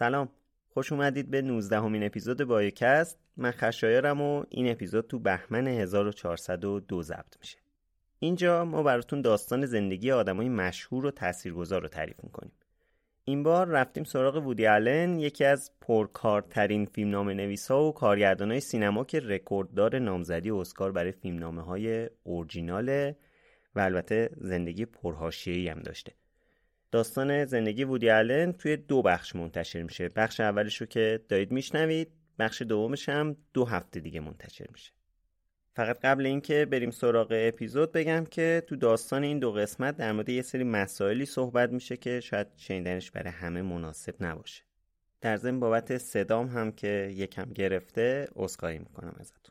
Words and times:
سلام. 0.00 0.28
خوش 0.74 0.92
اومدید 0.92 1.30
به 1.30 1.42
19 1.42 1.80
همین 1.80 2.04
اپیزود 2.04 2.44
بایوکست. 2.44 3.18
من 3.36 3.50
خشایارم 3.50 4.20
و 4.20 4.44
این 4.48 4.70
اپیزود 4.70 5.06
تو 5.06 5.18
بهمن 5.18 5.66
1402 5.66 7.02
ضبط 7.02 7.36
میشه. 7.40 7.58
اینجا 8.18 8.64
ما 8.64 8.82
براتون 8.82 9.22
داستان 9.22 9.66
زندگی 9.66 10.10
آدمای 10.10 10.48
مشهور 10.48 11.06
و 11.06 11.10
تاثیرگذار 11.10 11.82
رو 11.82 11.88
تعریف 11.88 12.16
می‌کنیم. 12.24 12.52
این 13.24 13.42
بار 13.42 13.68
رفتیم 13.68 14.04
سراغ 14.04 14.36
وودی 14.36 14.66
آلن 14.66 15.18
یکی 15.18 15.44
از 15.44 15.70
پرکارترین 15.80 16.84
فیلمنامه 16.84 17.34
نویسا 17.34 17.84
و 17.84 17.92
کارگردانای 17.92 18.60
سینما 18.60 19.04
که 19.04 19.20
رکورددار 19.20 19.98
نامزدی 19.98 20.50
اسکار 20.50 20.92
برای 20.92 21.12
فیلمنامه 21.12 21.62
های 21.62 22.10
اورجیناله 22.22 23.16
و 23.74 23.80
البته 23.80 24.30
زندگی 24.36 24.84
پرهاشیه‌ای 24.84 25.68
هم 25.68 25.80
داشته. 25.80 26.12
داستان 26.90 27.44
زندگی 27.44 27.84
وودی 27.84 28.10
آلن 28.10 28.52
توی 28.52 28.76
دو 28.76 29.02
بخش 29.02 29.36
منتشر 29.36 29.82
میشه. 29.82 30.08
بخش 30.08 30.40
اولش 30.40 30.80
رو 30.80 30.86
که 30.86 31.20
دارید 31.28 31.52
میشنوید 31.52 32.12
بخش 32.38 32.62
دومش 32.62 33.08
هم 33.08 33.36
دو 33.54 33.64
هفته 33.64 34.00
دیگه 34.00 34.20
منتشر 34.20 34.66
میشه. 34.72 34.92
فقط 35.72 36.00
قبل 36.04 36.26
اینکه 36.26 36.66
بریم 36.66 36.90
سراغ 36.90 37.28
اپیزود 37.30 37.92
بگم 37.92 38.24
که 38.24 38.62
تو 38.66 38.76
داستان 38.76 39.22
این 39.22 39.38
دو 39.38 39.52
قسمت 39.52 39.96
در 39.96 40.12
مورد 40.12 40.28
یه 40.28 40.42
سری 40.42 40.64
مسائلی 40.64 41.26
صحبت 41.26 41.70
میشه 41.70 41.96
که 41.96 42.20
شاید 42.20 42.46
شنیدنش 42.56 43.10
برای 43.10 43.32
همه 43.32 43.62
مناسب 43.62 44.14
نباشه. 44.20 44.62
در 45.20 45.36
ضمن 45.36 45.60
بابت 45.60 45.98
صدام 45.98 46.46
هم 46.46 46.72
که 46.72 47.12
یکم 47.14 47.50
گرفته 47.50 48.28
عذرخواهی 48.36 48.78
می‌کنم 48.78 49.16
ازتون. 49.20 49.49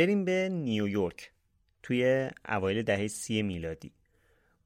بریم 0.00 0.24
به 0.24 0.48
نیویورک 0.52 1.32
توی 1.82 2.30
اوایل 2.48 2.82
دهه 2.82 3.06
سی 3.06 3.42
میلادی. 3.42 3.92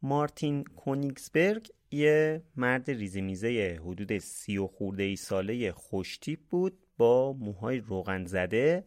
مارتین 0.02 0.64
کونیگسبرگ 0.64 1.68
یه 1.90 2.42
مرد 2.56 2.90
ریزمیزه 2.90 3.80
حدود 3.82 4.18
سی 4.18 4.58
و 4.58 4.66
خورده 4.66 5.02
ای 5.02 5.16
ساله 5.16 5.72
خوشتیپ 5.72 6.40
بود 6.50 6.78
با 6.96 7.32
موهای 7.32 7.78
روغن 7.78 8.24
زده 8.24 8.84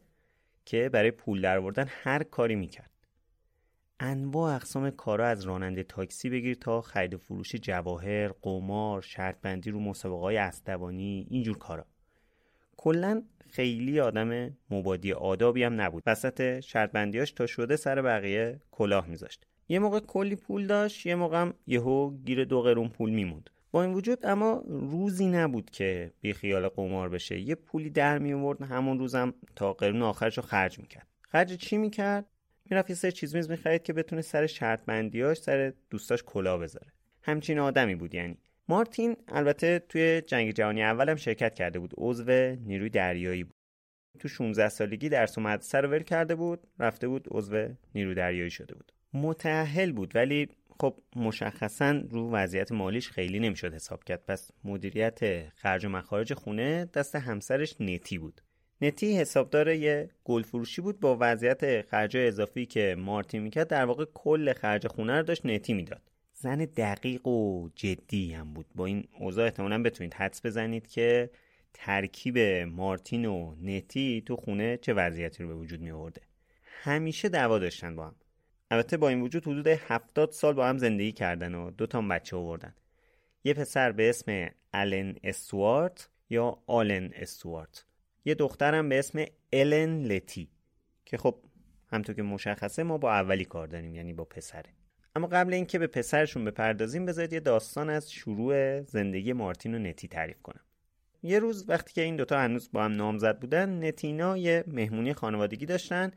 که 0.66 0.90
برای 0.90 1.12
پول 1.12 1.42
دروردن 1.42 1.86
هر 1.90 2.24
کاری 2.24 2.56
می‌کرد. 2.56 2.92
انواع 4.00 4.56
اقسام 4.56 4.90
کارا 4.90 5.28
از 5.28 5.44
راننده 5.44 5.84
تاکسی 5.84 6.30
بگیر 6.30 6.56
تا 6.56 6.82
خرید 6.82 7.18
فروش 7.18 7.56
جواهر، 7.56 8.28
قمار، 8.28 9.02
شرط 9.02 9.42
بندی 9.42 9.72
رو 9.72 9.80
مسابقه 9.80 10.22
های 10.22 10.38
اینجور 11.30 11.58
کارا. 11.58 11.86
کلا 12.78 13.22
خیلی 13.50 14.00
آدم 14.00 14.58
مبادی 14.70 15.14
آدابی 15.14 15.64
هم 15.64 15.82
نبود. 15.82 16.04
وسط 16.06 16.60
شرط 16.60 16.92
بندیاش 16.92 17.32
تا 17.32 17.46
شده 17.46 17.76
سر 17.76 18.02
بقیه 18.02 18.62
کلاه 18.72 19.08
میذاشت. 19.08 19.46
یه 19.70 19.80
موقع 19.80 20.00
کلی 20.00 20.36
پول 20.36 20.68
داشت 20.68 21.06
یه 21.06 21.16
موقع 21.16 21.42
هم 21.42 21.54
یهو 21.68 22.18
گیر 22.26 22.46
دو 22.46 22.62
قرون 22.62 22.90
پول 22.90 23.10
میموند. 23.10 23.50
با 23.72 23.84
این 23.84 23.94
وجود 23.94 24.26
اما 24.26 24.64
روزی 24.68 25.28
نبود 25.28 25.70
که 25.70 26.12
بی 26.22 26.34
خیال 26.34 26.68
قمار 26.68 27.10
بشه. 27.10 27.40
یه 27.40 27.56
پولی 27.56 27.90
در 27.90 28.18
می 28.18 28.34
آورد 28.34 28.62
همون 28.62 29.00
روزم 29.00 29.34
تا 29.56 29.74
قرون 29.74 30.02
آخرش 30.02 30.38
رو 30.38 30.44
خرج 30.44 30.80
می‌کرد. 30.80 31.08
خرج 31.22 31.58
چی 31.58 31.78
می‌کرد؟ 31.78 32.26
می‌رفت 32.70 32.90
یه 32.90 32.96
سر 32.96 33.12
چیز 33.12 33.36
میز 33.36 33.50
می‌خرید 33.50 33.84
که 33.84 33.94
بتونه 33.94 34.22
سر 34.22 34.48
شرط 34.48 34.86
بندیاش 34.86 35.38
سر 35.38 35.74
دوستاش 35.90 36.24
کلاه 36.24 36.60
بذاره. 36.60 36.88
همچین 37.22 37.60
آدمی 37.60 37.96
بود 37.96 38.16
یعنی. 38.16 38.38
مارتین 38.70 39.16
البته 39.28 39.80
توی 39.80 40.22
جنگ 40.22 40.52
جهانی 40.52 40.84
اول 40.84 41.10
هم 41.10 41.16
شرکت 41.16 41.54
کرده 41.54 41.80
بود. 41.80 41.94
عضو 41.98 42.32
نیروی 42.56 42.90
دریایی 42.90 43.44
بود. 43.44 43.54
تو 44.20 44.28
16 44.28 44.70
سالگی 44.70 45.10
درس 45.10 45.38
و 45.38 45.42
مدرسه 45.42 45.82
رو 45.82 45.90
ول 45.90 46.04
کرده 46.04 46.36
بود 46.36 46.68
رفته 46.80 47.08
بود 47.08 47.28
عضو 47.32 47.68
نیروی 47.96 48.16
دریایی 48.16 48.50
شده 48.50 48.76
بود. 48.76 48.92
متأهل 49.14 49.92
بود 49.92 50.16
ولی 50.16 50.50
خب 50.80 51.00
مشخصا 51.16 52.02
رو 52.10 52.32
وضعیت 52.32 52.72
مالیش 52.72 53.10
خیلی 53.10 53.40
نمی‌شد 53.40 53.74
حساب 53.74 54.04
کرد. 54.04 54.26
پس 54.26 54.52
مدیریت 54.64 55.50
خرج 55.50 55.86
و 55.86 55.90
مخارج 55.90 56.34
خونه 56.34 56.86
دست 56.86 57.16
همسرش 57.16 57.76
نتی 57.80 58.18
بود. 58.18 58.42
نتی 58.82 59.18
حسابدار 59.18 59.70
یه 59.70 60.10
گل 60.24 60.42
فروشی 60.42 60.82
بود. 60.82 61.00
با 61.00 61.18
وضعیت 61.20 61.82
خرج 61.82 62.18
اضافی 62.18 62.66
که 62.66 62.96
مارتین 63.00 63.42
می‌کرد 63.42 63.68
در 63.68 63.86
واقع 63.86 64.06
کل 64.14 64.54
خرج 64.54 64.88
خونه 64.88 65.18
رو 65.18 65.24
داشت 65.24 65.46
نتی 65.46 65.74
می‌داد. 65.74 66.02
زن 66.40 66.58
دقیق 66.58 67.28
و 67.28 67.70
جدی 67.76 68.34
هم 68.34 68.54
بود. 68.54 68.66
با 68.76 68.86
این 68.86 69.08
اوضاع 69.20 69.46
احتمالا 69.46 69.84
بتونید 69.84 70.14
حدس 70.14 70.46
بزنید 70.46 70.88
که 70.88 71.30
ترکیب 71.74 72.38
مارتین 72.68 73.26
و 73.26 73.56
نتی 73.62 74.24
تو 74.26 74.36
خونه 74.36 74.78
چه 74.78 74.94
وضعیتی 74.94 75.44
رو 75.44 75.50
به 75.50 75.56
وجود 75.56 75.82
می 75.82 75.92
آورده. 75.92 76.22
همیشه 76.64 77.30
دعوا 77.30 77.60
داشتن 77.60 77.96
با 77.96 78.08
هم. 78.08 78.16
البته 78.72 78.98
با 78.98 79.10
این 79.10 79.22
وجود 79.22 79.44
حدود 79.44 79.68
هفتاد 79.68 80.32
سال 80.32 80.54
با 80.54 80.68
هم 80.68 80.78
زندگی 80.78 81.12
کردن 81.12 81.56
و 81.56 81.72
دو 81.72 81.86
تا 81.86 82.02
بچه 82.02 82.38
آوردن. 82.38 82.74
یه 83.44 83.54
پسر 83.54 83.92
به 83.92 84.10
اسم 84.10 84.50
آلن 84.74 85.16
استوارت 85.24 86.10
یا 86.30 86.58
آلن 86.68 87.12
استوارت. 87.16 87.86
یه 88.26 88.36
دخترم 88.36 88.90
به 88.90 89.00
اسم 89.00 89.26
الن 89.54 90.04
لتی. 90.04 90.50
که 91.06 91.18
خب 91.18 91.36
همطور 91.92 92.16
که 92.16 92.22
مشخصه 92.22 92.84
ما 92.84 92.98
با 92.98 93.12
اولی 93.12 93.46
کار 93.46 93.68
داریم 93.68 93.96
یعنی 93.96 94.14
با 94.14 94.26
پسره. 94.26 94.70
اما 95.18 95.28
قبل 95.28 95.54
اینکه 95.54 95.80
به 95.80 95.88
پسرشون 95.88 96.46
بپردازیم 96.46 97.06
بذارید 97.06 97.34
یه 97.34 97.40
داستان 97.40 97.90
از 97.90 98.12
شروع 98.12 98.82
زندگی 98.82 99.34
مارتین 99.34 99.76
و 99.76 99.80
نتی 99.80 100.08
تعریف 100.08 100.42
کنم. 100.42 100.62
یه 101.24 101.40
روز 101.40 101.70
وقتی 101.70 101.94
که 101.94 102.02
این 102.02 102.16
دوتا 102.16 102.40
هنوز 102.40 102.70
با 102.72 102.84
هم 102.84 102.92
نامزد 102.92 103.40
بودن 103.40 103.86
نتینا 103.88 104.38
یه 104.38 104.64
مهمونی 104.68 105.14
خانوادگی 105.14 105.66
داشتن. 105.66 106.12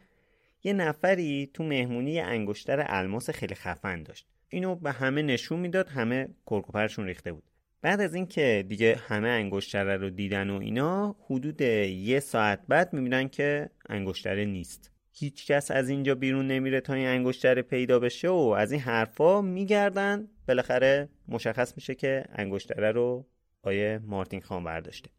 یه 0.65 0.73
نفری 0.73 1.51
تو 1.55 1.65
مهمونی 1.65 2.21
انگشتر 2.21 2.85
الماس 2.89 3.31
خیلی 3.31 3.55
خفن 3.55 4.03
داشت. 4.03 4.27
اینو 4.49 4.75
به 4.75 4.93
همه 4.93 5.23
نشون 5.23 5.61
می‌داد 5.61 5.89
همه 5.89 6.29
کرکوپرشون 6.47 7.07
ریخته 7.07 7.33
بود. 7.33 7.45
بعد 7.83 8.01
از 8.01 8.15
اینکه 8.15 8.65
دیگه 8.69 8.97
همه 9.09 9.29
انگشتره 9.29 9.97
رو 9.97 10.11
دیدن 10.11 10.51
و 10.51 10.61
اینا 10.61 11.17
حدود 11.27 11.61
یه 11.61 12.21
ساعت 12.21 12.61
بعد 12.69 12.93
می‌بینن 12.93 13.29
که 13.29 13.71
انگشتره 13.89 14.45
نیست. 14.45 14.93
هیچ 15.13 15.47
کس 15.47 15.71
از 15.71 15.89
اینجا 15.89 16.15
بیرون 16.15 16.47
نمیره 16.47 16.81
تا 16.81 16.95
این 16.95 17.07
انگشتره 17.07 17.63
پیدا 17.63 17.99
بشه 17.99 18.29
و 18.29 18.55
از 18.59 18.73
این 18.73 18.81
حرفا 18.81 19.41
میگردن. 19.43 20.29
بالاخره 20.49 21.09
مشخص 21.29 21.77
میشه 21.77 21.95
که 21.95 22.25
انگشتره 22.33 22.93
رو 22.93 23.27
آیه 23.63 24.01
مارتین 24.05 24.41
خان 24.41 24.65
برداشته. 24.65 25.11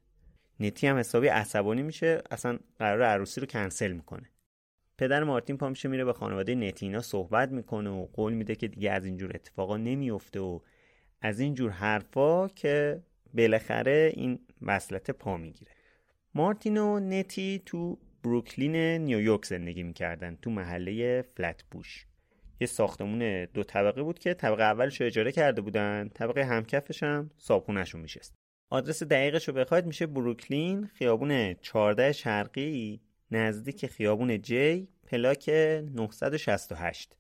نتی 0.60 0.88
هم 0.88 0.98
حسابی 0.98 1.28
عصبانی 1.28 1.84
میشه 1.84 2.22
اصلا 2.32 2.60
قرار 2.80 3.02
عروسی 3.04 3.42
رو 3.42 3.48
کنسل 3.48 3.92
می‌کنه. 3.92 4.30
پدر 4.98 5.24
مارتین 5.24 5.58
پا 5.58 5.70
میشه 5.70 5.90
میره 5.90 6.06
به 6.06 6.14
خانواده 6.14 6.56
نتینا 6.56 7.02
صحبت 7.02 7.52
می‌کنه 7.52 7.90
و 7.90 8.06
قول 8.06 8.34
میده 8.34 8.56
که 8.56 8.68
دیگه 8.68 8.92
از 8.92 9.06
اینجور 9.06 9.32
اتفاقا 9.36 9.78
نمیفته 9.78 10.40
و 10.40 10.60
از 11.22 11.40
اینجور 11.40 11.72
حرفا 11.72 12.48
که 12.48 13.02
بالاخره 13.34 14.12
این 14.16 14.40
وصلت 14.62 15.12
پا 15.12 15.38
می‌گیره. 15.38 15.72
مارتین 16.36 16.78
و 16.78 17.00
نتی 17.00 17.62
تو 17.66 17.98
بروکلین 18.24 18.76
نیویورک 18.76 19.46
زندگی 19.46 19.84
می‌کردن 19.84 20.38
تو 20.42 20.50
محله 20.50 21.22
فلت 21.22 21.64
بوش 21.72 22.06
یه 22.60 22.68
ساختمون 22.68 23.46
دو 23.46 23.64
طبقه 23.64 24.04
بود 24.04 24.20
که 24.20 24.34
طبقه 24.34 24.64
اولش 24.64 25.02
رو 25.02 25.08
اجاره 25.08 25.32
کرده 25.32 25.62
بودن 25.62 26.10
طبقه 26.14 26.44
همکفش 26.44 27.04
هم 27.04 27.32
صابخونهشون 27.38 28.02
میشست. 28.02 28.36
آدرس 28.70 29.04
دقیقش 29.04 29.48
رو 29.48 29.54
بخواید 29.54 29.86
میشه 29.86 30.08
بروکلین 30.08 30.88
خیابون 30.88 31.54
14 31.54 32.12
شرقی 32.12 33.02
نزدیک 33.32 33.88
خیابون 33.88 34.42
جی 34.42 34.88
پلاک 35.08 35.50
968 35.50 37.18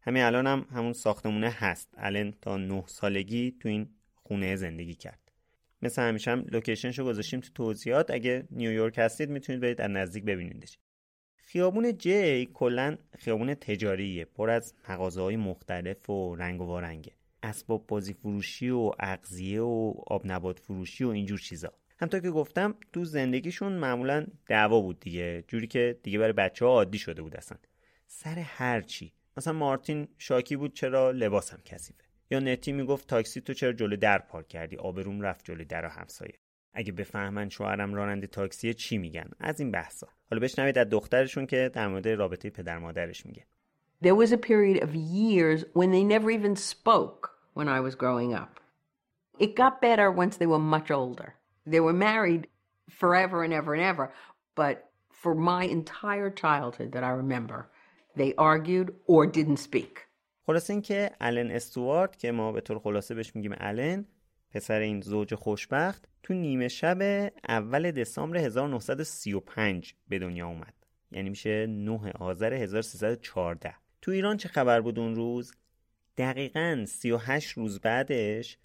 همین 0.00 0.22
الان 0.22 0.46
هم 0.46 0.66
همون 0.72 0.92
ساختمونه 0.92 1.50
هست. 1.50 1.94
الان 1.96 2.34
تا 2.40 2.56
9 2.56 2.84
سالگی 2.86 3.56
تو 3.60 3.68
این 3.68 3.88
خونه 4.14 4.56
زندگی 4.56 4.94
کرد. 4.94 5.21
مثل 5.82 6.02
همیشه 6.02 6.30
هم 6.30 6.44
لوکیشنش 6.48 6.98
رو 6.98 7.04
گذاشتیم 7.04 7.40
تو 7.40 7.48
توضیحات. 7.54 8.10
اگه 8.10 8.44
نیویورک 8.50 8.98
هستید 8.98 9.30
می‌تونید 9.30 9.62
برید 9.62 9.80
از 9.80 9.90
نزدیک 9.90 10.24
ببینیدش. 10.24 10.78
خیابون 11.36 11.98
جی 11.98 12.46
کلا 12.46 12.96
خیابون 13.18 13.54
تجاریه 13.54 14.24
پر 14.24 14.50
از 14.50 14.74
مغازه 14.88 15.36
مختلف 15.36 16.10
و 16.10 16.36
رنگ 16.36 16.60
و 16.60 16.64
وارنگه. 16.64 17.12
اسباب 17.42 17.86
بازی 17.86 18.12
فروشی 18.12 18.70
و 18.70 18.90
اغذیه 19.00 19.60
و 19.60 19.94
آب 20.06 20.22
نبات 20.24 20.58
فروشی 20.58 21.04
و 21.04 21.08
اینجور 21.08 21.38
چیزا. 21.38 21.72
همطور 21.98 22.20
که 22.20 22.30
گفتم 22.30 22.74
تو 22.92 23.04
زندگیشون 23.04 23.72
معمولا 23.72 24.26
دعوا 24.46 24.80
بود 24.80 25.00
دیگه 25.00 25.44
جوری 25.48 25.66
که 25.66 25.98
دیگه 26.02 26.18
برای 26.18 26.32
بچه 26.32 26.64
ها 26.64 26.70
عادی 26.70 26.98
شده 26.98 27.22
بود 27.22 27.36
اصلا. 27.36 27.58
سر 28.06 28.38
هر 28.38 28.80
چی. 28.80 29.12
مثلا 29.36 29.52
مارتین 29.52 30.08
شاکی 30.18 30.56
بود 30.56 30.74
چرا 30.74 31.10
لباسم 31.10 31.58
کثیفه. 31.64 32.04
یا 32.32 32.38
نتی 32.38 32.72
می‌گفت 32.72 33.08
تاکسی 33.08 33.40
تو 33.40 33.54
چرا 33.54 33.72
جلو 33.72 33.96
در 33.96 34.18
پارک 34.18 34.48
کردی 34.48 34.76
آبروم 34.76 35.20
رفت 35.20 35.44
جلو 35.44 35.64
در 35.64 35.84
همسایه 35.84 36.34
اگه 36.74 36.92
بفهمن 36.92 37.48
شوهرم 37.48 37.94
راننده 37.94 38.26
تاکسی 38.26 38.74
چی 38.74 38.98
میگن 38.98 39.30
از 39.40 39.60
این 39.60 39.70
بحثا 39.70 40.08
حالا 40.30 40.40
بشنوید 40.42 40.78
از 40.78 40.88
دخترشون 40.90 41.46
که 41.46 41.70
در 41.74 41.88
مورد 41.88 42.08
رابطه 42.08 42.50
پدر 42.50 42.78
مادرش 42.78 43.26
میگه 43.26 43.46
There 44.02 44.14
was 44.14 44.32
a 44.32 44.38
period 44.38 44.82
of 44.82 44.94
years 44.94 45.64
when 45.74 45.90
they 45.92 46.04
never 46.04 46.30
even 46.30 46.56
spoke 46.56 47.30
when 47.54 47.68
I 47.68 47.80
was 47.80 47.94
growing 47.94 48.34
up. 48.42 48.52
It 49.38 49.54
got 49.62 49.80
better 49.80 50.10
once 50.10 50.36
they 50.36 50.50
were 50.52 50.66
much 50.76 50.90
older. 50.90 51.28
They 51.72 51.82
were 51.86 52.06
married 52.10 52.48
forever 53.00 53.44
and 53.44 53.52
ever 53.60 53.74
and 53.74 53.84
ever, 53.92 54.06
but 54.60 54.76
for 55.22 55.34
my 55.52 55.62
entire 55.78 56.30
childhood 56.44 56.90
that 56.92 57.04
I 57.04 57.10
remember, 57.22 57.60
they 58.20 58.34
argued 58.50 58.88
or 59.06 59.20
didn't 59.26 59.58
speak. 59.68 59.94
خلاصه 60.46 60.72
اینکه 60.72 61.10
الن 61.20 61.50
استوارت 61.50 62.18
که 62.18 62.32
ما 62.32 62.52
به 62.52 62.60
طور 62.60 62.78
خلاصه 62.78 63.14
بهش 63.14 63.36
میگیم 63.36 63.54
الن 63.56 64.06
پسر 64.50 64.80
این 64.80 65.00
زوج 65.00 65.34
خوشبخت 65.34 66.08
تو 66.22 66.34
نیمه 66.34 66.68
شب 66.68 67.30
اول 67.48 67.90
دسامبر 67.90 68.36
1935 68.36 69.94
به 70.08 70.18
دنیا 70.18 70.46
اومد. 70.46 70.74
یعنی 71.12 71.30
میشه 71.30 71.66
9 71.66 72.10
آذر 72.10 72.54
1314 72.54 73.74
تو 74.02 74.10
ایران 74.10 74.36
چه 74.36 74.48
خبر 74.48 74.80
بود 74.80 74.98
اون 74.98 75.14
روز؟ 75.14 75.52
دقیقا 76.16 76.84
38 76.88 77.50
روز 77.50 77.80
بعدش 77.80 78.58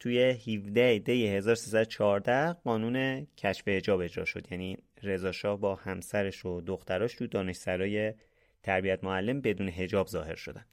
توی 0.00 0.18
17 0.20 0.98
دی 0.98 1.26
1314 1.26 2.52
قانون 2.52 3.26
کشف 3.36 3.68
حجاب 3.68 4.00
اجرا 4.00 4.24
شد. 4.24 4.52
یعنی 4.52 4.78
رضا 5.02 5.56
با 5.56 5.74
همسرش 5.74 6.46
و 6.46 6.60
دختراش 6.60 7.14
تو 7.14 7.26
دانشسرای 7.26 8.14
تربیت 8.62 9.04
معلم 9.04 9.40
بدون 9.40 9.68
حجاب 9.68 10.06
ظاهر 10.06 10.34
شدن. 10.34 10.64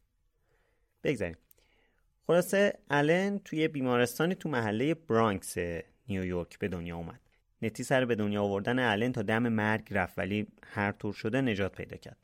بگذاریم. 1.05 1.37
خلاصه 2.27 2.73
الن 2.89 3.39
توی 3.39 3.67
بیمارستانی 3.67 4.35
تو 4.35 4.49
محله 4.49 4.93
برانکس 4.93 5.57
نیویورک 6.07 6.59
به 6.59 6.67
دنیا 6.67 6.97
اومد. 6.97 7.19
نتی 7.61 7.83
سر 7.83 8.05
به 8.05 8.15
دنیا 8.15 8.43
آوردن 8.43 8.79
الن 8.79 9.11
تا 9.11 9.21
دم 9.21 9.49
مرگ 9.49 9.87
رفت 9.91 10.19
ولی 10.19 10.47
هر 10.63 10.91
طور 10.91 11.13
شده 11.13 11.41
نجات 11.41 11.75
پیدا 11.75 11.97
کرد. 11.97 12.17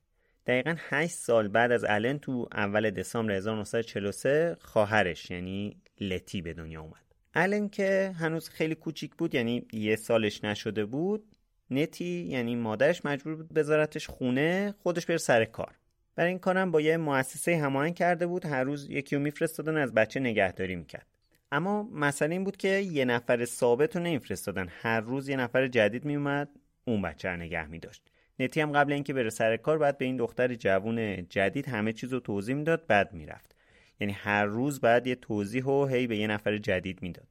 دقیقا 0.46 0.76
8 0.78 1.14
سال 1.14 1.48
بعد 1.48 1.72
از 1.72 1.84
الن 1.84 2.20
تو 2.20 2.48
اول 2.52 2.90
دسامبر 2.90 3.34
1943 3.34 4.58
خواهرش 4.62 5.32
یعنی 5.32 5.78
لتی 6.00 6.42
به 6.42 6.54
دنیا 6.54 6.82
اومد. 6.82 7.06
الن 7.34 7.70
که 7.70 8.16
هنوز 8.20 8.50
خیلی 8.50 8.76
کوچیک 8.76 9.16
بود 9.16 9.36
یعنی 9.36 9.68
یه 9.74 9.96
سالش 9.96 10.44
نشده 10.44 10.86
بود 10.86 11.36
نتی 11.72 12.24
یعنی 12.30 12.56
مادرش 12.56 13.06
مجبور 13.06 13.36
بود 13.36 13.54
بذارتش 13.54 14.08
خونه 14.08 14.76
خودش 14.84 15.06
بره 15.06 15.18
سر 15.18 15.46
کار. 15.46 15.76
برای 16.16 16.30
این 16.30 16.40
کارم 16.40 16.72
با 16.72 16.82
یه 16.82 16.98
مؤسسه 16.98 17.58
هماهنگ 17.58 17.96
کرده 17.96 18.28
بود 18.28 18.46
هر 18.46 18.64
روز 18.64 18.90
یکی 18.90 19.16
رو 19.16 19.22
میفرستادن 19.22 19.78
از 19.78 19.94
بچه 19.94 20.20
نگهداری 20.20 20.76
می‌کرد. 20.76 21.06
اما 21.52 21.84
مسئله 21.84 22.32
این 22.32 22.44
بود 22.44 22.58
که 22.58 22.68
یه 22.68 23.06
نفر 23.06 23.46
ثابت 23.46 23.96
رو 23.96 24.04
نمیفرستادن. 24.04 24.68
هر 24.70 25.02
روز 25.02 25.30
یه 25.30 25.36
نفر 25.36 25.68
جدید 25.68 26.06
میومد 26.06 26.50
اون 26.86 27.02
بچه 27.02 27.30
رو 27.30 27.38
نگه 27.38 27.68
میداشت. 27.68 28.04
نتی 28.40 28.62
هم 28.62 28.72
قبل 28.72 28.94
اینکه 28.94 29.14
بره 29.14 29.30
سر 29.30 29.58
کار 29.58 29.78
بعد 29.78 29.98
به 29.98 30.06
این 30.06 30.18
دختر 30.18 30.56
جوون 30.56 31.28
جدید 31.30 31.70
همه 31.70 31.94
چیز 31.94 32.14
رو 32.14 32.20
توضیح 32.20 32.56
می‌داد 32.56 32.88
بعد 32.88 33.14
می‌رفت. 33.14 33.56
یعنی 34.00 34.14
هر 34.14 34.46
روز 34.46 34.80
بعد 34.80 35.08
یه 35.08 35.16
توضیح 35.16 35.66
و 35.66 35.86
هی 35.86 36.08
به 36.08 36.18
یه 36.18 36.28
نفر 36.28 36.58
جدید 36.58 37.02
می‌داد. 37.02 37.28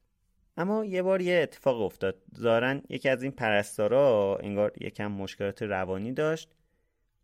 اما 0.56 0.84
یه 0.84 1.02
بار 1.02 1.20
یه 1.20 1.40
اتفاق 1.42 1.82
افتاد. 1.82 2.22
زارن 2.32 2.82
یکی 2.88 3.08
از 3.08 3.22
این 3.22 3.32
پرستارا 3.32 4.38
انگار 4.42 4.72
یکم 4.80 5.06
مشکلات 5.06 5.62
روانی 5.62 6.12
داشت. 6.12 6.50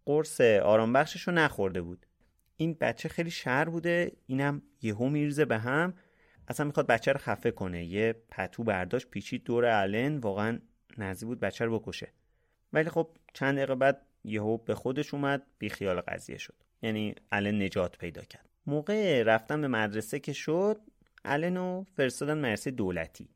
قرص 0.07 0.41
آرام 0.41 0.93
بخشش 0.93 1.23
رو 1.23 1.35
نخورده 1.35 1.83
بود. 1.83 2.07
این 2.57 2.77
بچه 2.81 3.09
خیلی 3.09 3.31
شر 3.31 3.65
بوده 3.65 4.13
اینم 4.27 4.63
یهو 4.83 5.09
میریزه 5.09 5.45
به 5.45 5.59
هم. 5.59 5.95
اصلا 6.49 6.67
می‌خواد 6.67 6.87
بچه 6.87 7.13
رو 7.13 7.19
خفه 7.19 7.51
کنه. 7.51 7.85
یه 7.85 8.15
پتو 8.31 8.65
برداشت 8.65 9.11
پیچید 9.11 9.45
دور 9.45 9.65
الن 9.65 10.19
واقعا 10.19 10.59
نزدیک 10.99 11.27
بود 11.27 11.41
بچه 11.41 11.65
رو 11.65 11.79
بکشه. 11.79 12.13
ولی 12.73 12.91
خب 12.91 13.09
چند 13.33 13.57
دقیقه 13.57 13.75
بعد 13.75 14.07
یهو 14.25 14.57
به 14.57 14.75
خودش 14.75 15.15
اومد 15.15 15.43
بی 15.59 15.69
خیال 15.69 16.01
قضیه 16.01 16.39
شد. 16.39 16.55
یعنی 16.83 17.15
الن 17.33 17.63
نجات 17.63 17.99
پیدا 17.99 18.23
کرد. 18.23 18.49
موقع 18.67 19.23
رفتن 19.23 19.61
به 19.61 19.69
مدرسه 19.69 20.19
که 20.19 20.33
شد 20.33 20.81
النو 21.25 21.85
فرستادن 21.97 22.39
مدرسه 22.39 22.71
دولتی. 22.71 23.29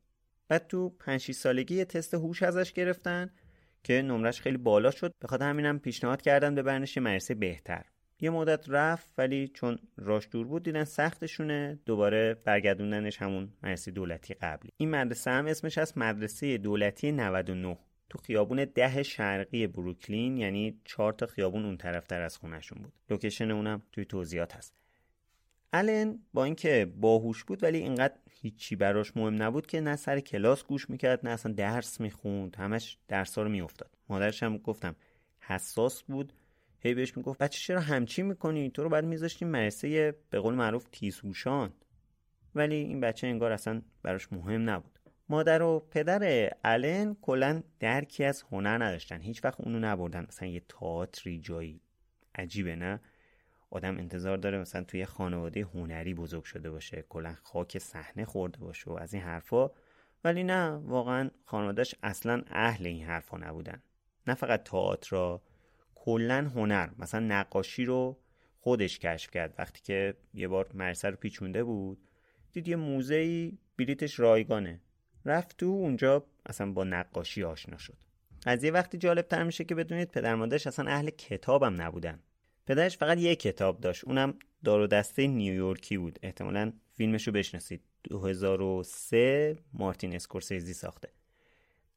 بعد 0.48 0.66
تو 0.66 0.88
5 0.88 1.32
سالگی 1.32 1.84
تست 1.84 2.14
هوش 2.14 2.42
ازش 2.42 2.72
گرفتن. 2.72 3.30
که 3.82 4.02
نمرش 4.02 4.40
خیلی 4.40 4.56
بالا 4.56 4.90
شد. 4.90 5.14
بخاطر 5.22 5.48
همینم 5.48 5.78
پیشنهاد 5.78 6.22
کردن 6.22 6.54
ببرنش 6.54 6.96
یه 6.96 7.02
مدرسه 7.02 7.34
بهتر. 7.34 7.84
یه 8.20 8.30
مدت 8.30 8.64
رفت 8.68 9.12
ولی 9.18 9.48
چون 9.48 9.78
راش 9.96 10.28
دور 10.30 10.46
بود 10.46 10.62
دیدن 10.62 10.84
سختشونه. 10.84 11.78
دوباره 11.86 12.34
برگردوندنش 12.44 13.22
همون 13.22 13.52
مدرسه 13.62 13.90
دولتی 13.90 14.34
قبلی. 14.34 14.70
این 14.76 14.90
مدرسه 14.90 15.30
هم 15.30 15.46
اسمش 15.46 15.78
از 15.78 15.98
مدرسه 15.98 16.58
دولتی 16.58 17.12
99 17.12 17.78
تو 18.10 18.18
خیابون 18.18 18.64
ده 18.64 19.02
شرقی 19.02 19.66
بروکلین 19.66 20.36
یعنی 20.36 20.80
چهار 20.84 21.12
تا 21.12 21.26
خیابون 21.26 21.64
اون 21.64 21.76
طرفتر 21.76 22.22
از 22.22 22.36
خونشون 22.36 22.82
بود. 22.82 22.92
لوکیشن 23.10 23.50
اونم 23.50 23.82
توی 23.92 24.04
توضیحات 24.04 24.56
هست. 24.56 24.74
الن 25.72 26.18
با 26.34 26.44
اینکه 26.44 26.92
باهوش 26.96 27.44
بود 27.44 27.62
ولی 27.62 27.78
اینقدر 27.78 28.14
هیچی 28.42 28.76
براش 28.76 29.16
مهم 29.16 29.42
نبود 29.42 29.66
که 29.66 29.80
نه 29.80 29.96
سر 29.96 30.20
کلاس 30.20 30.64
گوش 30.64 30.90
می‌کرد 30.90 31.20
نه 31.26 31.30
اصلا 31.30 31.52
درس 31.52 32.00
می‌خوند. 32.00 32.56
همش 32.56 32.98
درسا 33.08 33.42
رو 33.42 33.48
میافتاد. 33.48 33.90
مادرش 34.08 34.42
هم 34.42 34.58
گفتم 34.58 34.96
حساس 35.40 36.02
بود. 36.02 36.32
هی 36.80 36.94
بهش 36.94 37.16
می‌گفت 37.16 37.38
بچه 37.38 37.58
چرا 37.58 37.80
همچی 37.80 38.22
می‌کنی؟ 38.22 38.70
تو 38.70 38.82
رو 38.82 38.88
بعد 38.88 39.04
میذاشتیم 39.04 39.48
مرسه 39.48 40.14
به 40.30 40.40
قول 40.40 40.54
معروف 40.54 40.86
تیزهوشان. 40.92 41.72
ولی 42.54 42.74
این 42.74 43.00
بچه 43.00 43.26
انگار 43.26 43.52
اصلا 43.52 43.82
براش 44.02 44.32
مهم 44.32 44.70
نبود. 44.70 44.98
مادر 45.28 45.62
و 45.62 45.86
پدر 45.90 46.50
الن 46.64 47.16
کلا 47.22 47.62
درکی 47.80 48.24
از 48.24 48.44
هنر 48.52 48.84
نداشتن. 48.84 49.20
هیچ 49.20 49.44
وقت 49.44 49.60
اونو 49.60 49.78
نبردن. 49.78 50.26
مثلا 50.28 50.48
یه 50.48 50.60
تئاتری 50.60 51.38
جایی. 51.38 51.80
عجیبه 52.34 52.76
نه؟ 52.76 53.00
آدم 53.70 53.98
انتظار 53.98 54.36
داره 54.36 54.58
مثلا 54.58 54.84
توی 54.84 55.04
خانواده 55.04 55.60
هنری 55.60 56.14
بزرگ 56.14 56.44
شده 56.44 56.70
باشه 56.70 57.04
کلا 57.08 57.34
خاک 57.42 57.78
صحنه 57.78 58.24
خورده 58.24 58.58
باشه 58.58 58.90
و 58.90 58.94
از 58.94 59.14
این 59.14 59.22
حرفا. 59.22 59.70
ولی 60.24 60.44
نه 60.44 60.70
واقعا 60.70 61.30
خانوادهش 61.44 61.94
اصلا 62.02 62.42
اهل 62.46 62.86
این 62.86 63.04
حرفا 63.04 63.38
نبودن. 63.38 63.82
نه 64.26 64.34
فقط 64.34 64.64
تئاتر 64.64 65.16
را 65.16 65.42
کلا 65.94 66.50
هنر 66.54 66.90
مثلا 66.98 67.20
نقاشی 67.20 67.84
رو 67.84 68.18
خودش 68.60 68.98
کشف 68.98 69.30
کرد. 69.30 69.54
وقتی 69.58 69.82
که 69.82 70.14
یه 70.34 70.48
بار 70.48 70.70
مرسه 70.74 71.10
رو 71.10 71.16
پیچونده 71.16 71.64
بود 71.64 72.08
دید 72.52 72.68
یه 72.68 72.76
موزه 72.76 73.52
بلیتش 73.76 74.20
رایگانه. 74.20 74.80
رفت 75.24 75.56
تو 75.56 75.66
اونجا 75.66 76.26
اصلا 76.46 76.72
با 76.72 76.84
نقاشی 76.84 77.44
آشنا 77.44 77.78
شد. 77.78 77.96
از 78.46 78.64
یه 78.64 78.70
وقتی 78.70 78.98
جالب 78.98 79.26
تر 79.26 79.42
میشه 79.42 79.64
که 79.64 79.74
بدونید 79.74 80.10
پدر 80.10 80.34
مادرش 80.34 80.66
اصلا 80.66 80.90
اهل 80.90 81.10
کتابم 81.10 81.82
نبودن. 81.82 82.22
پدرش 82.70 82.98
فقط 82.98 83.18
یه 83.18 83.36
کتاب 83.36 83.80
داشت 83.80 84.04
اونم 84.04 84.34
دار 84.64 84.80
و 84.80 84.86
دسته 84.86 85.26
نیویورکی 85.26 85.98
بود. 85.98 86.18
احتمالا 86.22 86.72
فیلمش 86.94 87.26
رو 87.26 87.32
بشناسید 87.32 87.82
2003 88.04 89.56
مارتین 89.72 90.14
اسکورسیزی 90.14 90.74
ساخته. 90.74 91.08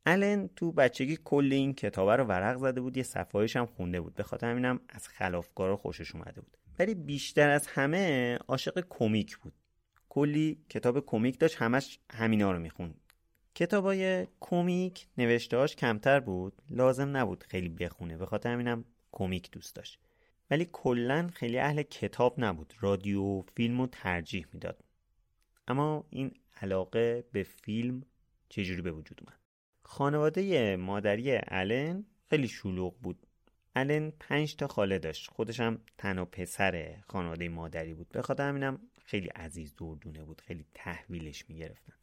الن 0.06 0.50
تو 0.56 0.72
بچگی 0.72 1.18
کل 1.24 1.50
این 1.52 1.74
کتاب 1.74 2.10
رو 2.10 2.24
ورق 2.24 2.58
زده 2.58 2.82
بود 2.82 2.98
یه 2.98 3.04
صفایش 3.04 3.56
هم 3.56 3.66
خونده 3.66 4.02
بود. 4.02 4.16
به 4.16 4.24
خاطر 4.24 4.52
همینم 4.52 4.80
از 4.90 5.08
خلافکارا 5.08 5.78
خوشش 5.78 6.16
اومده 6.16 6.42
بود. 6.42 6.58
ولی 6.80 6.96
بیشتر 6.96 7.50
از 7.50 7.68
همه 7.68 8.36
عاشق 8.48 8.86
کمیک 8.90 9.38
بود. 9.38 9.54
کلی 10.10 10.60
کتاب 10.70 11.06
کمیک 11.06 11.40
داشت 11.40 11.56
همش 11.56 12.00
همینا 12.10 12.52
رو 12.52 12.60
می‌خوند. 12.60 12.96
کتابای 13.56 14.28
کمیک 14.40 15.08
نوشتهاش 15.18 15.76
کمتر 15.76 16.20
بود. 16.20 16.62
لازم 16.70 17.18
نبود 17.18 17.44
خیلی 17.44 17.70
بخونه. 17.70 18.18
به 18.18 18.26
خاطر 18.26 18.50
همینم 18.52 18.86
کمیک 19.12 19.52
دوست 19.52 19.76
داشت. 19.76 20.03
ولی 20.54 20.70
کلا 20.72 21.30
خیلی 21.34 21.60
اهل 21.60 21.82
کتاب 21.82 22.36
نبود. 22.38 22.74
رادیو 22.80 23.22
و 23.22 23.42
فیلم 23.56 23.82
رو 23.82 23.88
ترجیح 23.88 24.46
می‌داد. 24.54 24.84
اما 25.68 26.06
این 26.10 26.32
علاقه 26.62 27.24
به 27.32 27.44
فیلم 27.44 28.04
چجوری 28.50 28.82
به 28.82 28.92
وجود 28.92 29.22
اومد؟ 29.22 29.40
خانواده 29.82 30.76
مادری 30.76 31.38
الن 31.48 32.06
خیلی 32.30 32.48
شلوغ 32.48 33.00
بود. 33.00 33.28
الن 33.76 34.14
پنج 34.20 34.56
تا 34.56 34.68
خاله 34.68 35.00
داشت. 35.00 35.30
خودش 35.30 35.60
هم 35.60 35.82
تنها 35.98 36.26
پسر 36.26 36.98
خانواده 37.08 37.50
مادری 37.50 37.94
بود. 37.94 38.10
به 38.10 38.22
خاطر 38.22 38.50
همینم 38.50 38.80
خیلی 39.06 39.28
عزیز 39.28 39.76
دردونه 39.76 40.24
بود. 40.24 40.42
خیلی 40.42 40.66
تحویلش 40.74 41.50
می‌گرفتن. 41.50 41.94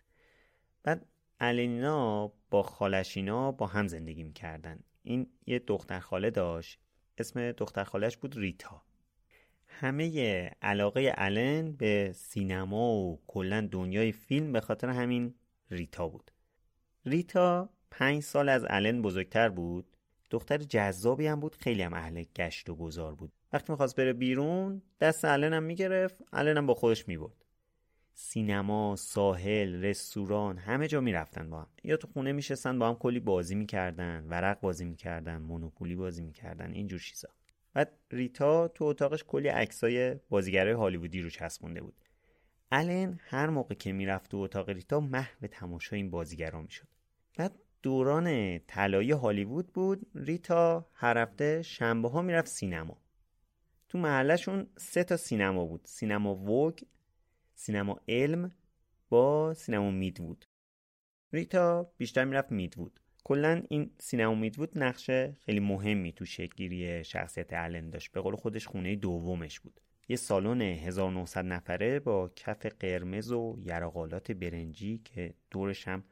بعد 0.83 1.07
النینا 1.41 2.33
با 2.51 2.63
خالشینا 2.63 3.53
با 3.53 3.67
هم 3.67 3.87
زندگی 3.87 4.23
می‌کردن. 4.23 4.81
این 5.03 5.27
یه 5.47 5.59
دختر 5.59 5.99
خاله 5.99 6.31
داشت. 6.31 6.81
اسم 7.21 7.53
دختر 7.53 7.85
خالش 7.85 8.17
بود 8.17 8.37
ریتا. 8.37 8.83
همه 9.69 10.51
علاقه 10.63 11.13
الن 11.17 11.73
به 11.73 12.13
سینما 12.15 12.93
و 12.95 13.21
کلا 13.27 13.69
دنیای 13.73 14.13
فیلم 14.13 14.53
به 14.53 14.61
خاطر 14.61 14.89
همین 14.89 15.35
ریتا 15.71 16.09
بود. 16.09 16.31
ریتا 17.07 17.69
پنج 17.91 18.23
سال 18.23 18.49
از 18.49 18.67
الن 18.69 19.03
بزرگتر 19.03 19.49
بود. 19.49 19.97
دختر 20.31 20.59
جذابی 20.59 21.27
هم 21.27 21.41
بود 21.41 21.55
خیلی 21.57 21.83
هم 21.83 21.95
اهل 21.95 22.25
گشت 22.37 22.71
و 22.71 22.75
گذار 22.75 23.15
بود. 23.15 23.33
وقتی 23.53 23.73
می‌خواست 23.73 23.97
بره 23.97 24.13
بیرون 24.13 24.83
دست 25.01 25.25
الن 25.25 25.53
هم 25.53 25.63
می‌گرفت. 25.63 26.17
الن 26.33 26.57
هم 26.57 26.67
با 26.67 26.75
خودش 26.75 27.09
می‌برد. 27.09 27.40
سینما، 28.15 28.97
ساحل، 28.97 29.85
رستوران 29.85 30.59
همه 30.59 30.89
جا 30.89 31.01
می‌رفتن 31.01 31.51
با 31.51 31.61
هم. 31.61 31.67
یا 31.85 31.97
تو 31.97 32.09
خونه 32.09 32.33
میشستن 32.33 32.79
با 32.79 32.89
هم 32.89 32.95
کلی 32.95 33.21
بازی 33.21 33.55
می‌کردن 33.55 34.27
ورق 34.29 34.61
بازی 34.61 34.85
می‌کردن 34.85 35.37
مونوپولی 35.37 35.97
بازی 35.97 36.23
می‌کردن 36.23 36.73
اینجور 36.73 37.01
چیزا. 37.01 37.29
بعد 37.75 37.93
ریتا 38.11 38.69
تو 38.69 38.85
اتاقش 38.85 39.25
کلی 39.25 39.49
عکسای 39.49 40.15
بازیگرای 40.29 40.73
هالیوودی 40.73 41.23
رو 41.23 41.31
چسبونده 41.31 41.81
بود. 41.81 41.95
الن 42.73 43.21
هر 43.23 43.51
موقع 43.51 43.75
که 43.75 43.93
می‌رفت 43.93 44.31
تو 44.31 44.37
اتاق 44.37 44.71
ریتا 44.71 45.01
محو 45.01 45.47
تماشای 45.47 45.97
این 45.97 46.11
بازیگرا 46.11 46.63
می‌شد. 46.63 46.89
بعد 47.37 47.53
دوران 47.83 48.59
طلایی 48.59 49.11
هالیوود 49.11 49.73
بود 49.73 50.07
ریتا 50.15 50.87
هر 50.95 51.19
هفته 51.19 51.63
شنبه 51.63 52.09
ها 52.09 52.23
می‌رفت 52.23 52.49
سینما. 52.49 52.99
تو 53.89 53.99
محلشون 53.99 54.67
سه 54.77 55.05
تا 55.05 55.17
سینما 55.17 55.65
بود. 55.65 55.81
سینما 55.85 56.35
ووگ 56.35 56.79
سینما 57.61 58.01
علم 58.09 58.53
با 59.09 59.55
سینما 59.55 59.91
میدوود. 59.91 60.45
ریتا 61.33 61.93
بیشتر 61.99 62.25
می‌رفت 62.25 62.53
میدوود. 62.53 63.01
کلا 63.25 63.63
این 63.69 63.91
سینما 63.99 64.35
میدوود 64.35 64.79
نقش 64.79 65.11
خیلی 65.41 65.61
مهمی 65.61 66.13
تو 66.13 66.25
شکلگیری 66.25 67.05
شخصیت 67.05 67.53
الن 67.53 67.91
داشت. 67.91 68.13
به 68.13 68.21
قول 68.21 68.37
خودش 68.37 68.67
خونه 68.67 68.97
دومش 68.97 69.61
بود. 69.61 69.81
یه 70.09 70.17
سالن 70.17 70.61
1900 70.61 71.45
نفره 71.45 72.01
با 72.01 72.29
کف 72.37 72.67
قرمز 72.67 73.33
و 73.33 73.57
یراقالات 73.59 74.33
برنجی 74.33 74.99
که 74.99 75.35
دورش 75.51 75.89
هم 75.89 76.05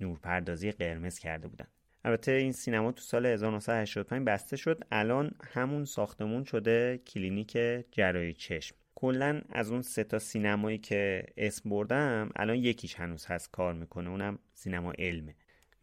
نورپردازی 0.00 0.72
قرمز 0.72 1.18
کرده 1.18 1.48
بودن. 1.48 1.68
البته 2.04 2.32
این 2.32 2.52
سینما 2.52 2.92
تو 2.92 3.02
سال 3.02 3.26
1985 3.26 4.26
بسته 4.26 4.56
شد. 4.56 4.84
الان 4.90 5.34
همون 5.44 5.84
ساختمون 5.84 6.44
شده 6.44 6.98
کلینیک 6.98 7.58
جراحی 7.92 8.32
چشم. 8.32 8.76
کلا 9.04 9.42
از 9.50 9.70
اون 9.70 9.82
سه 9.82 10.04
تا 10.04 10.18
سینمایی 10.18 10.78
که 10.78 11.26
اسم 11.36 11.70
بردم 11.70 12.30
الان 12.36 12.56
یکیش 12.56 12.94
هنوز 12.94 13.26
هست 13.26 13.50
کار 13.50 13.74
می‌کنه 13.74 14.10
اونم 14.10 14.38
سینما 14.54 14.92
علمه. 14.98 15.34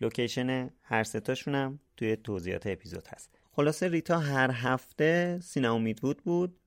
لوکیشن 0.02 0.70
هر 0.82 1.04
تاشون 1.04 1.56
هم 1.56 1.80
توی 1.98 2.16
توضیحات 2.16 2.68
اپیزود 2.68 3.08
هست. 3.08 3.40
خلاصه 3.52 3.88
ریتا 3.88 4.20
هر 4.20 4.52
هفته 4.54 5.40
سینما 5.44 5.78
میدوود 5.78 6.24
بود 6.24 6.58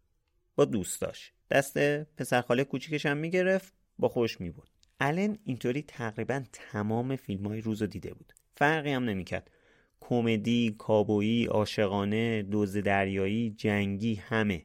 با 0.56 0.64
دوستاش. 0.64 1.32
دست 1.50 1.78
پسرخاله 2.04 2.64
کوچیکش 2.64 3.06
هم 3.06 3.16
می‌گرفت 3.16 3.72
با 3.98 4.08
خوش 4.08 4.40
میبود 4.40 4.70
الن 5.00 5.38
اینطوری 5.44 5.82
تقریبا 5.82 6.44
تمام 6.52 7.16
فیلم 7.16 7.46
های 7.46 7.60
روز 7.60 7.82
رو 7.82 7.88
دیده 7.88 8.14
بود. 8.14 8.32
فرقی 8.52 8.90
هم 8.90 9.04
نمی‌کرد. 9.04 9.50
کمدی، 10.00 10.74
کابویی، 10.78 11.46
عاشقانه، 11.46 12.42
دوز 12.42 12.76
دریایی، 12.76 13.50
جنگی 13.50 14.14
همه. 14.14 14.64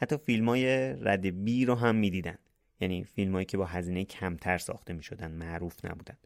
حتی 0.00 0.16
فیلم 0.16 0.48
های 0.48 0.66
رد 0.92 1.44
بی 1.44 1.64
رو 1.64 1.74
هم 1.74 1.94
می‌دیدن. 1.94 2.38
یعنی 2.80 3.04
فیلم 3.04 3.44
که 3.44 3.56
با 3.56 3.64
هزینه 3.64 4.04
کمتر 4.04 4.58
ساخته 4.58 4.92
می 4.92 5.02
شدن 5.02 5.30
معروف 5.30 5.84
نبودن. 5.84 6.16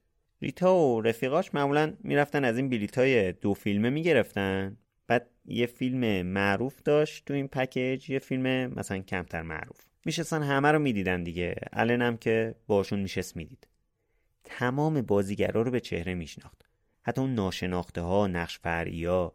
ریتا 0.42 0.76
و 0.76 1.00
رفیقاش 1.00 1.54
معمولا 1.54 1.94
می‌رفتن 2.00 2.44
از 2.44 2.56
این 2.56 2.68
بلیت 2.68 2.98
های 2.98 3.32
دو 3.32 3.54
فیلمه 3.54 3.90
می‌گرفتن. 3.90 4.76
بعد 5.06 5.30
یه 5.46 5.66
فیلم 5.66 6.26
معروف 6.26 6.82
داشت 6.82 7.24
تو 7.24 7.34
این 7.34 7.48
پکیج 7.48 8.10
یه 8.10 8.18
فیلم 8.18 8.66
مثلا 8.66 8.98
کمتر 8.98 9.42
معروف. 9.42 9.80
میشستن 10.04 10.42
همه 10.42 10.68
رو 10.72 10.78
می‌دیدن 10.78 11.22
دیگه. 11.22 11.54
الان 11.72 12.02
هم 12.02 12.16
که 12.16 12.54
باشون 12.66 13.00
میشست 13.00 13.36
می‌دید. 13.36 13.68
تمام 14.44 15.02
بازیگرا 15.02 15.62
رو 15.62 15.70
به 15.70 15.80
چهره 15.80 16.14
میشناخت. 16.14 16.68
حتی 17.02 17.20
اون 17.20 17.34
ناشناخته 17.34 18.00
ها 18.00 18.26
نقش 18.26 18.58
فرعیا 18.58 19.32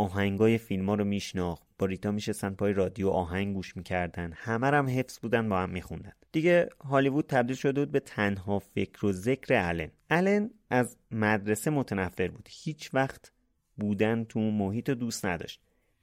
آهنگای 0.00 0.58
فیلم 0.58 0.88
ها 0.88 0.94
رو 0.94 1.04
میشناخت. 1.04 1.62
با 1.78 1.86
ریتا 1.86 2.10
میشستن 2.10 2.50
پای 2.50 2.72
رادیو 2.72 3.08
آهنگ 3.08 3.54
گوش 3.54 3.76
می‌کردن. 3.76 4.32
همه 4.36 4.66
هم 4.66 4.88
حفظ 4.88 5.18
بودن 5.18 5.48
با 5.48 5.58
هم 5.58 5.70
میخوندن. 5.70 6.12
دیگه 6.32 6.68
هالیوود 6.80 7.26
تبدیل 7.26 7.56
شده 7.56 7.80
بود 7.80 7.92
به 7.92 8.00
تنها 8.00 8.58
فکر 8.58 9.06
و 9.06 9.12
ذکر 9.12 9.54
الن 9.54 9.90
الن 10.10 10.50
از 10.70 10.96
مدرسه 11.10 11.70
متنفر 11.70 12.28
بود. 12.28 12.48
هیچ 12.50 12.94
وقت 12.94 13.32
بودن 13.76 14.24
تو 14.24 14.40
محیط 14.40 14.90
دوست 14.90 15.26
نداشت. 15.26 15.60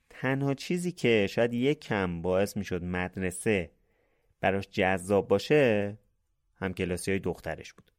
تنها 0.10 0.54
چیزی 0.54 0.92
که 0.92 1.28
شاید 1.30 1.54
یک 1.54 1.80
کم 1.80 2.22
باعث 2.22 2.58
می‌شد 2.58 2.84
مدرسه 2.84 3.72
براش 4.42 4.68
جذاب 4.72 5.28
باشه 5.28 5.98
هم 6.56 6.74
کلاسی 6.74 7.12
های 7.12 7.20
دخترش 7.20 7.74
بود. 7.74 7.92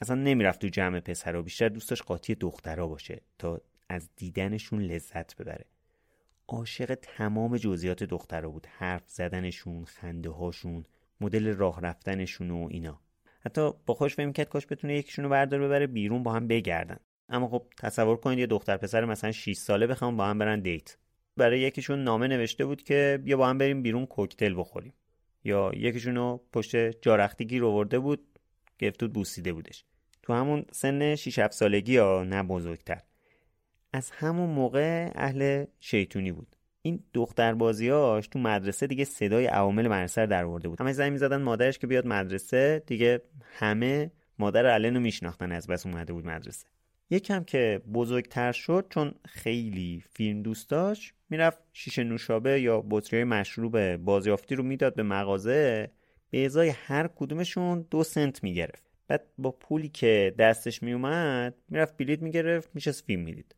اصلا 0.00 0.16
نمی‌رفت 0.16 0.60
تو 0.60 0.68
جمع 0.68 1.00
پسر 1.00 1.36
و 1.36 1.42
بیشتر 1.42 1.68
دوستش 1.68 2.02
قاطی 2.02 2.34
دخترها 2.34 2.86
باشه 2.86 3.20
تا 3.38 3.60
از 3.88 4.10
دیدنشون 4.16 4.82
لذت 4.82 5.36
ببره. 5.36 5.64
عاشق 6.48 6.94
تمام 6.94 7.56
جزئیات 7.56 8.04
دخترها 8.04 8.50
بود. 8.50 8.66
حرف 8.70 9.02
زدنشون 9.06 9.84
خنده 9.84 10.30
هاشون 10.30 10.84
مدل 11.20 11.54
راه 11.56 11.80
رفتنشون 11.80 12.50
و 12.50 12.68
اینا. 12.70 13.00
حتی 13.40 13.70
با 13.86 13.94
خوش 13.94 14.14
فهم 14.14 14.32
کرد 14.32 14.48
کاش 14.48 14.66
بتونه 14.66 14.94
یکیشونو 14.98 15.28
بردار 15.28 15.60
ببره 15.60 15.86
بیرون 15.86 16.22
با 16.22 16.32
هم 16.32 16.46
بگردن. 16.48 16.96
اما 17.28 17.48
خب 17.48 17.66
تصور 17.78 18.16
کنید 18.16 18.38
یه 18.38 18.46
دختر 18.46 18.76
پسر 18.76 19.04
مثلا 19.04 19.32
6 19.32 19.52
ساله 19.56 19.86
بخوام 19.86 20.16
با 20.16 20.26
هم 20.26 20.38
برن 20.38 20.60
دیت. 20.60 20.96
برای 21.36 21.60
یکیشون 21.60 22.04
نامه 22.04 22.26
نوشته 22.26 22.64
بود 22.64 22.82
که 22.82 23.20
بیا 23.24 23.36
با 23.36 23.48
هم 23.48 23.58
بریم 23.58 23.82
بیرون 23.82 24.06
کوکتل 24.06 24.54
بخوریم. 24.58 24.92
یا 25.44 25.70
یکیشونو 25.74 26.38
پشت 26.52 26.76
جارختی 26.76 27.46
گیر 27.46 27.64
آورده 27.64 27.98
بود 27.98 28.38
گفتود 28.80 29.12
بوسیده 29.12 29.52
بودش. 29.52 29.84
تو 30.22 30.32
همون 30.32 30.64
سن 30.72 31.14
6 31.14 31.38
7 31.38 31.52
سالگی 31.52 31.96
ها 31.96 32.24
نه 32.24 32.42
بزرگتر. 32.42 33.00
از 33.94 34.10
همون 34.10 34.50
موقع 34.50 35.10
اهل 35.14 35.64
شیطونی 35.80 36.32
بود. 36.32 36.56
این 36.82 37.00
دختر 37.12 37.54
بازیاش 37.54 38.28
تو 38.28 38.38
مدرسه 38.38 38.86
دیگه 38.86 39.04
صدای 39.04 39.46
عوامل 39.46 39.88
مدرسه 39.88 40.26
در 40.26 40.44
بود. 40.46 40.80
همه 40.80 40.92
زنگ 40.92 41.12
می‌زدن 41.12 41.42
مادرش 41.42 41.78
که 41.78 41.86
بیاد 41.86 42.06
مدرسه. 42.06 42.82
دیگه 42.86 43.22
همه 43.58 44.10
مادر 44.38 44.66
علن 44.66 44.94
رو 44.94 45.00
میشناختن 45.00 45.52
از 45.52 45.66
بس 45.66 45.86
اومده 45.86 46.12
بود 46.12 46.26
مدرسه. 46.26 46.66
یکم 47.10 47.44
که 47.44 47.80
بزرگتر 47.94 48.52
شد 48.52 48.86
چون 48.90 49.14
خیلی 49.24 50.04
فیلم 50.10 50.42
دوست 50.42 50.70
داشت 50.70 51.14
می‌رفت 51.30 51.58
شیشه 51.72 52.04
نوشابه 52.04 52.60
یا 52.60 52.84
بطری 52.90 53.24
مشروب 53.24 53.96
بازیافتی 53.96 54.54
رو 54.54 54.62
می‌داد 54.62 54.94
به 54.94 55.02
مغازه. 55.02 55.90
به 56.30 56.44
ازای 56.44 56.68
هر 56.68 57.08
کدومشون 57.16 57.86
دو 57.90 58.04
سنت 58.04 58.42
می‌گرفت. 58.42 58.90
بعد 59.08 59.24
با 59.38 59.50
پولی 59.50 59.88
که 59.88 60.34
دستش 60.38 60.82
میومد 60.82 61.54
می‌رفت 61.68 61.96
بلیت 61.96 62.22
می‌گرفت 62.22 62.70
میشه 62.74 62.92
فیلم 62.92 63.22
می‌دید. 63.22 63.54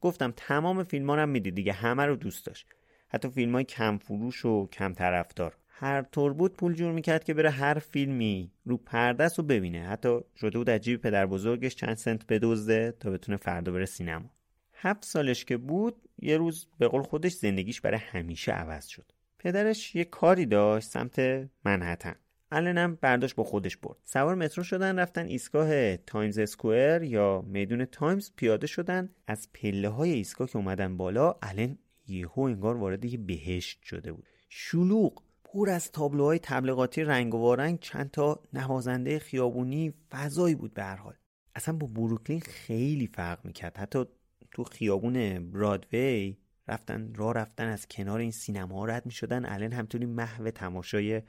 گفتم 0.00 0.32
تمام 0.36 0.84
فیلم 0.84 1.10
هم 1.10 1.28
می‌دید 1.28 1.54
دیگه 1.54 1.72
همه 1.72 2.06
رو 2.06 2.16
دوست 2.16 2.46
داشت. 2.46 2.66
حتی 3.08 3.30
فیلم 3.30 3.52
های 3.52 3.64
کم 3.64 3.98
فروش 3.98 4.44
و 4.44 4.66
کم 4.66 4.94
طرفدار 4.94 5.56
هر 5.68 6.02
طور 6.02 6.32
بود 6.32 6.56
پول 6.56 6.74
جور 6.74 6.92
می‌کرد 6.92 7.24
که 7.24 7.34
بره 7.34 7.50
هر 7.50 7.78
فیلمی 7.78 8.52
رو 8.64 8.76
پردست 8.76 9.38
رو 9.38 9.44
ببینه. 9.44 9.88
حتی 9.88 10.20
شده 10.36 10.58
بود 10.58 10.70
از 10.70 10.80
پدر 10.80 11.26
بزرگش 11.26 11.74
چند 11.74 11.96
سنت 11.96 12.26
بدزده 12.26 12.92
تا 13.00 13.10
بتونه 13.10 13.36
فردا 13.36 13.72
بره 13.72 13.86
سینما. 13.86 14.30
هفت 14.74 15.04
سالش 15.04 15.44
که 15.44 15.56
بود 15.56 16.08
یه 16.18 16.36
روز 16.36 16.66
به 16.78 16.88
قول 16.88 17.02
خودش 17.02 17.32
زندگیش 17.32 17.80
برای 17.80 18.00
همیشه 18.00 18.52
عوض 18.52 18.86
شد. 18.86 19.12
پدرش 19.38 19.94
یه 19.94 20.04
کاری 20.04 20.46
داشت 20.46 20.88
سمت 20.88 21.48
منهتن. 21.64 22.14
النم 22.52 22.98
برداشت 23.00 23.34
با 23.34 23.44
خودش 23.44 23.76
برد. 23.76 23.96
سوار 24.04 24.34
مترو 24.34 24.64
شدن 24.64 24.98
رفتن 24.98 25.26
ایستگاه 25.26 25.96
تایمز 25.96 26.38
اسکوئر 26.38 27.02
یا 27.02 27.44
میدون 27.46 27.84
تایمز 27.84 28.30
پیاده 28.36 28.66
شدن. 28.66 29.08
از 29.26 29.48
پله 29.52 29.88
های 29.88 30.10
ایستگاه 30.10 30.48
که 30.48 30.56
اومدن 30.56 30.96
بالا 30.96 31.34
الن 31.42 31.78
یهو 32.06 32.40
انگار 32.40 32.76
وارد 32.76 33.04
یه 33.04 33.18
بهشت 33.18 33.82
شده 33.82 34.12
بود. 34.12 34.26
شلوغ 34.48 35.22
پر 35.44 35.70
از 35.70 35.92
تابلوهای 35.92 36.38
تبلیغاتی 36.38 37.04
رنگ 37.04 37.34
و 37.34 37.54
رنگ 37.54 37.80
چند 37.80 38.10
تا 38.10 38.42
نوازنده 38.52 39.18
خیابونی 39.18 39.94
فضایی 40.10 40.54
بود 40.54 40.74
به 40.74 40.82
هر 40.82 40.96
حال. 40.96 41.14
اصلا 41.54 41.76
با 41.76 41.86
بروکلین 41.86 42.40
خیلی 42.40 43.06
فرق 43.06 43.44
می‌کرد. 43.44 43.76
حتی 43.76 44.04
تو 44.50 44.64
خیابون 44.64 45.50
برادوی 45.50 46.36
رفتن 46.68 47.14
راه 47.14 47.34
رفتن 47.34 47.68
از 47.68 47.88
کنار 47.88 48.20
این 48.20 48.30
سینما 48.30 48.84
رد 48.84 49.06
می‌شدن. 49.06 49.44
الان 49.44 49.72
همطوری 49.72 50.06
محو 50.06 50.50
تماشای 50.50 51.22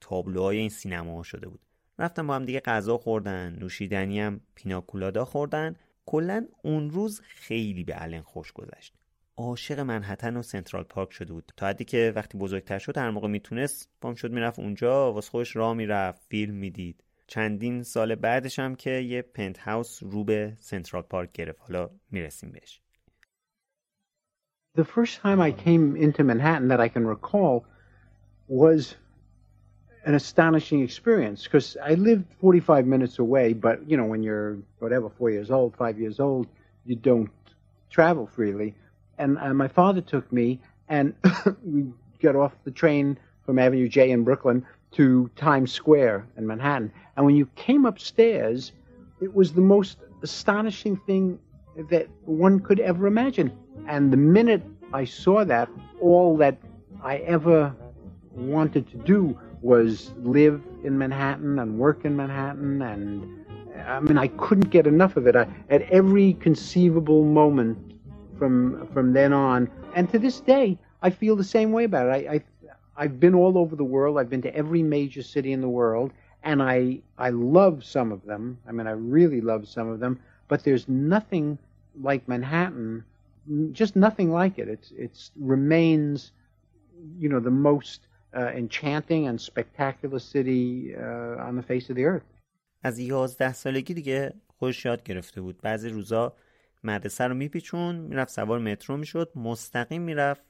تابلوهای 0.00 0.56
این 0.58 0.68
سینما 0.68 1.22
شده 1.22 1.48
بود. 1.48 1.66
رفتن 1.98 2.26
با 2.26 2.34
هم 2.34 2.44
دیگه 2.44 2.60
غذا 2.60 2.98
خوردن 2.98 3.56
نوشیدنی 3.60 4.20
هم 4.20 4.40
پیناکولادا 4.54 5.24
خوردن. 5.24 5.76
کلا 6.06 6.46
اون 6.62 6.90
روز 6.90 7.20
خیلی 7.20 7.84
به 7.84 8.02
الن 8.02 8.20
خوش 8.20 8.52
گذشت. 8.52 8.94
عاشق 9.36 9.80
منحتن 9.80 10.36
و 10.36 10.42
سنترال 10.42 10.82
پارک 10.82 11.12
شده 11.12 11.32
بود. 11.32 11.52
تا 11.56 11.66
حدی 11.66 11.84
که 11.84 12.12
وقتی 12.16 12.38
بزرگتر 12.38 12.78
شد 12.78 12.98
هر 12.98 13.10
موقع 13.10 13.28
می‌تونست 13.28 13.90
پام 14.00 14.14
شد 14.14 14.32
می‌رفت 14.32 14.58
اونجا 14.58 15.12
واسه 15.12 15.30
خودش 15.30 15.56
راه 15.56 15.74
می‌رفت 15.74 16.22
فیلم 16.28 16.54
می‌دید. 16.54 17.04
چندین 17.26 17.82
سال 17.82 18.14
بعدش 18.14 18.58
هم 18.58 18.74
که 18.74 18.90
یه 18.90 19.22
پنت 19.22 19.58
هاوس 19.58 20.02
رو 20.02 20.24
به 20.24 20.56
سنترال 20.60 21.02
پارک 21.02 21.32
گرفت. 21.32 21.60
حالا 21.60 21.90
می‌رسیم 22.10 22.52
بهش. 22.52 22.80
The 24.78 24.84
first 24.84 25.14
time 25.22 25.40
I 25.40 25.52
came 25.52 25.96
into 25.96 26.22
Manhattan 26.22 26.68
that 26.68 26.80
I 26.80 26.88
can 26.88 27.06
recall 27.06 27.54
was 28.48 28.94
an 30.06 30.14
astonishing 30.14 30.82
experience 30.82 31.42
because 31.42 31.76
I 31.82 31.94
lived 31.94 32.32
45 32.40 32.86
minutes 32.86 33.18
away, 33.18 33.52
but 33.52 33.90
you 33.90 33.96
know, 33.96 34.04
when 34.04 34.22
you're 34.22 34.56
whatever, 34.78 35.10
four 35.10 35.30
years 35.30 35.50
old, 35.50 35.76
five 35.76 35.98
years 35.98 36.20
old, 36.20 36.46
you 36.84 36.94
don't 36.94 37.28
travel 37.90 38.28
freely. 38.28 38.76
And 39.18 39.36
uh, 39.38 39.52
my 39.52 39.66
father 39.66 40.00
took 40.00 40.32
me, 40.32 40.60
and 40.88 41.12
we 41.64 41.86
got 42.22 42.36
off 42.36 42.52
the 42.62 42.70
train 42.70 43.18
from 43.44 43.58
Avenue 43.58 43.88
J 43.88 44.12
in 44.12 44.22
Brooklyn 44.22 44.64
to 44.92 45.28
Times 45.34 45.72
Square 45.72 46.24
in 46.36 46.46
Manhattan. 46.46 46.92
And 47.16 47.26
when 47.26 47.34
you 47.34 47.46
came 47.56 47.84
upstairs, 47.84 48.70
it 49.20 49.34
was 49.34 49.54
the 49.54 49.60
most 49.60 49.98
astonishing 50.22 50.96
thing 50.98 51.40
that 51.90 52.06
one 52.24 52.60
could 52.60 52.78
ever 52.78 53.08
imagine. 53.08 53.50
And 53.88 54.12
the 54.12 54.16
minute 54.16 54.62
I 54.92 55.04
saw 55.04 55.44
that, 55.44 55.68
all 56.00 56.36
that 56.36 56.58
I 57.02 57.16
ever 57.18 57.74
wanted 58.36 58.88
to 58.90 58.98
do 58.98 59.36
was 59.66 60.12
live 60.22 60.62
in 60.84 60.96
Manhattan 60.96 61.58
and 61.58 61.76
work 61.76 62.04
in 62.04 62.14
Manhattan. 62.16 62.80
And 62.82 63.44
I 63.86 63.98
mean, 63.98 64.16
I 64.16 64.28
couldn't 64.28 64.70
get 64.70 64.86
enough 64.86 65.16
of 65.16 65.26
it. 65.26 65.34
I, 65.34 65.46
at 65.68 65.82
every 65.82 66.34
conceivable 66.34 67.24
moment 67.24 67.76
from 68.38 68.86
from 68.94 69.12
then 69.12 69.32
on, 69.32 69.68
and 69.94 70.08
to 70.12 70.18
this 70.18 70.40
day, 70.40 70.78
I 71.02 71.10
feel 71.10 71.34
the 71.34 71.44
same 71.44 71.72
way 71.72 71.84
about 71.84 72.06
it. 72.06 72.28
I, 72.28 72.34
I 72.34 72.40
I've 72.96 73.18
been 73.18 73.34
all 73.34 73.58
over 73.58 73.74
the 73.76 73.84
world. 73.84 74.18
I've 74.18 74.30
been 74.30 74.42
to 74.42 74.54
every 74.54 74.82
major 74.82 75.22
city 75.22 75.52
in 75.52 75.60
the 75.60 75.68
world, 75.68 76.12
and 76.44 76.62
I 76.62 77.00
I 77.18 77.30
love 77.30 77.84
some 77.84 78.12
of 78.12 78.24
them. 78.24 78.58
I 78.68 78.72
mean, 78.72 78.86
I 78.86 78.92
really 78.92 79.40
love 79.40 79.66
some 79.66 79.88
of 79.88 79.98
them. 79.98 80.20
But 80.48 80.62
there's 80.62 80.88
nothing 80.88 81.58
like 82.00 82.28
Manhattan, 82.28 83.04
just 83.72 83.96
nothing 83.96 84.30
like 84.30 84.58
it. 84.58 84.68
It's 84.68 84.92
it's 84.96 85.32
remains, 85.36 86.30
you 87.18 87.28
know, 87.28 87.40
the 87.40 87.50
most 87.50 88.06
enchanting 88.36 89.22
and 89.30 89.40
spectacular 89.40 90.18
city 90.18 90.94
uh, 90.94 91.48
on 91.48 91.54
the 91.56 91.66
face 91.70 91.90
of 91.90 91.96
the 91.96 92.04
earth. 92.04 92.26
از 92.82 92.98
11 92.98 93.52
سالگی 93.52 93.94
دیگه 93.94 94.32
خوش 94.58 94.84
یاد 94.84 95.02
گرفته 95.02 95.40
بود. 95.40 95.60
بعضی 95.62 95.88
روزا 95.88 96.36
مدرسه 96.84 97.24
رو 97.24 97.34
میپیچون 97.34 97.96
می‌رفت 97.96 98.30
سوار 98.30 98.58
مترو 98.58 98.96
می‌شد 98.96 99.32
مستقیم 99.34 100.02
می‌رفت 100.02 100.42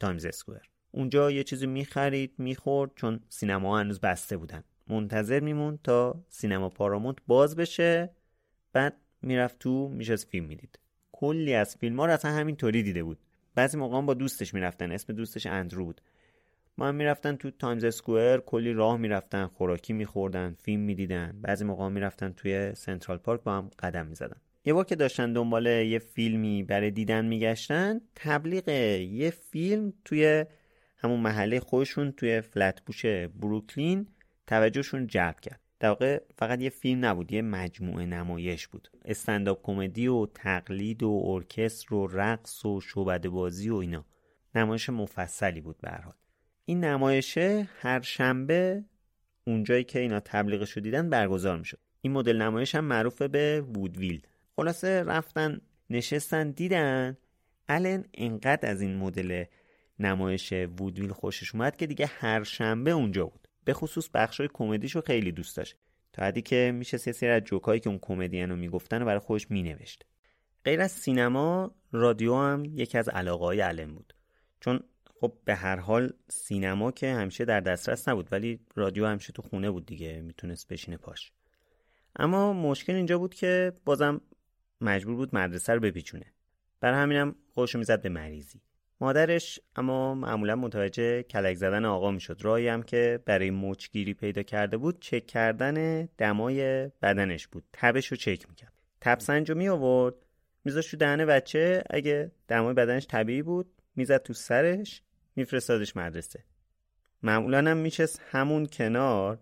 تایمز 0.00 0.24
اسکوئر. 0.24 0.62
اونجا 0.90 1.30
یه 1.30 1.44
چیزی 1.44 1.66
می‌خرید 1.66 2.34
می‌خورد 2.38 2.90
چون 2.96 3.20
سینما 3.28 3.78
هنوز 3.78 4.00
بسته 4.00 4.36
بودن. 4.36 4.64
منتظر 4.88 5.40
میمون 5.40 5.78
تا 5.84 6.24
سینما 6.28 6.68
پارامونت 6.68 7.16
باز 7.26 7.56
بشه 7.56 8.10
بعد 8.72 8.96
می‌رفت 9.22 9.58
تو 9.58 9.88
میشست 9.88 10.28
فیلم 10.28 10.46
می‌دید. 10.46 10.78
کلی 11.12 11.54
از 11.54 11.76
فیلم 11.76 12.00
ها 12.00 12.06
رو 12.06 12.12
اصلا 12.12 12.30
همینطوری 12.30 12.82
دیده 12.82 13.02
بود. 13.02 13.18
بعضی 13.54 13.78
موقع 13.78 14.00
با 14.00 14.14
دوستش 14.14 14.54
می‌رفتن 14.54 14.92
اسم 14.92 15.12
دوستش 15.12 15.46
اندرو 15.46 15.84
بود. 15.84 16.00
با 16.80 16.88
هم 16.88 16.94
می‌رفتن 16.94 17.36
تو 17.36 17.50
تایمز 17.50 17.84
اسکوئر 17.84 18.38
کلی 18.38 18.72
راه 18.72 18.96
می‌رفتن 18.96 19.46
خوراکی 19.46 19.92
میخوردن 19.92 20.56
فیلم 20.62 20.80
می‌دیدن. 20.80 21.38
بعضی 21.42 21.64
موقع 21.64 21.88
می‌رفتن 21.88 22.32
توی 22.32 22.74
سنترال 22.74 23.18
پارک 23.18 23.42
با 23.42 23.52
هم 23.52 23.70
قدم 23.78 24.06
می‌زدن. 24.06 24.36
یه 24.64 24.72
بار 24.72 24.84
که 24.84 24.96
داشتن 24.96 25.32
دنبال 25.32 25.66
یه 25.66 25.98
فیلمی 25.98 26.62
برای 26.62 26.90
دیدن 26.90 27.24
میگشتن 27.24 28.00
تبلیغ 28.14 28.68
یه 28.68 29.30
فیلم 29.30 29.92
توی 30.04 30.44
همون 30.96 31.20
محله 31.20 31.60
خودشون 31.60 32.12
توی 32.12 32.40
فلتبوش 32.40 33.06
بروکلین 33.06 34.06
توجهشون 34.46 35.06
جلب 35.06 35.40
کرد. 35.40 35.60
در 35.80 35.88
واقع 35.88 36.20
فقط 36.38 36.60
یه 36.60 36.70
فیلم 36.70 37.04
نبود 37.04 37.32
یه 37.32 37.42
مجموعه 37.42 38.06
نمایش 38.06 38.68
بود. 38.68 38.90
استنداپ 39.04 39.62
کمدی 39.62 40.06
و 40.06 40.26
تقلید 40.26 41.02
و 41.02 41.22
ارکستر 41.26 41.94
و 41.94 42.06
رقص 42.06 42.64
و 42.64 42.80
شعبده 42.80 43.28
بازی 43.28 43.70
و 43.70 43.74
اینا. 43.74 44.04
نمایش 44.54 44.90
مفصلی 44.90 45.60
بود 45.60 45.76
به 45.78 45.90
حال. 45.90 46.14
این 46.70 46.84
نمایشه 46.84 47.68
هر 47.80 48.00
شنبه 48.00 48.84
اونجایی 49.44 49.84
که 49.84 49.98
اینا 49.98 50.20
تبلیغش 50.20 50.70
رو 50.70 50.82
دیدن 50.82 51.10
برگزار 51.10 51.58
می‌شد. 51.58 51.78
این 52.00 52.12
مدل 52.12 52.42
نمایش 52.42 52.74
هم 52.74 52.84
معروف 52.84 53.22
به 53.22 53.60
وودویل. 53.60 54.26
خلاصه 54.56 55.02
رفتن 55.02 55.60
نشستن 55.90 56.50
دیدن. 56.50 57.16
الن 57.68 58.04
انقدر 58.14 58.70
از 58.70 58.80
این 58.80 58.96
مدل 58.96 59.44
نمایش 59.98 60.52
وودویل 60.52 61.12
خوشش 61.12 61.54
اومد 61.54 61.76
که 61.76 61.86
دیگه 61.86 62.06
هر 62.06 62.44
شنبه 62.44 62.90
اونجا 62.90 63.26
بود. 63.26 63.48
به 63.64 63.72
خصوص 63.72 64.08
بخشای 64.14 64.48
کمدیشو 64.52 65.00
خیلی 65.00 65.32
دوست 65.32 65.56
داشت. 65.56 65.76
تا 66.12 66.24
حدی 66.24 66.42
که 66.42 66.72
میشه 66.74 66.96
سه 66.96 67.12
سری 67.12 67.30
از 67.30 67.42
جوکایی 67.42 67.80
که 67.80 67.90
اون 67.90 67.98
کمدین 68.02 68.50
رو 68.50 68.56
می‌گفتن 68.56 69.02
و 69.02 69.04
برای 69.04 69.18
خودش 69.18 69.50
مینوشت. 69.50 70.06
غیر 70.64 70.80
از 70.80 70.92
سینما 70.92 71.74
رادیو 71.92 72.34
هم 72.34 72.64
یکی 72.64 72.98
از 72.98 73.08
علاقه 73.08 73.44
های 73.44 73.60
علم 73.60 73.94
بود. 73.94 74.14
چون 74.60 74.80
خب 75.20 75.32
به 75.44 75.54
هر 75.54 75.76
حال 75.76 76.12
سینما 76.28 76.92
که 76.92 77.12
همیشه 77.12 77.44
در 77.44 77.60
دسترس 77.60 78.08
نبود 78.08 78.28
ولی 78.32 78.60
رادیو 78.74 79.06
همیشه 79.06 79.32
تو 79.32 79.42
خونه 79.42 79.70
بود 79.70 79.86
دیگه 79.86 80.20
می‌تونست 80.20 80.68
بشینه 80.68 80.96
پاش. 80.96 81.32
اما 82.16 82.52
مشکل 82.52 82.94
اینجا 82.94 83.18
بود 83.18 83.34
که 83.34 83.72
بازم 83.84 84.20
مجبور 84.80 85.16
بود 85.16 85.34
مدرسه 85.34 85.72
رو 85.72 85.80
بپیچونه. 85.80 86.26
برای 86.80 86.98
همینم 86.98 87.34
خودشو 87.54 87.78
می‌زد 87.78 88.02
به 88.02 88.08
مریضی. 88.08 88.60
مادرش 89.00 89.60
اما 89.76 90.14
معمولا 90.14 90.56
متوجه 90.56 91.22
کلک 91.22 91.56
زدن 91.56 91.84
آقا 91.84 92.10
می‌شد. 92.10 92.38
راهی 92.42 92.68
هم 92.68 92.82
که 92.82 93.20
برای 93.24 93.50
موچگیری 93.50 94.14
پیدا 94.14 94.42
کرده 94.42 94.76
بود 94.76 95.00
چک 95.00 95.26
کردن 95.26 96.04
دمای 96.18 96.90
بدنش 97.02 97.46
بود. 97.46 97.64
تبش 97.72 98.06
رو 98.06 98.16
چک 98.16 98.48
می‌کرد. 98.48 98.72
تب 99.00 99.18
سنج 99.18 99.50
رو 99.50 99.56
می 99.56 99.68
آورد 99.68 100.14
میذاشت 100.64 100.90
تو 100.90 100.96
دهن 100.96 101.26
بچه 101.26 101.84
اگه 101.90 102.32
دمای 102.48 102.74
بدنش 102.74 103.06
طبیعی 103.06 103.42
بود 103.42 103.72
می‌زد 103.96 104.22
تو 104.22 104.32
سرش. 104.32 105.02
میفرستادش 105.36 105.96
مدرسه. 105.96 106.44
معمولا 107.22 107.70
هم 107.70 107.76
میشست 107.76 108.22
همون 108.30 108.66
کنار 108.66 109.38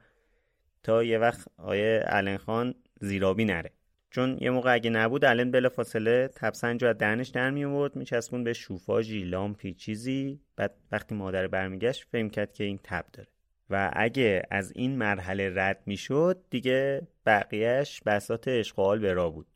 تا 0.82 1.04
یه 1.04 1.18
وقت 1.18 1.48
آیه 1.56 1.98
علن 1.98 2.36
خان 2.36 2.74
زیرابی 3.00 3.44
نره. 3.44 3.70
چون 4.10 4.38
یه 4.40 4.50
موقع 4.50 4.74
اگه 4.74 4.90
نبود 4.90 5.24
الان 5.24 5.50
بلا 5.50 5.68
فاصله 5.68 6.28
تبسنج 6.28 6.84
از 6.84 6.98
دهنش 6.98 7.28
در 7.28 7.50
می 7.50 7.64
آورد 7.64 7.96
میچسبون 7.96 8.44
به 8.44 8.52
شوفاژی 8.52 9.24
لامپی 9.24 9.74
چیزی. 9.74 10.40
بعد 10.56 10.74
وقتی 10.92 11.14
مادر 11.14 11.46
برمیگشت 11.46 12.06
فهم 12.12 12.30
کرد 12.30 12.52
که 12.52 12.64
این 12.64 12.80
تب 12.84 13.04
داره. 13.12 13.28
و 13.70 13.90
اگه 13.92 14.42
از 14.50 14.72
این 14.76 14.96
مرحله 14.96 15.52
رد 15.54 15.82
می‌شد 15.86 16.44
دیگه 16.50 17.08
بقیهش 17.26 18.02
بسات 18.06 18.48
اشغال 18.48 18.98
به 18.98 19.12
را 19.12 19.30
بود. 19.30 19.46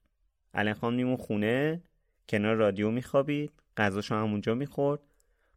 الان 0.55 0.75
خان 0.75 0.95
میمون 0.95 1.17
خونه 1.17 1.83
کنار 2.29 2.57
رادیو 2.57 2.91
میخوابید 2.91 3.53
غذاشو 3.77 4.15
همونجا 4.15 4.55
می‌خورد. 4.55 5.01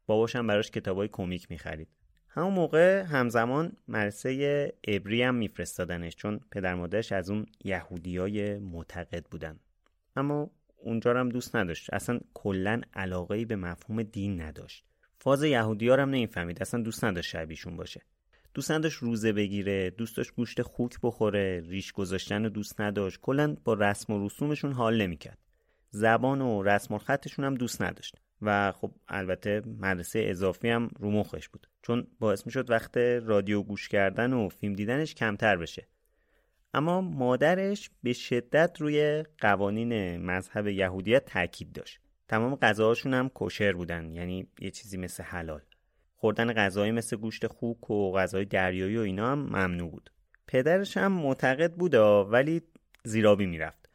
باباشم 0.05 0.47
براش 0.47 0.71
کتابای 0.71 1.09
کمیک 1.11 1.51
می‌خرید. 1.51 1.87
همون 2.29 2.53
موقع 2.53 3.01
همزمان 3.01 3.71
مرسه 3.87 4.73
ابری 4.87 5.23
هم 5.23 5.35
میفرستادنش 5.35 6.15
چون 6.15 6.39
پدر 6.51 6.75
مادرش 6.75 7.11
از 7.11 7.29
اون 7.29 7.45
یهودیای 7.63 8.59
معتقد 8.59 9.25
بودن. 9.31 9.59
اما 10.15 10.51
اونجا 10.77 11.19
هم 11.19 11.29
دوست 11.29 11.55
نداشت. 11.55 11.93
اصلا 11.93 12.19
کلا 12.33 12.81
علاقه 12.93 13.45
به 13.45 13.55
مفهوم 13.55 14.03
دین 14.03 14.41
نداشت. 14.41 14.85
فاز 15.17 15.43
یهودی 15.43 15.89
هم 15.89 16.09
نمی‌فهمید. 16.09 16.61
اصلا 16.61 16.81
دوست 16.81 17.03
نداشت 17.03 17.29
شبیشون 17.29 17.77
باشه. 17.77 18.01
دوست 18.53 18.71
نداشت 18.71 18.97
روزه 18.97 19.33
بگیره 19.33 19.89
دوست 19.89 20.17
داشت 20.17 20.35
گوشت 20.35 20.61
خوک 20.61 20.95
بخوره 21.03 21.63
ریش 21.65 21.91
گذاشتن 21.91 22.43
رو 22.43 22.49
دوست 22.49 22.81
نداشت. 22.81 23.19
کلا 23.21 23.55
با 23.63 23.73
رسم 23.73 24.13
و 24.13 24.25
رسومشون 24.25 24.71
حال 24.71 25.01
نمی‌کرد. 25.01 25.37
زبان 25.89 26.41
و 26.41 26.63
رسم 26.63 26.93
و 26.93 26.97
خطشون 26.97 27.45
هم 27.45 27.55
دوست 27.55 27.81
نداشت. 27.81 28.17
و 28.41 28.71
خب 28.71 28.91
البته 29.07 29.61
مدرسه 29.79 30.25
اضافی 30.25 30.69
هم 30.69 30.89
رو 30.99 31.11
مخش 31.11 31.49
بود. 31.49 31.67
چون 31.81 32.07
باعث 32.19 32.45
می‌شد 32.45 32.69
وقت 32.69 32.97
رادیو 32.97 33.63
گوش 33.63 33.87
کردن 33.87 34.33
و 34.33 34.49
فیلم 34.49 34.73
دیدنش 34.73 35.15
کمتر 35.15 35.57
بشه. 35.57 35.87
اما 36.73 37.01
مادرش 37.01 37.89
به 38.03 38.13
شدت 38.13 38.81
روی 38.81 39.23
قوانین 39.39 40.17
مذهب 40.17 40.67
یهودیت 40.67 41.25
تاکید 41.25 41.73
داشت. 41.73 41.99
تمام 42.27 42.55
غذاهاشون 42.55 43.13
هم 43.13 43.29
کوشر 43.29 43.73
بودن 43.73 44.11
یعنی 44.11 44.47
یه 44.59 44.71
چیزی 44.71 44.97
مثل 44.97 45.23
حلال. 45.23 45.61
خوردن 46.15 46.53
غذایی 46.53 46.91
مثل 46.91 47.17
گوشت 47.17 47.47
خوک 47.47 47.89
و 47.89 48.11
غذای 48.11 48.45
دریایی 48.45 48.97
و 48.97 49.01
اینا 49.01 49.31
هم 49.31 49.39
ممنوع 49.39 49.91
بود. 49.91 50.11
پدرش 50.47 50.97
هم 50.97 51.11
معتقد 51.11 51.73
بود 51.73 51.93
ولی 52.31 52.61
زیرابی 53.03 53.45
می‌رفت. 53.45 53.89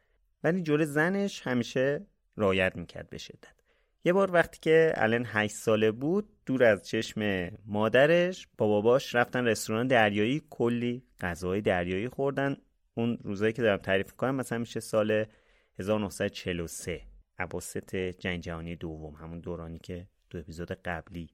ولی 0.45 0.63
جور 0.63 0.85
زنش 0.85 1.47
همیشه 1.47 2.07
رایت 2.37 2.77
می‌کرد 2.77 3.11
به 3.11 3.19
شدت. 3.19 3.60
یه 4.05 4.13
بار 4.13 4.33
وقتی 4.33 4.59
که 4.61 4.93
الان 4.97 5.25
8 5.27 5.55
ساله 5.55 5.91
بود 5.91 6.29
دور 6.47 6.65
از 6.65 6.87
چشم 6.87 7.51
مادرش 7.67 8.49
با 8.59 8.67
باباش 8.67 9.15
رفتن 9.15 9.47
رستوران 9.47 9.87
دریایی 9.87 10.43
کلی 10.51 11.03
غذای 11.21 11.61
دریایی 11.61 12.09
خوردن. 12.09 12.57
اون 12.95 13.19
روزایی 13.23 13.53
که 13.53 13.63
دارم 13.63 13.77
تعریف 13.77 14.13
کنم 14.13 14.35
مثلا 14.35 14.59
میشه 14.59 14.81
سال 14.81 15.25
1943 15.79 17.01
عباست 17.39 17.97
جنگ 17.97 18.41
جهانی 18.41 18.77
دوم 18.77 19.15
همون 19.15 19.41
دورانی 19.41 19.79
که 19.79 20.07
دو 20.31 20.39
اپیزود 20.39 20.73
قبلی 20.73 21.31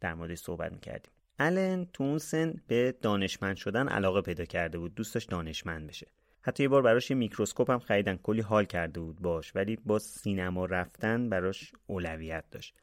در 0.00 0.14
موردش 0.14 0.38
صحبت 0.38 0.72
می‌کردیم. 0.72 1.12
الن 1.38 1.86
تو 1.92 2.04
اون 2.04 2.18
سن 2.18 2.54
به 2.66 2.94
دانشمند 3.02 3.56
شدن 3.56 3.88
علاقه 3.88 4.20
پیدا 4.20 4.44
کرده 4.44 4.78
بود. 4.78 4.94
دوست 4.94 5.14
داشت 5.14 5.30
دانشمند 5.30 5.86
بشه. 5.86 6.06
حتی 6.46 6.62
یه 6.62 6.68
بار 6.68 6.82
براش 6.82 7.10
یه 7.10 7.16
میکروسکوپ 7.16 7.70
هم 7.70 7.78
خریدن. 7.78 8.16
کلی 8.16 8.40
حال 8.40 8.64
کرده 8.64 9.00
بود 9.00 9.20
باش 9.20 9.56
ولی 9.56 9.78
با 9.84 9.98
سینما 9.98 10.64
رفتن 10.64 11.28
براش 11.28 11.72
اولویت 11.86 12.44
داشت. 12.50 12.74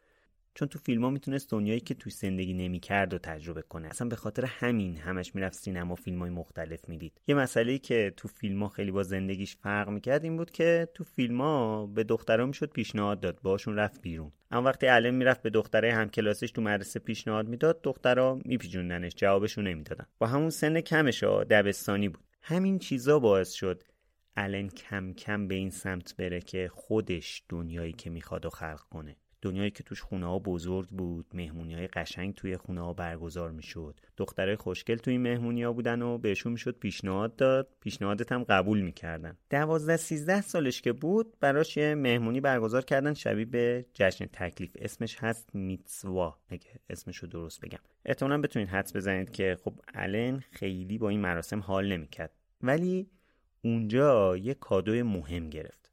چون 0.55 0.67
تو 0.67 0.79
فیلم 0.79 1.03
ها 1.03 1.09
می‌تونست 1.09 1.51
دنیایی 1.51 1.79
که 1.79 1.93
توی 1.93 2.11
زندگی 2.11 2.53
نمی‌کرد 2.53 3.13
و 3.13 3.17
تجربه 3.17 3.61
کنه. 3.61 3.87
اصلا 3.87 4.07
به 4.07 4.15
خاطر 4.15 4.45
همین 4.45 4.97
همش 4.97 5.35
می‌رفت 5.35 5.55
سینما 5.55 5.95
فیلم 5.95 6.19
های 6.19 6.29
مختلف 6.29 6.89
می‌دید. 6.89 7.21
یه 7.27 7.35
مسئله 7.35 7.77
که 7.77 8.13
تو 8.17 8.27
فیلم 8.27 8.63
ها 8.63 8.69
خیلی 8.69 8.91
با 8.91 9.03
زندگیش 9.03 9.55
فرق 9.55 9.89
می‌کرد 9.89 10.23
این 10.23 10.37
بود 10.37 10.51
که 10.51 10.87
تو 10.93 11.03
فیلم 11.03 11.41
ها 11.41 11.85
به 11.85 12.03
دخترها 12.03 12.45
می‌شد 12.45 12.71
پیشنهاد 12.71 13.19
داد 13.19 13.39
باشون 13.41 13.75
رفت 13.75 14.01
بیرون. 14.01 14.31
اما 14.51 14.67
وقتی 14.67 14.87
علم 14.87 15.13
می‌رفت 15.15 15.41
به 15.41 15.49
دختره 15.49 15.93
همکلاسیش 15.93 16.51
تو 16.51 16.61
مدرسه 16.61 16.99
پیشنهاد 16.99 17.47
می‌داد 17.47 17.81
دخترها 17.81 18.39
میپیچوندنش 18.45 19.13
جوابشو 19.15 19.61
نمی‌دادن. 19.61 20.05
با 20.19 20.27
همون 20.27 20.49
سن 20.49 20.81
کمش 20.81 21.23
دبستانی 21.23 22.09
بود. 22.09 22.23
همین 22.45 22.79
چیزا 22.79 23.19
باعث 23.19 23.51
شد 23.51 23.83
الن 24.35 24.69
کم 24.69 25.13
کم 25.13 25.47
به 25.47 25.55
این 25.55 25.69
سمت 25.69 26.15
بره 26.15 26.41
که 26.41 26.71
خودش 26.73 27.43
دنیایی 27.49 27.93
که 27.93 28.09
می‌خواد 28.09 28.45
و 28.45 28.49
خلق 28.49 28.81
کنه. 28.81 29.17
دنیایی 29.43 29.71
که 29.71 29.83
توش 29.83 30.01
خونه 30.01 30.25
ها 30.25 30.39
بزرگ 30.39 30.89
بود 30.89 31.25
مهمونی 31.33 31.73
های 31.73 31.87
قشنگ 31.87 32.35
توی 32.35 32.57
خونه 32.57 32.81
ها 32.81 32.93
برگزار 32.93 33.51
می‌شد. 33.51 33.99
دخترای 34.17 34.55
خوشگل 34.55 34.95
توی 34.95 35.17
مهمونی 35.17 35.63
ها 35.63 35.73
بودن 35.73 36.01
و 36.01 36.17
بهشون 36.17 36.51
می‌شد 36.51 36.79
پیشنهاد 36.79 37.35
داد. 37.35 37.67
پیشنهادت 37.79 38.31
هم 38.31 38.43
قبول 38.43 38.81
می‌کردن. 38.81 39.37
دوازده 39.49 39.97
سیزده 39.97 40.41
سالش 40.41 40.81
که 40.81 40.93
بود 40.93 41.39
براش 41.39 41.77
یه 41.77 41.95
مهمونی 41.95 42.41
برگزار 42.41 42.85
کردن 42.85 43.13
شبیه 43.13 43.45
به 43.45 43.85
جشن 43.93 44.25
تکلیف. 44.25 44.71
اسمش 44.79 45.17
هست 45.19 45.55
میتسوا 45.55 46.37
اگه 46.49 46.69
اسمش 46.89 47.17
رو 47.17 47.27
درست 47.27 47.61
بگم. 47.61 47.79
احتمالا 48.05 48.41
بتونید 48.41 48.69
حدس 48.69 48.95
بزنید 48.95 49.31
که 49.31 49.57
خب 49.63 49.73
الن 49.93 50.43
خیلی 50.51 50.97
با 50.97 51.09
این 51.09 51.21
مراسم 51.21 51.59
حال 51.59 51.91
نمی‌کرد. 51.91 52.31
ولی 52.61 53.09
اونجا 53.61 54.37
یه 54.37 54.53
کادوی 54.53 55.03
مهم 55.03 55.49
گرفت. 55.49 55.91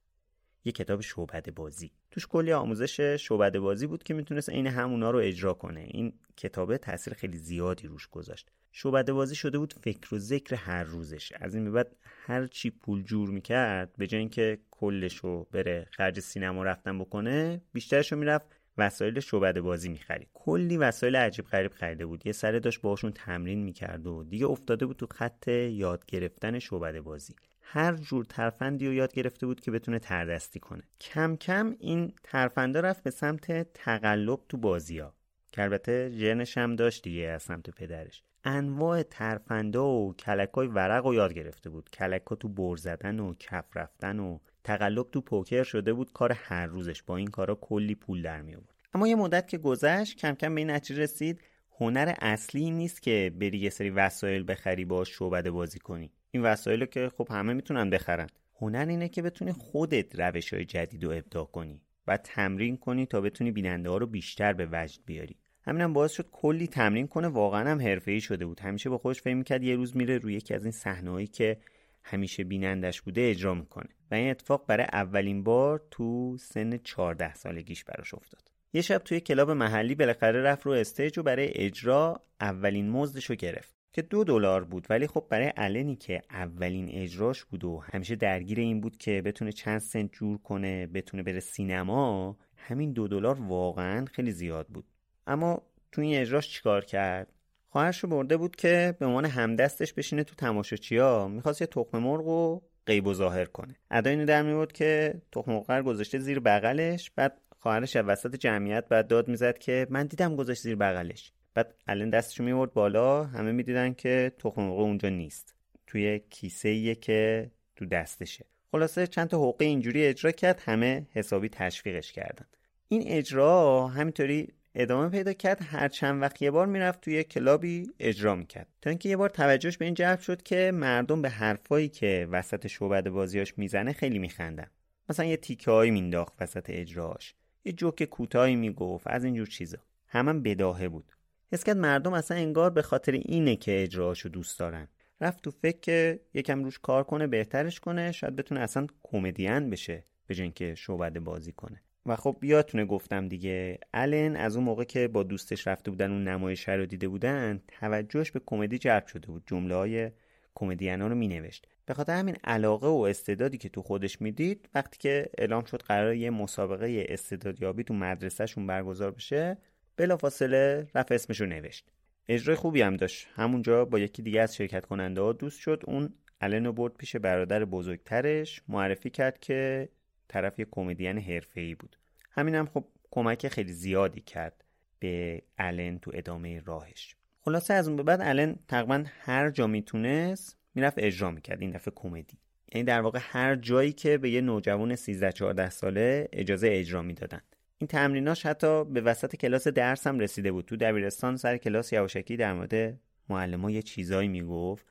یه 0.64 0.72
کتاب 0.72 1.00
شعبده 1.00 1.50
بازی. 1.50 1.90
توش 2.11 2.27
کلی 2.27 2.53
آموزش 2.53 3.01
شعبده 3.01 3.61
بازی 3.61 3.87
بود 3.87 4.03
که 4.03 4.14
می‌تونست 4.14 4.51
عین 4.51 4.66
همونا 4.66 5.11
رو 5.11 5.18
اجرا 5.18 5.55
کنه. 5.55 5.81
این 5.81 6.12
کتابه 6.37 6.79
تاثیر 6.79 7.14
خیلی 7.14 7.37
زیادی 7.38 7.87
روش 7.87 8.09
گذاشت. 8.09 8.51
شعبده 8.73 9.12
بازی 9.12 9.35
شده 9.35 9.59
بود 9.59 9.75
فکر 9.83 10.14
و 10.14 10.18
ذکر 10.18 10.55
هر 10.55 10.85
روزش. 10.85 11.33
از 11.33 11.55
این 11.55 11.64
به 11.64 11.70
بعد 11.70 11.96
هر 12.03 12.46
چی 12.46 12.70
پول 12.70 13.03
جور 13.03 13.31
می‌کرد 13.31 13.94
به 13.99 14.07
جای 14.07 14.20
اینکه 14.20 14.59
کلش 14.70 15.16
رو 15.16 15.49
بره 15.53 15.87
خرج 15.90 16.20
سینما 16.20 16.62
رفتن 16.62 16.99
بکنه 16.99 17.62
بیشترش 17.73 18.12
رو 18.12 18.18
می‌رفت 18.18 18.46
وسایل 18.79 19.20
شعبده 19.20 19.61
بازی 19.61 19.88
می‌خرید. 19.88 20.29
کلی 20.35 20.77
وسایل 20.77 21.16
عجیب 21.16 21.44
غریب 21.44 21.73
خریده 21.73 22.07
بود. 22.07 22.27
یه 22.27 22.33
سره 22.33 22.61
داشت 22.61 22.81
باشون 22.81 23.12
تمرین 23.12 23.62
می‌کرد 23.62 24.07
و 24.07 24.25
دیگه 24.25 24.46
افتاده 24.46 24.87
بود 24.87 24.96
تو 24.96 25.07
خط 25.11 25.49
یاد 25.49 26.07
گرفتن 26.07 26.59
شعبده 26.59 27.01
بازی. 27.01 27.35
هر 27.72 27.96
جور 27.96 28.24
ترفندی 28.24 28.87
رو 28.87 28.92
یاد 28.92 29.12
گرفته 29.12 29.46
بود 29.46 29.61
که 29.61 29.70
بتونه 29.70 29.98
تردستی 29.98 30.61
کنه. 30.61 30.83
کم 31.00 31.37
کم 31.37 31.76
این 31.78 32.12
ترفندا 32.24 32.80
رفت 32.80 33.02
به 33.02 33.11
سمت 33.11 33.72
تقلب 33.72 34.40
تو 34.48 34.56
بازی 34.56 34.98
ها 34.98 35.14
که 35.52 35.62
البته 35.62 36.11
ژنش 36.11 36.59
هم 36.59 36.76
داشت 36.76 37.02
دیگه 37.02 37.22
از 37.22 37.42
سمت 37.42 37.70
پدرش. 37.70 38.22
انواع 38.44 39.02
ترفندا 39.02 39.87
و 39.87 40.14
کلکای 40.14 40.66
ورق 40.66 41.06
رو 41.06 41.14
یاد 41.14 41.33
گرفته 41.33 41.70
بود. 41.70 41.90
کلکا 41.90 42.35
تو 42.35 42.48
بر 42.48 42.76
زدن 42.76 43.20
و 43.20 43.35
کف 43.35 43.76
رفتن 43.76 44.18
و 44.18 44.38
تقلب 44.64 45.11
تو 45.11 45.20
پوکر 45.20 45.62
شده 45.62 45.92
بود. 45.92 46.12
کار 46.12 46.33
هر 46.33 46.66
روزش 46.66 47.02
با 47.02 47.16
این 47.16 47.28
کارا 47.28 47.54
کلی 47.54 47.94
پول 47.94 48.22
در 48.22 48.42
می 48.42 48.54
آورد. 48.54 48.74
اما 48.94 49.09
یه 49.09 49.14
مدت 49.14 49.48
که 49.48 49.59
گذشت 49.59 50.16
کم 50.16 50.35
کم 50.35 50.54
به 50.54 50.61
این 50.61 50.70
نتیجه 50.70 51.02
رسید 51.02 51.40
هنر 51.80 52.14
اصلی 52.20 52.70
نیست 52.70 53.02
که 53.02 53.33
بری 53.40 53.59
یه 53.59 53.70
سری 53.70 53.90
وسایل 53.90 54.44
بخری 54.48 54.85
با 54.85 55.04
شعبده 55.04 55.50
بازی 55.50 55.78
کنی. 55.78 56.12
این 56.30 56.42
وسایل 56.42 56.84
که 56.84 57.08
خب 57.08 57.28
همه 57.30 57.52
می‌تونن 57.52 57.90
بخرن. 57.90 58.26
هنر 58.60 58.86
اینه 58.88 59.08
که 59.08 59.22
بتونی 59.22 59.52
خودت 59.52 60.20
روش 60.20 60.54
های 60.54 60.64
جدید 60.64 61.04
رو 61.04 61.10
ابداع 61.10 61.44
کنی 61.44 61.82
و 62.06 62.16
تمرین 62.16 62.76
کنی 62.76 63.06
تا 63.06 63.20
بتونی 63.20 63.50
بیننده 63.50 63.90
ها 63.90 63.96
رو 63.96 64.06
بیشتر 64.06 64.52
به 64.52 64.68
وجد 64.72 65.00
بیاری. 65.06 65.36
همینم 65.62 65.84
هم 65.84 65.92
باعث 65.92 66.12
شد 66.12 66.28
کلی 66.32 66.66
تمرین 66.66 67.06
کنه. 67.06 67.28
واقعا 67.28 67.70
هم 67.70 67.80
حرفه‌ای 67.80 68.20
شده 68.20 68.46
بود. 68.46 68.60
همیشه 68.60 68.90
با 68.90 68.98
خودش 68.98 69.22
فکر 69.22 69.34
می‌کرد 69.34 69.62
یه 69.62 69.76
روز 69.76 69.96
میره 69.96 70.18
روی 70.18 70.34
یکی 70.34 70.54
از 70.54 70.64
این 70.64 70.72
صحنه‌هایی 70.72 71.26
که 71.26 71.56
همیشه 72.04 72.44
بینندش 72.44 73.02
بوده 73.02 73.20
اجرا 73.30 73.54
می‌کنه. 73.54 73.88
و 74.10 74.14
این 74.14 74.30
اتفاق 74.30 74.66
برای 74.66 74.86
اولین 74.92 75.42
بار 75.44 75.86
تو 75.90 76.36
سن 76.40 76.76
14 76.76 77.34
سالگیش 77.34 77.84
براش 77.84 78.14
افتاد. 78.14 78.50
یه 78.72 78.82
شب 78.82 78.98
توی 78.98 79.20
کلاب 79.20 79.50
محلی 79.50 79.94
بالاخره 79.94 80.42
رفت 80.42 80.66
رو 80.66 80.72
stage 80.72 81.18
و 81.18 81.22
برای 81.22 81.50
اجرا 81.54 82.22
اولین 82.40 82.90
مزدش 82.90 83.30
رو 83.30 83.36
گرفت. 83.36 83.79
که 83.92 84.03
دو 84.03 84.24
دلار 84.24 84.64
بود. 84.64 84.87
ولی 84.90 85.07
خب 85.07 85.26
برای 85.29 85.53
النی 85.57 85.96
که 85.96 86.22
اولین 86.31 86.88
اجراش 86.92 87.44
بود 87.44 87.64
و 87.64 87.79
همیشه 87.79 88.16
درگیر 88.16 88.61
این 88.61 88.81
بود 88.81 88.96
که 88.96 89.22
بتونه 89.22 89.53
چند 89.53 89.79
سنت 89.79 90.12
جور 90.12 90.38
کنه 90.38 90.87
بتونه 90.87 91.22
بره 91.22 91.40
سینما 91.40 92.37
همین 92.57 92.92
دو 92.92 93.09
دلار 93.09 93.40
واقعا 93.40 94.05
خیلی 94.05 94.31
زیاد 94.33 94.66
بود. 94.66 94.85
اما 95.26 95.62
تو 95.92 96.00
این 96.00 96.20
اجراش 96.20 96.48
چیکار 96.48 96.85
کرد؟ 96.85 97.33
خواهرش 97.68 97.98
رو 97.98 98.09
برده 98.09 98.37
بود 98.37 98.57
که 98.57 98.96
به 98.98 99.07
عنوان 99.07 99.24
همدستش 99.24 99.92
بشینه 99.92 100.24
تو 100.24 100.35
تماشاچیا. 100.35 101.29
می‌خواست 101.29 101.61
یه 101.61 101.66
تخم 101.66 101.98
مرغ 101.98 102.26
و 102.26 102.61
غیب 102.87 103.07
و 103.07 103.14
ظاهر 103.14 103.44
کنه. 103.44 103.76
ادا 103.90 104.11
اینو 104.11 104.24
در 104.24 104.42
میورد 104.42 104.72
که 104.72 105.22
تخم 105.33 105.53
مرغ 105.53 105.83
گذاشته 105.83 106.18
زیر 106.18 106.40
بغلش. 106.40 107.11
بعد 107.11 107.40
خواهرش 107.59 107.96
وسط 107.96 108.37
جمعیت 108.37 108.88
بعد 108.88 109.07
داد 109.07 109.29
می‌زد 109.29 109.59
که 109.59 109.87
من 109.90 110.07
دیدم 110.07 110.37
گذاشت 110.37 110.62
زیر 110.62 110.76
بغلش. 110.76 111.33
بعد 111.62 111.75
الان 111.87 112.11
دستشو 112.11 112.42
میورد 112.42 112.73
بالا 112.73 113.25
همه 113.25 113.53
می‌دیدن 113.53 113.94
که 113.94 114.33
تخم 114.38 114.62
مرغ 114.62 114.79
اونجا 114.79 115.09
نیست. 115.09 115.55
توی 115.87 116.20
کیسه 116.31 116.94
که 116.94 117.51
تو 117.77 117.87
دستشه. 117.87 118.44
خلاصه 118.73 119.07
چند 119.07 119.29
تا 119.29 119.49
حقه 119.49 119.64
اینجوری 119.64 120.05
اجرا 120.05 120.31
کرد 120.31 120.62
همه 120.64 121.07
حسابی 121.12 121.49
تشویقش 121.49 122.12
کردن. 122.12 122.46
این 122.88 123.03
اجرا 123.07 123.87
همینطوری 123.87 124.49
ادامه 124.75 125.09
پیدا 125.09 125.33
کرد. 125.33 125.62
هر 125.62 125.88
چند 125.88 126.23
وقت 126.23 126.42
یه 126.42 126.51
بار 126.51 126.66
می‌رفت 126.66 127.01
توی 127.01 127.25
کلابی 127.25 127.90
اجرا 127.99 128.35
می‌کرد. 128.35 128.68
تا 128.83 128.90
اینکه 128.90 129.09
یه 129.09 129.16
بار 129.16 129.29
توجهش 129.29 129.77
به 129.77 129.85
این 129.85 129.94
جلب 129.94 130.20
شد 130.20 130.42
که 130.42 130.70
مردم 130.75 131.23
به 131.23 131.29
حرفایی 131.29 131.88
که 131.88 132.29
وسط 132.31 132.66
شعبد 132.66 133.09
بازیاش 133.09 133.59
می‌زنه 133.59 133.92
خیلی 133.92 134.18
میخندن. 134.18 134.70
مثلا 135.09 135.27
یه 135.27 135.37
تیکه 135.37 135.70
هایی 135.70 135.90
مینداخت 135.90 136.33
وسط 136.40 136.64
اجراش 136.68 137.35
یه 137.64 137.73
جوک 137.73 138.05
کوتاهی 138.05 138.57
می‌گفت 138.57 139.07
از 139.07 139.25
اینجور 139.25 139.46
چیزا. 139.46 139.79
همم 140.07 140.42
بداهه 140.42 140.88
بود. 140.88 141.12
حس 141.52 141.64
کرد 141.64 141.76
مردم 141.76 142.12
اصلا 142.12 142.36
انگار 142.36 142.70
به 142.70 142.82
خاطر 142.82 143.12
اینه 143.12 143.56
که 143.56 143.82
اجراهاشو 143.82 144.28
دوست 144.28 144.58
دارن. 144.58 144.88
رفت 145.20 145.42
تو 145.42 145.50
فکر 145.50 145.80
که 145.80 146.20
یکم 146.34 146.64
روش 146.64 146.78
کار 146.78 147.04
کنه 147.04 147.26
بهترش 147.26 147.80
کنه 147.80 148.12
شاید 148.12 148.36
بتونه 148.36 148.60
اصلا 148.60 148.86
کمدین 149.02 149.70
بشه 149.70 150.04
به 150.26 150.34
جای 150.34 150.42
اینکه 150.42 150.74
شعبده 150.74 151.20
بازی 151.20 151.52
کنه. 151.52 151.82
و 152.06 152.16
خب 152.16 152.36
یادتونه 152.42 152.84
گفتم 152.84 153.28
دیگه 153.28 153.78
الن 153.94 154.36
از 154.36 154.56
اون 154.56 154.64
موقع 154.64 154.84
که 154.84 155.08
با 155.08 155.22
دوستش 155.22 155.66
رفته 155.66 155.90
بودن 155.90 156.10
اون 156.10 156.28
نمایش 156.28 156.68
رو 156.68 156.86
دیده 156.86 157.08
بودن 157.08 157.60
توجهش 157.68 158.30
به 158.30 158.40
کمدی 158.46 158.78
جلب 158.78 159.06
شده 159.06 159.26
بود. 159.26 159.42
جمله 159.46 159.74
های 159.74 160.10
کمدینا 160.54 161.06
رو 161.06 161.14
مینوشت. 161.14 161.66
به 161.86 161.94
خاطر 161.94 162.12
همین 162.18 162.36
علاقه 162.44 162.86
و 162.86 163.00
استعدادی 163.00 163.58
که 163.58 163.68
تو 163.68 163.82
خودش 163.82 164.20
می‌دید 164.20 164.68
وقتی 164.74 164.98
که 164.98 165.30
اعلام 165.38 165.64
شد 165.64 165.82
قرار 165.82 166.14
یه 166.14 166.30
مسابقه 166.30 167.06
استعدادیابی 167.08 167.84
تو 167.84 167.94
مدرسهشون 167.94 168.66
برگزار 168.66 169.10
بشه 169.10 169.58
بلافاصله 170.00 170.86
رفت 170.94 171.12
اسمش 171.12 171.40
رو 171.40 171.46
نوشت. 171.46 171.90
اجرای 172.28 172.56
خوبی 172.56 172.82
هم 172.82 172.96
داشت. 172.96 173.28
همونجا 173.34 173.84
با 173.84 173.98
یکی 173.98 174.22
دیگه 174.22 174.40
از 174.40 174.56
شرکت 174.56 174.86
کننده 174.86 175.20
ها 175.20 175.32
دوست 175.32 175.60
شد. 175.60 175.82
اون 175.86 176.14
الن 176.40 176.66
رو 176.66 176.72
برد 176.72 176.94
پیش 176.94 177.16
برادر 177.16 177.64
بزرگترش. 177.64 178.62
معرفی 178.68 179.10
کرد 179.10 179.40
که 179.40 179.88
طرف 180.28 180.58
یه 180.58 180.66
کمدین 180.70 181.18
حرفه‌ای 181.18 181.74
بود. 181.74 181.96
همین 182.30 182.54
هم 182.54 182.66
خب 182.66 182.84
کمک 183.10 183.48
خیلی 183.48 183.72
زیادی 183.72 184.20
کرد 184.20 184.64
به 184.98 185.42
الن 185.58 185.98
تو 185.98 186.10
ادامه 186.14 186.60
راهش. 186.60 187.16
خلاصه 187.40 187.74
از 187.74 187.88
اون 187.88 187.96
به 187.96 188.02
بعد 188.02 188.20
الن 188.22 188.56
تقریبا 188.68 189.04
هر 189.20 189.50
جا 189.50 189.66
می‌تونست 189.66 190.58
می‌رفت 190.74 190.98
اجرا 190.98 191.30
می‌کرد 191.30 191.60
این 191.60 191.70
دفعه 191.70 191.92
کمدی. 191.96 192.38
یعنی 192.72 192.84
در 192.84 193.00
واقع 193.00 193.18
هر 193.22 193.56
جایی 193.56 193.92
که 193.92 194.18
به 194.18 194.30
یه 194.30 194.40
نوجوان 194.40 194.96
13 194.96 195.32
14 195.32 195.70
ساله 195.70 196.28
اجازه 196.32 196.68
اجرا 196.70 197.02
می‌دادن. 197.02 197.40
این 197.80 197.88
تمریناش 197.88 198.46
حتی 198.46 198.84
به 198.84 199.00
وسط 199.00 199.36
کلاس 199.36 199.68
درس 199.68 200.06
هم 200.06 200.18
رسیده 200.18 200.52
بود. 200.52 200.64
تو 200.64 200.76
دبیرستان 200.76 201.36
سر 201.36 201.56
کلاس 201.56 201.92
یواشکی 201.92 202.36
در 202.36 202.52
مورد 202.52 202.98
معلم 203.28 203.68
یه 203.68 203.82
چیزایی 203.82 204.28
می‌گفت. 204.28 204.86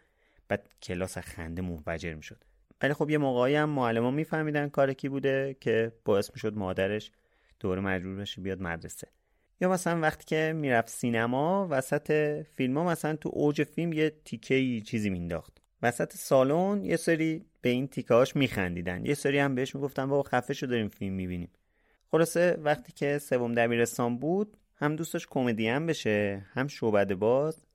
بعد 0.47 0.69
کلاس 0.81 1.17
خنده 1.17 1.61
منفجر 1.61 2.13
می‌شد. 2.13 2.43
ولی 2.81 2.93
خب 2.93 3.09
یه 3.09 3.17
موقعی 3.17 3.55
هم 3.55 3.69
معلم 3.69 4.13
میفهمیدن 4.13 4.69
کار 4.69 4.93
کی 4.93 5.09
بوده 5.09 5.57
که 5.59 5.91
باعث 6.05 6.31
می‌شد 6.33 6.57
مادرش 6.57 7.11
دوره 7.59 7.81
مجبور 7.81 8.15
بشه 8.15 8.41
بیاد 8.41 8.61
مدرسه. 8.61 9.07
یا 9.61 9.69
مثلا 9.69 9.99
وقتی 9.99 10.25
که 10.25 10.53
می‌رفت 10.55 10.89
سینما 10.89 11.67
وسط 11.69 12.41
فیلم 12.41 12.77
ها 12.77 12.83
مثلا 12.83 13.15
تو 13.15 13.29
اوج 13.33 13.63
فیلم 13.63 13.93
یه 13.93 14.09
تیکه 14.25 14.81
چیزی 14.81 15.09
مینداخت. 15.09 15.61
وسط 15.81 16.13
سالن 16.13 16.85
یه 16.85 16.95
سری 16.95 17.45
به 17.61 17.69
این 17.69 17.87
تیکهاش 17.87 18.35
میخندیدن. 18.35 19.05
یه 19.05 19.13
سری 19.13 19.39
هم 19.39 19.55
بهش 19.55 19.75
می‌گفتن 19.75 20.05
بابا 20.05 20.23
خفه 20.23 20.53
شو 20.53 20.65
داریم 20.65 20.87
فیلم 20.87 21.13
می‌بینیم. 21.13 21.49
خلاصه 22.11 22.57
وقتی 22.63 22.91
که 22.91 23.17
سوم 23.17 23.53
دبیرستان 23.53 24.17
بود 24.17 24.57
هم 24.75 24.95
دوستش 24.95 25.27
کمدین 25.27 25.85
بشه 25.85 26.45
هم 26.53 26.67
شعبده 26.67 27.15
باز 27.15 27.65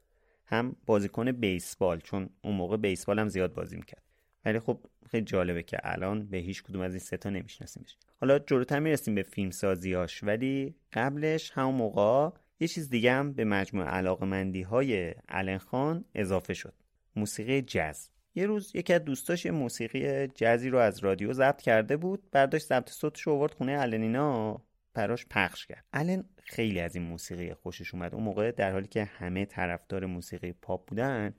هم 0.47 0.77
بازیکن 0.87 1.33
بیسبال 1.33 2.01
چون 2.01 2.31
اون 2.44 2.55
موقع 2.55 2.77
بیسبال 2.77 3.18
هم 3.18 3.29
زیاد 3.29 3.55
بازی 3.55 3.77
می‌کرد. 3.77 4.03
ولی 4.44 4.59
خب 4.59 4.81
خیلی 5.11 5.25
جالبه 5.25 5.62
که 5.62 5.79
الان 5.83 6.27
به 6.27 6.37
هیچ 6.37 6.62
کدوم 6.62 6.83
از 6.83 6.92
این 6.92 7.01
سه 7.01 7.16
تا 7.16 7.31
نمیشناسیمش. 7.31 7.97
حالا 8.20 8.38
جلوتر 8.38 8.79
می‌رسیم 8.79 9.14
به 9.14 9.23
فیلم 9.23 9.51
سازیاش 9.51 10.25
ولی 10.25 10.75
قبلش 10.92 11.51
همون 11.51 11.75
موقع 11.75 12.31
یه 12.61 12.68
چیز 12.68 12.90
دیگه 12.90 13.12
هم 13.12 13.33
به 13.33 13.44
مجموع 13.44 13.85
علاقمندی 13.85 14.62
های 14.62 15.14
الان 15.29 15.59
خان 15.59 16.05
اضافه 16.14 16.55
شد. 16.55 16.75
موسیقی 17.16 17.62
جز 17.62 18.09
یه 18.35 18.47
روز 18.47 18.70
یکی 18.75 18.92
از 18.92 19.05
دوستاش 19.05 19.44
یه 19.44 19.51
موسیقی 19.51 20.27
جزی 20.27 20.68
رو 20.68 20.79
از 20.79 20.99
رادیو 20.99 21.33
ضبط 21.33 21.62
کرده 21.62 21.97
بود 21.97 22.31
برداشت 22.33 22.66
ضبط 22.66 22.90
صوتش 22.90 23.23
رو 23.23 23.33
آورد 23.33 23.55
خونه 23.55 23.77
النینا 23.81 24.61
براش 24.94 25.27
پخش 25.31 25.66
کرد. 25.66 25.85
الن 25.92 26.25
خیلی 26.44 26.81
از 26.81 26.97
این 26.97 27.05
موسیقی 27.05 27.55
خوشش 27.55 27.94
اومد. 27.94 28.14
اون 28.14 28.25
موقع 28.25 28.51
در 28.51 28.73
حالی 28.73 28.88
که 28.88 29.05
همه 29.05 29.44
طرفدار 29.44 30.07
موسیقی 30.07 30.53
پاپ 30.53 30.88
بودن 30.88 31.35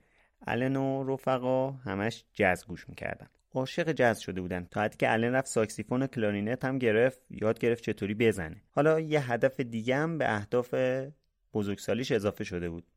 الن 0.48 0.76
و 0.76 1.04
رفقا 1.14 1.72
همش 1.72 2.26
جز 2.34 2.66
گوش 2.66 2.90
می‌کردن. 2.90 3.28
عاشق 3.54 3.92
جز 3.92 4.20
شده 4.20 4.42
بودن. 4.42 4.68
تا 4.72 4.82
حدی 4.82 4.98
که 4.98 5.14
الن 5.14 5.34
رفت 5.34 5.48
ساکسیفون 5.48 6.02
و 6.02 6.08
کلارینت 6.08 6.66
هم 6.66 6.78
گرفت 6.78 7.22
یاد 7.30 7.60
گرفت 7.60 7.84
چطوری 7.84 8.14
بزنه. 8.14 8.62
حالا 8.70 9.00
یه 9.00 9.32
هدف 9.32 9.60
دیگه 9.60 9.96
هم 9.96 10.18
به 10.18 10.36
اهداف 10.36 10.76
بزرگسالیش 11.54 12.12
اضافه 12.12 12.44
شده 12.44 12.70
بود. 12.70 12.88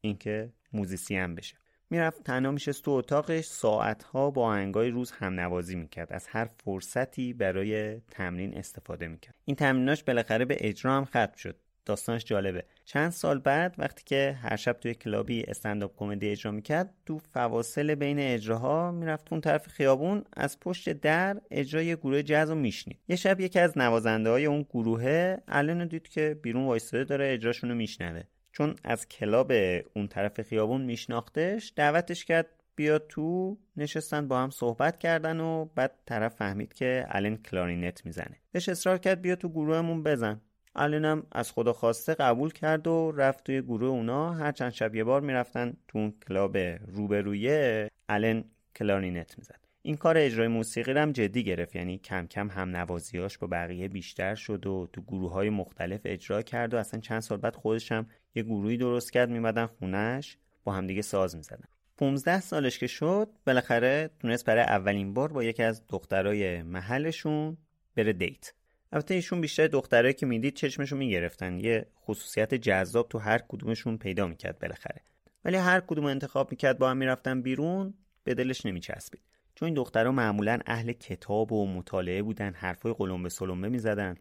اینکه 0.00 0.52
موزیسین 0.72 1.34
بشه. 1.34 1.61
می‌رفت 1.92 2.24
تنها 2.24 2.50
میشست 2.50 2.84
تو 2.84 2.90
اتاقش 2.90 3.44
ساعتها 3.44 4.30
با 4.30 4.46
آهنگای 4.46 4.90
روز 4.90 5.10
هم 5.10 5.40
نوازی 5.40 5.76
می‌کرد. 5.76 6.12
از 6.12 6.26
هر 6.26 6.44
فرصتی 6.44 7.32
برای 7.32 8.00
تمرین 8.00 8.58
استفاده 8.58 9.08
می‌کرد. 9.08 9.34
این 9.44 9.56
تمریناش 9.56 10.04
بالاخره 10.04 10.44
به 10.44 10.56
اجرا 10.60 10.96
هم 10.96 11.04
ختم 11.04 11.32
شد. 11.36 11.56
داستانش 11.84 12.24
جالبه. 12.24 12.64
چند 12.84 13.10
سال 13.10 13.38
بعد 13.38 13.74
وقتی 13.78 14.02
که 14.06 14.38
هر 14.42 14.56
شب 14.56 14.72
توی 14.72 14.94
کلابی 14.94 15.42
استنداپ 15.42 15.96
کمدی 15.96 16.28
اجرا 16.28 16.52
می‌کرد 16.52 16.94
تو 17.06 17.18
فواصل 17.18 17.94
بین 17.94 18.18
اجراها 18.18 18.90
می‌رفت 18.90 19.32
اون 19.32 19.40
طرف 19.40 19.66
خیابون 19.66 20.24
از 20.36 20.60
پشت 20.60 20.92
در 20.92 21.40
اجرای 21.50 21.96
گروه 21.96 22.22
جاز 22.22 22.50
رو 22.50 22.56
میشنید. 22.56 22.98
یه 23.08 23.16
شب 23.16 23.40
یکی 23.40 23.58
از 23.58 23.78
نوازنده 23.78 24.30
های 24.30 24.46
اون 24.46 24.62
گروهه 24.62 25.38
الن 25.48 25.86
دید 25.86 26.08
که 26.08 26.38
بیرون 26.42 26.64
وایستاده 26.64 27.04
داره 27.04 27.32
اجراشون 27.32 27.70
رو 27.70 27.76
میشنوه. 27.76 28.22
چون 28.52 28.74
از 28.84 29.08
کلاب 29.08 29.52
اون 29.94 30.08
طرف 30.08 30.42
خیابون 30.42 30.82
میشناختش 30.82 31.72
دعوتش 31.76 32.24
کرد 32.24 32.46
بیا 32.76 32.98
تو 32.98 33.58
نشستن 33.76 34.28
با 34.28 34.40
هم 34.40 34.50
صحبت 34.50 34.98
کردن 34.98 35.40
و 35.40 35.64
بعد 35.64 35.92
طرف 36.06 36.34
فهمید 36.34 36.74
که 36.74 37.06
الن 37.08 37.36
کلارینت 37.36 38.06
می‌زنه. 38.06 38.36
بهش 38.52 38.68
اصرار 38.68 38.98
کرد 38.98 39.22
بیا 39.22 39.36
تو 39.36 39.48
گروهمون 39.48 40.02
بزن. 40.02 40.40
النم 40.74 41.26
از 41.32 41.52
خدا 41.52 41.72
خواسته 41.72 42.14
قبول 42.14 42.50
کرد 42.50 42.86
و 42.86 43.12
رفت 43.16 43.44
توی 43.44 43.62
گروه 43.62 43.88
اونا. 43.88 44.32
هر 44.32 44.52
چند 44.52 44.70
شب 44.72 44.94
یه 44.94 45.04
بار 45.04 45.20
می‌رفتن 45.20 45.76
تو 45.88 45.98
اون 45.98 46.14
کلاب 46.28 46.56
روبرویه 46.86 47.88
الن 48.08 48.44
کلارینت 48.76 49.38
می‌زد. 49.38 49.60
این 49.82 49.96
کار 49.96 50.18
اجرای 50.18 50.48
موسیقی 50.48 50.92
هم 50.92 51.12
جدی 51.12 51.44
گرفت. 51.44 51.76
یعنی 51.76 51.98
کم 51.98 52.26
کم 52.26 52.50
هم 52.50 52.76
نوازیاش 52.76 53.38
با 53.38 53.46
بقیه 53.46 53.88
بیشتر 53.88 54.34
شد 54.34 54.66
و 54.66 54.88
تو 54.92 55.02
گروه 55.02 55.32
های 55.32 55.50
مختلف 55.50 56.00
اجرا 56.04 56.42
کرد 56.42 56.74
و 56.74 56.76
اصلا 56.76 57.00
چند 57.00 57.20
سال 57.20 57.38
بعد 57.38 57.56
خودش 57.56 57.92
هم 57.92 58.06
یه 58.34 58.42
گروهی 58.42 58.76
درست 58.76 59.12
کرد 59.12 59.30
میمدن 59.30 59.66
خونش 59.66 60.36
با 60.64 60.72
همدیگه 60.72 61.02
ساز 61.02 61.36
می‌زدن. 61.36 61.68
15 61.96 62.40
سالش 62.40 62.78
که 62.78 62.86
شد 62.86 63.28
بالاخره 63.46 64.10
تونست 64.20 64.44
برای 64.44 64.62
اولین 64.62 65.14
بار 65.14 65.32
با 65.32 65.44
یکی 65.44 65.62
از 65.62 65.82
دخترای 65.88 66.62
محلشون 66.62 67.56
بره 67.96 68.12
دیت. 68.12 68.52
البته 68.92 69.14
ایشون 69.14 69.40
بیشتر 69.40 69.66
دخترایی 69.66 70.14
که 70.14 70.26
می‌دید 70.26 70.54
چشمشون 70.54 70.98
می‌گرفتن. 70.98 71.60
یه 71.60 71.86
خصوصیت 72.04 72.54
جذاب 72.54 73.08
تو 73.08 73.18
هر 73.18 73.38
کدومشون 73.38 73.98
پیدا 73.98 74.26
می‌کرد 74.26 74.58
بالاخره. 74.58 75.00
ولی 75.44 75.56
هر 75.56 75.80
کدوم 75.80 76.04
انتخاب 76.04 76.50
می‌کرد 76.50 76.78
با 76.78 76.90
هم 76.90 76.96
می‌رفتن 76.96 77.42
بیرون 77.42 77.94
به 78.24 78.34
دلش 78.34 78.66
نمیچسبید. 78.66 79.20
چون 79.54 79.66
این 79.66 79.74
دخترها 79.74 80.12
معمولا 80.12 80.58
اهل 80.66 80.92
کتاب 80.92 81.52
و 81.52 81.66
مطالعه 81.66 82.22
بودن 82.22 82.52
حرفای 82.52 82.94
قلمبه 82.98 83.28
سلمبه 83.28 83.68
می‌زدن. 83.68 84.16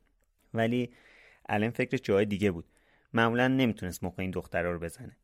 ولی 0.53 0.89
الان 1.49 1.69
فکر 1.69 1.97
جای 1.97 2.25
دیگه 2.25 2.51
بود. 2.51 2.65
معمولا 3.13 3.47
نمی‌تونست 3.47 4.03
موقع 4.03 4.21
این 4.21 4.31
دخترها 4.31 4.71
رو 4.71 4.79
بزنه. 4.79 5.17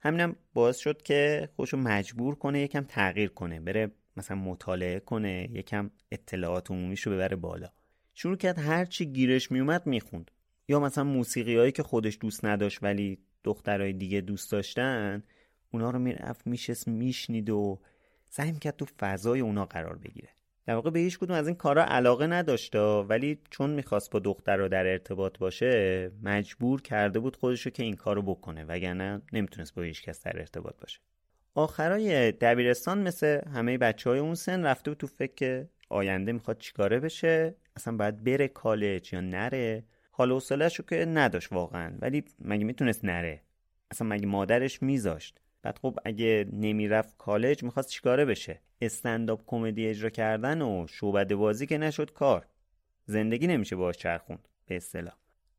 همینم 0.00 0.36
باعث 0.54 0.78
شد 0.78 1.02
که 1.02 1.48
خودشو 1.56 1.76
مجبور 1.76 2.34
کنه 2.34 2.60
یکم 2.60 2.84
تغییر 2.84 3.28
کنه 3.28 3.60
بره 3.60 3.90
مثلا 4.16 4.36
مطالعه 4.36 5.00
کنه 5.00 5.48
یکم 5.52 5.90
اطلاعات 6.10 6.70
عمومیش 6.70 7.00
رو 7.00 7.12
ببره 7.12 7.36
بالا. 7.36 7.68
شروع 8.14 8.36
کرد 8.36 8.58
هر 8.58 8.84
چی 8.84 9.06
گیرش 9.06 9.52
میومد 9.52 9.86
می‌خوند. 9.86 10.30
یا 10.68 10.80
مثلا 10.80 11.04
موسیقی 11.04 11.56
هایی 11.56 11.72
که 11.72 11.82
خودش 11.82 12.18
دوست 12.20 12.44
نداشت 12.44 12.82
ولی 12.82 13.18
دخترای 13.44 13.92
دیگه 13.92 14.20
دوست 14.20 14.52
داشتن 14.52 15.22
اونا 15.70 15.90
رو 15.90 15.98
می‌رفت 15.98 16.46
میشست 16.46 16.88
میشنید 16.88 17.50
و 17.50 17.80
سعی 18.28 18.52
می‌کرد 18.52 18.76
تو 18.76 18.86
فضای 18.98 19.40
اونا 19.40 19.66
قرار 19.66 19.98
بگیره. 19.98 20.28
در 20.66 20.74
واقع 20.74 20.90
به 20.90 20.98
هیچ 20.98 21.18
کدوم 21.18 21.36
از 21.36 21.46
این 21.46 21.56
کارا 21.56 21.84
علاقه 21.84 22.26
نداشته 22.26 22.78
ولی 22.78 23.38
چون 23.50 23.70
می‌خواست 23.70 24.10
با 24.10 24.18
دختر 24.18 24.68
در 24.68 24.86
ارتباط 24.86 25.38
باشه 25.38 26.10
مجبور 26.22 26.82
کرده 26.82 27.18
بود 27.18 27.36
خودشو 27.36 27.70
که 27.70 27.82
این 27.82 27.96
کارو 27.96 28.22
بکنه 28.22 28.64
وگرنه 28.64 29.22
نمی‌تونست 29.32 29.74
با 29.74 29.82
هیچ 29.82 30.02
کس 30.02 30.22
در 30.22 30.38
ارتباط 30.38 30.74
باشه. 30.80 31.00
آخرای 31.54 32.32
دبیرستان 32.32 33.02
مثل 33.02 33.40
همه 33.48 33.78
بچه 33.78 34.10
های 34.10 34.18
اون 34.18 34.34
سن 34.34 34.66
رفته 34.66 34.90
بود 34.90 34.98
تو 34.98 35.06
فکر 35.06 35.34
که 35.34 35.68
آینده 35.88 36.32
می‌خواد 36.32 36.58
چیکاره 36.58 37.00
بشه 37.00 37.54
اصلا 37.76 37.96
باید 37.96 38.24
بره 38.24 38.48
کالج 38.48 39.12
یا 39.12 39.20
نره. 39.20 39.84
حال 40.10 40.30
و 40.30 40.40
رو 40.50 40.68
که 40.68 41.04
نداشت 41.04 41.52
واقعا 41.52 41.92
ولی 42.00 42.24
مگه 42.38 42.64
می‌تونست 42.64 43.04
نره؟ 43.04 43.42
اصلا 43.90 44.08
مگه 44.08 44.26
مادرش 44.26 44.82
میذاشت؟ 44.82 45.40
بعد 45.62 45.78
خب 45.78 45.98
اگه 46.04 46.46
نمی‌رفت 46.52 47.16
کالج 47.18 47.62
می‌خواست 47.62 47.88
چیکاره 47.88 48.24
بشه؟ 48.24 48.60
استنداپ 48.80 49.42
کمدی 49.46 49.86
اجرا 49.86 50.10
کردن 50.10 50.62
و 50.62 50.86
شعبده 50.86 51.36
بازی 51.36 51.66
که 51.66 51.78
نشد 51.78 52.12
کار. 52.12 52.46
زندگی 53.06 53.46
نمیشه 53.46 53.76
باش 53.76 53.96
چرخوند 53.96 54.48
به 54.66 54.76
اصطلاح. 54.76 55.14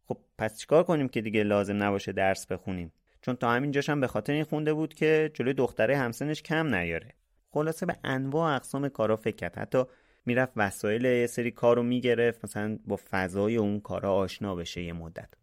خب 0.06 0.18
پس 0.38 0.60
چیکار 0.60 0.84
کنیم 0.84 1.08
که 1.08 1.22
دیگه 1.22 1.44
لازم 1.44 1.84
نباشه 1.84 2.12
درس 2.12 2.48
بخونیم؟ 2.48 2.92
چون 3.22 3.36
تا 3.36 3.52
همین 3.52 3.82
هم 3.88 4.02
به 4.02 4.08
خاطر 4.08 4.34
این 4.34 4.44
خونده 4.44 4.74
بود 4.74 4.94
که 4.94 5.32
جلوی 5.34 5.54
دختره 5.54 5.98
همسنش 5.98 6.42
کم 6.42 6.76
نیاره. 6.76 7.10
خلاصه 7.50 7.86
به 7.86 7.96
انواع 8.04 8.56
اقسام 8.56 8.90
کارا 8.90 9.16
فکر 9.16 9.36
کرد. 9.36 9.58
حتی 9.58 9.84
می‌رفت 10.26 10.54
وسایل 10.56 11.06
یه 11.06 11.28
سری 11.28 11.52
کارو 11.52 11.84
می‌گرفت 11.84 12.44
مثلا 12.44 12.80
با 12.86 13.00
فضای 13.12 13.58
اون 13.58 13.80
کارا 13.80 14.14
آشنا 14.16 14.56
بشه 14.56 14.82
یه 14.82 14.94
مدت. 14.94 15.34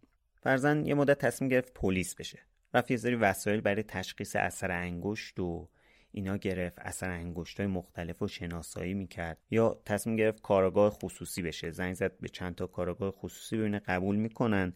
فرزن 0.43 0.87
یه 0.87 0.95
مدت 0.95 1.19
تصمیم 1.19 1.49
گرفت 1.49 1.75
پلیس 1.75 2.15
بشه. 2.15 2.39
رفت 2.75 2.91
یه 2.91 2.97
سری 2.97 3.15
وسایل 3.15 3.61
برای 3.61 3.83
تشخیص 3.83 4.37
اثر 4.37 4.71
انگشت 4.71 5.41
و 5.41 5.69
اینا 6.13 6.37
گرفت. 6.37 6.79
اثر 6.79 7.11
انگشتای 7.11 7.67
مختلف 7.67 8.23
و 8.23 8.29
شناسایی 8.29 8.95
می‌کرد. 8.95 9.39
یا 9.51 9.81
تصمیم 9.85 10.17
گرفت 10.17 10.43
کارگاه 10.43 10.91
خصوصی 10.91 11.43
بشه. 11.43 11.71
زنگ 11.71 11.95
زد 11.95 12.19
به 12.21 12.29
چند 12.29 12.55
تا 12.55 12.67
کارگاه 12.67 13.11
خصوصی 13.11 13.57
ببینه 13.57 13.79
قبول 13.79 14.17
می‌کنن 14.17 14.73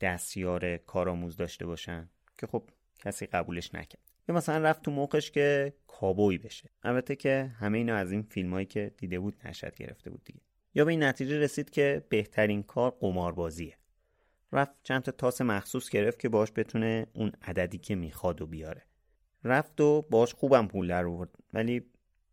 دستیار 0.00 0.76
کارآموز 0.76 1.36
داشته 1.36 1.66
باشن. 1.66 2.10
که 2.38 2.46
خب 2.46 2.70
کسی 2.98 3.26
قبولش 3.26 3.74
نکرد. 3.74 4.02
یا 4.28 4.34
مثلا 4.34 4.58
رفت 4.58 4.82
تو 4.82 4.90
موقعش 4.90 5.30
که 5.30 5.74
کابوی 5.86 6.38
بشه. 6.38 6.70
البته 6.82 7.16
که 7.16 7.50
همه 7.58 7.78
اینا 7.78 7.96
از 7.96 8.12
این 8.12 8.22
فیلمایی 8.22 8.66
که 8.66 8.94
دیده 8.96 9.18
بود 9.18 9.36
نشد 9.44 9.74
گرفته 9.74 10.10
بود 10.10 10.24
دیگه. 10.24 10.40
یا 10.74 10.84
به 10.84 10.90
این 10.90 11.02
نتیجه 11.02 11.38
رسید 11.38 11.70
که 11.70 12.04
بهترین 12.08 12.62
کار 12.62 12.90
قماربازیه. 12.90 13.76
رفت 14.52 14.72
چند 14.82 15.02
تا 15.02 15.12
تاس 15.12 15.40
مخصوص 15.40 15.88
گرفت 15.88 16.18
که 16.18 16.28
باش 16.28 16.52
بتونه 16.56 17.06
اون 17.12 17.32
عددی 17.42 17.78
که 17.78 17.94
می‌خواد 17.94 18.42
و 18.42 18.46
بیاره. 18.46 18.82
رفت 19.44 19.80
و 19.80 20.02
باش 20.02 20.34
خوبم 20.34 20.66
پول 20.66 20.88
در 20.88 21.06
آورد 21.06 21.30
ولی 21.54 21.82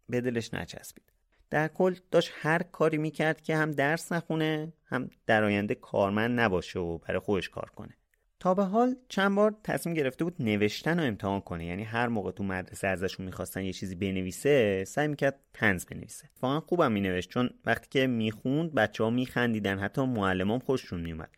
به 0.10 0.22
دلش 0.22 0.54
نچسبید. 0.54 1.14
در 1.50 1.68
کل 1.68 1.96
داشت 2.12 2.32
هر 2.34 2.64
کاری 2.64 2.98
می‌کرد 2.98 3.42
که 3.42 3.56
هم 3.56 3.72
درس 3.72 4.12
نخونه 4.12 4.74
هم 4.86 5.10
در 5.26 5.44
آینده 5.44 5.76
کارمند 5.76 6.40
نباشه 6.40 6.80
و 6.80 6.98
برای 6.98 7.20
خودش 7.20 7.50
کار 7.50 7.70
کنه. 7.76 7.98
تا 8.40 8.54
به 8.54 8.64
حال 8.64 8.96
چند 9.10 9.36
بار 9.36 9.56
تصمیم 9.64 9.96
گرفته 9.96 10.24
بود 10.24 10.36
نوشتن 10.40 11.00
رو 11.00 11.06
امتحان 11.06 11.42
کنه. 11.42 11.66
یعنی 11.66 11.84
هر 11.84 12.08
موقع 12.08 12.32
تو 12.32 12.44
مدرسه 12.44 12.88
ازشون 12.88 13.26
می‌خواستن 13.26 13.64
یه 13.64 13.74
چیزی 13.74 13.96
بنویسه 13.96 14.84
سعی 14.84 15.08
می‌کرد 15.08 15.40
تنز 15.54 15.86
بنویسه. 15.86 16.30
واقعا 16.42 16.60
خوبم 16.60 16.92
مینوشت 16.92 17.30
چون 17.30 17.50
وقتی 17.66 17.88
که 17.90 18.08
می‌خوند 18.08 18.74
بچه 18.74 19.04
ها 19.04 19.10
میخندیدن 19.10 19.80
حتی 19.80 20.06
معلمام 20.06 20.60
خوششون 20.60 21.02
میومد 21.02 21.30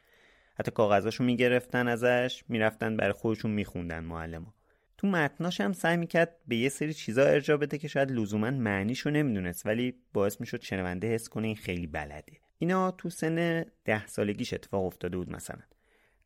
حتی 0.60 0.72
کاغذاشو 0.72 1.24
می‌گرفتن 1.24 1.88
ازش 1.88 2.44
می‌رفتن 2.48 2.98
برای 2.98 3.14
خودشون 3.14 3.52
میخوندن 3.52 4.00
معلما 4.00 4.54
تو 4.98 5.08
متناش 5.08 5.62
هم 5.62 5.74
سعی 5.74 5.98
می‌کرد 5.98 6.36
به 6.48 6.56
یه 6.56 6.70
سری 6.70 6.94
چیزا 6.94 7.24
ارجا 7.24 7.58
بده 7.58 7.78
که 7.78 7.88
شاید 7.88 8.12
لزوما 8.12 8.52
معنیشو 8.52 9.10
نمی‌دونست 9.10 9.66
ولی 9.66 9.96
باعث 10.14 10.42
می‌شد 10.42 10.62
شنونده 10.62 11.08
حس 11.08 11.30
کنه 11.30 11.48
این 11.48 11.56
خیلی 11.56 11.88
بلده. 11.88 12.40
اینا 12.58 12.92
تو 12.92 13.10
سن 13.10 13.66
ده 13.86 14.08
سالگیش 14.08 14.54
اتفاق 14.54 14.86
افتاده 14.86 15.18
بود 15.18 15.32
مثلا. 15.32 15.62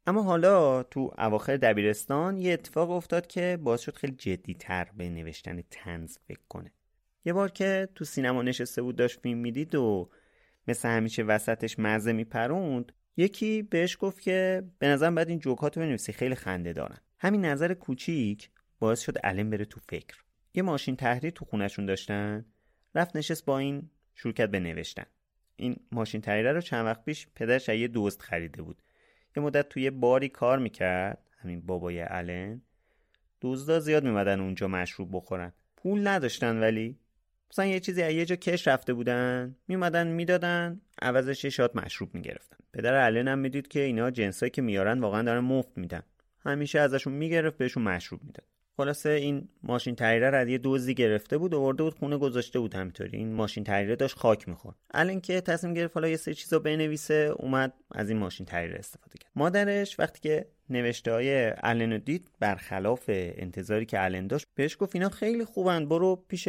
اما 0.08 0.24
حالا 0.24 0.84
تو 0.84 1.12
اواخر 1.18 1.58
دبیرستان 1.58 2.38
یه 2.38 2.54
اتفاق 2.54 2.92
افتاد 2.92 3.28
که 3.28 3.60
باعث 3.64 3.82
شد 3.82 3.96
خیلی 3.96 4.14
جدی 4.14 4.54
تر 4.54 4.88
به 4.98 5.10
نوشتن 5.10 5.62
تنز 5.72 6.18
فکر 6.28 6.44
کنه. 6.50 6.72
یه 7.26 7.34
بار 7.34 7.52
که 7.52 7.90
تو 7.96 8.06
سینما 8.06 8.42
نشسته 8.42 8.82
بود 8.82 8.96
داشت 8.96 9.20
فیلم 9.20 9.38
می‌دید 9.38 9.76
و 9.76 10.10
مثل 10.68 10.90
همیشه 10.90 11.24
وسطش 11.24 11.80
مزه 11.80 12.14
میپروند 12.14 12.92
یکی 13.18 13.62
بهش 13.62 13.98
گفت 14.00 14.22
که 14.22 14.64
به 14.80 14.88
نظرم 14.88 15.16
بعد 15.16 15.30
این 15.30 15.40
جوکاتو 15.40 15.80
بنویسی 15.80 16.14
خیلی 16.14 16.36
خنده 16.36 16.74
دارن. 16.74 16.98
همین 17.20 17.46
نظر 17.46 17.74
کوچیک 17.74 18.50
باعث 18.80 19.02
شد 19.02 19.18
علم 19.18 19.50
بره 19.50 19.66
تو 19.66 19.80
فکر. 19.90 20.24
یه 20.54 20.64
ماشین 20.64 20.96
تحریر 20.96 21.32
تو 21.32 21.46
خونشون 21.46 21.86
داشتن 21.86 22.46
رفت 22.96 23.16
نشست 23.16 23.46
با 23.46 23.58
این 23.58 23.90
کرد 24.36 24.52
به 24.52 24.60
نوشتن 24.60 25.06
این 25.56 25.76
ماشین 25.92 26.22
تحریره 26.22 26.52
رو 26.52 26.62
چند 26.62 26.86
وقت 26.86 27.06
پیش 27.06 27.28
پدرش 27.36 27.70
یه 27.70 27.88
دوست 27.88 28.22
خریده 28.22 28.62
بود. 28.62 28.82
یه 29.38 29.44
مدت 29.44 29.70
توی 29.70 29.90
باری 29.90 30.30
کار 30.30 30.60
می‌کرد 30.60 31.30
همین 31.38 31.62
بابای 31.62 32.00
علن. 32.00 32.62
دزدا 33.42 33.80
زیاد 33.80 34.04
میمدن 34.04 34.40
اونجا 34.40 34.68
مشروب 34.68 35.10
بخورن. 35.16 35.54
پول 35.78 36.08
نداشتن 36.08 36.60
ولی 36.60 37.00
مثلا 37.54 37.66
یه 37.66 37.80
چیزی 37.80 38.02
از 38.02 38.14
یه 38.14 38.26
جا 38.26 38.36
کش 38.36 38.68
رفته 38.68 38.94
بودن 38.94 39.56
میمدن 39.68 40.08
می‌دادن 40.08 40.82
عوضش 41.02 41.44
یه 41.44 41.50
شات 41.50 41.76
مشروب 41.76 42.16
می‌گرفتن. 42.16 42.58
پدر 42.74 42.94
علن 42.94 43.28
هم 43.28 43.40
می‌دید 43.40 43.68
که 43.68 43.80
اینا 43.80 44.12
جنسایی 44.12 44.50
که 44.50 44.62
میارن 44.62 45.00
واقعا 45.00 45.22
دارن 45.22 45.40
مفت 45.40 45.78
میدن. 45.78 46.04
همیشه 46.46 46.80
ازشون 46.80 47.14
می‌گرفت 47.14 47.58
بهشون 47.58 47.84
مشروب 47.84 48.24
می‌داد. 48.24 48.46
خلاصه 48.78 49.10
این 49.10 49.48
ماشین 49.64 49.96
تحریره 49.96 50.30
رو 50.30 50.50
یه 50.50 50.58
دوزی 50.58 50.94
گرفته 50.94 51.38
بود 51.38 51.54
آورده 51.54 51.84
بود 51.84 51.94
خونه 51.94 52.18
گذاشته 52.18 52.60
بود 52.60 52.74
همینطوری. 52.74 53.18
این 53.18 53.34
ماشین 53.34 53.64
تحریره 53.64 53.96
داشت 53.96 54.18
خاک 54.18 54.50
می‌خورد. 54.50 54.76
الان 54.94 55.22
که 55.22 55.42
تصمیم 55.42 55.74
گرفت 55.74 55.94
حالا 55.94 56.08
یه 56.08 56.18
سری 56.18 56.34
چیزا 56.34 56.60
بنویسه 56.60 57.34
اومد 57.40 57.74
از 57.92 58.10
این 58.10 58.18
ماشین 58.18 58.46
تحریره 58.46 58.80
استفاده 58.80 59.18
کرد. 59.20 59.32
مادرش 59.36 60.00
وقتی 60.00 60.20
که 60.20 60.46
نوشته 60.70 61.12
های 61.12 61.52
الن 61.64 61.98
دید 61.98 62.28
برخلاف 62.40 63.04
انتظاری 63.08 63.86
که 63.86 64.04
الن 64.04 64.28
داشت 64.28 64.48
بهش 64.56 64.78
گفت 64.80 64.96
اینا 64.96 65.10
خیلی 65.10 65.46
خوبن 65.46 65.86
برو 65.86 66.16
پیش 66.28 66.48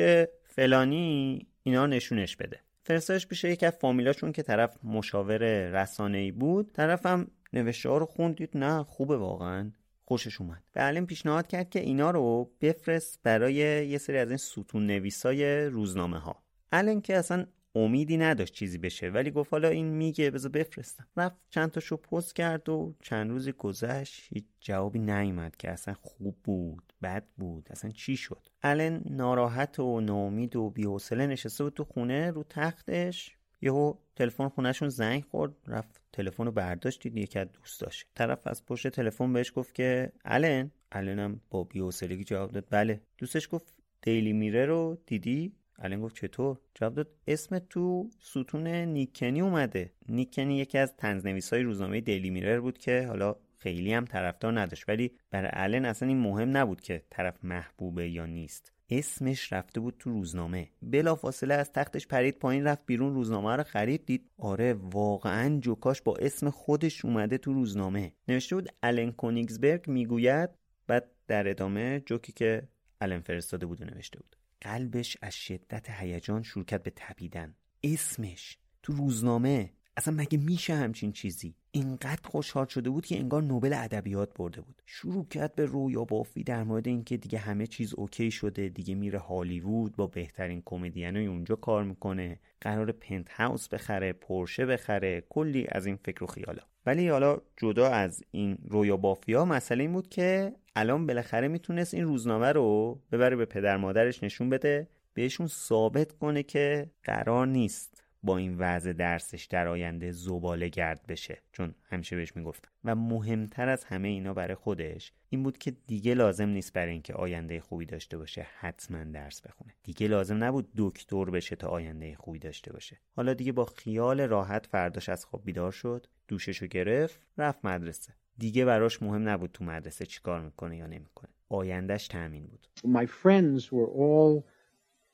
فلانی 0.55 1.47
اینا 1.63 1.87
نشونش 1.87 2.37
بده. 2.37 2.61
فرستادش 2.83 3.27
پیش 3.27 3.45
یکی 3.45 3.67
از 3.67 3.73
فامیلاشون 3.73 4.33
که 4.33 4.43
طرف 4.43 4.85
مشاور 4.85 5.39
رسانه 5.71 6.19
ای 6.19 6.33
بود. 6.33 6.73
طرفم 6.73 7.31
نوشته 7.53 7.89
ها 7.89 7.99
رو 7.99 8.07
خوندید 8.07 8.51
نه 8.55 8.83
خوبه 8.83 9.17
واقعا. 9.17 9.71
خوشش 10.05 10.41
اومد. 10.41 10.63
به 10.73 10.81
علم 10.81 11.07
پیشنهاد 11.07 11.47
کرد 11.47 11.71
که 11.71 11.81
اینا 11.81 12.11
رو 12.11 12.51
بفرست 12.61 13.21
برای 13.23 13.55
یه 13.87 13.99
سری 13.99 14.19
از 14.19 14.29
این 14.29 14.37
ستون 14.37 14.87
نویسای 14.87 15.67
روزنامه 15.67 16.19
ها 16.19 16.43
الان 16.73 17.01
که 17.01 17.17
اصلا 17.17 17.47
امیدی 17.75 18.17
نداشت 18.17 18.55
چیزی 18.55 18.79
بشه 18.79 19.09
ولی 19.09 19.31
گفت 19.31 19.53
حالا 19.53 19.69
این 19.69 19.87
میگه 19.87 20.31
بذار 20.31 20.51
بفرستم. 20.51 21.07
رفت 21.17 21.37
چند 21.51 21.71
تاشو 21.71 21.97
پست 21.97 22.35
کرد 22.35 22.69
و 22.69 22.95
چند 23.03 23.31
روزی 23.31 23.53
گذشت 23.53 24.27
هیچ 24.29 24.45
جوابی 24.61 24.99
نیومد 24.99 25.57
که 25.57 25.71
اصلا 25.71 25.95
خوب 25.95 26.37
بود. 26.45 26.94
بد 27.05 27.25
بود. 27.37 27.67
اصلا 27.71 27.91
چی 27.91 28.17
شد؟ 28.17 28.47
الان 28.63 29.03
ناراحت 29.11 29.79
و 29.81 30.01
ناامید 30.01 30.57
و 30.57 30.71
بی‌حوصله 30.71 31.27
نشسته 31.27 31.65
بود 31.65 31.75
تو 31.75 31.85
خونه 31.85 32.31
رو 32.31 32.45
تختش. 32.49 33.37
یهو 33.63 33.95
تلفن 34.17 34.49
خونهشون 34.49 34.89
زنگ 34.89 35.25
خورد. 35.25 35.53
رفت 35.67 36.01
تلفن 36.13 36.45
رو 36.45 36.53
برداشت 36.53 37.03
دید 37.03 37.17
یکی 37.17 37.39
از 37.39 37.49
دوستاش. 37.53 38.07
طرف 38.15 38.47
از 38.47 38.65
پشت 38.67 38.89
تلفن 38.89 39.33
بهش 39.33 39.53
گفت 39.57 39.75
که 39.75 40.13
الن 40.25 40.71
النم 40.93 41.41
با 41.51 41.65
بی‌حوصلگی 41.65 42.25
جواب 42.25 42.51
داد. 42.51 42.67
بله. 42.71 43.01
دوستش 43.19 43.49
گفت 43.53 43.75
دیلی 44.03 44.33
میره 44.33 44.67
رو 44.67 44.99
دیدی؟ 45.07 45.53
الان 45.79 46.01
گفت 46.01 46.17
چطور؟ 46.17 46.59
جواب 46.75 46.95
داد 46.95 47.09
اسم 47.27 47.59
تو 47.59 48.11
ستون 48.19 48.67
نیکنی 48.67 49.41
اومده. 49.41 49.93
نیکنی 50.09 50.59
یکی 50.59 50.79
از 50.79 50.97
تنزنویس 50.97 51.53
های 51.53 51.63
روزنامه 51.63 52.01
دیلی 52.01 52.31
میرر 52.31 52.61
بود 52.61 52.79
که 52.79 53.07
حالا 53.09 53.37
خیلی 53.65 53.93
هم 53.93 54.05
طرفدار 54.05 54.61
نداشت. 54.61 54.89
ولی 54.89 55.13
برای 55.31 55.51
الن 55.53 55.85
اصلا 55.85 56.09
این 56.09 56.19
مهم 56.19 56.57
نبود 56.57 56.81
که 56.81 57.03
طرف 57.11 57.45
محبوبه 57.45 58.11
یا 58.11 58.27
نیست. 58.27 58.73
اسمش 58.91 59.53
رفته 59.53 59.81
بود 59.81 59.97
تو 59.99 60.11
روزنامه. 60.11 60.69
بلافاصله 60.83 61.55
از 61.55 61.73
تختش 61.73 62.07
پرید 62.07 62.39
پایین 62.39 62.65
رفت 62.65 62.87
بیرون 62.87 63.15
روزنامه 63.15 63.57
رو 63.57 63.63
خرید 63.63 64.07
دید. 64.07 64.31
آره 64.39 64.73
واقعا 64.73 65.59
جوکاش 65.61 66.03
با 66.03 66.17
اسم 66.17 66.51
خودش 66.51 67.05
اومده 67.05 67.39
تو 67.39 67.53
روزنامه. 67.53 68.13
نوشته 68.29 68.57
بود 68.57 68.69
الن 68.83 69.11
کونیگزبرگ 69.13 69.89
می‌گوید 69.89 70.51
بعد 70.87 71.11
در 71.27 71.49
ادامه 71.49 72.03
جوکی 72.07 72.33
که 72.33 72.69
الن 73.01 73.21
فرستاده 73.21 73.67
بود 73.67 73.85
نوشته 73.85 74.19
بود. 74.19 74.37
قلبش 74.61 75.17
از 75.23 75.35
شدت 75.35 75.91
هیجان 75.91 76.43
شروع 76.43 76.65
کرد 76.65 76.83
به 76.83 76.93
تپیدن. 76.97 77.55
اسمش 77.85 78.59
تو 78.83 78.93
روزنامه. 78.93 79.71
اصلا 79.97 80.15
مگه 80.15 80.39
میشه 80.39 80.75
همچین 80.75 81.13
چیزی؟ 81.13 81.55
اینقدر 81.71 82.21
خوشحال 82.25 82.67
شده 82.67 82.91
بود 82.91 83.07
که 83.07 83.19
انگار 83.19 83.43
نوبل 83.43 83.73
ادبیات 83.73 84.35
برده 84.35 84.61
بود. 84.61 84.83
شروع 84.87 85.27
کرد 85.29 85.55
به 85.55 85.65
رویا 85.65 86.05
بافی 86.05 86.45
در 86.45 86.65
مورد 86.65 86.89
اینکه 86.89 87.17
دیگه 87.17 87.39
همه 87.39 87.67
چیز 87.67 87.95
اوکی 87.95 88.31
شده 88.31 88.69
دیگه 88.69 88.95
میره 88.95 89.19
هالیوود 89.19 89.97
با 89.97 90.07
بهترین 90.07 90.63
کمدینای 90.65 91.27
اونجا 91.27 91.57
کار 91.57 91.85
می‌کنه 91.85 92.39
قرار 92.61 92.93
پنت 92.93 93.31
هاوس 93.31 93.69
بخره 93.69 94.13
پرشه 94.13 94.67
بخره 94.67 95.25
کلی 95.29 95.67
از 95.69 95.87
این 95.87 95.97
فکر 95.97 96.25
و 96.25 96.27
خیالا. 96.27 96.63
ولی 96.87 97.09
حالا 97.09 97.39
جدا 97.57 97.89
از 97.89 98.25
این 98.31 98.59
رویا 98.69 98.97
بافی 98.97 99.33
ها 99.33 99.45
مسئله 99.45 99.83
این 99.83 99.93
بود 99.93 100.09
که 100.09 100.53
الان 100.77 101.07
بالاخره 101.07 101.49
می‌تونست 101.49 101.95
این 101.95 102.05
روزنامه 102.05 102.53
رو 102.53 103.01
ببره 103.13 103.37
به 103.37 103.45
پدر 103.45 103.77
مادرش 103.77 104.23
نشون 104.23 104.51
بده 104.51 104.89
بهشون 105.15 105.47
ثابت 105.47 106.13
کنه 106.13 106.43
که 106.43 106.91
قرار 107.05 107.47
نیست. 107.47 107.94
با 108.25 108.39
این 108.39 108.59
وضع 108.59 108.93
درسش 108.93 109.45
در 109.45 109.69
آینده 109.69 110.13
زباله 110.13 110.69
گرد 110.69 111.07
بشه 111.07 111.39
چون 111.53 111.75
همیشه 111.85 112.17
بهش 112.17 112.37
می‌گفتم. 112.37 112.71
و 112.85 112.95
مهمتر 112.95 113.69
از 113.69 113.85
همه 113.85 114.09
اینا 114.09 114.35
برای 114.35 114.55
خودش 114.55 115.13
این 115.29 115.43
بود 115.43 115.59
که 115.59 115.71
دیگه 115.87 116.15
لازم 116.15 116.49
نیست 116.49 116.73
برای 116.73 116.93
اینکه 116.93 117.15
آینده 117.15 117.61
خوبی 117.61 117.87
داشته 117.87 118.19
باشه 118.19 118.47
حتما 118.59 119.05
درس 119.05 119.43
بخونه. 119.43 119.75
دیگه 119.83 120.09
لازم 120.09 120.45
نبود 120.45 120.69
دکتر 120.77 121.25
بشه 121.25 121.57
تا 121.57 121.69
آینده 121.69 122.15
خوبی 122.15 122.39
داشته 122.39 122.73
باشه. 122.73 123.01
حالا 123.17 123.35
دیگه 123.35 123.53
با 123.53 123.65
خیال 123.65 124.21
راحت 124.21 124.67
فرداش 124.67 125.09
از 125.09 125.25
خواب 125.25 125.45
بیدار 125.45 125.73
شد 125.73 126.07
دوششو 126.29 126.67
گرفت 126.67 127.21
رفت 127.39 127.65
مدرسه. 127.65 128.13
دیگه 128.39 128.65
براش 128.65 129.03
مهم 129.03 129.29
نبود 129.29 129.51
تو 129.53 129.65
مدرسه 129.65 130.07
چیکار 130.07 130.41
می‌کنه 130.41 130.77
یا 130.77 130.87
نمی‌کنه. 130.87 131.31
آیندهش 131.49 132.09
تامین 132.09 132.47
بود. 132.47 132.67
My 132.87 133.07
friends 133.07 133.63
were 133.63 133.91
all 133.91 134.54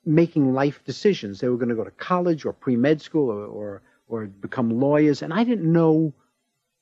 making 0.04 0.54
life 0.54 0.82
decisions. 0.84 1.40
They 1.40 1.48
were 1.48 1.56
going 1.56 1.68
to 1.68 1.74
go 1.74 1.84
to 1.84 1.90
college 1.92 2.44
or 2.44 2.52
pre 2.52 2.76
med 2.76 3.00
school 3.00 3.30
or, 3.30 3.44
or, 3.44 3.82
or 4.08 4.26
become 4.26 4.80
lawyers. 4.80 5.22
And 5.22 5.32
I 5.32 5.44
didn't 5.44 5.70
know 5.70 6.12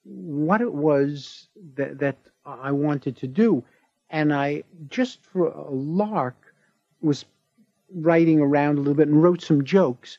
what 0.04 0.60
it 0.60 0.72
was 0.72 1.48
that, 1.74 1.98
that 1.98 2.16
I 2.44 2.72
wanted 2.72 3.16
to 3.18 3.26
do. 3.26 3.64
And 4.10 4.32
I 4.32 4.64
just 4.88 5.24
for 5.24 5.48
a 5.48 5.70
lark 5.70 6.54
was 7.00 7.24
writing 7.94 8.40
around 8.40 8.76
a 8.76 8.80
little 8.80 8.94
bit 8.94 9.08
and 9.08 9.22
wrote 9.22 9.42
some 9.42 9.64
jokes. 9.64 10.18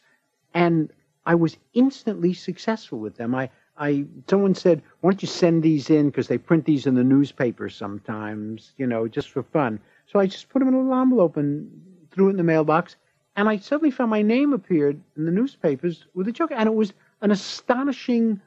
And 0.54 0.92
I 1.26 1.36
was 1.36 1.58
instantly 1.74 2.34
successful 2.34 3.00
with 3.00 3.16
them. 3.18 3.36
I, 3.36 3.50
I, 3.78 4.06
someone 4.30 4.56
said, 4.56 4.82
why 5.02 5.12
don't 5.12 5.22
you 5.22 5.28
send 5.28 5.64
these 5.64 5.90
in? 5.90 6.10
Because 6.10 6.28
they 6.28 6.38
print 6.38 6.66
these 6.66 6.86
in 6.86 6.96
the 6.96 7.04
newspaper 7.04 7.70
sometimes, 7.70 8.74
you 8.78 8.86
know, 8.86 9.08
just 9.08 9.30
for 9.30 9.44
fun. 9.44 9.80
So 10.08 10.20
I 10.20 10.26
just 10.26 10.50
put 10.50 10.60
them 10.60 10.68
in 10.68 10.74
a 10.74 10.78
little 10.78 11.00
envelope 11.00 11.38
and 11.38 11.70
threw 12.12 12.28
it 12.28 12.32
in 12.32 12.38
the 12.38 12.44
mailbox, 12.44 12.96
and 13.36 13.48
I 13.48 13.58
suddenly 13.58 13.92
found 13.92 14.10
my 14.10 14.22
name 14.22 14.54
appeared 14.54 15.00
in 15.16 15.26
the 15.26 15.32
newspapers 15.32 16.06
with 16.14 16.28
a 16.28 16.32
joke, 16.32 16.52
and 16.54 16.68
it 16.68 16.76
was 16.76 16.94
an 17.22 17.32
astonishing 17.32 18.42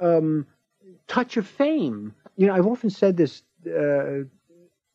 um, 0.00 0.46
touch 1.06 1.36
of 1.36 1.46
fame. 1.46 2.14
You 2.36 2.46
know, 2.46 2.54
I've 2.54 2.66
often 2.66 2.90
said 2.90 3.16
this: 3.16 3.42
uh, 3.66 4.24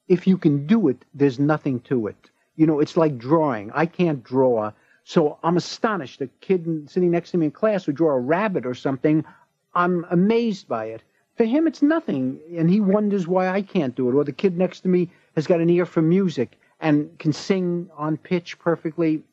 if 0.08 0.28
you 0.28 0.38
can 0.38 0.66
do 0.66 0.88
it, 0.88 1.06
there's 1.14 1.40
nothing 1.40 1.80
to 1.82 2.08
it. 2.08 2.30
You 2.56 2.68
know, 2.68 2.80
it's 2.80 2.98
like 2.98 3.18
drawing. 3.18 3.72
I 3.74 3.86
can't 3.86 4.24
draw, 4.24 4.72
so 5.04 5.38
I'm 5.44 5.58
astonished. 5.58 6.22
A 6.22 6.28
kid 6.42 6.90
sitting 6.90 7.12
next 7.12 7.32
to 7.32 7.38
me 7.38 7.48
in 7.48 7.52
class 7.52 7.88
would 7.88 7.96
draw 7.96 8.12
a 8.12 8.20
rabbit 8.20 8.66
or 8.66 8.74
something. 8.74 9.26
I'm 9.74 10.06
amazed 10.10 10.68
by 10.68 10.86
it. 10.86 11.04
For 11.36 11.46
him, 11.46 11.66
it's 11.66 11.82
nothing, 11.82 12.40
and 12.56 12.70
he 12.70 12.80
wonders 12.80 13.28
why 13.28 13.50
I 13.50 13.64
can't 13.64 13.96
do 13.96 14.08
it. 14.10 14.14
Or 14.14 14.24
the 14.24 14.32
kid 14.32 14.56
next 14.56 14.82
to 14.82 14.88
me 14.88 15.10
has 15.36 15.48
got 15.48 15.62
an 15.62 15.70
ear 15.70 15.86
for 15.86 16.02
music 16.02 16.58
and 16.84 17.18
can 17.18 17.34
sing 17.34 17.90
on 17.98 18.18
pitch 18.18 18.60
perfectly. 18.60 19.24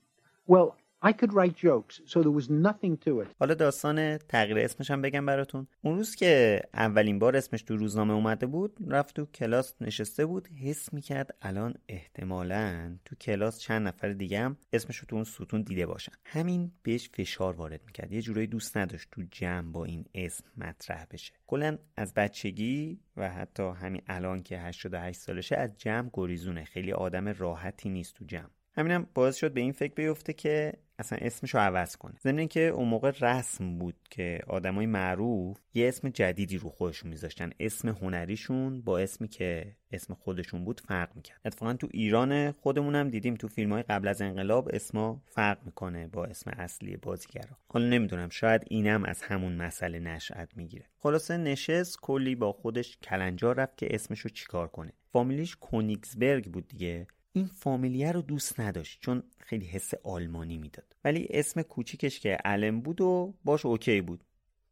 Well, 0.46 0.76
I 1.03 1.12
could 1.12 1.32
write 1.32 1.57
jokes, 1.57 1.94
so 2.05 2.16
there 2.22 2.36
was 2.40 2.48
nothing 2.51 2.96
to 3.07 3.20
it. 3.20 3.28
حالا 3.38 3.55
داستان 3.55 4.18
تغییر 4.18 4.59
اسمش 4.59 4.90
هم 4.90 5.03
بگم 5.03 5.26
براتون. 5.26 5.66
اون 5.82 5.96
روز 5.96 6.14
که 6.14 6.62
اولین 6.74 7.18
بار 7.18 7.36
اسمش 7.36 7.62
تو 7.62 7.76
روزنامه 7.76 8.14
اومده 8.14 8.46
بود، 8.46 8.76
رفت 8.88 9.16
تو 9.16 9.26
کلاس 9.26 9.74
نشسته 9.80 10.26
بود، 10.26 10.48
حس 10.48 10.92
می‌کرد 10.92 11.34
الان 11.42 11.74
احتمالا 11.88 12.96
تو 13.05 13.16
کلاس 13.16 13.59
چند 13.59 13.88
نفر 13.88 14.09
دیگه 14.12 14.40
هم 14.40 14.57
اسمش 14.72 14.96
رو 14.96 15.07
تو 15.09 15.16
اون 15.16 15.24
ستون 15.24 15.62
دیده 15.62 15.86
باشن. 15.86 16.12
همین 16.24 16.72
بهش 16.82 17.11
فشار 17.14 17.55
وارد 17.57 17.80
می‌کرد. 17.86 18.12
یه 18.12 18.22
جورایی 18.22 18.46
دوست 18.46 18.76
نداشت 18.76 19.09
تو 19.11 19.22
جمع 19.30 19.72
با 19.72 19.84
این 19.84 20.05
اسم 20.14 20.44
مطرح 20.57 21.07
بشه. 21.11 21.32
کلا 21.46 21.78
از 21.96 22.14
بچگی 22.14 23.01
و 23.16 23.30
حتی 23.30 23.62
همین 23.62 24.03
الان 24.07 24.42
که 24.42 24.59
88 24.59 25.20
سالشه 25.20 25.57
از 25.57 25.78
جمع 25.78 26.11
گریزونه. 26.12 26.64
خیلی 26.64 26.92
آدم 26.92 27.28
راحتی 27.28 27.88
نیست 27.88 28.14
تو 28.14 28.24
جمع. 28.24 28.51
همینم 28.72 29.06
باعث 29.14 29.36
شد 29.36 29.52
به 29.52 29.60
این 29.60 29.72
فکر 29.72 29.94
بیفته 29.94 30.32
که 30.32 30.72
اصلا 30.98 31.18
اسمشو 31.22 31.58
عوض 31.58 31.96
کنه. 31.96 32.14
ضمن 32.22 32.38
اینکه 32.38 32.60
اون 32.60 32.88
موقع 32.88 33.12
رسم 33.20 33.78
بود 33.78 33.94
که 34.10 34.40
آدمای 34.46 34.86
معروف 34.86 35.58
یه 35.74 35.88
اسم 35.88 36.08
جدیدی 36.08 36.58
رو 36.58 36.70
خودشون 36.70 37.10
میذاشتن. 37.10 37.50
اسم 37.60 37.88
هنریشون 37.88 38.82
با 38.82 38.98
اسمی 38.98 39.28
که 39.28 39.76
اسم 39.92 40.14
خودشون 40.14 40.64
بود 40.64 40.80
فرق 40.80 41.16
می‌کرد. 41.16 41.40
اتفاقا 41.44 41.74
تو 41.74 41.88
ایران 41.90 42.52
خودمونم 42.52 43.08
دیدیم 43.08 43.34
تو 43.34 43.48
فیلم 43.48 43.72
های 43.72 43.82
قبل 43.82 44.08
از 44.08 44.22
انقلاب 44.22 44.70
اسما 44.72 45.22
فرق 45.26 45.58
می‌کنه 45.64 46.06
با 46.06 46.24
اسم 46.24 46.50
اصلی 46.50 46.96
بازیگرا. 46.96 47.56
حالا 47.68 47.86
نمی‌دونم 47.86 48.28
شاید 48.28 48.64
اینم 48.68 49.04
از 49.04 49.22
همون 49.22 49.52
مسئله 49.52 49.98
نشأت 49.98 50.56
می‌گیره. 50.56 50.84
خلاصه 50.98 51.36
نشست 51.36 52.00
کلی 52.00 52.34
با 52.34 52.52
خودش 52.52 52.98
کلنجار 52.98 53.56
رفت 53.56 53.76
که 53.76 53.88
اسمشو 53.90 54.28
چیکار 54.28 54.68
کنه. 54.68 54.92
فامیلیش 55.12 55.56
کونیکسبرگ 55.56 56.44
بود 56.52 56.68
دیگه. 56.68 57.06
این 57.33 57.47
فامیلیه 57.47 58.12
رو 58.12 58.22
دوست 58.22 58.61
نداشت 58.61 59.01
چون 59.01 59.22
خیلی 59.39 59.66
حس 59.66 59.95
آلمانی 60.03 60.59
می‌داد. 60.59 60.97
ولی 61.05 61.26
اسم 61.31 61.62
کوچیکش 61.62 62.20
که 62.20 62.39
الن 62.45 62.81
بود 62.81 63.01
و 63.01 63.35
باش 63.45 63.66
اوکی 63.66 64.01
بود. 64.01 64.24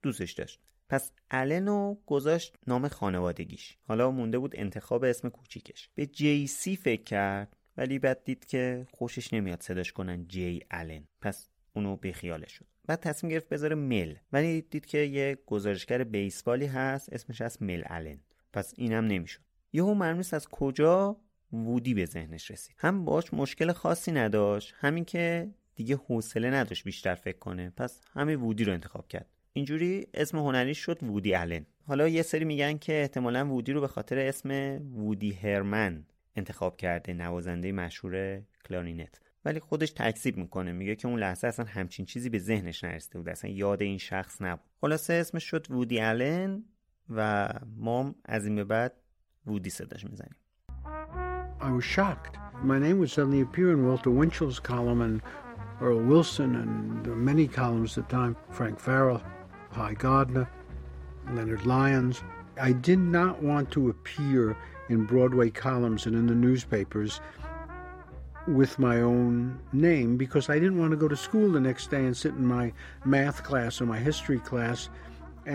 دوستش 0.02 0.32
داشت. 0.32 0.60
پس 0.88 1.12
الن 1.30 1.66
رو 1.66 1.98
گذاشت 2.06 2.56
نام 2.66 2.88
خانوادگیش. 2.88 3.76
حالا 3.82 4.10
مونده 4.10 4.38
بود 4.38 4.54
انتخاب 4.56 5.04
اسم 5.04 5.28
کوچیکش. 5.28 5.88
به 5.94 6.06
جی 6.06 6.46
سی 6.46 6.76
فکر 6.76 7.02
کرد 7.02 7.56
ولی 7.76 7.98
بعد 7.98 8.24
دید 8.24 8.44
که 8.44 8.86
خوشش 8.90 9.32
نمیاد 9.32 9.62
صداش 9.62 9.92
کنن 9.92 10.28
جی 10.28 10.60
الن 10.70 11.04
پس 11.20 11.48
اونو 11.74 11.96
به 11.96 12.12
خیالش 12.12 12.52
شد. 12.52 12.66
بعد 12.86 13.00
تصمیم 13.00 13.30
گرفت 13.32 13.48
بذاره 13.48 13.76
مل. 13.76 14.14
ولی 14.32 14.62
دید 14.62 14.86
که 14.86 14.98
یه 14.98 15.38
گزارشگر 15.46 16.04
بیسبالی 16.04 16.66
هست 16.66 17.12
اسمش 17.12 17.40
از 17.40 17.62
مل 17.62 17.82
الن 17.86 18.20
پس 18.52 18.74
اینم 18.76 19.04
نمی‌شد. 19.04 19.40
یهو 19.72 19.94
معلوم 19.94 20.18
از 20.32 20.48
کجا 20.48 21.20
وودی 21.52 21.94
به 21.94 22.04
ذهنش 22.04 22.50
رسید. 22.50 22.74
هم 22.78 23.04
باش 23.04 23.34
مشکل 23.34 23.72
خاصی 23.72 24.12
نداشت 24.12 24.74
همین 24.78 25.04
که 25.04 25.50
دیگه 25.74 25.96
حوصله 25.96 26.50
نداشت 26.50 26.84
بیشتر 26.84 27.14
فکر 27.14 27.38
کنه. 27.38 27.70
پس 27.70 28.00
همین 28.12 28.36
وودی 28.36 28.64
رو 28.64 28.72
انتخاب 28.72 29.08
کرد. 29.08 29.26
اینجوری 29.52 30.06
اسم 30.14 30.38
هنری 30.38 30.74
شد 30.74 31.02
وودی 31.02 31.34
آلن. 31.34 31.66
حالا 31.86 32.08
یه 32.08 32.22
سری 32.22 32.44
میگن 32.44 32.78
که 32.78 33.00
احتمالا 33.00 33.46
وودی 33.46 33.72
رو 33.72 33.80
به 33.80 33.88
خاطر 33.88 34.18
اسم 34.18 34.50
وودی 34.94 35.32
هرمن 35.32 36.06
انتخاب 36.36 36.76
کرده 36.76 37.12
نوازنده 37.12 37.72
مشهور 37.72 38.42
کلارینت. 38.68 39.20
ولی 39.44 39.60
خودش 39.60 39.90
تکذیب 39.90 40.36
می‌کنه 40.36 40.72
میگه 40.72 40.96
که 40.96 41.08
اون 41.08 41.18
لحظه 41.18 41.46
اصلا 41.46 41.64
همچین 41.64 42.06
چیزی 42.06 42.28
به 42.28 42.38
ذهنش 42.38 42.84
نرسیده 42.84 43.18
بود 43.18 43.28
اصلا 43.28 43.50
یاد 43.50 43.82
این 43.82 43.98
شخص 43.98 44.42
نبود. 44.42 44.70
خلاصه 44.80 45.12
اسمش 45.14 45.44
شد 45.44 45.70
وودی 45.70 46.00
آلن 46.00 46.64
و 47.10 47.48
ما 47.76 48.14
از 48.24 48.46
این 48.46 48.54
به 48.54 48.64
بعد 48.64 48.92
وودی 49.46 49.70
صداش 49.70 50.04
می‌زنیم. 50.04 50.36
I 51.60 51.72
was 51.72 51.84
shocked. 51.84 52.36
My 52.62 52.78
name 52.78 52.98
would 52.98 53.10
suddenly 53.10 53.40
appear 53.40 53.72
in 53.72 53.86
Walter 53.86 54.10
Winchell's 54.10 54.60
column 54.60 55.00
and 55.00 55.22
Earl 55.80 56.00
Wilson 56.00 56.54
and 56.56 57.06
many 57.24 57.46
columns 57.46 57.96
at 57.98 58.08
the 58.08 58.16
time, 58.16 58.36
Frank 58.50 58.80
Farrell, 58.80 59.22
Pye 59.72 59.94
Gardner, 59.94 60.48
Leonard 61.32 61.66
Lyons. 61.66 62.22
I 62.60 62.72
did 62.72 62.98
not 62.98 63.42
want 63.42 63.70
to 63.72 63.90
appear 63.90 64.56
in 64.88 65.04
Broadway 65.04 65.50
columns 65.50 66.06
and 66.06 66.16
in 66.16 66.26
the 66.26 66.34
newspapers 66.34 67.20
with 68.46 68.78
my 68.78 69.00
own 69.00 69.58
name 69.72 70.16
because 70.16 70.48
I 70.48 70.54
didn't 70.54 70.78
want 70.78 70.92
to 70.92 70.96
go 70.96 71.08
to 71.08 71.16
school 71.16 71.52
the 71.52 71.60
next 71.60 71.90
day 71.90 72.04
and 72.04 72.16
sit 72.16 72.32
in 72.32 72.46
my 72.46 72.72
math 73.04 73.44
class 73.44 73.80
or 73.80 73.86
my 73.86 73.98
history 73.98 74.38
class 74.38 74.88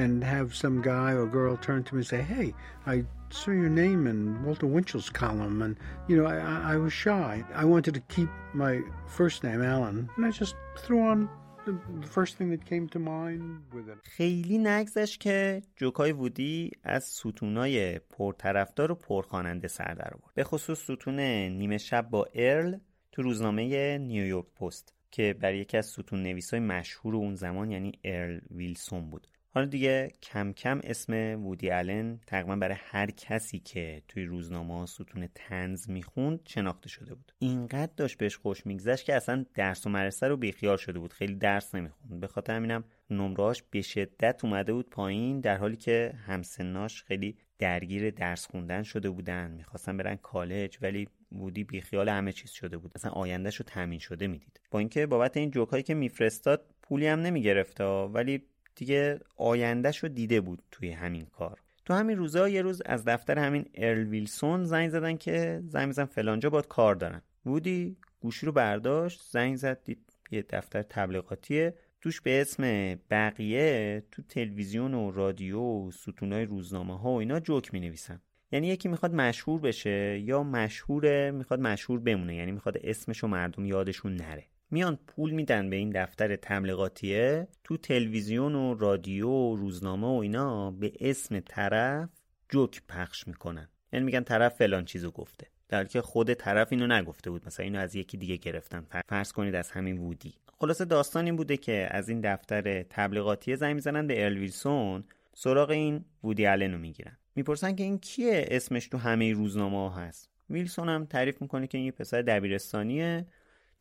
and 0.02 0.24
have 0.24 0.56
some 0.64 0.82
guy 0.82 1.12
or 1.20 1.26
girl 1.28 1.56
turn 1.58 1.84
to 1.86 1.96
me 1.96 2.00
and 2.00 2.08
say, 2.08 2.22
Hey, 2.22 2.54
I 2.86 2.96
saw 3.30 3.52
your 3.52 3.70
name 3.70 4.02
in 4.08 4.44
Walter 4.46 4.68
Winchell's 4.68 5.10
column, 5.10 5.62
and 5.62 5.74
you 6.08 6.16
know, 6.18 6.26
I, 6.26 6.74
I 6.74 6.76
was 6.78 6.94
shy. 6.94 7.44
I 7.64 7.66
wanted 7.66 7.94
to 7.96 8.02
keep 8.16 8.30
my 8.54 8.74
first 9.08 9.44
name, 9.44 9.62
Alan, 9.62 10.10
and 10.16 10.26
I 10.26 10.32
just 10.32 10.56
threw 10.84 11.02
on 11.12 11.30
the 11.66 12.08
first 12.08 12.38
thing 12.38 12.50
that 12.52 12.66
came 12.66 12.86
to 12.90 13.00
mind 13.00 13.44
with 13.74 13.88
it. 13.90 13.98
خیلی 14.04 14.58
نگذشت 14.58 15.20
که 15.20 15.62
جوکای 15.76 16.12
وودی 16.12 16.72
از 16.84 17.04
ستونای 17.04 18.00
پرطرفدار 18.00 18.92
و 18.92 18.96
پرخواننده 18.96 19.68
سر 19.68 19.94
در 19.94 20.12
آورد. 20.14 20.34
به 20.36 20.44
خصوص 20.44 20.80
ستون 20.84 21.20
نیمه 21.20 21.78
شب 21.78 22.10
با 22.10 22.28
ارل 22.34 22.78
تو 23.12 23.22
روزنامه 23.22 23.98
نیویورک 23.98 24.46
پست 24.46 24.94
که 25.12 25.36
برای 25.42 25.58
یکی 25.58 25.78
از 25.78 25.86
ستون 25.86 26.24
نویسای 26.24 26.60
مشهور 26.60 27.16
اون 27.16 27.36
زمان 27.36 27.72
یعنی 27.72 27.92
ارل 28.04 28.40
ویلسون 28.52 29.10
بود. 29.10 29.28
حالا 29.56 29.66
دیگه 29.66 30.12
کم 30.24 30.54
کم 30.54 30.80
اسم 30.84 31.14
وودی 31.46 31.72
آلن 31.72 32.20
تقریبا 32.28 32.56
برای 32.56 32.76
هر 32.80 33.12
کسی 33.12 33.60
که 33.60 34.02
توی 34.08 34.26
روزنامه 34.26 34.86
ستون 34.86 35.30
تنز 35.36 35.90
می‌خوند 35.90 36.40
شناخته 36.48 36.90
شده 36.90 37.16
بود. 37.16 37.32
اینقدر 37.40 37.92
داشت 37.98 38.18
بهش 38.18 38.38
خوش 38.38 38.66
میگذشت 38.66 39.06
که 39.06 39.16
اصلا 39.16 39.46
درس 39.54 39.88
و 39.88 39.90
مدرسه 39.90 40.28
رو 40.28 40.38
بیخیال 40.38 40.78
شده 40.78 41.00
بود. 41.00 41.14
خیلی 41.14 41.36
درس 41.36 41.76
نمی‌خوند. 41.76 42.20
به 42.20 42.28
خاطر 42.28 42.56
همینم 42.56 42.84
نمرهاش 43.10 43.64
به 43.72 43.82
شدت 43.82 44.46
اومده 44.46 44.74
بود 44.74 44.90
پایین 44.90 45.40
در 45.40 45.58
حالی 45.58 45.78
که 45.78 46.14
همسناش 46.26 47.04
خیلی 47.04 47.38
درگیر 47.60 48.10
درس 48.10 48.48
خوندن 48.48 48.84
شده 48.84 49.10
بودن. 49.10 49.52
می‌خواستن 49.52 49.98
برن 49.98 50.16
کالج 50.16 50.78
ولی 50.82 51.08
وودی 51.32 51.64
بیخیال 51.64 52.10
همه 52.10 52.32
چیز 52.32 52.52
شده 52.52 52.78
بود. 52.78 52.92
اصلا 52.96 53.12
آیندهش 53.12 53.56
رو 53.56 53.66
تامین 53.66 54.00
شده 54.00 54.28
می‌دید. 54.28 54.60
با 54.72 54.80
اینکه 54.80 55.06
بابت 55.06 55.38
این 55.38 55.52
جوکایی 55.52 55.84
که 55.84 55.94
میفرستاد 55.94 56.66
پولی 56.82 57.08
هم 57.08 57.20
نمی‌گرفت 57.20 57.82
ولی 57.82 58.44
دیگه 58.76 59.20
آیندهش 59.38 59.98
رو 59.98 60.10
دیده 60.10 60.42
بود 60.42 60.64
توی 60.72 60.92
همین 60.92 61.26
کار. 61.26 61.60
تو 61.86 61.94
همین 61.94 62.18
روزا 62.18 62.50
یه 62.50 62.62
روز 62.62 62.82
از 62.86 63.06
دفتر 63.06 63.40
همین 63.40 63.66
ارل 63.76 64.08
ویلسون 64.08 64.64
زنگ 64.64 64.90
زدن 64.90 65.18
که 65.18 65.64
زنگ 65.68 65.88
میزن 65.88 66.06
فلانجا 66.06 66.50
باد 66.50 66.68
کار 66.68 66.96
دارن. 66.96 67.22
وودی 67.46 67.98
گوشی 68.20 68.46
رو 68.46 68.52
برداشت 68.52 69.22
زنگ 69.32 69.56
زد 69.56 69.84
دید 69.84 70.14
یه 70.32 70.46
دفتر 70.50 70.82
تبلیغاتیه. 70.82 71.74
توش 72.02 72.22
به 72.22 72.42
اسم 72.42 72.96
بقیه 73.10 74.04
تو 74.12 74.22
تلویزیون 74.22 74.94
و 74.94 75.12
رادیو 75.12 75.60
و 75.60 75.92
ستونای 75.92 76.46
روزنامه 76.46 77.00
ها 77.00 77.10
و 77.10 77.20
اینا 77.20 77.40
جوک 77.40 77.74
می 77.74 77.80
نویسن 77.80 78.22
یعنی 78.52 78.68
یکی 78.68 78.90
می‌خواد 78.90 79.14
مشهور 79.14 79.60
بشه 79.60 80.20
یا 80.20 80.44
مشهوره 80.44 81.32
می‌خواد 81.32 81.60
مشهور 81.60 82.00
بمونه. 82.00 82.36
یعنی 82.36 82.52
می‌خواد 82.52 82.78
اسمش 82.84 83.24
و 83.24 83.28
مردم 83.28 83.66
یادشون 83.66 84.16
نره. 84.16 84.46
میان 84.74 85.00
پول 85.08 85.32
میدن 85.32 85.70
به 85.70 85.76
این 85.76 85.90
دفتر 85.90 86.36
تبلیغاتیه 86.36 87.48
تو 87.64 87.78
تلویزیون 87.78 88.56
و 88.56 88.74
رادیو 88.74 89.30
و 89.30 89.56
روزنامه 89.56 90.08
و 90.08 90.20
اینا 90.20 90.72
به 90.72 90.92
اسم 91.00 91.40
طرف 91.40 92.10
جوک 92.50 92.82
پخش 92.88 93.28
می‌کنن. 93.28 93.68
یعنی 93.94 94.06
میگن 94.06 94.24
طرف 94.24 94.56
فلان 94.56 94.86
چیزو 94.86 95.12
گفته. 95.12 95.48
در 95.70 95.86
که 95.86 96.02
خود 96.02 96.34
طرف 96.34 96.68
اینو 96.72 96.88
نگفته 96.88 97.30
بود. 97.30 97.46
مثلا 97.46 97.64
اینو 97.64 97.80
از 97.80 97.96
یکی 97.96 98.18
دیگه 98.18 98.38
گرفتن 98.38 98.86
فرض 99.10 99.32
کنید 99.32 99.56
از 99.56 99.72
همین 99.72 99.98
وودی. 99.98 100.34
خلاصه 100.60 100.86
داستان 100.86 101.26
این 101.26 101.36
بوده 101.36 101.58
که 101.58 101.88
از 101.92 102.10
این 102.10 102.22
دفتر 102.22 102.84
تبلیغاتی 102.84 103.56
زنگ 103.56 103.76
می‌زنن 103.76 104.08
به 104.08 104.24
ارل 104.24 104.38
ویلسون 104.38 105.04
سراغ 105.34 105.70
این 105.70 106.06
وودی 106.24 106.48
آلن 106.48 106.72
رو 106.72 106.78
می‌گیرن. 106.78 107.18
می‌پرسن 107.36 107.76
که 107.76 107.84
این 107.84 108.00
کیه؟ 108.00 108.46
اسمش 108.52 108.88
تو 108.88 108.98
همه 108.98 109.34
روزنامه 109.34 109.78
ها 109.78 109.90
هست. 109.90 110.30
ویلسون 110.50 110.90
هم 110.90 111.06
تعریف 111.06 111.42
می‌کنه 111.42 111.68
که 111.68 111.78
این 111.78 111.86
یه 111.86 111.92
پسر 111.92 112.22
دبیرستانیه. 112.22 113.26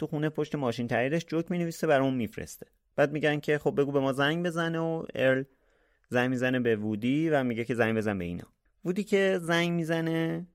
تو 0.02 0.06
خونه 0.06 0.28
پشت 0.28 0.54
ماشین 0.54 0.88
تاییدش 0.88 1.26
جوک 1.26 1.50
می‌نویسه 1.50 1.86
برای 1.86 2.06
اون 2.06 2.14
میفرسته. 2.14 2.66
بعد 2.96 3.12
میگن 3.12 3.40
که 3.40 3.58
خب 3.58 3.80
بگو 3.80 3.92
به 3.92 4.00
ما 4.00 4.12
زنگ 4.12 4.46
بزنه 4.46 4.78
و 4.78 5.04
ارل 5.14 5.44
زنگ 6.08 6.30
می‌زنه 6.30 6.60
به 6.60 6.76
وودی 6.76 7.30
و 7.30 7.44
میگه 7.44 7.64
که 7.64 7.74
زنگ 7.74 7.96
بزن 7.96 8.18
به 8.18 8.24
اینا. 8.24 8.44
وودی 8.84 9.04
که 9.04 9.38
زنگ 9.42 9.70
می‌زنه 9.72 10.46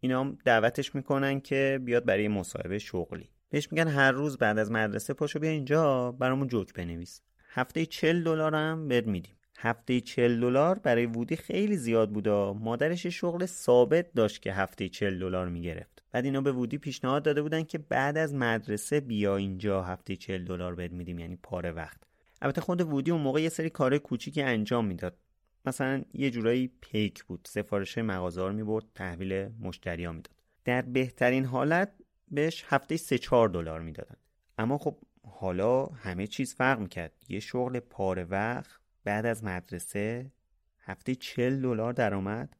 اینا 0.00 0.36
دعوتش 0.44 0.94
می‌کنن 0.94 1.40
که 1.40 1.80
بیاد 1.84 2.04
برای 2.04 2.28
مصاحبه 2.28 2.78
شغلی. 2.78 3.30
بهش 3.50 3.72
میگن 3.72 3.88
هر 3.88 4.12
روز 4.12 4.38
بعد 4.38 4.58
از 4.58 4.70
مدرسه 4.70 5.14
پاشو 5.14 5.38
بیا 5.38 5.50
اینجا 5.50 6.12
برامون 6.12 6.48
جوک 6.48 6.74
بنویس. 6.74 7.20
هفته 7.48 7.86
40 7.86 8.24
دلار 8.24 8.54
هم 8.54 8.88
بهت 8.88 9.06
میدیم. 9.06 9.35
هفته 9.58 10.00
40 10.00 10.40
دلار 10.40 10.78
برای 10.78 11.06
وودی 11.06 11.36
خیلی 11.36 11.76
زیاد 11.76 12.10
بودا 12.10 12.52
مادرش 12.52 13.06
شغل 13.06 13.46
ثابت 13.46 14.12
داشت 14.12 14.42
که 14.42 14.52
هفته 14.52 14.88
40 14.88 15.18
دلار 15.18 15.48
می‌گرفت. 15.48 16.02
بعد 16.12 16.24
اینا 16.24 16.40
به 16.40 16.52
وودی 16.52 16.78
پیشنهاد 16.78 17.22
داده 17.22 17.42
بودن 17.42 17.62
که 17.62 17.78
بعد 17.78 18.18
از 18.18 18.34
مدرسه 18.34 19.00
بیا 19.00 19.36
اینجا 19.36 19.82
هفته 19.82 20.16
40 20.16 20.44
دلار 20.44 20.74
بهت 20.74 20.92
میدیم 20.92 21.18
یعنی 21.18 21.36
پاره 21.42 21.70
وقت. 21.70 22.00
البته 22.42 22.60
خود 22.60 22.80
وودی 22.80 23.10
اون 23.10 23.20
موقع 23.20 23.42
یه 23.42 23.48
سری 23.48 23.70
کار 23.70 23.98
کوچیکی 23.98 24.42
انجام 24.42 24.86
می‌داد. 24.86 25.16
مثلا 25.64 26.02
یه 26.14 26.30
جورایی 26.30 26.70
پیک 26.80 27.24
بود 27.24 27.48
سفارش 27.50 27.98
مغازه 27.98 28.50
می‌برد 28.50 28.84
تحویل 28.94 29.48
مشتریا 29.60 30.12
می‌داد. 30.12 30.34
در 30.64 30.82
بهترین 30.82 31.44
حالت 31.44 31.92
بهش 32.30 32.64
هفته 32.68 32.96
3 32.96 33.18
4 33.18 33.48
دلار 33.48 33.80
می‌دادن. 33.80 34.16
اما 34.58 34.78
خب 34.78 34.96
حالا 35.28 35.86
همه 35.86 36.26
چیز 36.26 36.54
فرق 36.54 36.78
می‌کرد. 36.78 37.12
یه 37.28 37.40
شغل 37.40 37.80
پاره 37.80 38.24
وقت 38.24 38.80
بعد 39.06 39.26
از 39.26 39.44
مدرسه 39.44 40.32
هفته 40.80 41.14
40 41.14 41.62
دلار 41.62 41.92
درآمد. 41.92 42.56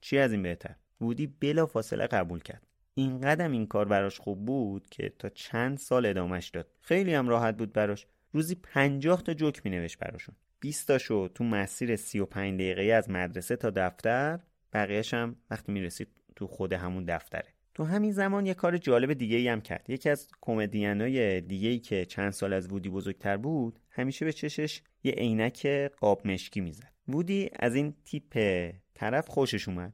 چی 0.00 0.18
از 0.18 0.32
این 0.32 0.42
بهتر؟ 0.42 0.74
وودی 1.00 1.26
بلا 1.26 1.66
فاصله 1.66 2.06
قبول 2.06 2.40
کرد. 2.40 2.66
این 2.94 3.20
قدم 3.20 3.52
این 3.52 3.66
کار 3.66 3.84
براش 3.84 4.18
خوب 4.18 4.44
بود 4.44 4.88
که 4.90 5.12
تا 5.18 5.28
چند 5.28 5.78
سال 5.78 6.06
ادامش 6.06 6.48
داد. 6.48 6.66
خیلی 6.80 7.14
هم 7.14 7.28
راحت 7.28 7.56
بود 7.56 7.72
براش. 7.72 8.06
روزی 8.32 8.54
50 8.54 9.22
تا 9.22 9.34
جوک 9.34 9.60
می 9.64 9.70
نوشت 9.70 9.98
براشون. 9.98 10.34
20 10.60 10.88
تاشو 10.88 11.28
تو 11.28 11.44
مسیر 11.44 11.96
35 11.96 12.60
دقیقه 12.60 12.82
از 12.82 13.10
مدرسه 13.10 13.56
تا 13.56 13.70
دفتر. 13.70 14.40
بقیهش 14.72 15.14
هم 15.14 15.36
وقتی 15.50 15.72
می 15.72 15.80
رسید 15.80 16.08
تو 16.36 16.46
خود 16.46 16.72
همون 16.72 17.04
دفتره. 17.04 17.48
تو 17.74 17.84
همین 17.84 18.12
زمان 18.12 18.46
یه 18.46 18.54
کار 18.54 18.78
جالب 18.78 19.12
دیگه 19.12 19.36
ای 19.36 19.48
هم 19.48 19.60
کرد. 19.60 19.90
یکی 19.90 20.10
از 20.10 20.28
کمدینای 20.40 21.40
دیگه 21.40 21.68
ای 21.68 21.78
که 21.78 22.04
چند 22.04 22.30
سال 22.30 22.52
از 22.52 22.68
وودی 22.68 22.88
بزرگتر 22.88 23.36
بود 23.36 23.80
همیشه 23.96 24.24
به 24.24 24.32
چشش 24.32 24.82
یه 25.04 25.12
عینک 25.12 25.66
قاب 26.00 26.26
مشکی 26.26 26.60
می‌زد 26.60 26.92
وودی 27.08 27.50
از 27.58 27.74
این 27.74 27.94
تیپ 28.04 28.70
طرف 28.94 29.28
خوشش 29.28 29.68
اومد 29.68 29.92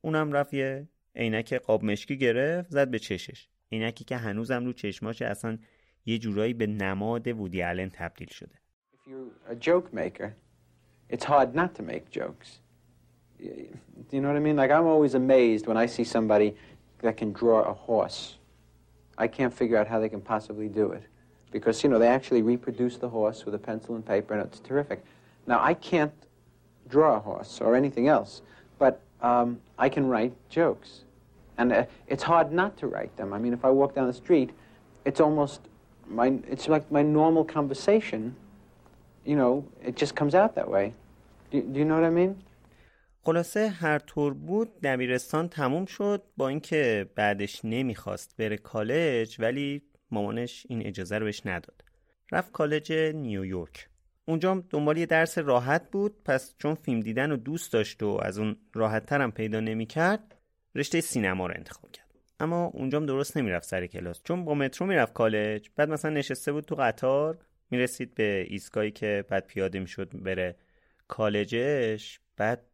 اونم 0.00 0.32
رفت 0.32 0.54
یه 0.54 0.88
عینک 1.16 1.54
قاب 1.54 1.84
مشکی 1.84 2.16
گرفت 2.16 2.70
زد 2.70 2.90
به 2.90 2.98
چشش 2.98 3.48
عینکی 3.72 4.04
که 4.04 4.16
هنوزم 4.16 4.64
رو 4.64 4.72
چشماش 4.72 5.22
اصلا 5.22 5.58
یه 6.06 6.18
جورایی 6.18 6.54
به 6.54 6.66
نماد 6.66 7.28
وودی 7.28 7.62
آلن 7.62 7.90
تبدیل 7.90 8.28
شده. 8.28 8.54
Do 14.10 14.16
you 14.16 14.22
know 14.22 14.28
what 14.28 14.36
I 14.36 14.40
mean? 14.40 14.56
Like 14.56 14.70
I'm 14.70 14.86
always 14.94 15.14
amazed 15.14 15.66
when 15.66 15.76
I 15.76 15.86
see 15.86 16.04
somebody 16.04 16.54
that 17.02 17.16
can 17.16 17.32
draw 17.32 17.60
a 17.62 17.72
horse. 17.88 18.20
I 19.24 19.26
can't 19.36 19.54
figure 19.60 19.76
out 19.80 19.86
how 19.92 19.98
they 20.02 20.08
can 20.08 20.20
possibly 20.20 20.68
do 20.68 20.92
it. 20.92 21.04
Because, 21.51 21.83
you 21.83 21.89
know, 21.89 21.99
they 21.99 22.07
actually 22.07 22.41
reproduce 22.41 22.97
the 22.97 23.09
horse 23.09 23.45
with 23.45 23.55
a 23.55 23.59
pencil 23.59 23.95
and 23.95 24.05
paper, 24.05 24.33
and 24.33 24.43
it's 24.43 24.59
terrific. 24.59 25.03
Now, 25.47 25.61
I 25.61 25.73
can't 25.73 26.13
draw 26.89 27.15
a 27.17 27.19
horse 27.19 27.61
or 27.61 27.75
anything 27.75 28.07
else, 28.07 28.41
but 28.77 29.01
um, 29.21 29.59
I 29.77 29.89
can 29.89 30.07
write 30.07 30.33
jokes. 30.49 31.03
And 31.57 31.71
uh, 31.71 31.85
it's 32.07 32.23
hard 32.23 32.51
not 32.51 32.77
to 32.77 32.87
write 32.87 33.15
them. 33.15 33.31
I 33.33 33.39
mean, 33.39 33.53
if 33.53 33.63
I 33.63 33.69
walk 33.69 33.95
down 33.95 34.07
the 34.07 34.13
street, 34.13 34.49
it's 35.05 35.21
almost 35.21 35.61
my, 36.07 36.33
it's 36.49 36.67
like 36.67 36.91
my 36.91 37.01
normal 37.01 37.45
conversation, 37.45 38.35
you 39.25 39.35
know, 39.35 39.65
it 39.83 39.95
just 39.95 40.15
comes 40.15 40.35
out 40.35 40.55
that 40.55 40.69
way. 40.69 40.93
Do, 41.51 41.61
do 41.61 41.79
you 41.79 41.85
know 41.85 41.95
what 41.95 42.03
I 42.03 42.09
mean? 42.09 42.35
خلاصه 43.25 43.67
هر 43.69 43.99
طور 43.99 44.33
بود 44.33 44.81
دبیرستان 44.83 45.47
تموم 45.49 45.85
شد 45.85 46.23
با 46.37 46.47
اینکه 46.47 47.09
بعدش 47.15 47.61
نمیخواست 47.63 48.37
بره 48.37 48.57
کالج 48.57 49.35
ولی 49.39 49.81
مامانش 50.12 50.66
این 50.68 50.86
اجازه 50.86 51.18
رو 51.18 51.24
بهش 51.24 51.46
نداد. 51.46 51.84
رفت 52.32 52.52
کالج 52.52 52.92
نیویورک 52.92 53.88
اونجا 54.24 54.64
دنبال 54.70 54.96
یه 54.96 55.06
درس 55.06 55.38
راحت 55.38 55.90
بود 55.90 56.22
پس 56.24 56.54
چون 56.58 56.74
فیلم 56.74 57.00
دیدن 57.00 57.30
رو 57.30 57.36
دوست 57.36 57.72
داشت 57.72 58.02
و 58.02 58.20
از 58.22 58.38
اون 58.38 58.56
راحت 58.74 59.06
ترم 59.06 59.30
پیدا 59.30 59.60
نمی‌کرد 59.60 60.36
رشته 60.74 61.00
سینما 61.00 61.46
رو 61.46 61.54
انتخاب 61.56 61.92
کرد. 61.92 62.06
اما 62.40 62.64
اونجام 62.64 63.06
درست 63.06 63.36
نمی‌رفت 63.36 63.68
سر 63.68 63.86
کلاس. 63.86 64.20
چون 64.24 64.44
با 64.44 64.54
مترو 64.54 64.86
می‌رفت 64.86 65.12
کالج 65.12 65.68
بعد 65.76 65.90
مثلا 65.90 66.10
نشسته 66.10 66.52
بود 66.52 66.64
تو 66.64 66.74
قطار 66.74 67.38
می‌رسید 67.70 68.14
به 68.14 68.46
ایستگاهی 68.48 68.90
که 68.90 69.24
بعد 69.28 69.46
پیاده 69.46 69.80
می‌شد 69.80 70.22
بره 70.22 70.56
کالجش 71.08 72.20
بعد 72.36 72.66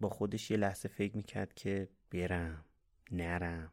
با 0.00 0.08
خودش 0.08 0.50
یه 0.50 0.56
لحظه 0.56 0.88
فکر 0.88 1.16
می‌کرد 1.16 1.54
که 1.54 1.88
برم 2.10 2.64
نرم. 3.12 3.72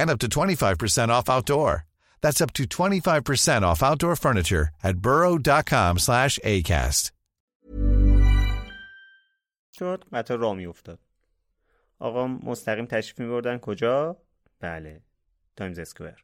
and 0.00 0.08
up 0.10 0.18
to 0.18 0.28
25% 0.28 1.10
off 1.16 1.26
outdoor. 1.36 1.74
That's 2.22 2.40
up 2.44 2.52
to 2.58 2.64
25% 2.66 3.62
off 3.68 3.80
outdoor 3.88 4.14
furniture 4.24 4.66
at 4.88 4.94
burrow.com 5.06 5.98
slash 5.98 6.38
ACAST. 6.54 7.10
شد. 9.78 10.04
قطار 10.12 10.38
را 10.38 10.54
میافتاد. 10.54 10.98
آقا 11.98 12.26
مستقیم 12.26 12.86
تشریف 12.86 13.20
میبردن. 13.20 13.58
کجا؟ 13.58 14.16
بله 14.60 15.00
تایمز 15.56 15.78
اسکوئر. 15.78 16.18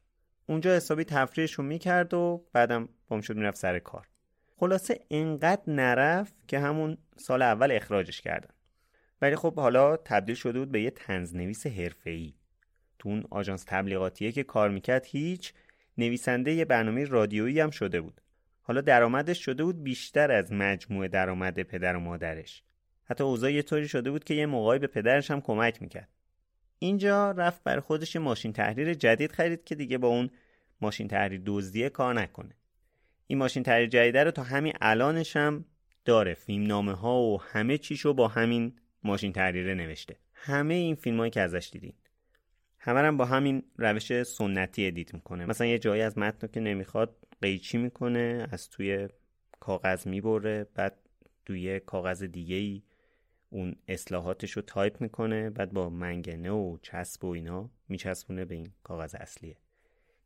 اونجا 0.45 0.75
حسابی 0.75 1.03
تفریحشون 1.03 1.65
می‌کرد 1.65 2.13
و 2.13 2.45
بعدم 2.53 2.89
بام 3.07 3.21
شد 3.21 3.35
می‌رفت 3.35 3.57
سر 3.57 3.79
کار. 3.79 4.07
خلاصه 4.57 4.99
انقدر 5.11 5.61
نرفت 5.67 6.33
که 6.47 6.59
همون 6.59 6.97
سال 7.17 7.41
اول 7.41 7.71
اخراجش 7.71 8.21
کردن. 8.21 8.53
ولی 9.21 9.35
خب 9.35 9.55
حالا 9.55 9.97
تبدیل 9.97 10.35
شده 10.35 10.59
بود 10.59 10.71
به 10.71 10.81
یه 10.81 10.89
تنزنویس 10.89 11.67
حرفه‌ای. 11.67 12.33
تو 13.01 13.09
اون 13.09 13.23
آژانس 13.29 13.63
تبلیغاتیه 13.67 14.31
که 14.31 14.43
کار 14.43 14.69
می‌کرد 14.69 15.05
هیچ 15.05 15.53
نویسنده 15.97 16.53
یه 16.53 16.65
برنامه 16.65 17.05
رادیویی 17.05 17.59
هم 17.59 17.69
شده 17.69 18.01
بود. 18.01 18.21
حالا 18.61 18.81
درآمدش 18.81 19.45
شده 19.45 19.63
بود 19.63 19.83
بیشتر 19.83 20.31
از 20.31 20.53
مجموع 20.53 21.07
درآمد 21.07 21.63
پدر 21.63 21.95
و 21.95 21.99
مادرش. 21.99 22.63
حتی 23.03 23.23
اوضاع 23.23 23.53
یه 23.53 23.61
طوری 23.61 23.87
شده 23.87 24.11
بود 24.11 24.23
که 24.23 24.33
یه 24.33 24.45
موقعی 24.45 24.79
به 24.79 24.87
پدرش 24.87 25.31
هم 25.31 25.41
کمک 25.41 25.81
می‌کرد. 25.81 26.09
اینجا 26.79 27.31
رفت 27.31 27.63
بر 27.63 27.79
خودش 27.79 28.15
ماشین 28.15 28.53
تحریر 28.53 28.93
جدید 28.93 29.31
خرید 29.31 29.63
که 29.63 29.75
دیگه 29.75 29.97
با 29.97 30.07
اون 30.07 30.29
ماشین 30.81 31.07
تحریر 31.07 31.41
دزدیه 31.45 31.89
کار 31.89 32.13
نکنه. 32.13 32.55
این 33.27 33.39
ماشین 33.39 33.63
تحریر 33.63 33.87
جدیده 33.87 34.23
رو 34.23 34.31
تا 34.31 34.43
همین 34.43 34.73
الانش 34.81 35.35
هم 35.35 35.65
داره 36.05 36.33
فیلم 36.33 36.67
نامه 36.67 36.93
ها 36.93 37.21
و 37.21 37.41
همه 37.41 37.77
چیشو 37.77 38.13
با 38.13 38.27
همین 38.27 38.73
ماشین 39.03 39.33
تحریره 39.33 39.73
نوشته. 39.73 40.15
همه 40.33 40.73
این 40.73 40.95
فیلم 40.95 41.17
هایی 41.17 41.31
که 41.31 41.41
ازش 41.41 41.69
دیدین. 41.73 41.93
همه 42.83 42.99
هم 42.99 43.17
با 43.17 43.25
همین 43.25 43.63
روش 43.77 44.23
سنتی 44.23 44.87
edit 44.87 45.13
می‌کنه. 45.13 45.45
مثلا 45.45 45.67
یه 45.67 45.79
جایی 45.79 46.01
از 46.01 46.17
متن 46.17 46.47
که 46.47 46.59
نمی‌خواد 46.59 47.15
قیچی 47.41 47.77
می‌کنه 47.77 48.47
از 48.51 48.69
توی 48.69 49.09
کاغذ 49.59 50.07
می‌بره 50.07 50.67
بعد 50.75 50.97
توی 51.45 51.79
کاغذ 51.79 52.23
دیگه 52.23 52.55
ای 52.55 52.81
اون 53.49 53.75
اصلاحاتش 53.87 54.51
رو 54.51 54.61
تایپ 54.61 55.01
می‌کنه 55.01 55.49
بعد 55.49 55.73
با 55.73 55.89
منگنه 55.89 56.51
و 56.51 56.77
چسب 56.81 57.25
و 57.25 57.27
اینا 57.27 57.69
میچسبونه 57.89 58.45
به 58.45 58.55
این 58.55 58.71
کاغذ 58.83 59.15
اصلیه. 59.15 59.57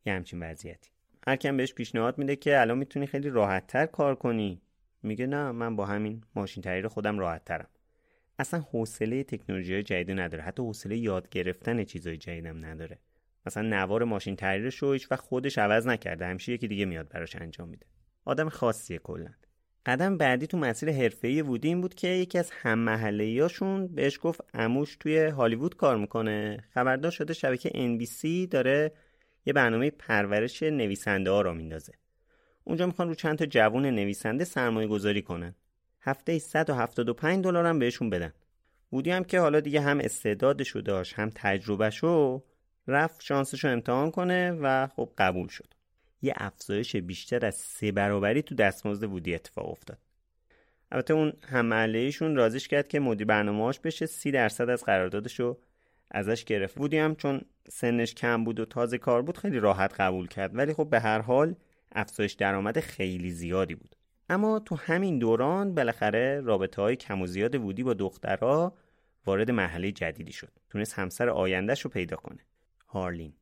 یه 0.06 0.12
همچین 0.12 0.42
وضعیتی. 0.42 0.90
هر 1.26 1.36
کم 1.36 1.56
بهش 1.56 1.74
پیشنهاد 1.74 2.18
میده 2.18 2.36
که 2.36 2.60
الان 2.60 2.78
می‌تونی 2.78 3.06
خیلی 3.06 3.30
راحت 3.30 3.66
تر 3.66 3.86
کار 3.86 4.14
کنی. 4.14 4.62
میگه 5.02 5.26
نه 5.26 5.50
من 5.52 5.76
با 5.76 5.86
همین 5.86 6.22
ماشین 6.34 6.62
تحریر 6.62 6.88
خودم 6.88 7.18
راحت 7.18 7.44
ترم 7.44 7.68
اصلا 8.38 8.60
حوصله 8.60 9.24
تکنولوژی 9.24 9.82
جدید 9.82 10.20
نداره. 10.20 10.42
حتی 10.42 10.62
حوصله 10.62 10.96
یاد 10.96 11.28
گرفتن 11.28 11.84
چیزای 11.84 12.16
جدیدم 12.16 12.64
نداره. 12.64 12.98
مثلا 13.46 13.68
نوار 13.68 14.04
ماشین 14.04 14.36
تحریرش 14.36 14.76
رو 14.76 14.92
هیچ 14.92 15.12
خودش 15.12 15.58
عوض 15.58 15.86
نکرده. 15.86 16.26
همیشه 16.26 16.52
یکی 16.52 16.68
دیگه 16.68 16.84
میاد 16.84 17.08
براش 17.08 17.36
انجام 17.36 17.68
میده. 17.68 17.86
آدم 18.24 18.48
خاصیه 18.48 18.98
کلا. 18.98 19.30
قدم 19.86 20.16
بعدی 20.16 20.46
تو 20.46 20.58
مسیر 20.58 20.92
حرفه‌ای 20.92 21.42
وودی 21.42 21.68
این 21.68 21.80
بود 21.80 21.94
که 21.94 22.08
یکی 22.08 22.38
از 22.38 22.50
هم 22.50 22.78
محله‌ایاشون 22.78 23.86
بهش 23.86 24.18
گفت 24.22 24.40
اموش 24.54 24.96
توی 24.96 25.18
هالیوود 25.26 25.76
کار 25.76 25.96
می‌کنه. 25.96 26.64
خبردار 26.70 27.10
شده 27.10 27.34
شبکه 27.34 27.68
NBC 27.68 28.48
داره 28.50 28.92
یه 29.46 29.52
برنامه 29.52 29.90
پرورش 29.90 30.62
نویسنده 30.62 31.30
ها 31.30 31.40
را 31.40 31.54
میندازه. 31.54 31.92
اونجا 32.64 32.86
می‌خوان 32.86 33.08
رو 33.08 33.14
چند 33.14 33.38
تا 33.38 33.46
جوون 33.46 33.86
نویسنده 33.86 34.44
سرمایه 34.44 34.88
گذاری 34.88 35.22
کنن. 35.22 35.54
هفته 36.06 36.38
175 36.38 37.44
دلار 37.44 37.66
هم 37.66 37.78
بهشون 37.78 38.10
بدن. 38.10 38.32
وودی 38.92 39.10
هم 39.10 39.24
که 39.24 39.40
حالا 39.40 39.60
دیگه 39.60 39.80
هم 39.80 40.00
استعدادشو 40.00 40.80
داشت 40.80 41.14
هم 41.14 41.30
تجربهشو 41.34 42.42
رفت 42.88 43.22
شانسشو 43.22 43.68
امتحان 43.68 44.10
کنه 44.10 44.52
و 44.62 44.86
خب 44.86 45.12
قبول 45.18 45.48
شد. 45.48 45.74
یه 46.22 46.34
افزایش 46.36 46.96
بیشتر 46.96 47.46
از 47.46 47.54
سه 47.54 47.92
برابری 47.92 48.42
تو 48.42 48.54
دستمزد 48.54 49.04
وودی 49.04 49.34
اتفاق 49.34 49.70
افتاد. 49.70 49.98
البته 50.92 51.14
اون 51.14 51.32
هم 51.48 51.72
ایشون 51.72 52.36
رازیش 52.36 52.68
کرد 52.68 52.88
که 52.88 53.00
مدیر 53.00 53.26
برنامه‌اش 53.26 53.80
بشه 53.80 54.06
سی 54.06 54.30
درصد 54.30 54.70
از 54.70 54.84
قراردادشو 54.84 55.58
ازش 56.10 56.44
گرفت. 56.44 56.78
وودی 56.78 56.98
هم 56.98 57.14
چون 57.14 57.40
سنش 57.68 58.14
کم 58.14 58.44
بود 58.44 58.60
و 58.60 58.64
تازه 58.64 58.98
کار 58.98 59.22
بود 59.22 59.38
خیلی 59.38 59.58
راحت 59.58 60.00
قبول 60.00 60.28
کرد. 60.28 60.56
ولی 60.56 60.74
خب 60.74 60.90
به 60.90 61.00
هر 61.00 61.20
حال 61.20 61.54
افزایش 61.92 62.32
درآمد 62.32 62.80
خیلی 62.80 63.30
زیادی 63.30 63.74
بود. 63.74 63.95
اما 64.28 64.58
تو 64.58 64.76
همین 64.76 65.18
دوران 65.18 65.74
بالاخره 65.74 66.40
رابطه 66.40 66.82
های 66.82 66.96
کم 66.96 67.22
و 67.22 67.26
زیاد 67.26 67.54
وودی 67.54 67.82
با 67.82 67.94
دخترها 67.94 68.76
وارد 69.26 69.50
مرحله 69.50 69.92
جدیدی 69.92 70.32
شد. 70.32 70.52
تونست 70.70 70.98
همسر 70.98 71.28
آیندهش 71.28 71.80
رو 71.80 71.90
پیدا 71.90 72.16
کنه. 72.16 72.46
هارلین. 72.86 73.32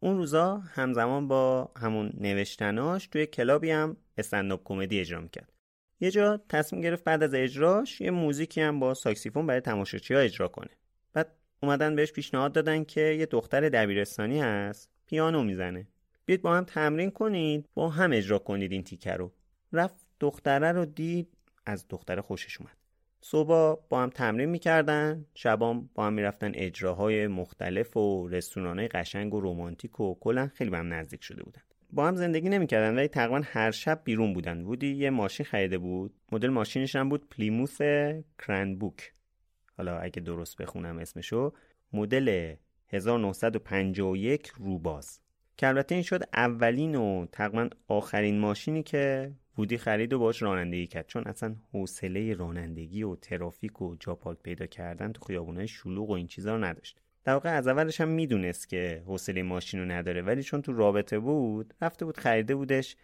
اون 0.00 0.16
روزا 0.16 0.56
همزمان 0.56 1.28
با 1.28 1.70
همون 1.76 2.12
نوشتناش 2.20 3.06
توی 3.06 3.26
کلابی 3.26 3.70
هم 3.70 3.96
stand-up 4.18 4.60
comedy 4.64 5.00
اجرا 5.00 5.20
می‌کرد. 5.20 5.52
یه 6.00 6.10
جا 6.10 6.40
تصمیم 6.48 6.82
گرفت 6.82 7.04
بعد 7.04 7.22
از 7.22 7.34
اجراش 7.34 8.00
یه 8.00 8.10
موزیکی 8.10 8.60
هم 8.60 8.80
با 8.80 8.94
ساکسیفون 8.94 9.46
برای 9.46 9.60
تماشاچی 9.60 10.14
اجرا 10.14 10.48
کنه. 10.48 10.70
بعد 11.12 11.32
اومدن 11.62 11.96
بهش 11.96 12.12
پیشنهاد 12.12 12.52
دادن 12.52 12.84
که 12.84 13.00
یه 13.00 13.26
دختر 13.26 13.68
دبیرستانی 13.68 14.40
هست 14.40 14.90
پیانو 15.06 15.42
می‌زنه. 15.42 15.86
بیاید 16.26 16.42
با 16.42 16.56
هم 16.56 16.64
تمرین 16.64 17.10
کنید 17.10 17.68
با 17.74 17.88
هم 17.88 18.12
اجرا 18.12 18.38
کنید 18.38 18.72
این 18.72 18.82
تیکه 18.82 19.12
رو. 19.12 19.32
رفت 19.72 20.05
دختره 20.20 20.72
رو 20.72 20.84
دید 20.84 21.28
از 21.66 21.86
دختره 21.88 22.22
خوشش 22.22 22.60
اومد. 22.60 22.76
صبح 23.20 23.80
با 23.88 24.02
هم 24.02 24.10
تمرین 24.10 24.48
می‌کردن 24.48 25.26
شبام 25.34 25.90
با 25.94 26.06
هم 26.06 26.12
می‌رفتن 26.12 26.52
اجراهای 26.54 27.26
مختلف 27.26 27.96
و 27.96 28.28
رستورانهای 28.28 28.88
قشنگ 28.88 29.34
و 29.34 29.40
رومانتیک 29.40 30.00
و 30.00 30.14
کلا 30.20 30.50
خیلی 30.54 30.70
به 30.70 30.78
هم 30.78 30.92
نزدیک 30.92 31.24
شده 31.24 31.42
بودن. 31.42 31.62
با 31.92 32.08
هم 32.08 32.16
زندگی 32.16 32.48
نمی‌کردن 32.48 32.96
ولی 32.96 33.08
تقریبا 33.08 33.40
هر 33.44 33.70
شب 33.70 34.00
بیرون 34.04 34.32
بودن. 34.32 34.64
بودی 34.64 34.94
یه 34.94 35.10
ماشین 35.10 35.46
خریده 35.46 35.78
بود. 35.78 36.14
مدل 36.32 36.48
ماشینش 36.48 36.96
هم 36.96 37.08
بود 37.08 37.28
پلیموس 37.28 37.78
کرنبوک. 38.46 39.12
حالا 39.76 39.98
اگه 39.98 40.20
درست 40.20 40.56
بخونم 40.56 40.98
اسمشو 40.98 41.52
مدل 41.92 42.54
1951 42.88 44.52
روباز. 44.56 45.20
که 45.56 45.68
البته 45.68 45.94
این 45.94 46.02
شد 46.02 46.22
اولین 46.34 46.94
و 46.94 47.26
تقریبا 47.32 47.68
آخرین 47.88 48.38
ماشینی 48.38 48.82
که 48.82 49.32
وودی 49.58 49.78
خرید 49.78 50.12
و 50.12 50.18
باش 50.18 50.42
رانندگی 50.42 50.86
کرد. 50.86 51.06
چون 51.06 51.24
اصلا 51.26 51.56
حوصله 51.72 52.34
رانندگی 52.34 53.02
و 53.02 53.16
ترافیک 53.16 53.82
و 53.82 53.96
جا 54.00 54.14
پارک 54.14 54.38
پیدا 54.42 54.66
کردن 54.66 55.12
تو 55.12 55.24
خیابونای 55.24 55.68
شلوغ 55.68 56.10
و 56.10 56.12
این 56.12 56.26
چیزا 56.26 56.56
رو 56.56 56.64
نداشت. 56.64 57.00
در 57.24 57.32
واقع 57.32 57.56
از 57.56 57.68
اولش 57.68 58.00
هم 58.00 58.08
می‌دونست 58.08 58.68
که 58.68 59.02
حوصله 59.06 59.42
ماشین 59.42 59.80
رو 59.80 59.86
نداره. 59.86 60.22
ولی 60.22 60.42
چون 60.42 60.62
تو 60.62 60.72
رابطه 60.72 61.18
بود 61.18 61.74
رفته 61.80 62.04
بود 62.04 62.16
خریده 62.16 62.54
بودش. 62.54 62.96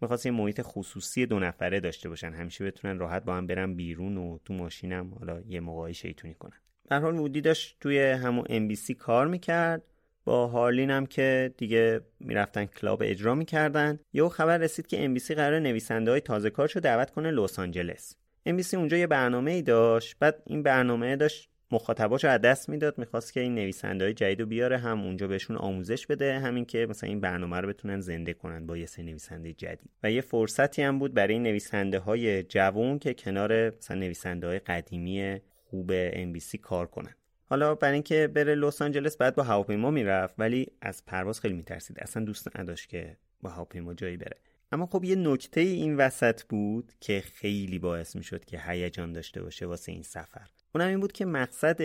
می‌خواست 0.00 0.26
یه 0.26 0.32
محیط 0.32 0.60
خصوصی 0.64 1.26
دو 1.26 1.38
نفره 1.38 1.80
داشته 1.80 2.08
باشن. 2.08 2.32
همیشه 2.32 2.64
بتونن 2.64 2.98
راحت 2.98 3.24
با 3.24 3.34
هم 3.34 3.46
برن 3.46 3.74
بیرون 3.74 4.16
و 4.16 4.38
تو 4.44 4.54
ماشینم 4.54 5.14
حالا 5.18 5.40
یه 5.40 5.60
موقعی 5.60 5.94
شیطونی 5.94 6.34
کنن. 6.34 6.60
در 6.88 7.00
حال 7.00 7.14
وودی 7.14 7.40
داشت 7.40 7.76
توی 7.80 7.98
همون 8.00 8.44
MBC 8.44 8.90
کار 8.90 9.26
می‌کرد. 9.26 9.82
با 10.24 10.46
هارلین 10.46 10.90
هم 10.90 11.06
که 11.06 11.54
دیگه 11.56 12.00
می‌رفتن 12.20 12.64
کلاب 12.64 13.02
اجرا 13.04 13.34
می‌کردن 13.34 13.98
یه 14.12 14.28
خبر 14.28 14.58
رسید 14.58 14.86
که 14.86 15.04
ام 15.04 15.14
قرار 15.36 15.60
نویسنده 15.60 16.10
های 16.10 16.20
تازه 16.20 16.50
کارشو 16.50 16.80
دعوت 16.80 17.10
کنه 17.10 17.30
لس 17.30 17.58
آنجلس. 17.58 18.16
ام 18.46 18.60
اونجا 18.74 18.96
یه 18.96 19.06
برنامه 19.06 19.50
ای 19.50 19.62
داشت 19.62 20.16
بعد 20.20 20.42
این 20.46 20.62
برنامه 20.62 21.16
داشت 21.16 21.48
مخاطباشو 21.70 22.28
از 22.28 22.40
دست 22.40 22.68
می‌داد 22.68 22.98
می‌خواست 22.98 23.32
که 23.32 23.40
این 23.40 23.54
نویسنده 23.54 24.04
های 24.04 24.14
جدید 24.14 24.40
رو 24.40 24.46
بیاره 24.46 24.78
هم 24.78 25.00
اونجا 25.00 25.26
بهشون 25.26 25.56
آموزش 25.56 26.06
بده 26.06 26.38
همین 26.38 26.64
که 26.64 26.86
مثلا 26.90 27.08
این 27.08 27.20
برنامه 27.20 27.56
رو 27.56 27.68
بتونن 27.68 28.00
زنده 28.00 28.34
کنن 28.34 28.66
با 28.66 28.76
یه 28.76 28.86
سری 28.86 29.04
نویسنده 29.04 29.52
جدید. 29.52 29.90
و 30.02 30.10
یه 30.10 30.20
فرصتی 30.20 30.82
هم 30.82 30.98
بود 30.98 31.14
برای 31.14 31.38
نویسنده 31.38 31.98
های 31.98 32.42
جوون 32.42 32.98
که 32.98 33.14
کنار 33.14 33.76
مثلا 33.76 33.96
نویسنده 33.96 34.46
های 34.46 34.58
قدیمی 34.58 35.40
خوب 35.70 35.90
ام 35.94 36.32
کار 36.62 36.86
کنن. 36.86 37.14
حالا 37.46 37.74
برای 37.74 37.94
اینکه 37.94 38.28
بره 38.28 38.54
لس 38.54 38.82
آنجلس 38.82 39.16
بعد 39.16 39.34
با 39.34 39.42
هواپیما 39.42 39.90
می‌رفت 39.90 40.34
ولی 40.38 40.66
از 40.80 41.04
پرواز 41.06 41.40
خیلی 41.40 41.54
میترسید. 41.54 41.98
اصلا 42.00 42.24
دوست 42.24 42.58
نداشت 42.58 42.88
که 42.88 43.16
با 43.42 43.50
هواپیما 43.50 43.94
جایی 43.94 44.16
بره. 44.16 44.36
اما 44.72 44.86
خب 44.86 45.04
یه 45.04 45.16
نکته 45.16 45.60
این 45.60 45.96
وسط 45.96 46.42
بود 46.42 46.92
که 47.00 47.20
خیلی 47.20 47.78
باعث 47.78 48.16
می‌شد 48.16 48.44
که 48.44 48.60
هیجان 48.66 49.12
داشته 49.12 49.42
باشه 49.42 49.66
واسه 49.66 49.92
این 49.92 50.02
سفر. 50.02 50.48
اونم 50.74 50.88
این 50.88 51.00
بود 51.00 51.12
که 51.12 51.24
مقصد 51.24 51.80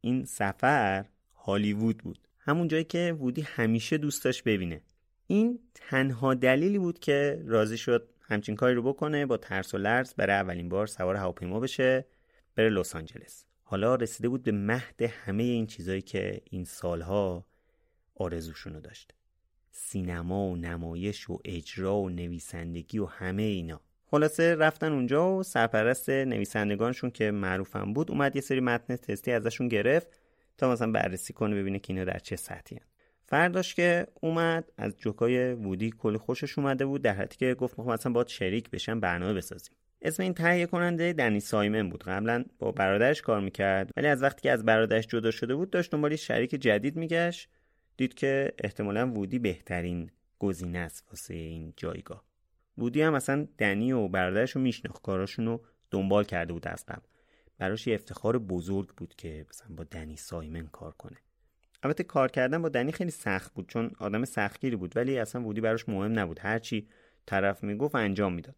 این 0.00 0.24
سفر 0.24 1.04
هالیوود 1.34 1.98
بود. 1.98 2.28
همون 2.38 2.68
جایی 2.68 2.84
که 2.84 3.16
وودی 3.18 3.42
همیشه 3.42 3.98
دوست 3.98 4.24
داشت 4.24 4.44
ببینه. 4.44 4.82
این 5.26 5.58
تنها 5.74 6.34
دلیلی 6.34 6.78
بود 6.78 6.98
که 6.98 7.42
راضی 7.46 7.78
شد 7.78 8.08
همچین 8.20 8.56
کاری 8.56 8.74
رو 8.74 8.82
بکنه 8.82 9.26
با 9.26 9.36
ترس 9.36 9.74
و 9.74 9.78
لرز 9.78 10.14
برای 10.14 10.36
اولین 10.36 10.68
بار 10.68 10.86
سوار 10.86 11.16
هواپیما 11.16 11.60
بشه 11.60 12.06
بره 12.56 12.68
لس 12.68 12.96
آنجلس. 12.96 13.44
حالا 13.70 13.94
رسیده 13.94 14.28
بود 14.28 14.42
به 14.42 14.52
مهد 14.52 15.02
همه 15.02 15.42
این 15.42 15.66
چیزایی 15.66 16.02
که 16.02 16.40
این 16.50 16.64
سالها 16.64 17.44
آرزوشونو 18.14 18.80
داشت. 18.80 19.14
سینما 19.70 20.46
و 20.46 20.56
نمایش 20.56 21.30
و 21.30 21.38
اجرا 21.44 21.96
و 21.96 22.08
نویسندگی 22.10 22.98
و 22.98 23.06
همه 23.06 23.42
اینا. 23.42 23.80
خلاصه 24.06 24.54
رفتن 24.54 24.92
اونجا 24.92 25.36
و 25.36 25.42
سرپرست 25.42 26.10
نویسندگانشون 26.10 27.10
که 27.10 27.30
معروفم 27.30 27.92
بود 27.92 28.10
اومد 28.10 28.36
یه 28.36 28.42
سری 28.42 28.60
متن 28.60 28.96
تستی 28.96 29.32
ازشون 29.32 29.68
گرفت 29.68 30.20
تا 30.58 30.72
مثلا 30.72 30.92
بررسی 30.92 31.32
کنه 31.32 31.56
ببینه 31.56 31.78
که 31.78 31.92
اینا 31.92 32.04
در 32.04 32.18
چه 32.18 32.36
سطحی 32.36 32.76
هن. 32.76 32.86
فرداش 33.26 33.74
که 33.74 34.06
اومد 34.20 34.72
از 34.78 34.96
جوکای 34.96 35.52
وودی 35.52 35.90
کلی 35.90 36.18
خوشش 36.18 36.58
اومده 36.58 36.86
بود 36.86 37.02
در 37.02 37.14
حدی 37.14 37.36
که 37.36 37.54
گفت 37.54 37.78
مثلا 37.78 38.12
باید 38.12 38.28
شریک 38.28 38.70
بشن 38.70 39.00
برنامه 39.00 39.34
بسازیم. 39.34 39.74
اسم 40.02 40.22
این 40.22 40.34
تهیه 40.34 40.66
کننده 40.66 41.12
دنی 41.12 41.40
سایمن 41.40 41.88
بود. 41.88 42.04
قبلا 42.04 42.44
با 42.58 42.72
برادرش 42.72 43.22
کار 43.22 43.40
می‌کرد 43.40 43.90
ولی 43.96 44.06
از 44.06 44.22
وقتی 44.22 44.42
که 44.42 44.50
از 44.50 44.64
برادرش 44.64 45.06
جدا 45.06 45.30
شده 45.30 45.54
بود 45.54 45.70
داشت 45.70 45.90
دنبال 45.90 46.16
شریک 46.16 46.50
جدید 46.50 46.96
میگشت. 46.96 47.48
دید 47.96 48.14
که 48.14 48.52
احتمالا 48.64 49.10
وودی 49.10 49.38
بهترین 49.38 50.10
گزینه 50.38 50.78
است 50.78 51.04
واسه 51.08 51.34
این 51.34 51.72
جایگاه. 51.76 52.24
وودی 52.78 53.02
هم 53.02 53.12
مثلا 53.12 53.48
دنی 53.58 53.92
و 53.92 54.08
برادرش 54.08 54.50
رو 54.50 54.60
میشناخت. 54.60 55.02
کاراشون 55.02 55.46
رو 55.46 55.64
دنبال 55.90 56.24
کرده 56.24 56.52
بود 56.52 56.68
از 56.68 56.86
قبل. 56.86 57.06
براش 57.58 57.86
یه 57.86 57.94
افتخار 57.94 58.38
بزرگ 58.38 58.88
بود 58.88 59.14
که 59.16 59.46
مثلا 59.50 59.76
با 59.76 59.84
دنی 59.84 60.16
سایمن 60.16 60.66
کار 60.66 60.92
کنه. 60.92 61.16
البته 61.82 62.04
کار 62.04 62.30
کردن 62.30 62.62
با 62.62 62.68
دنی 62.68 62.92
خیلی 62.92 63.10
سخت 63.10 63.54
بود 63.54 63.68
چون 63.68 63.90
آدم 63.98 64.24
سختگیری 64.24 64.76
بود 64.76 64.96
ولی 64.96 65.18
اصلا 65.18 65.42
وودی 65.42 65.60
براش 65.60 65.88
مهم 65.88 66.18
نبود. 66.18 66.38
هرچی 66.42 66.88
طرف 67.26 67.64
می‌گفت 67.64 67.94
انجام 67.94 68.34
می‌داد. 68.34 68.56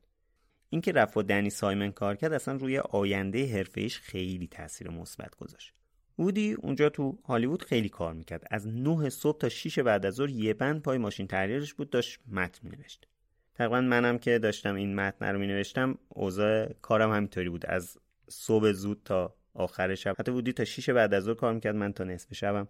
اینکه 0.73 0.93
رفت 0.93 1.17
و 1.17 1.23
دنی 1.23 1.51
سایمن 1.51 1.91
کار 1.91 2.17
کرد 2.17 2.33
اصلا 2.33 2.57
روی 2.57 2.79
آینده 2.79 3.47
حرفه‌ایش 3.47 3.99
خیلی 3.99 4.47
تاثیر 4.47 4.91
مثبت 4.91 5.37
گذاشت. 5.37 5.75
وودی 6.19 6.53
اونجا 6.53 6.89
تو 6.89 7.19
هالیوود 7.25 7.63
خیلی 7.63 7.89
کار 7.89 8.13
می‌کرد. 8.15 8.47
از 8.51 8.69
9 8.69 9.11
صبح 9.11 9.39
تا 9.39 9.49
6 9.49 9.79
بعد 9.79 10.07
از 10.07 10.15
ظهر 10.15 10.31
یه 10.31 10.55
بند 10.55 10.83
پای 10.83 10.99
ماشین 10.99 11.27
تحریرش 11.27 11.75
بود 11.75 11.91
داشت 11.91 12.21
متن 12.31 12.69
مینوشت. 12.69 13.09
تقریبا 13.55 13.81
منم 13.81 14.19
که 14.19 14.39
داشتم 14.39 14.75
این 14.75 14.95
متن 14.95 15.27
رو 15.27 15.39
مینوشتم 15.39 15.99
اوضاع 16.09 16.73
کارم 16.73 17.13
همینطوری 17.13 17.49
بود. 17.49 17.67
از 17.67 17.99
صبح 18.29 18.73
زود 18.73 19.01
تا 19.05 19.35
آخر 19.55 19.95
شب 19.95 20.15
حتی 20.19 20.33
وودی 20.33 20.53
تا 20.53 20.65
6 20.65 20.91
بعد 20.91 21.15
از 21.15 21.25
ظهر 21.25 21.35
کار 21.35 21.55
می‌کرد 21.55 21.77
من 21.77 21.93
تا 21.93 22.05
نصف 22.05 22.35
شبم 22.35 22.69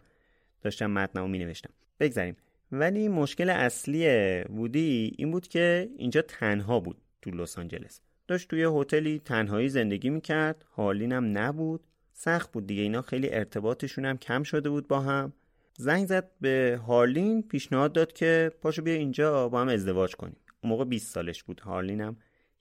داشتم 0.63 0.91
متنمو 0.91 1.29
مینوشتم. 1.29 1.71
بگذاریم. 2.01 2.37
ولی 2.73 3.09
مشکل 3.09 3.51
اصلی 3.51 4.07
وودی 4.43 5.15
این 5.19 5.31
بود 5.31 5.49
که 5.49 5.91
اینجا 5.97 6.23
تنها 6.23 6.81
بود. 6.81 7.02
تو 7.23 7.31
لس 7.31 7.59
آنجلس. 7.59 8.01
داشت 8.29 8.49
توی 8.49 8.69
هتلی 8.75 9.19
تنهایی 9.19 9.69
زندگی 9.69 10.11
می‌کرد. 10.11 10.65
هارلین 10.77 11.13
هم 11.13 11.39
نبود. 11.39 11.87
سخت 12.13 12.53
بود 12.53 12.67
دیگه. 12.67 12.83
اینا 12.83 13.03
خیلی 13.03 13.31
ارتباطشون 13.35 14.05
هم 14.05 14.19
کم 14.19 14.43
شده 14.43 14.71
بود 14.71 14.89
با 14.89 15.01
هم. 15.01 15.33
زنگ 15.77 16.07
زد 16.07 16.31
به 16.41 16.81
هارلین 16.87 17.43
پیشنهاد 17.43 17.93
داد 17.93 18.13
که 18.13 18.51
پاشو 18.61 18.83
بیا 18.83 18.95
اینجا 18.95 19.49
با 19.49 19.61
هم 19.61 19.69
ازدواج 19.69 20.17
کنیم. 20.17 20.37
اون 20.63 20.71
موقع 20.71 20.85
20 20.85 21.15
سالش 21.15 21.43
بود. 21.43 21.61
هارلین 21.61 22.01
هم 22.01 22.17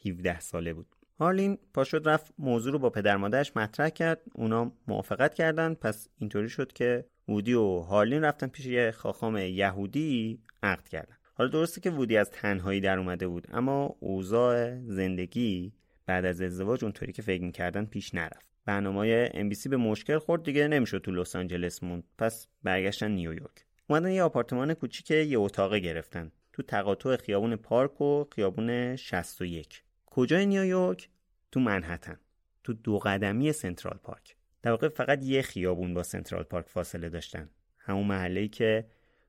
17 0.06 0.40
ساله 0.40 0.74
بود. 0.74 0.96
هارلین 1.20 1.58
پاشد 1.74 2.08
رفت 2.10 2.34
موضوع 2.38 2.74
رو 2.74 2.80
با 2.80 2.90
پدر 2.90 3.18
مادرش 3.18 3.58
مطرح 3.58 3.90
کرد. 3.90 4.22
اونا 4.36 4.72
موافقت 4.88 5.34
کردن. 5.34 5.74
پس 5.74 6.08
اینطوری 6.18 6.50
شد 6.50 6.74
که 6.74 7.06
وودی 7.28 7.54
و 7.54 7.80
هارلین 7.80 8.24
رفتن 8.24 8.48
پیش 8.48 8.66
یه 8.66 8.92
خاخام 8.92 9.38
یهودی 9.38 10.40
عقد 10.64 10.88
کردن. 10.88 11.16
حالا 11.42 11.52
درسته 11.52 11.82
که 11.82 11.90
وودی 11.90 12.18
از 12.18 12.30
تنهایی 12.30 12.82
در 12.82 12.98
اومده 12.98 13.28
بود 13.28 13.48
اما 13.52 13.96
اوضاع 14.00 14.80
زندگی 14.86 15.74
بعد 16.06 16.26
از 16.26 16.42
ازدواج 16.42 16.84
اونطوری 16.84 17.12
که 17.12 17.22
فکر 17.22 17.42
می‌کردن 17.44 17.86
پیش 17.86 18.16
نرفت. 18.16 18.46
برنامه 18.66 19.32
ام 19.34 19.50
به 19.70 19.78
مشکل 19.78 20.18
خورد 20.18 20.44
دیگه 20.44 20.68
نمی‌شد 20.68 21.02
تو 21.02 21.12
لس 21.12 21.36
آنجلس 21.36 21.84
موند. 21.84 22.04
پس 22.18 22.48
برگشتن 22.64 23.12
نیویورک. 23.12 23.66
اومدن 23.90 24.12
یه 24.12 24.24
آپارتمان 24.24 24.74
کوچیک 24.74 25.12
یه 25.12 25.40
اتاقه 25.40 25.80
گرفتن. 25.80 26.32
تو 26.54 26.64
تقاطع 26.64 27.16
خیابون 27.16 27.56
پارک 27.56 28.02
و 28.02 28.26
خیابون 28.36 28.96
61 28.96 29.84
کجای 30.06 30.46
نیویورک؟ 30.46 31.10
تو 31.52 31.60
منحتن. 31.60 32.20
تو 32.64 32.74
دو 32.74 33.00
قدمی 33.00 33.52
سنترال 33.52 34.00
پارک. 34.04 34.36
در 34.62 34.72
واقع 34.72 34.90
فقط 34.90 35.24
یه 35.24 35.42
خیابون 35.42 35.94
با 35.94 36.04
سنترال 36.04 36.44
پارک 36.44 36.68
فاصله 36.68 37.10
داشتن. 37.10 37.50
همون 37.78 38.08
محله‌ای 38.08 38.48
که 38.48 38.86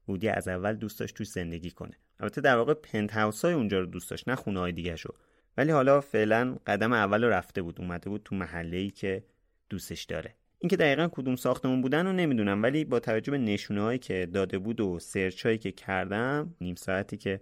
وودی 0.08 0.28
از 0.28 0.48
اول 0.48 0.74
دوست 0.74 1.00
داشت 1.00 1.14
توش 1.14 1.28
زندگی 1.28 1.70
کنه. 1.70 2.01
البته 2.22 2.40
در 2.40 2.56
واقع 2.56 2.74
پنت 2.74 3.12
های 3.12 3.54
اونجا 3.54 3.80
رو 3.80 3.86
دوست 3.86 4.10
داشت 4.10 4.28
نه 4.28 4.34
خونه 4.34 4.60
های 4.60 4.72
دیگه 4.72 4.96
شو 4.96 5.14
ولی 5.56 5.72
حالا 5.72 6.00
فعلا 6.00 6.56
قدم 6.66 6.92
اول 6.92 7.24
رفته 7.24 7.62
بود 7.62 7.80
اومده 7.80 8.10
بود 8.10 8.22
تو 8.24 8.34
محله 8.34 8.90
که 8.90 9.24
دوستش 9.70 10.04
داره. 10.04 10.34
اینکه 10.58 10.76
دقیقا 10.76 11.08
کدوم 11.12 11.36
ساختمون 11.36 11.82
بودن 11.82 12.06
رو 12.06 12.12
نمی‌دونم 12.12 12.62
ولی 12.62 12.84
با 12.84 13.00
توجه 13.00 13.30
به 13.30 13.38
نشونه 13.38 13.82
هایی 13.82 13.98
که 13.98 14.28
داده 14.32 14.58
بود 14.58 14.80
و 14.80 14.98
search 14.98 15.46
هایی 15.46 15.58
که 15.58 15.72
کردم 15.72 16.54
نیم 16.60 16.74
ساعتی 16.74 17.16
که 17.16 17.40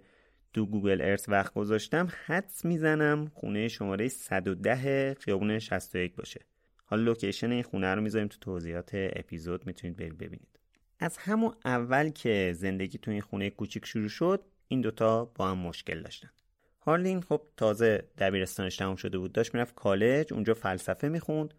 تو 0.53 0.65
Google 0.65 1.01
Earth 1.01 1.29
وقت 1.29 1.53
گذاشتم 1.53 2.07
حدس 2.25 2.65
می‌زنم 2.65 3.31
خونه 3.33 3.67
شماره 3.67 4.07
110 4.07 5.13
خیابون 5.19 5.59
61 5.59 6.15
باشه. 6.15 6.41
حالا 6.85 7.01
لوکیشن 7.01 7.51
این 7.51 7.63
خونه 7.63 7.95
رو 7.95 8.01
می‌ذاریم 8.01 8.27
تو 8.27 8.37
توضیحات 8.41 8.91
اپیزود 8.93 9.67
می‌تونید 9.67 9.97
برید 9.97 10.17
ببینید. 10.17 10.59
از 10.99 11.17
همون 11.17 11.53
اول 11.65 12.09
که 12.09 12.53
زندگی 12.55 12.97
تو 12.97 13.11
این 13.11 13.21
خونه 13.21 13.49
کوچیک 13.49 13.85
شروع 13.85 14.09
شد 14.09 14.43
این 14.71 14.81
دوتا 14.81 15.25
با 15.25 15.47
هم 15.47 15.57
مشکل 15.57 16.01
داشتن. 16.01 16.29
هارلین 16.81 17.21
خب 17.21 17.41
تازه 17.57 18.03
دبیرستانش 18.17 18.77
تموم 18.77 18.95
شده 18.95 19.17
بود 19.17 19.31
داشت 19.31 19.53
می‌رفت 19.53 19.75
کالج 19.75 20.33
اونجا 20.33 20.53
فلسفه 20.53 21.09
می‌خوند. 21.09 21.53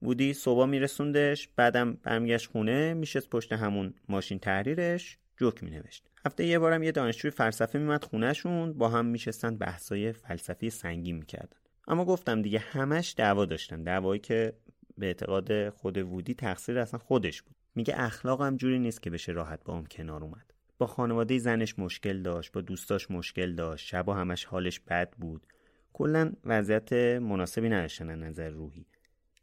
بودی 0.00 0.34
صبح 0.34 0.64
میرسوندش 0.64 1.48
بعدم 1.56 1.94
برمیگشت 1.94 2.50
خونه 2.50 2.94
میشست 2.94 3.30
پشت 3.30 3.52
همون 3.52 3.94
ماشین 4.08 4.38
تحریرش 4.38 5.18
جوک 5.36 5.62
مینوشت. 5.62 6.10
هفته 6.26 6.44
یه 6.44 6.58
بارم 6.58 6.82
یه 6.82 6.92
دانشجوی 6.92 7.30
فلسفه 7.30 7.78
میمد 7.78 8.04
خونهشون 8.04 8.72
با 8.72 8.88
هم 8.88 9.06
میشستن 9.06 9.56
بحثای 9.56 10.12
فلسفی 10.12 10.70
سنگین 10.70 11.16
می‌کردن. 11.16 11.56
اما 11.88 12.04
گفتم 12.04 12.42
دیگه 12.42 12.58
همش 12.58 13.14
دعوا 13.16 13.44
داشتن 13.44 13.82
دعوایی 13.82 14.20
که 14.20 14.52
به 14.98 15.06
اعتقاد 15.06 15.68
خود 15.68 15.98
وودی 15.98 16.34
تقصیر 16.34 16.78
اصلا 16.78 16.98
خودش 16.98 17.42
بود. 17.42 17.56
میگه 17.74 17.94
اخلاقم 17.96 18.56
جوری 18.56 18.78
نیست 18.78 19.02
که 19.02 19.10
بشه 19.10 19.32
راحت 19.32 19.64
با 19.64 19.76
هم 19.76 19.86
کنار 19.86 20.22
اومد. 20.22 20.53
با 20.78 20.86
خانواده 20.86 21.38
زنش 21.38 21.78
مشکل 21.78 22.22
داشت 22.22 22.52
با 22.52 22.60
دوستاش 22.60 23.10
مشکل 23.10 23.54
داشت. 23.54 23.86
شبا 23.86 24.14
همش 24.14 24.44
حالش 24.44 24.80
بد 24.80 25.10
بود. 25.10 25.46
کلا 25.92 26.32
وضعیت 26.44 26.92
مناسبی 27.22 27.68
نداشتن 27.68 28.18
نظر 28.18 28.48
روحی. 28.48 28.86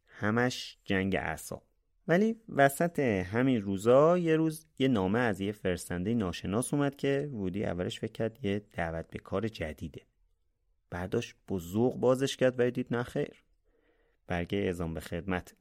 همش 0.08 0.78
جنگ 0.86 1.16
اعصاب. 1.16 1.64
ولی 2.08 2.36
وسط 2.50 3.00
همین 3.00 3.62
روزا 3.62 4.18
یه 4.18 4.36
روز 4.36 4.66
یه 4.80 4.88
نامه 4.88 5.20
از 5.20 5.42
یه 5.42 5.52
فرستنده 5.52 6.14
ناشناس 6.14 6.74
اومد 6.74 6.96
که 6.96 7.30
وودی 7.34 7.66
اولش 7.66 8.00
فکر 8.00 8.12
کرد 8.12 8.46
یه 8.46 8.62
دعوت 8.74 9.08
به 9.10 9.20
کار 9.20 9.48
جدیده. 9.48 10.02
برداشت 10.90 11.36
ذوق 11.60 11.96
بازش 11.96 12.38
کرد 12.38 12.56
و 12.60 12.72
دید 12.72 12.88
نخیر 12.92 13.44
برگه 14.28 14.58
اعزام 14.58 14.94
به 14.94 15.00
خدمت. 15.00 15.56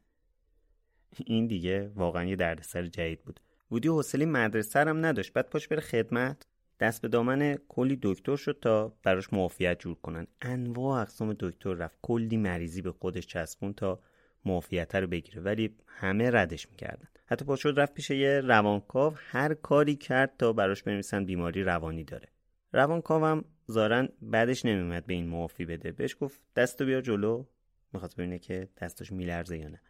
این 1.27 1.47
دیگه 1.47 1.89
واقعا 1.89 2.25
یه 2.25 2.37
دردسر 2.37 2.87
جدید 2.87 3.25
بود. 3.25 3.41
وودی 3.71 3.89
حوصله 3.89 4.27
مدرسه 4.27 4.81
هم 4.81 5.07
نداشت. 5.07 5.33
بعد 5.33 5.49
پاش 5.51 5.69
بره 5.69 5.81
خدمت. 5.81 6.47
دست 6.81 7.03
به 7.03 7.09
دامن 7.09 7.55
کلی 7.69 7.99
دکتر 8.03 8.37
شد 8.37 8.59
تا 8.63 8.93
براش 9.03 9.33
معافیت 9.33 9.81
جور 9.81 9.95
کنن. 9.95 10.27
انواع 10.43 11.01
اقسام 11.01 11.37
دکتر 11.39 11.73
رفت. 11.73 11.99
کلی 12.03 12.37
مریضی 12.37 12.83
به 12.83 12.93
خودش 12.93 13.27
چسبون 13.27 13.73
تا 13.73 14.01
معافیت 14.45 14.95
رو 14.95 15.07
بگیره. 15.07 15.41
ولی 15.43 15.77
همه 15.87 16.31
ردش 16.31 16.71
می‌کردن. 16.71 17.09
حتی 17.27 17.45
پا 17.45 17.57
شد 17.57 17.75
رفت 17.77 17.95
پیش 17.95 18.11
یه 18.11 18.41
روانکاو. 18.41 19.15
هر 19.17 19.55
کاری 19.55 19.97
کرد 19.97 20.37
تا 20.39 20.53
براش 20.53 20.83
بنویسن 20.83 21.25
بیماری 21.25 21.63
روانی 21.63 22.05
داره. 22.05 22.29
روانکاوم 22.73 23.45
زارن 23.67 24.09
بعدش 24.23 24.65
نمیومد 24.65 25.07
به 25.07 25.15
این 25.15 25.27
معافی 25.27 25.65
بده. 25.65 25.93
بهش 25.93 26.17
گفت 26.21 26.41
دستو 26.57 26.85
بیا 26.85 27.01
جلو. 27.01 27.45
می‌خواست 27.93 28.17
ببینه 28.17 28.39
که 28.39 28.69
دستش 28.83 29.13
میلرزه 29.13 29.59
یا 29.59 29.69
نه. 29.69 29.81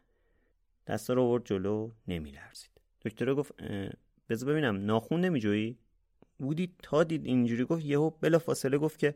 دستا 0.87 1.15
رو 1.15 1.23
آورد 1.23 1.45
جلو. 1.45 1.91
نمیلرزید. 2.09 2.80
دکتر 3.03 3.35
گفت 3.35 3.53
بذار 4.29 4.53
ببینم 4.53 4.87
ناخون 4.87 5.21
نمیجویی؟ 5.21 5.79
بودی 6.39 6.75
تا 6.83 7.05
دید 7.05 7.27
اینجوری 7.27 7.65
گفت 7.65 7.85
یهو 7.85 8.11
بلا 8.11 8.39
فاصله 8.39 8.79
گفت 8.79 8.99
که 8.99 9.15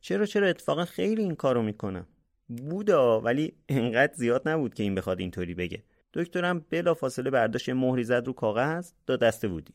چرا 0.00 0.26
چرا 0.26 0.46
اتفاقا 0.46 0.84
خیلی 0.84 1.22
این 1.22 1.34
کارو 1.34 1.62
می‌کنم. 1.62 2.06
بودا 2.48 3.20
ولی 3.20 3.52
انقدر 3.68 4.12
زیاد 4.14 4.48
نبود 4.48 4.74
که 4.74 4.82
این 4.82 4.94
بخواد 4.94 5.20
اینطوری 5.20 5.54
بگه. 5.54 5.82
دکترم 6.14 6.64
بلا 6.70 6.94
فاصله 6.94 7.30
برداشت 7.30 7.68
مهری 7.68 8.04
زد 8.04 8.26
رو 8.26 8.32
کاغذ 8.32 8.92
دا 9.06 9.16
دست 9.16 9.46
بودی. 9.46 9.74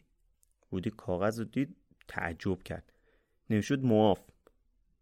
بودی 0.70 0.90
کاغذ 0.90 1.40
رو 1.40 1.46
دید 1.46 1.76
تعجب 2.08 2.64
کرد. 2.64 2.94
نوشود 3.50 3.86
معاف. 3.86 4.20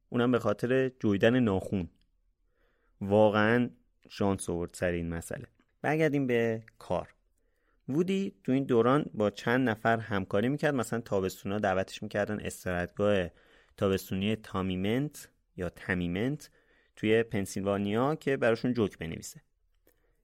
اونم 0.09 0.31
به 0.31 0.39
خاطر 0.39 0.89
جویدن 0.89 1.39
ناخون. 1.39 1.89
واقعا 3.01 3.69
شانس 4.09 4.49
آورد 4.49 4.73
سر 4.73 4.91
این 4.91 5.09
مسئله. 5.09 5.47
برگردیم 5.81 6.27
به 6.27 6.63
کار. 6.79 7.13
وودی 7.89 8.35
تو 8.43 8.51
این 8.51 8.63
دوران 8.63 9.05
با 9.13 9.29
چند 9.29 9.69
نفر 9.69 9.97
همکاری 9.97 10.49
می‌کرد. 10.49 10.75
مثلا 10.75 11.01
تابستونا 11.01 11.59
دعوتش 11.59 12.03
می‌کردن 12.03 12.39
استراحتگاه 12.39 13.27
تابستونی 13.77 14.35
تامیمنت 14.35 15.29
یا 15.57 15.69
تمیمنت 15.69 16.49
توی 16.95 17.23
پنسیلوانیا 17.23 18.15
که 18.15 18.37
براشون 18.37 18.73
جوک 18.73 18.97
بنویسه. 18.97 19.41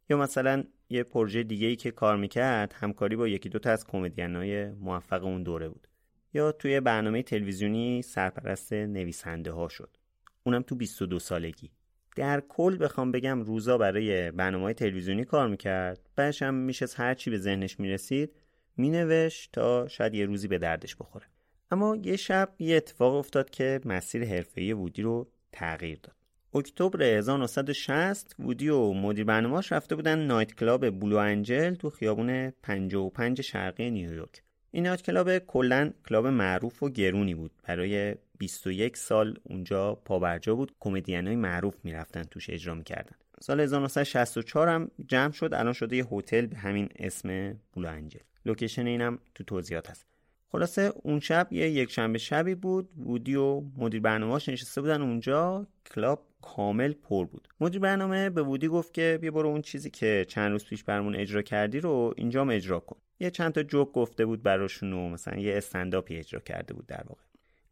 یا 0.09 0.17
مثلا 0.17 0.63
یه 0.89 1.03
پروژه 1.03 1.43
دیگه 1.43 1.67
ای 1.67 1.75
که 1.75 1.91
کار 1.91 2.17
می‌کرد 2.17 2.73
همکاری 2.73 3.15
با 3.15 3.27
یکی 3.27 3.49
دوتا 3.49 3.71
از 3.71 3.87
کمدینای 3.87 4.71
موفق 4.71 5.23
اون 5.23 5.43
دوره 5.43 5.69
بود. 5.69 5.87
یا 6.33 6.51
توی 6.51 6.79
برنامه 6.79 7.23
تلویزیونی 7.23 8.01
سرپرست 8.01 8.73
نویسنده 8.73 9.51
ها 9.51 9.67
شد. 9.67 9.97
اونم 10.43 10.61
تو 10.61 10.75
22 10.75 11.19
سالگی. 11.19 11.71
در 12.15 12.43
کل 12.49 12.77
بخوام 12.77 13.11
بگم 13.11 13.41
روزا 13.41 13.77
برای 13.77 14.31
برنامه 14.31 14.73
تلویزیونی 14.73 15.25
کار 15.25 15.47
می‌کرد. 15.47 16.09
بعدش 16.15 16.41
هم 16.41 16.53
میشه 16.53 16.85
هر 16.95 17.13
چی 17.13 17.29
به 17.29 17.37
ذهنش 17.37 17.79
می‌رسید 17.79 18.31
مینوشت 18.77 19.49
تا 19.53 19.87
شاید 19.87 20.15
یه 20.15 20.25
روزی 20.25 20.47
به 20.47 20.57
دردش 20.57 20.95
بخوره. 20.95 21.25
اما 21.71 21.95
یه 21.95 22.15
شب 22.15 22.49
یه 22.59 22.77
اتفاق 22.77 23.15
افتاد 23.15 23.49
که 23.49 23.79
مسیر 23.85 24.25
حرفه‌ای 24.25 24.73
وودی 24.73 25.01
رو 25.01 25.27
تغییر 25.51 25.99
داد. 26.03 26.15
اکتبر 26.53 27.03
1960 27.03 28.35
وودی 28.39 28.69
و 28.69 28.93
مدیر 28.93 29.25
برنامه‌اش 29.25 29.71
رفته 29.71 29.95
بودن 29.95 30.19
night 30.19 30.55
club 30.55 30.89
Blue 30.89 31.17
Angel 31.17 31.73
تو 31.73 31.89
خیابون 31.89 32.49
55 32.49 33.41
شرقی 33.41 33.91
نیویورک. 33.91 34.43
این 34.71 34.83
night 34.85 35.01
club 35.01 35.37
کلا 35.37 35.91
کلاب 36.09 36.27
معروف 36.27 36.83
و 36.83 36.89
گرونی 36.89 37.35
بود 37.35 37.51
برای 37.63 38.15
21 38.37 38.97
سال 38.97 39.37
اونجا 39.43 39.95
پابرجا 39.95 40.55
بود. 40.55 40.75
کمدینای 40.79 41.35
معروف 41.35 41.75
می‌رفتن 41.83 42.23
توش 42.23 42.49
اجرا 42.49 42.73
می‌کردن. 42.73 43.15
سال 43.41 43.59
1964 43.59 44.67
هم 44.67 44.91
جمع 45.07 45.31
شد. 45.31 45.53
الان 45.53 45.73
شده 45.73 45.95
یه 45.95 46.05
هتل 46.11 46.45
به 46.45 46.57
همین 46.57 46.89
اسم 46.95 47.59
Blue 47.75 47.87
Angel. 47.87 48.19
location 48.45 48.87
اینم 48.87 49.19
تو 49.35 49.43
توضیحات 49.43 49.89
هست. 49.89 50.05
خلاصه 50.47 50.93
اون 51.03 51.19
شب 51.19 51.47
یه 51.51 51.69
یک 51.69 51.91
شنبه 51.91 52.17
شبی 52.17 52.55
بود. 52.55 52.89
وودی 52.97 53.35
و 53.35 53.61
مدیر 53.77 54.01
برنامه‌اش 54.01 54.49
نشسته 54.49 54.81
بودن 54.81 55.01
اونجا. 55.01 55.67
کلاب 55.95 56.27
کامل 56.41 56.93
پر 56.93 57.25
بود. 57.25 57.47
مدیر 57.59 57.81
برنامه 57.81 58.29
به 58.29 58.43
وودی 58.43 58.67
گفت 58.67 58.93
که 58.93 59.17
بیا 59.21 59.31
برو 59.31 59.49
اون 59.49 59.61
چیزی 59.61 59.89
که 59.89 60.25
چند 60.29 60.51
روز 60.51 60.65
پیش 60.65 60.83
برمون 60.83 61.15
اجرا 61.15 61.41
کردی 61.41 61.79
رو 61.79 62.13
اینجام 62.17 62.49
اجرا 62.49 62.79
کن. 62.79 62.97
یه 63.19 63.29
چند 63.29 63.51
تا 63.51 63.63
جوک 63.63 63.91
گفته 63.91 64.25
بود 64.25 64.43
براشون 64.43 64.93
و 64.93 65.09
مثلا 65.09 65.39
یه 65.39 65.57
استنداپی 65.57 66.17
اجرا 66.17 66.39
کرده 66.39 66.73
بود 66.73 66.87
در 66.87 67.03
واقع. 67.07 67.21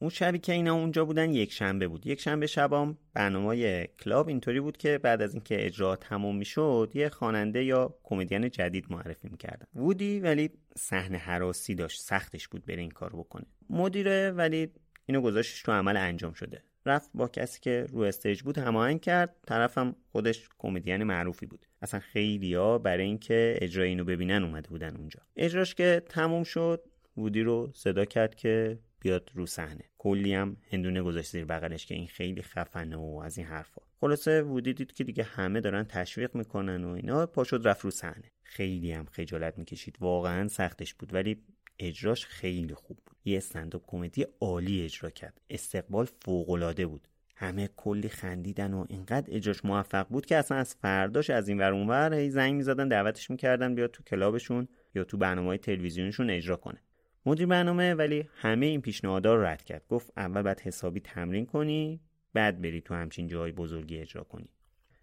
اون 0.04 0.10
شبی 0.10 0.40
که 0.40 0.54
اینا 0.54 0.74
اونجا 0.74 1.06
بودن 1.06 1.34
یک 1.34 1.52
شنبه 1.52 1.88
بود. 1.88 2.08
یک 2.08 2.20
شنبه 2.20 2.48
شبام 2.48 2.98
برنامه 3.14 3.88
کلاب 3.88 4.28
اینطوری 4.28 4.60
بود 4.60 4.78
که 4.78 4.98
بعد 4.98 5.22
از 5.22 5.34
اینکه 5.34 5.66
اجرا 5.66 5.96
تموم 5.96 6.36
می‌شد 6.36 6.92
یه 6.94 7.10
خواننده 7.10 7.64
یا 7.64 7.96
کمدین 8.04 8.50
جدید 8.50 8.86
معرفی 8.90 9.28
می‌کردن. 9.30 9.66
وودی 9.76 10.20
ولی 10.20 10.50
صحنه 10.78 11.18
حراسی 11.18 11.76
داشت. 11.76 12.02
سختش 12.02 12.48
بود 12.48 12.66
بره 12.66 12.82
این 12.82 12.92
کار 12.92 13.10
بکنه. 13.10 13.46
مدیره 13.70 14.32
ولی 14.32 14.70
اینو 15.06 15.22
گذاشتش 15.22 15.62
تو 15.62 15.72
عمل 15.72 15.98
انجام 15.98 16.34
شده. 16.34 16.64
رفت 16.86 17.10
با 17.14 17.28
کسی 17.28 17.60
که 17.62 17.86
رو 17.90 18.00
استیج 18.00 18.42
بود 18.42 18.58
هماهنگ 18.58 19.02
کرد. 19.02 19.36
طرفم 19.48 19.96
خودش 20.12 20.50
کمدین 20.58 21.04
معروفی 21.04 21.46
بود. 21.46 21.66
اصلا 21.82 22.00
خیلیا 22.00 22.78
برای 22.78 23.06
اینکه 23.06 23.58
اجرای 23.62 23.90
اینو 23.90 24.04
ببینن 24.04 24.44
اومده 24.44 24.70
بودن 24.70 24.96
اونجا. 24.96 25.20
اجراش 25.36 25.76
که 25.76 26.02
تموم 26.10 26.44
شد 26.44 26.84
وودی 27.18 27.42
رو 27.42 27.72
صدا 27.74 28.06
کرد 28.06 28.36
که 28.36 28.80
بیاد 29.04 29.32
رو 29.34 29.46
صحنه. 29.46 29.84
کلی 29.98 30.34
هم 30.34 30.58
هندونه 30.72 31.02
گذاشت 31.02 31.32
زیر 31.32 31.46
بغلش 31.46 31.86
که 31.86 31.96
این 31.96 32.08
خیلی 32.08 32.42
خفنه 32.42 32.96
و 32.96 33.22
از 33.26 33.38
این 33.38 33.48
حرفا. 33.48 33.82
خلاصه 34.02 34.42
وودی 34.42 34.74
دید 34.74 34.94
که 34.94 35.04
دیگه 35.04 35.24
همه 35.24 35.62
دارن 35.62 35.84
تشویق 35.84 36.36
می‌کنن 36.36 36.84
و 36.84 36.90
اینا 36.90 37.26
پا 37.26 37.44
شد 37.44 37.62
رفت 37.68 37.82
رو 37.82 37.92
صحنه. 37.92 38.32
خیلی 38.44 38.92
هم 38.92 39.06
خجالت 39.06 39.58
می‌کشید. 39.58 39.98
واقعا 40.00 40.48
سختش 40.48 40.94
بود 40.94 41.14
ولی 41.14 41.44
اجراش 41.80 42.26
خیلی 42.26 42.74
خوب 42.74 43.00
بود. 43.06 43.18
یه 43.26 43.38
استنداپ 43.38 43.84
کمدی 43.88 44.26
عالی 44.42 44.82
اجرا 44.82 45.10
کرد. 45.10 45.42
استقبال 45.50 46.08
فوقالعاده 46.26 46.86
بود. 46.86 47.08
همه 47.36 47.70
کلی 47.76 48.10
خندیدن 48.10 48.74
و 48.74 48.86
اینقدر 48.90 49.36
اجراش 49.36 49.66
موفق 49.66 50.08
بود 50.08 50.26
که 50.26 50.36
اصلا 50.36 50.58
از 50.58 50.76
فرداش 50.76 51.30
از 51.30 51.48
این 51.50 51.58
ور 51.58 51.74
اونور 51.74 52.14
هی 52.14 52.30
زنگ 52.30 52.54
می‌زدن 52.54 52.88
دعوتش 52.88 53.30
می‌کردن 53.30 53.76
بیاد 53.76 53.92
تو 53.92 54.04
کلابشون 54.04 54.68
یا 54.96 55.04
تو 55.04 55.18
برنامه 55.18 55.48
های 55.48 55.58
تلویزیونشون 55.58 56.30
اجرا 56.30 56.56
کنه. 56.56 56.82
مدیر 57.26 57.48
برنامه 57.48 57.94
ولی 57.94 58.30
همه 58.36 58.66
این 58.66 58.82
پیشنهادها 58.82 59.36
رو 59.36 59.46
رد 59.46 59.64
کرد. 59.64 59.84
گفت 59.90 60.14
اول 60.18 60.42
باید 60.42 60.60
حسابی 60.60 61.00
تمرین 61.00 61.46
کنی 61.46 62.00
بعد 62.34 62.62
بری 62.62 62.82
تو 62.82 62.94
همچین 62.94 63.28
جای 63.28 63.52
بزرگی 63.52 63.98
اجرا 63.98 64.24
کنی. 64.24 64.50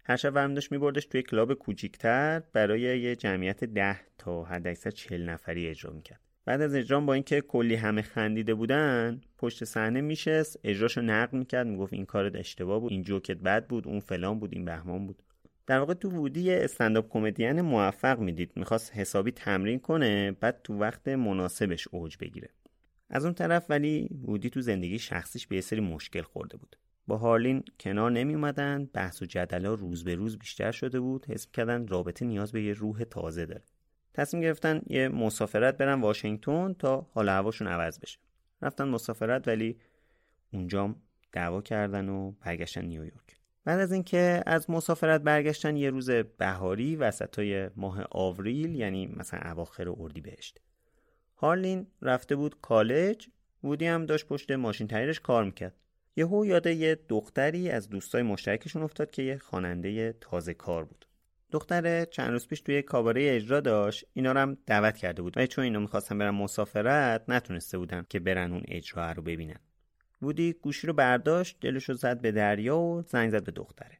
هر 0.05 0.15
شب 0.15 0.35
ورم 0.35 0.53
داشت 0.53 0.71
میبردش 0.71 1.05
توی 1.05 1.21
کلاب 1.21 1.53
کوچیکتر 1.53 2.41
برای 2.53 2.81
یه 2.81 3.15
جمعیت 3.15 3.63
ده 3.63 3.99
تا 4.17 4.43
حداکثر 4.43 4.91
چل 4.91 5.21
نفری 5.21 5.67
اجرا 5.67 5.91
می‌کرد. 5.91 6.19
بعد 6.45 6.61
از 6.61 6.75
اجرام 6.75 7.05
با 7.05 7.13
اینکه 7.13 7.41
کلی 7.41 7.75
همه 7.75 8.01
خندیده 8.01 8.53
بودن 8.53 9.21
پشت 9.37 9.63
صحنه 9.63 10.01
میشست 10.01 10.59
اجراشو 10.63 11.01
نقد 11.01 11.33
می‌کرد 11.33 11.67
می‌گفت 11.67 11.93
این 11.93 12.05
کارت 12.05 12.35
اشتباه 12.35 12.79
بود 12.79 12.91
این 12.91 13.03
جوکت 13.03 13.37
بد 13.37 13.67
بود 13.67 13.87
اون 13.87 13.99
فلان 13.99 14.39
بود 14.39 14.53
این 14.53 14.65
بهمان 14.65 15.07
بود. 15.07 15.23
در 15.67 15.79
واقع 15.79 15.93
تو 15.93 16.09
وودی 16.09 16.53
استنداپ 16.53 17.09
کمدین 17.09 17.61
موفق 17.61 18.19
می‌دید. 18.19 18.51
می‌خواست 18.55 18.93
حسابی 18.93 19.31
تمرین 19.31 19.79
کنه 19.79 20.31
بعد 20.31 20.61
تو 20.63 20.77
وقت 20.77 21.07
مناسبش 21.07 21.87
اوج 21.87 22.17
بگیره. 22.17 22.49
از 23.09 23.25
اون 23.25 23.33
طرف 23.33 23.65
ولی 23.69 24.09
وودی 24.25 24.49
تو 24.49 24.61
زندگی 24.61 24.99
شخصیش 24.99 25.47
به 25.47 25.61
سری 25.61 25.79
مشکل 25.79 26.21
خورده 26.21 26.57
بود. 26.57 26.75
با 27.07 27.17
هارلین 27.17 27.63
کنار 27.79 28.11
نمی 28.11 28.35
اومدن 28.35 28.89
بحث 28.93 29.21
و 29.21 29.25
جدلا 29.25 29.73
روز 29.73 30.03
به 30.03 30.15
روز 30.15 30.37
بیشتر 30.37 30.71
شده 30.71 30.99
بود. 30.99 31.25
حس 31.25 31.51
کردن 31.51 31.87
رابطه 31.87 32.25
نیاز 32.25 32.51
به 32.51 32.63
یه 32.63 32.73
روح 32.73 33.03
تازه 33.03 33.45
داره. 33.45 33.63
تصمیم 34.13 34.43
گرفتن 34.43 34.81
یه 34.87 35.09
مسافرت 35.09 35.77
برن 35.77 36.01
واشنگتن 36.01 36.73
تا 36.73 37.07
حال 37.13 37.29
هواشون 37.29 37.67
عوض 37.67 37.99
بشه. 37.99 38.19
رفتن 38.61 38.87
مسافرت 38.87 39.47
ولی 39.47 39.77
اونجام 40.53 40.95
دعوا 41.31 41.61
کردن 41.61 42.09
و 42.09 42.31
برگشتن 42.31 42.85
نیویورک. 42.85 43.40
بعد 43.65 43.79
از 43.79 43.91
اینکه 43.91 44.43
از 44.45 44.69
مسافرت 44.69 45.21
برگشتن 45.21 45.75
یه 45.75 45.89
روز 45.89 46.09
بهاری 46.09 46.95
وسطای 46.95 47.69
ماه 47.75 48.05
آوریل 48.11 48.75
یعنی 48.75 49.07
مثلا 49.07 49.51
اواخر 49.51 49.89
اردیبهشت 49.89 50.59
هارلین 51.37 51.87
رفته 52.01 52.35
بود 52.35 52.61
کالج 52.61 53.27
وودی 53.63 53.85
هم 53.85 54.05
داشت 54.05 54.25
پشت 54.25 54.51
ماشین 54.51 54.87
تایرش 54.87 55.19
کار 55.19 55.43
می‌کرد. 55.43 55.75
یهو 56.15 56.45
یاد 56.45 56.67
یه 56.67 56.99
دختری 57.09 57.69
از 57.69 57.89
دوستای 57.89 58.23
مشترکشون 58.23 58.83
افتاد 58.83 59.11
که 59.11 59.21
یه 59.21 59.37
خواننده 59.37 60.13
تازه 60.21 60.53
کار 60.53 60.85
بود. 60.85 61.05
دختر 61.51 62.05
چند 62.05 62.31
روز 62.31 62.47
پیش 62.47 62.61
توی 62.61 62.81
کاباره 62.81 63.35
اجرا 63.35 63.59
داشت. 63.59 64.05
اینا 64.13 64.31
رو 64.31 64.39
هم 64.39 64.57
دعوت 64.65 64.97
کرده 64.97 65.21
بود. 65.21 65.37
ولی 65.37 65.47
چون 65.47 65.63
اینا 65.63 65.79
می‌خواستن 65.79 66.17
برن 66.17 66.29
مسافرت 66.29 67.23
نتونسته 67.27 67.77
بودن 67.77 68.05
که 68.09 68.19
برن 68.19 68.51
اون 68.51 68.63
اجرا 68.67 69.11
رو 69.11 69.21
ببینن. 69.21 69.59
وودی 70.21 70.53
گوشی 70.53 70.87
رو 70.87 70.93
برداشت 70.93 71.57
دلش 71.61 71.89
رو 71.89 71.95
زد 71.95 72.21
به 72.21 72.31
دریا 72.31 72.79
و 72.79 73.01
زنگ 73.01 73.31
زد 73.31 73.43
به 73.43 73.51
دختره. 73.51 73.97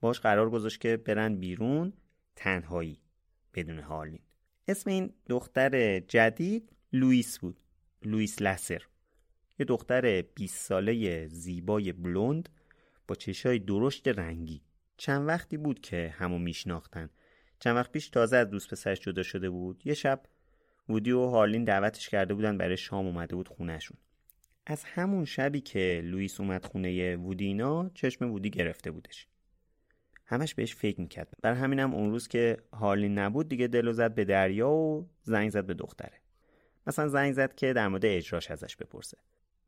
باش 0.00 0.20
قرار 0.20 0.50
گذاشت 0.50 0.80
که 0.80 0.96
برن 0.96 1.36
بیرون 1.36 1.92
تنهایی 2.36 3.00
بدون 3.54 3.78
هارلین 3.78 4.22
اسم 4.68 4.90
این 4.90 5.12
دختر 5.28 6.00
جدید 6.00 6.72
لوئیس 6.92 7.38
بود 7.38 7.60
لوئیس 8.02 8.42
لسر. 8.42 8.82
یه 9.58 9.66
دختر 9.66 10.22
20 10.22 10.66
ساله 10.66 11.26
زیبای 11.28 11.92
بلوند 11.92 12.48
با 13.08 13.14
چشای 13.14 13.58
درشت 13.58 14.08
رنگی. 14.08 14.62
چند 14.96 15.28
وقتی 15.28 15.56
بود 15.56 15.80
که 15.80 16.14
همو 16.18 16.38
میشناختن. 16.38 17.10
چند 17.60 17.76
وقت 17.76 17.92
پیش 17.92 18.08
تازه 18.08 18.36
از 18.36 18.50
دوست 18.50 18.70
پسرش 18.70 19.00
جدا 19.00 19.22
شده 19.22 19.50
بود. 19.50 19.82
یه 19.84 19.94
شب 19.94 20.22
وودی 20.88 21.12
و 21.12 21.26
هارلین 21.26 21.64
دعوتش 21.64 22.08
کرده 22.08 22.34
بودن 22.34 22.58
برای 22.58 22.76
شام 22.76 23.06
اومده 23.06 23.36
بود 23.36 23.48
خونهشون. 23.48 23.96
از 24.66 24.84
همون 24.84 25.24
شبی 25.24 25.60
که 25.60 26.00
لوئیس 26.04 26.40
اومد 26.40 26.64
خونه 26.64 27.16
وودینا 27.16 27.90
چشم 27.94 28.30
وودی 28.30 28.50
گرفته 28.50 28.90
بودش. 28.90 29.26
همش 30.24 30.54
بهش 30.54 30.74
فکر 30.74 31.00
می‌کرد. 31.00 31.28
برای 31.42 31.58
همینم 31.58 31.94
اون 31.94 32.10
روز 32.10 32.28
که 32.28 32.56
هارلین 32.72 33.18
نبود 33.18 33.48
دیگه 33.48 33.66
دلو 33.66 33.92
زد 33.92 34.14
به 34.14 34.24
دریا 34.24 34.70
و 34.70 35.08
زنگ 35.22 35.50
زد 35.50 35.66
به 35.66 35.74
دختره. 35.74 36.20
مثلا 36.86 37.08
زنگ 37.08 37.32
زد 37.32 37.54
که 37.54 37.72
در 37.72 37.88
مورد 37.88 38.06
اجراش 38.06 38.50
ازش 38.50 38.76
بپرسه. 38.76 39.18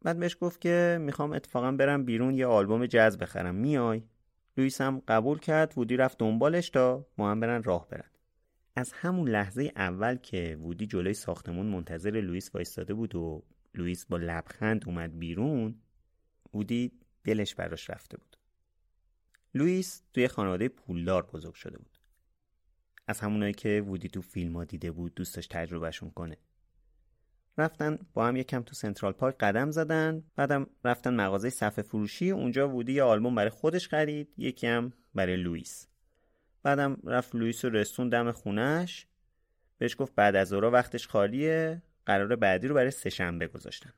بعد 0.02 0.18
بهش 0.18 0.36
گفت 0.40 0.60
که 0.60 0.98
می‌خوام 1.00 1.32
اتفاقا 1.32 1.72
برم 1.72 2.04
بیرون 2.04 2.34
یه 2.34 2.46
آلبوم 2.46 2.86
جز 2.86 3.18
بخرم. 3.18 3.54
میای؟ 3.54 4.02
لوئیس 4.56 4.80
هم 4.80 5.02
قبول 5.08 5.38
کرد. 5.38 5.72
وودی 5.76 5.96
رفت 5.96 6.18
دنبالش 6.18 6.70
تا 6.70 7.06
با 7.18 7.30
هم 7.30 7.40
برن 7.40 7.62
راه 7.62 7.88
برن. 7.88 8.10
از 8.76 8.92
همون 8.92 9.28
لحظه 9.28 9.72
اول 9.76 10.16
که 10.16 10.58
وودی 10.60 10.86
جلوی 10.86 11.14
ساختمون 11.14 11.66
منتظر 11.66 12.10
لوئیس 12.10 12.50
وایستاده 12.54 12.94
بود 12.94 13.14
و 13.14 13.42
لوئیس 13.78 14.06
با 14.06 14.16
لبخند 14.16 14.82
اومد 14.86 15.18
بیرون 15.18 15.80
وودی 16.54 16.92
دلش 17.24 17.54
براش 17.54 17.90
رفته 17.90 18.16
بود. 18.16 18.36
لوئیس 19.54 20.02
توی 20.14 20.28
خانواده 20.28 20.68
پولدار 20.68 21.26
بزرگ 21.26 21.54
شده 21.54 21.78
بود. 21.78 21.98
از 23.06 23.20
همونایی 23.20 23.52
که 23.52 23.84
وودی 23.86 24.08
تو 24.08 24.22
فیلم 24.22 24.56
ها 24.56 24.64
دیده 24.64 24.90
بود 24.92 25.14
دوست 25.14 25.30
داشت 25.30 25.46
تجربه‌شون 25.46 26.10
کنه. 26.10 26.36
رفتن 27.58 27.98
با 28.14 28.26
هم 28.26 28.36
یکم 28.36 28.62
تو 28.62 28.74
سنترال 28.74 29.12
پارک 29.12 29.36
قدم 29.38 29.70
زدن 29.70 30.22
بعدم 30.36 30.66
رفتن 30.84 31.14
مغازه 31.14 31.50
صفحه 31.50 31.82
فروشی 31.82 32.30
اونجا 32.30 32.68
وودی 32.68 32.92
یه 32.92 33.02
آلبوم 33.02 33.34
برای 33.34 33.50
خودش 33.50 33.88
خرید 33.88 34.34
یکی 34.36 34.66
هم 34.66 34.92
برای 35.14 35.36
لوئیس. 35.36 35.88
بعدم 36.62 36.96
رفت 37.04 37.34
لوئیس 37.34 37.64
رو 37.64 37.70
رسون 37.70 38.08
دم 38.08 38.32
خونش 38.32 39.06
بهش 39.78 39.96
گفت 39.98 40.14
بعد 40.14 40.36
از 40.36 40.52
اورا 40.52 40.70
وقتش 40.70 41.08
خالیه. 41.08 41.82
قرار 42.08 42.36
بعدی 42.36 42.68
رو 42.68 42.74
برای 42.74 42.90
سهشنبه 42.90 43.46
گذاشتن. 43.46 43.92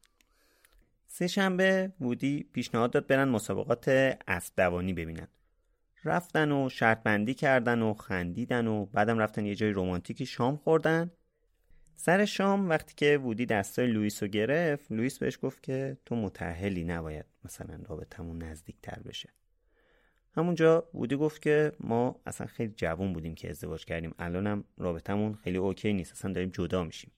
سهشنبه 1.07 1.93
وودی 2.01 2.49
پیشنهاد 2.53 2.91
داد 2.91 3.07
برن 3.07 3.29
مسابقات 3.29 3.89
اسب 4.29 4.53
دوانی 4.57 4.93
ببینن. 4.93 5.29
رفتن 6.05 6.53
و 6.53 6.69
شرط 6.69 7.03
بندی 7.03 7.35
کردن 7.35 7.83
و 7.83 7.95
خندیدن 7.95 8.67
و 8.67 8.87
بعدم 8.87 9.19
رفتن 9.19 9.47
یه 9.47 9.55
جای 9.55 9.71
رومانتیکی 9.71 10.27
شام 10.27 10.57
خوردن. 10.57 11.11
سر 11.97 12.25
شام 12.25 12.69
وقتی 12.69 12.95
که 12.97 13.19
وودی 13.19 13.47
دستای 13.47 13.87
لوئیس 13.87 14.23
رو 14.23 14.29
گرفت 14.29 14.93
لوئیس 14.93 15.19
بهش 15.19 15.39
گفت 15.43 15.63
که 15.63 15.97
تو 16.07 16.17
متأهلی 16.17 16.85
نباید 16.85 17.27
مثلا 17.45 17.81
رابطمون 17.89 18.43
نزدیک 18.43 18.77
تر 18.83 19.03
بشه. 19.03 19.29
همونجا 20.37 20.89
وودی 20.95 21.17
گفت 21.17 21.43
که 21.43 21.73
ما 21.81 22.21
اصلا 22.27 22.47
خیلی 22.47 22.73
جوون 22.77 23.13
بودیم 23.13 23.35
که 23.35 23.51
ازدواج 23.51 23.85
کردیم. 23.85 24.15
الانم 24.19 24.65
رابطمون 24.79 25.35
خیلی 25.35 25.59
okay 25.59 25.93
نیست 25.93 26.13
اصلا 26.13 26.33
داریم 26.33 26.51
جدا 26.51 26.85
میشیم. 26.85 27.11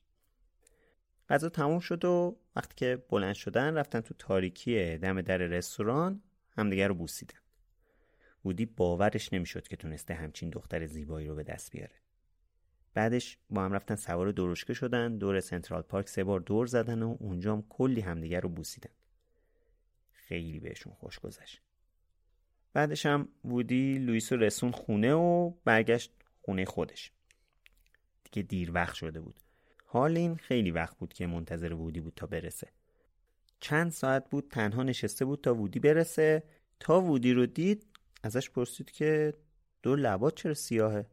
غذا 1.28 1.48
تموم 1.48 1.80
شد 1.80 2.04
و 2.04 2.36
وقتی 2.56 2.74
که 2.76 3.02
بلند 3.08 3.34
شدن 3.34 3.74
رفتن 3.74 4.00
تو 4.00 4.14
تاریکی 4.14 4.96
دم 4.96 5.20
در 5.20 5.38
رستوران 5.38 6.22
همدیگه 6.56 6.86
رو 6.86 6.94
بوسیدن. 6.94 7.38
وودی 8.44 8.66
باورش 8.66 9.32
نمی‌شد 9.32 9.68
که 9.68 9.76
تونسته 9.76 10.14
همچین 10.14 10.50
دختر 10.50 10.86
زیبایی 10.86 11.28
رو 11.28 11.34
به 11.34 11.42
دست 11.42 11.72
بیاره. 11.72 11.94
بعدش 12.94 13.38
با 13.50 13.64
هم 13.64 13.72
رفتن 13.72 13.94
سوار 13.94 14.32
درشکه 14.32 14.74
شدن 14.74 15.18
دور 15.18 15.40
سنترال 15.40 15.82
پارک 15.82 16.08
سه 16.08 16.24
بار 16.24 16.40
دور 16.40 16.66
زدن 16.66 17.02
و 17.02 17.16
اونجا 17.20 17.52
هم 17.52 17.64
کلی 17.68 18.00
همدیگه 18.00 18.40
رو 18.40 18.48
بوسیدن. 18.48 18.90
خیلی 20.12 20.60
بهشون 20.60 20.92
خوش 20.92 21.18
گذشت. 21.18 21.60
بعدش 22.72 23.06
هم 23.06 23.28
وودی 23.44 23.98
لوئیس 23.98 24.32
رسون 24.32 24.70
خونه 24.70 25.12
و 25.14 25.50
برگشت 25.64 26.12
خونه 26.42 26.64
خودش. 26.64 27.12
دیگه 28.24 28.48
دیر 28.48 28.72
وقت 28.72 28.94
شده 28.94 29.20
بود. 29.20 29.40
هارلین 29.92 30.36
خیلی 30.36 30.70
وقت 30.70 30.98
بود 30.98 31.12
که 31.12 31.26
منتظر 31.26 31.72
وودی 31.72 32.00
بود 32.00 32.12
تا 32.16 32.26
برسه. 32.26 32.68
چند 33.60 33.90
ساعت 33.90 34.30
بود 34.30 34.48
تنها 34.50 34.82
نشسته 34.82 35.24
بود 35.24 35.40
تا 35.40 35.54
وودی 35.54 35.78
برسه. 35.78 36.42
تا 36.80 37.00
وودی 37.00 37.32
رو 37.32 37.46
دید 37.46 37.86
ازش 38.22 38.50
پرسید 38.50 38.90
که 38.90 39.34
دو 39.82 39.96
لبات 39.96 40.34
چرا 40.34 40.54
سیاهه؟ 40.54 41.06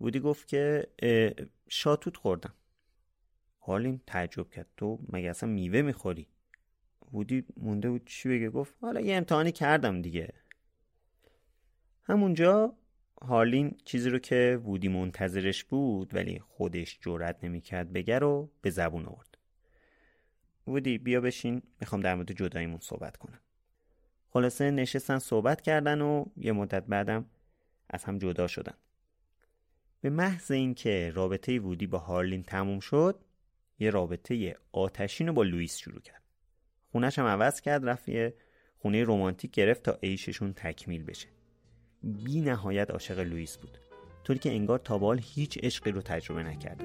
وودی 0.00 0.20
گفت 0.20 0.48
که 0.48 0.86
شاتوت 1.68 2.16
خوردم. 2.16 2.54
هارلین 3.60 4.00
تعجب 4.06 4.50
کرد. 4.50 4.66
تو 4.76 4.98
مگه 5.12 5.30
اصلا 5.30 5.48
میوه 5.48 5.82
می‌خوری؟ 5.82 6.28
وودی 7.12 7.44
مونده 7.56 7.90
بود 7.90 8.06
چی 8.06 8.28
بگه؟ 8.28 8.50
گفت 8.50 8.74
حالا 8.80 9.00
یه 9.00 9.16
امتحانی 9.16 9.52
کردم 9.52 10.02
دیگه. 10.02 10.32
همونجا 12.02 12.74
هارلین 13.22 13.76
چیزی 13.84 14.10
رو 14.10 14.18
که 14.18 14.60
وودی 14.64 14.88
منتظرش 14.88 15.64
بود 15.64 16.14
ولی 16.14 16.38
خودش 16.38 16.98
جرأت 17.00 17.44
نمی‌کرد 17.44 17.92
بگه 17.92 18.18
رو 18.18 18.50
به 18.62 18.70
زبون 18.70 19.06
آورد. 19.06 19.38
وودی 20.66 20.98
بیا 20.98 21.20
بشین 21.20 21.62
می‌خوام 21.80 22.00
در 22.00 22.14
مورد 22.14 22.32
جداییمون 22.32 22.78
صحبت 22.82 23.16
کنم. 23.16 23.40
خلاصه 24.28 24.70
نشستن 24.70 25.18
صحبت 25.18 25.60
کردن 25.60 26.00
و 26.00 26.24
یه 26.36 26.52
مدت 26.52 26.86
بعدم 26.86 27.26
از 27.90 28.04
هم 28.04 28.18
جدا 28.18 28.46
شدن. 28.46 28.74
به 30.00 30.10
محض 30.10 30.50
اینکه 30.50 31.12
رابطه 31.14 31.58
وودی 31.58 31.86
با 31.86 31.98
هارلین 31.98 32.42
تموم 32.42 32.80
شد 32.80 33.24
یه 33.78 33.90
رابطه 33.90 34.56
آتشین 34.72 35.26
رو 35.26 35.32
با 35.32 35.42
لوئیس 35.42 35.76
شروع 35.76 36.00
کرد. 36.00 36.22
خونش 36.92 37.18
هم 37.18 37.26
عوض 37.26 37.60
کرد 37.60 37.88
رفت 37.88 38.08
یه 38.08 38.34
خونه 38.78 39.04
رومانتیک 39.04 39.50
گرفت 39.50 39.82
تا 39.82 39.98
عیششون 40.02 40.52
تکمیل 40.52 41.04
بشه. 41.04 41.35
بی 42.02 42.40
نهایت 42.40 42.90
عاشق 42.90 43.18
لوئیس 43.18 43.56
بود 43.56 43.78
طوری 44.24 44.38
که 44.38 44.50
انگار 44.50 44.78
تا 44.78 44.98
بال 44.98 45.20
هیچ 45.22 45.58
عشقی 45.62 45.90
رو 45.90 46.02
تجربه 46.02 46.42
نکرده 46.42 46.84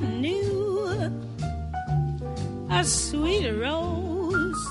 knew. 0.00 1.12
A 2.70 2.84
sweeter 2.84 3.58
rose, 3.58 4.66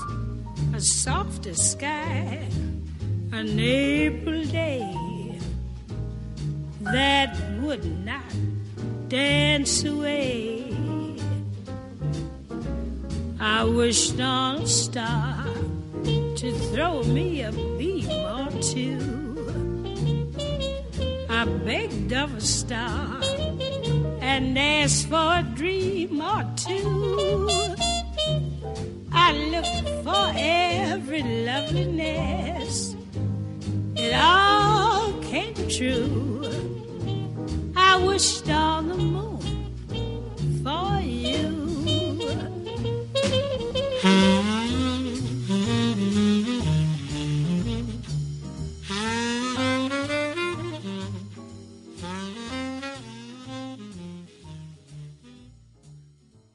a 0.74 0.80
softer 0.80 1.54
sky, 1.54 2.46
an 3.32 3.58
April 3.58 4.44
day 4.44 5.05
that 6.92 7.36
would 7.60 7.84
not 8.04 8.22
dance 9.08 9.84
away. 9.84 10.74
I 13.40 13.64
wished 13.64 14.20
on 14.20 14.62
a 14.62 14.66
star 14.66 15.44
to 16.04 16.52
throw 16.70 17.02
me 17.04 17.42
a 17.42 17.52
beam 17.52 18.10
or 18.10 18.50
two. 18.62 19.16
I 21.28 21.44
begged 21.44 22.12
of 22.12 22.34
a 22.36 22.40
star 22.40 23.20
and 24.20 24.58
asked 24.58 25.08
for 25.08 25.38
a 25.38 25.44
dream 25.54 26.20
or 26.20 26.44
two. 26.56 27.46
I 29.12 29.32
looked 29.52 30.04
for 30.04 30.32
every 30.36 31.22
loveliness. 31.22 32.96
It 33.96 34.14
all 34.14 35.12
came 35.22 35.54
true. 35.68 36.65
Wished. 38.04 38.46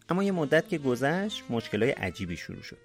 اما 0.09 0.23
یه 0.23 0.31
مدت 0.31 0.69
که 0.69 0.77
گذشت 0.77 1.43
مشکلای 1.49 1.91
عجیبی 1.91 2.37
شروع 2.37 2.61
شد. 2.61 2.77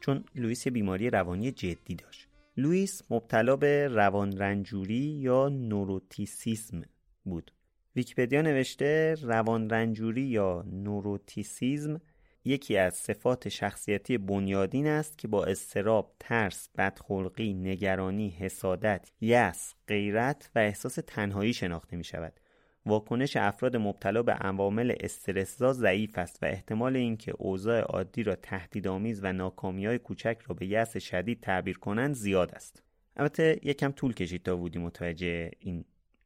چون 0.00 0.24
لوئیس 0.34 0.68
بیماری 0.68 1.10
روانی 1.10 1.52
جدی 1.52 1.94
داشت. 1.94 2.28
لوئیس 2.56 3.02
مبتلا 3.10 3.56
به 3.56 3.88
روان 3.88 4.38
رنجوری 4.38 5.18
یا 5.20 5.48
neuroticism 5.48 6.82
بود. 7.24 7.55
ویکیپدیا 7.96 8.42
نوشته 8.42 9.14
روان 9.22 9.70
رنجوری 9.70 10.22
یا 10.22 10.64
neuroticism 10.72 12.00
یکی 12.44 12.76
از 12.76 12.94
صفات 12.94 13.48
شخصیتی 13.48 14.18
بنیادین 14.18 14.86
است 14.86 15.18
که 15.18 15.28
با 15.28 15.44
اضطراب، 15.44 16.12
ترس، 16.20 16.68
بدخلقی، 16.78 17.54
نگرانی، 17.54 18.28
حسادت، 18.28 19.10
یأس، 19.20 19.74
غیرت 19.88 20.50
و 20.54 20.58
احساس 20.58 20.98
تنهایی 21.06 21.52
شناخته 21.52 21.96
می 21.96 22.04
شود. 22.04 22.40
واکنش 22.86 23.36
افراد 23.36 23.76
مبتلا 23.76 24.22
به 24.22 24.32
عوامل 24.32 24.94
استرسزا 25.00 25.72
ضعیف 25.72 26.18
است 26.18 26.38
و 26.42 26.46
احتمال 26.46 26.96
اینکه 26.96 27.32
اوضاع 27.38 27.80
عادی 27.80 28.22
را 28.22 28.34
تهدیدآمیز 28.34 29.20
و 29.22 29.32
ناکامیهای 29.32 29.98
کوچک 29.98 30.38
را 30.46 30.54
به 30.54 30.66
یأس 30.66 30.96
شدید 30.96 31.40
تعبیر 31.40 31.78
کنند 31.78 32.14
زیاد 32.14 32.54
است. 32.54 32.82
البته 33.16 33.58
یکم 33.62 33.92
طول 33.92 34.14
کشید 34.14 34.42
تا 34.42 34.56
وودی 34.56 34.78
متوجه 34.78 35.50
این 35.58 35.84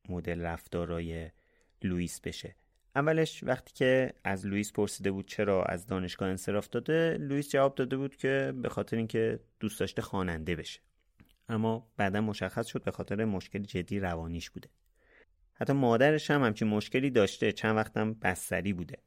مدل 0.09 0.41
رفتارای 0.41 1.31
لوئیس 1.83 2.21
بشه. 2.21 2.55
اولش 2.97 3.45
وقتی 3.45 3.73
که 3.75 4.13
از 4.25 4.47
لوئیس 4.47 4.73
پرسیده 4.73 5.11
بود 5.11 5.29
چرا 5.29 5.65
از 5.65 5.87
دانشگاه 5.87 6.29
انصراف 6.29 6.69
داده 6.69 7.17
لوئیس 7.21 7.51
جواب 7.51 7.75
داده 7.75 7.97
بود 7.97 8.17
که 8.17 8.53
به 8.63 8.69
خاطر 8.69 8.97
اینکه 8.97 9.41
دوست 9.61 9.81
داشته 9.81 10.03
خواننده 10.03 10.57
بشه. 10.57 10.81
اما 11.49 11.87
بعدا 11.97 12.21
مشخص 12.21 12.67
شد 12.67 12.85
به 12.85 12.91
خاطر 12.91 13.25
مشکل 13.25 13.59
جدی 13.59 14.01
روانیش 14.01 14.51
بوده. 14.51 14.69
حتی 15.55 15.73
مادرش 15.73 16.31
هم 16.31 16.43
همچین 16.45 16.69
مشکلی 16.69 17.11
داشته 17.11 17.53
چند 17.53 17.77
وقتم 17.77 18.15
بستری 18.15 18.73
بوده. 18.73 18.99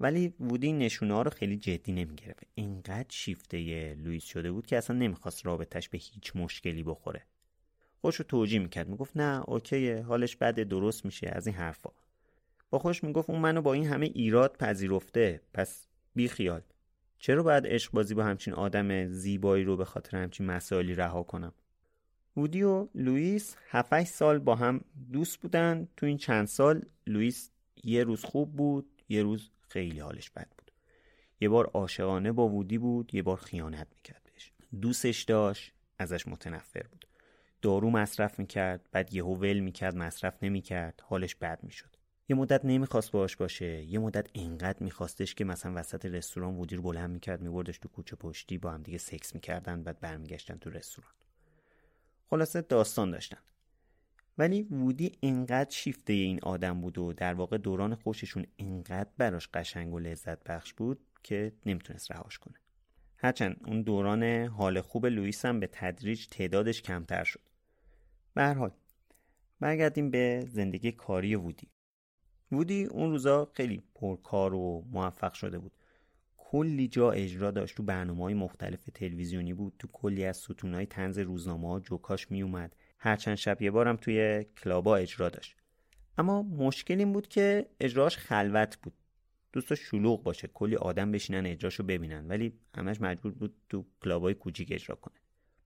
ولی 0.00 0.34
وودی 0.40 0.72
نشونه 0.72 1.14
ها 1.14 1.22
رو 1.22 1.30
خیلی 1.30 1.56
جدی 1.56 1.92
نمی‌گرفت. 1.92 2.42
اینقدر 2.54 3.06
شیفته 3.08 3.94
لوئیس 3.94 4.24
شده 4.24 4.52
بود 4.52 4.66
که 4.66 4.78
اصلا 4.78 4.96
نمی‌خواست 4.96 5.46
رابطش 5.46 5.88
به 5.88 5.98
هیچ 5.98 6.36
مشکلی 6.36 6.82
بخوره. 6.82 7.22
خوش 8.00 8.16
رو 8.16 8.24
توجیه 8.24 8.58
می‌کرد. 8.58 8.88
می‌گفت 8.88 9.16
نه 9.16 9.42
اوکیه 9.46 10.02
حالش 10.02 10.36
بده 10.36 10.64
درست 10.64 11.04
میشه 11.04 11.28
از 11.32 11.46
این 11.46 11.56
حرفا. 11.56 11.90
با 12.72 12.78
خوش 12.78 13.04
می‌گفت 13.04 13.30
اون 13.30 13.38
منو 13.38 13.62
با 13.62 13.72
این 13.72 13.86
همه 13.86 14.06
ایراد 14.06 14.56
پذیرفته. 14.56 15.40
پس 15.54 15.86
بی 16.14 16.28
خیال 16.28 16.62
چرا 17.18 17.42
باید 17.42 17.66
عشق 17.66 17.92
بازی 17.92 18.14
با 18.14 18.24
همچین 18.24 18.54
آدم 18.54 19.06
زیبایی 19.06 19.64
رو 19.64 19.76
به 19.76 19.84
خاطر 19.84 20.16
همچین 20.16 20.46
مسائلی 20.46 20.94
رها 20.94 21.22
کنم؟ 21.22 21.52
وودی 22.36 22.62
و 22.62 22.88
لوئیس 22.94 23.56
7 23.68 24.04
سال 24.04 24.38
با 24.38 24.54
هم 24.54 24.80
دوست 25.12 25.40
بودن. 25.40 25.88
تو 25.96 26.06
این 26.06 26.16
چند 26.16 26.46
سال 26.46 26.82
لوئیس 27.06 27.50
یه 27.84 28.04
روز 28.04 28.24
خوب 28.24 28.56
بود 28.56 29.02
یه 29.08 29.22
روز 29.22 29.50
خیلی 29.68 29.98
حالش 29.98 30.30
بد 30.30 30.48
بود. 30.58 30.70
یه 31.40 31.48
بار 31.48 31.66
عاشقانه 31.66 32.32
با 32.32 32.48
وودی 32.48 32.78
بود 32.78 33.14
یه 33.14 33.22
بار 33.22 33.36
خیانت 33.36 33.86
می‌کرد 33.96 34.22
بهش. 34.24 34.52
دوستش 34.80 35.22
داشت 35.22 35.72
ازش 35.98 36.28
متنفر 36.28 36.86
بود. 36.90 37.06
دارو 37.62 37.90
مصرف 37.90 38.38
می‌کرد 38.38 38.88
بعد 38.92 39.14
یهو 39.14 39.34
ول 39.36 39.58
می‌کرد 39.58 39.96
مصرف 39.96 40.42
نمی‌کرد 40.42 41.00
حالش 41.04 41.34
بد 41.34 41.58
می‌شد. 41.62 41.96
یه 42.32 42.38
مدت 42.38 42.64
نمی‌خواست 42.64 43.12
باش 43.12 43.36
باشه 43.36 43.82
یه 43.82 43.98
مدت 43.98 44.26
اینقدر 44.32 44.82
میخواستش 44.82 45.34
که 45.34 45.44
مثلا 45.44 45.72
وسط 45.74 46.06
رستوران 46.06 46.54
وودی 46.54 46.76
رو 46.76 46.82
بلند 46.82 47.10
می‌کرد 47.10 47.42
میبردش 47.42 47.78
تو 47.78 47.88
کوچه 47.88 48.16
پشتی 48.16 48.58
با 48.58 48.70
هم 48.70 48.82
دیگه 48.82 48.98
سکس 48.98 49.34
می‌کردن 49.34 49.82
بعد 49.82 50.00
برمیگشتن 50.00 50.56
تو 50.56 50.70
رستوران. 50.70 51.12
خلاصه 52.30 52.60
داستان 52.60 53.10
داشتن. 53.10 53.38
ولی 54.38 54.62
وودی 54.62 55.12
اینقدر 55.20 55.70
شیفته 55.70 56.12
این 56.12 56.40
آدم 56.42 56.80
بود 56.80 56.98
و 56.98 57.12
در 57.12 57.34
واقع 57.34 57.58
دوران 57.58 57.94
خوششون 57.94 58.46
اینقدر 58.56 59.10
براش 59.18 59.48
قشنگ 59.54 59.94
و 59.94 59.98
لذت 59.98 60.44
بخش 60.44 60.72
بود 60.72 60.98
که 61.22 61.52
نمی‌تونست 61.66 62.12
رهاش 62.12 62.38
کنه. 62.38 62.56
هرچند 63.16 63.60
اون 63.66 63.82
دوران 63.82 64.24
حال 64.46 64.80
خوب 64.80 65.06
لوئیس 65.06 65.44
هم 65.44 65.60
به 65.60 65.68
تدریج 65.72 66.26
تعدادش 66.26 66.82
کمتر 66.82 67.24
شد. 67.24 67.48
به 68.34 68.42
هر 68.42 68.54
حال 68.54 68.70
برگردیم 69.60 70.10
به 70.10 70.44
زندگی 70.48 70.92
کاری 70.92 71.34
وودی. 71.34 71.68
وودی 72.52 72.84
اون 72.84 73.10
روزا 73.10 73.50
خیلی 73.54 73.82
پرکار 73.94 74.54
و 74.54 74.84
موفق 74.90 75.32
شده 75.32 75.58
بود. 75.58 75.72
کلی 76.36 76.88
جا 76.88 77.10
اجرا 77.10 77.50
داشت 77.50 77.76
تو 77.76 77.82
برنامه 77.82 78.24
های 78.24 78.34
مختلف 78.34 78.84
تلویزیونی 78.94 79.54
بود. 79.54 79.74
تو 79.78 79.88
کلی 79.92 80.24
از 80.24 80.36
ستون 80.36 80.74
های 80.74 80.86
تنز 80.86 81.18
روزنامه 81.18 81.68
ها 81.68 81.80
جوکاش 81.80 82.30
می 82.30 82.42
اومد 82.42 82.76
هر 82.98 83.16
چند 83.16 83.34
شب 83.34 83.62
یه 83.62 83.70
بارم 83.70 83.96
توی 83.96 84.44
کلابا 84.62 84.96
اجرا 84.96 85.28
داشت. 85.28 85.56
اما 86.18 86.42
مشکل 86.42 86.98
این 86.98 87.12
بود 87.12 87.28
که 87.28 87.66
اجراش 87.80 88.16
خلوت 88.16 88.78
بود. 88.82 88.92
دوستا 89.52 89.74
شلوغ 89.74 90.22
باشه. 90.22 90.48
کلی 90.48 90.76
آدم 90.76 91.12
بشینن 91.12 91.46
اجراشو 91.46 91.82
ببینن. 91.82 92.28
ولی 92.28 92.52
همش 92.76 93.00
مجبور 93.00 93.32
بود 93.32 93.54
تو 93.68 93.86
کلابای 94.04 94.34
کوچیک 94.34 94.72
اجرا 94.72 94.96
کنه. 94.96 95.21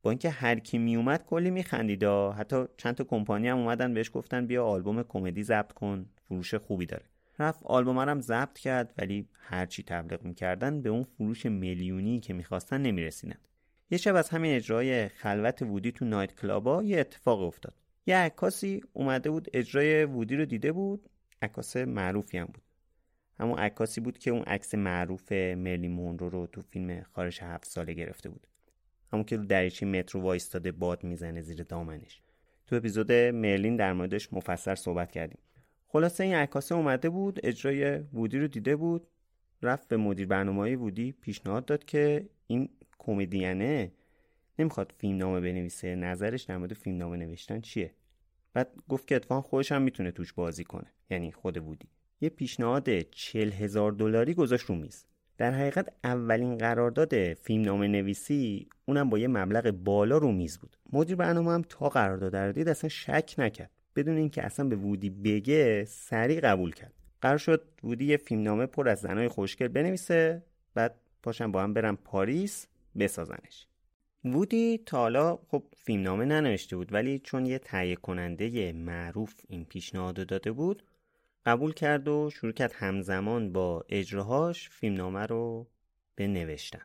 اینکه 0.09 0.31
هر 0.31 0.59
کی 0.59 0.79
می 0.79 0.97
اومد 0.97 1.25
کلی 1.25 1.51
میخندیدا 1.51 2.33
حتی 2.33 2.65
چند 2.77 2.95
تا 2.95 3.05
کمپانی 3.05 3.49
هم 3.49 3.59
اومدن 3.59 3.95
بهش 3.95 4.11
گفتن 4.15 4.47
بیا 4.47 4.67
آلبوم 4.67 5.03
کمدی 5.03 5.43
ضبط 5.43 5.73
کن 5.73 6.07
فروش 6.29 6.55
خوبی 6.55 6.87
داره. 6.87 7.05
رفت 7.39 7.61
آلبوم 7.65 7.99
هم 7.99 8.21
ضبط 8.21 8.59
کرد 8.59 8.95
ولی 8.99 9.29
هرچی 9.33 9.83
تبلیغ 9.83 10.23
می‌کردن 10.25 10.83
به 10.83 10.89
اون 10.89 11.03
فروش 11.03 11.47
میلیونی 11.47 12.21
که 12.21 12.33
می‌خواستن 12.33 12.83
نمی‌رسیدن. 12.83 13.39
یه 13.91 13.99
شب 13.99 14.15
از 14.15 14.29
همین 14.29 14.57
اجرای 14.57 15.09
خلوت 15.09 15.63
وودی 15.63 15.93
تو 15.93 16.05
نایت 16.05 16.41
کلابا 16.41 16.83
یه 16.83 17.01
اتفاق 17.01 17.41
افتاد. 17.41 17.75
یه 18.07 18.17
عکاسی 18.17 18.81
اومده 18.93 19.31
بود 19.31 19.49
اجرای 19.55 20.05
وودی 20.05 20.37
رو 20.37 20.45
دیده 20.45 20.73
بود 20.73 21.11
عکاس 21.43 21.77
معروفی 21.77 22.39
هم 22.39 22.47
بود. 22.47 22.63
همون 23.41 23.59
عکاسی 23.59 24.01
بود 24.01 24.19
که 24.19 24.31
اون 24.31 24.43
عکس 24.43 24.75
معروف 24.75 25.33
مرلی 25.33 25.89
مونرو 25.89 26.29
رو 26.29 26.47
تو 26.47 26.63
فیلم 26.63 27.03
خارش 27.03 27.43
هفت 27.43 27.65
ساله 27.65 27.93
گرفته 27.93 28.29
بود. 28.29 28.47
همون 29.17 29.25
که 29.25 29.37
دریچه 29.37 29.87
مترو 29.87 30.21
وایستاده 30.21 30.73
باد 30.73 31.05
می‌زنه 31.05 31.43
زیر 31.43 31.63
دامنش. 31.63 32.23
تو 32.67 32.77
اپیزود 32.77 33.13
مرلین 33.13 33.77
در 33.77 33.93
موردش 33.93 34.33
مفصل 34.33 34.75
صحبت 34.75 35.11
کردیم. 35.11 35.39
خلاصه 35.87 36.25
این 36.25 36.35
عکاسه 36.35 36.75
اومده 36.75 37.09
بود 37.11 37.41
اجرای 37.43 37.99
وودی 37.99 38.39
رو 38.39 38.49
دیده 38.49 38.77
بود 38.77 39.07
رفت 39.63 39.89
به 39.89 39.97
مدیر 39.97 40.27
برنامه 40.27 40.77
وودی 40.77 41.13
پیشنهاد 41.13 41.65
داد 41.65 41.85
که 41.85 42.29
این 42.47 42.69
کمدینه 42.99 43.93
نمی‌خواد 44.59 44.95
فیلم 44.99 45.17
نامه 45.17 45.41
بنویسه 45.41 45.95
نظرش 45.95 46.43
در 46.43 46.57
مورد 46.57 46.73
فیلم 46.73 46.97
نامه 46.97 47.17
نوشتن 47.17 47.61
چیه؟ 47.61 47.95
بعد 48.53 48.75
گفت 48.89 49.07
که 49.07 49.17
اتفاقا 49.17 49.41
خودش 49.41 49.73
هم 49.73 49.83
می‌تونه 49.83 50.11
توش 50.11 50.33
بازی 50.33 50.65
کنه 50.65 50.93
یعنی 51.11 51.33
خود 51.33 51.59
وودی. 51.59 51.89
یه 52.21 52.29
پیشنهاد 52.29 53.01
چل 53.01 53.53
هزار 53.53 53.93
دلاری 53.93 54.35
گذاشت 54.35 54.67
رو 54.67 54.75
میز. 54.75 55.07
در 55.39 55.51
حقیقت 55.51 55.89
اولین 56.05 56.59
قرارداد 56.59 57.33
فیلم 57.35 57.65
نامه 57.65 57.89
نویسی 57.89 58.69
اونم 58.87 59.11
با 59.11 59.19
یه 59.19 59.29
مبلغ 59.29 59.71
بالا 59.71 60.19
رو 60.19 60.33
میز 60.33 60.59
بود. 60.59 60.77
مدیر 60.93 61.17
برنامه 61.17 61.53
هم 61.53 61.63
تا 61.69 61.89
قرارداد 61.89 62.37
رو 62.37 62.53
دید 62.53 62.69
اصلا 62.69 62.89
شک 62.89 63.35
نکرد. 63.39 63.71
بدون 63.97 64.17
اینکه 64.17 64.47
اصلا 64.47 64.69
به 64.69 64.77
وودی 64.77 65.11
بگه 65.11 65.85
سریع 65.85 66.41
قبول 66.41 66.73
کرد. 66.73 66.93
قرار 67.21 67.39
شد 67.39 67.63
وودی 67.85 68.05
یه 68.05 68.17
فیلمنامه 68.17 68.67
پر 68.67 68.89
از 68.89 69.01
زنای 69.01 69.29
خوشگل 69.29 69.69
بنویسه 69.69 70.43
بعد 70.75 70.95
پاشن 71.23 71.53
با 71.53 71.63
هم 71.63 71.75
برن 71.75 71.97
پاریس 71.97 72.67
بسازنش. 72.99 73.67
وودی 74.25 74.79
تا 74.87 74.99
حالا 74.99 75.39
خب 75.49 75.63
فیلمنامه 75.77 76.25
ننوشته 76.25 76.77
بود 76.77 76.93
ولی 76.93 77.19
چون 77.19 77.47
یه 77.47 77.59
تهیه 77.59 77.97
کننده 77.97 78.73
معروف 78.73 79.35
این 79.49 79.65
پیشنهاد 79.65 80.27
داده 80.27 80.53
بود 80.53 80.83
قبول 81.47 81.73
کرد 81.73 82.09
و 82.09 82.31
شروع 82.31 82.53
کرد 82.53 82.73
همزمان 82.73 83.53
با 83.53 83.85
اجراهاش 83.89 84.69
فیلمنامه 84.69 85.27
رو 85.27 85.67
به 86.15 86.27
نوشتن 86.27 86.83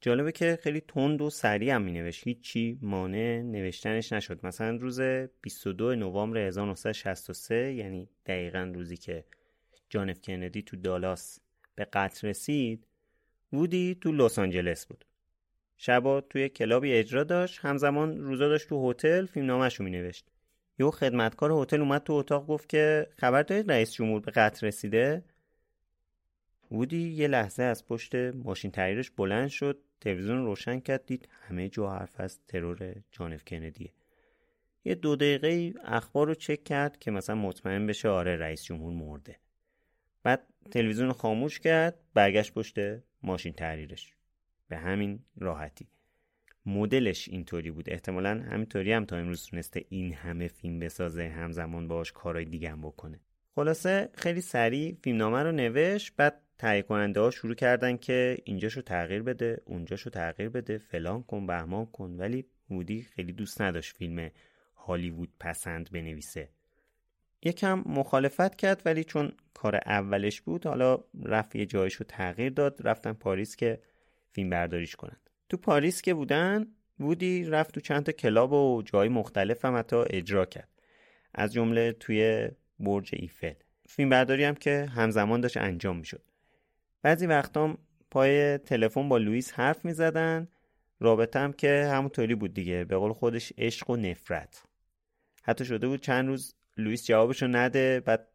جالبه 0.00 0.32
که 0.32 0.58
خیلی 0.62 0.80
تند 0.80 1.22
و 1.22 1.30
سریع 1.30 1.74
هم 1.74 1.82
مینوشت. 1.82 2.26
هیچی 2.26 2.78
مانع 2.82 3.42
نوشتنش 3.42 4.12
نشد. 4.12 4.46
مثلا 4.46 4.76
روز 4.76 5.00
22 5.40 5.94
نوامبر 5.94 6.38
1963 6.38 7.72
یعنی 7.72 8.08
دقیقا 8.26 8.72
روزی 8.74 8.96
که 8.96 9.24
جان 9.88 10.14
کندی 10.14 10.62
تو 10.62 10.76
دالاس 10.76 11.38
به 11.74 11.84
قتل 11.84 12.28
رسید 12.28 12.86
وودی 13.52 13.98
تو 14.00 14.12
لس 14.12 14.38
آنجلس 14.38 14.86
بود. 14.86 15.04
شبا 15.76 16.20
توی 16.20 16.48
کلابی 16.48 16.92
اجرا 16.92 17.24
داشت. 17.24 17.58
همزمان 17.62 18.20
روزا 18.20 18.48
داشت 18.48 18.68
تو 18.68 18.90
هتل 18.90 19.26
فیلمنامه‌ش 19.26 19.74
رو 19.74 19.84
مینوشت. 19.84 20.31
یه 20.82 20.90
خدمتکار 20.90 21.52
هتل 21.52 21.80
اومد 21.80 22.02
تو 22.02 22.12
اتاق 22.12 22.46
گفت 22.46 22.68
که 22.68 23.06
خبر 23.18 23.42
دارید 23.42 23.72
رئیس 23.72 23.92
جمهور 23.92 24.20
به 24.20 24.30
قتل 24.30 24.66
رسیده؟ 24.66 25.24
وودی 26.70 27.08
یه 27.08 27.28
لحظه 27.28 27.62
از 27.62 27.86
پشت 27.86 28.14
ماشین 28.14 28.70
تحریرش 28.70 29.10
بلند 29.10 29.48
شد 29.48 29.78
تلویزیون 30.00 30.44
روشن 30.44 30.80
کرد 30.80 31.06
دید 31.06 31.28
همه 31.30 31.68
جا 31.68 31.90
حرف 31.90 32.20
از 32.20 32.40
ترور 32.48 32.94
جانف 33.10 33.44
کندیه. 33.44 33.92
یه 34.84 34.94
دو 34.94 35.16
دقیقه 35.16 35.74
اخبار 35.84 36.26
رو 36.26 36.34
چک 36.34 36.64
کرد 36.64 36.98
که 36.98 37.10
مثلا 37.10 37.36
مطمئن 37.36 37.86
بشه 37.86 38.08
آره 38.08 38.36
رئیس 38.36 38.64
جمهور 38.64 38.92
مرده. 38.92 39.36
بعد 40.22 40.46
تلویزیون 40.70 41.12
خاموش 41.12 41.60
کرد 41.60 41.98
برگشت 42.14 42.54
پشت 42.54 42.76
ماشین 43.22 43.52
تحریرش. 43.52 44.14
به 44.68 44.76
همین 44.76 45.20
راحتی. 45.36 45.88
مدلش 46.66 47.28
اینطوری 47.28 47.70
بود. 47.70 47.90
احتمالا 47.90 48.30
همینطوری 48.30 48.92
هم 48.92 49.04
تا 49.04 49.16
امروز 49.16 49.46
تونسته 49.46 49.84
این 49.88 50.12
همه 50.12 50.48
فیلم 50.48 50.78
بسازه 50.78 51.28
همزمان 51.28 51.88
باش 51.88 52.12
کارهای 52.12 52.44
دیگه 52.44 52.70
هم 52.70 52.80
بکنه. 52.80 53.20
خلاصه 53.54 54.08
خیلی 54.14 54.40
سریع 54.40 54.96
فیلمنامه 55.02 55.42
رو 55.42 55.52
نوشت 55.52 56.12
بعد 56.16 56.42
تهیه 56.58 56.82
کننده 56.82 57.20
ها 57.20 57.30
شروع 57.30 57.54
کردن 57.54 57.96
که 57.96 58.36
اینجاشو 58.44 58.82
تغییر 58.82 59.22
بده 59.22 59.62
اونجاشو 59.64 60.10
تغییر 60.10 60.48
بده 60.48 60.78
فلان 60.78 61.22
کن 61.22 61.46
بهمان 61.46 61.86
کن. 61.86 62.10
ولی 62.10 62.44
وودی 62.70 63.02
خیلی 63.02 63.32
دوست 63.32 63.62
نداشت 63.62 63.96
فیلم 63.96 64.30
هالیوود 64.76 65.32
پسند 65.40 65.90
بنویسه. 65.92 66.48
یکم 67.42 67.82
مخالفت 67.86 68.56
کرد 68.56 68.82
ولی 68.84 69.04
چون 69.04 69.32
کار 69.54 69.76
اولش 69.76 70.40
بود 70.40 70.66
حالا 70.66 70.98
رفت 71.24 71.56
جایشو 71.56 72.04
تغییر 72.04 72.52
داد. 72.52 72.88
رفتن 72.88 73.12
پاریس 73.12 73.56
که 73.56 73.80
فیلم 74.30 74.50
برداریش 74.50 74.96
کنن. 74.96 75.16
تو 75.52 75.58
پاریس 75.58 76.02
که 76.02 76.14
بودن 76.14 76.66
وودی 77.00 77.44
رفت 77.44 77.74
تو 77.74 77.80
چند 77.80 78.02
تا 78.02 78.12
کلاب 78.12 78.52
و 78.52 78.82
جای 78.82 79.08
مختلف 79.08 79.64
هم 79.64 79.76
حتی 79.76 79.96
اجرا 79.96 80.44
کرد. 80.44 80.68
از 81.34 81.52
جمله 81.52 81.92
توی 81.92 82.48
برج 82.78 83.10
ایفل. 83.12 83.52
فیلم 83.88 84.08
برداری 84.08 84.44
هم 84.44 84.54
که 84.54 84.86
همزمان 84.94 85.40
داشت 85.40 85.56
انجام 85.56 85.96
می‌شد. 85.96 86.22
بعضی 87.02 87.26
وقتا 87.26 87.78
پای 88.10 88.58
تلفن 88.58 89.08
با 89.08 89.18
لوئیس 89.18 89.52
حرف 89.52 89.84
می 89.84 89.92
زدن 89.92 90.48
رابطه 91.00 91.38
هم 91.38 91.52
که 91.52 91.88
همونطوری 91.92 92.34
بود 92.34 92.54
دیگه. 92.54 92.84
به 92.84 92.96
قول 92.96 93.12
خودش 93.12 93.52
عشق 93.58 93.90
و 93.90 93.96
نفرت. 93.96 94.62
حتی 95.42 95.64
شده 95.64 95.88
بود 95.88 96.00
چند 96.00 96.28
روز 96.28 96.54
لوئیس 96.76 97.06
جوابشو 97.06 97.46
نده 97.46 98.00
بعد 98.00 98.28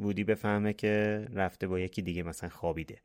وودی 0.00 0.24
بفهمه 0.24 0.72
که 0.72 1.26
رفته 1.34 1.66
با 1.66 1.80
یکی 1.80 2.02
دیگه 2.02 2.22
مثلا 2.22 2.50
خوابیده. 2.50 2.98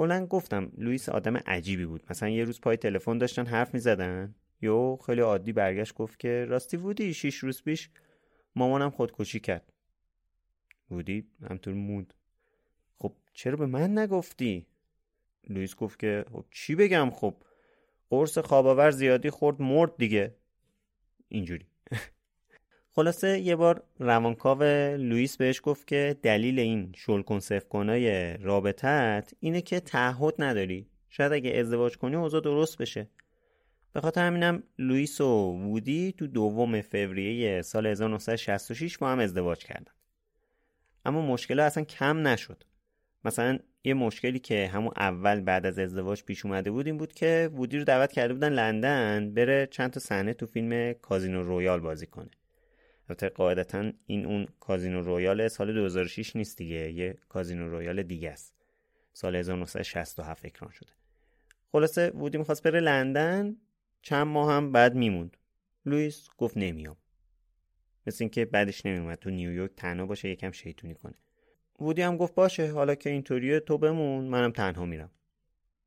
کلا 0.00 0.26
گفتم 0.26 0.72
لوئیس 0.76 1.08
آدم 1.08 1.36
عجیبی 1.36 1.86
بود. 1.86 2.02
مثلا 2.10 2.28
یه 2.28 2.44
روز 2.44 2.60
پای 2.60 2.76
تلفن 2.76 3.18
داشتن 3.18 3.46
حرف 3.46 3.74
می 3.74 3.80
زدن 3.80 4.34
یو 4.62 4.96
خیلی 4.96 5.20
عادی 5.20 5.52
برگشت 5.52 5.94
گفت 5.94 6.18
که 6.18 6.44
راستی 6.48 6.76
وودی 6.76 7.14
شیش 7.14 7.36
روز 7.36 7.62
پیش 7.62 7.90
مامانم 8.56 8.90
خودکشی 8.90 9.40
کرد. 9.40 9.72
وودی 10.90 11.28
همطور 11.50 11.74
موند. 11.74 12.14
خب 12.98 13.12
چرا 13.32 13.56
به 13.56 13.66
من 13.66 13.98
نگفتی؟ 13.98 14.66
لوئیس 15.48 15.74
گفت 15.74 15.98
که 15.98 16.24
خب 16.32 16.44
چی 16.50 16.74
بگم؟ 16.74 17.10
خب 17.10 17.34
قرص 18.10 18.38
خواباور 18.38 18.90
زیادی 18.90 19.30
خورد 19.30 19.62
مرد 19.62 19.96
دیگه. 19.96 20.34
اینجوری. 21.28 21.66
خلاصه 22.92 23.38
یه 23.38 23.56
بار 23.56 23.82
روانکاو 23.98 24.62
لوئیس 24.96 25.36
بهش 25.36 25.60
گفت 25.64 25.86
که 25.86 26.16
دلیل 26.22 26.58
این 26.58 26.92
شل 26.96 27.22
کنسف 27.22 27.68
کنای 27.68 28.36
رابطت 28.36 29.32
اینه 29.40 29.60
که 29.60 29.80
تعهد 29.80 30.34
نداری. 30.38 30.86
شاید 31.08 31.32
اگه 31.32 31.50
ازدواج 31.50 31.96
کنی 31.98 32.16
اوضاع 32.16 32.40
درست 32.40 32.78
بشه. 32.78 33.08
به 33.92 34.00
خاطر 34.00 34.26
همینم 34.26 34.62
لوئیس 34.78 35.20
و 35.20 35.52
وودی 35.52 36.12
تو 36.12 36.26
دوم 36.26 36.80
فوریه 36.80 37.62
سال 37.62 37.86
1966 37.86 38.98
با 38.98 39.08
هم 39.08 39.18
ازدواج 39.18 39.64
کردن. 39.64 39.92
اما 41.04 41.20
مشکل 41.20 41.60
اصلا 41.60 41.84
کم 41.84 42.26
نشد. 42.28 42.64
مثلا 43.24 43.58
یه 43.84 43.94
مشکلی 43.94 44.38
که 44.38 44.66
همون 44.66 44.92
اول 44.96 45.40
بعد 45.40 45.66
از 45.66 45.78
ازدواج 45.78 46.24
پیش 46.24 46.46
اومده 46.46 46.70
بود 46.70 46.86
این 46.86 46.96
بود 46.96 47.12
که 47.12 47.50
وودی 47.54 47.78
رو 47.78 47.84
دعوت 47.84 48.12
کرده 48.12 48.34
بودن 48.34 48.52
لندن 48.52 49.34
بره 49.34 49.66
چند 49.66 49.90
تا 49.90 50.00
صحنه 50.00 50.34
تو 50.34 50.46
فیلم 50.46 50.92
Casino 50.92 51.42
Royale 51.42 51.80
بازی 51.80 52.06
کنه. 52.06 52.30
البته 53.10 53.28
قاعدتا 53.28 53.92
این 54.06 54.26
اون 54.26 54.48
Casino 54.60 55.02
Royale 55.02 55.48
سال 55.48 55.72
2006 55.74 56.36
نیست 56.36 56.58
دیگه 56.58 56.92
یه 56.92 57.18
Casino 57.28 57.68
Royale 57.68 58.02
دیگه 58.02 58.30
است. 58.30 58.54
سال 59.12 59.36
1967 59.36 60.44
اکران 60.44 60.70
شده. 60.70 60.92
خلاصه 61.72 62.10
وودی 62.10 62.38
می‌خواست 62.38 62.62
بره 62.62 62.80
لندن 62.80 63.56
چند 64.02 64.26
ماه 64.26 64.52
هم 64.52 64.72
باید 64.72 64.94
میموند. 64.94 65.36
لوئیس 65.86 66.28
گفت 66.38 66.56
نمیام. 66.56 66.96
مثل 68.06 68.24
اینکه 68.24 68.44
بدش 68.44 68.86
نمیومد 68.86 69.18
تو 69.18 69.30
نیویورک 69.30 69.70
تنها 69.76 70.06
باشه 70.06 70.28
یکم 70.28 70.50
شیطونی 70.50 70.94
کنه. 70.94 71.14
وودی 71.80 72.02
هم 72.02 72.16
گفت 72.16 72.34
باشه 72.34 72.72
حالا 72.72 72.94
که 72.94 73.10
اینطوریه 73.10 73.60
تو 73.60 73.78
بمون 73.78 74.24
منم 74.24 74.50
تنها 74.50 74.84
میرم. 74.84 75.10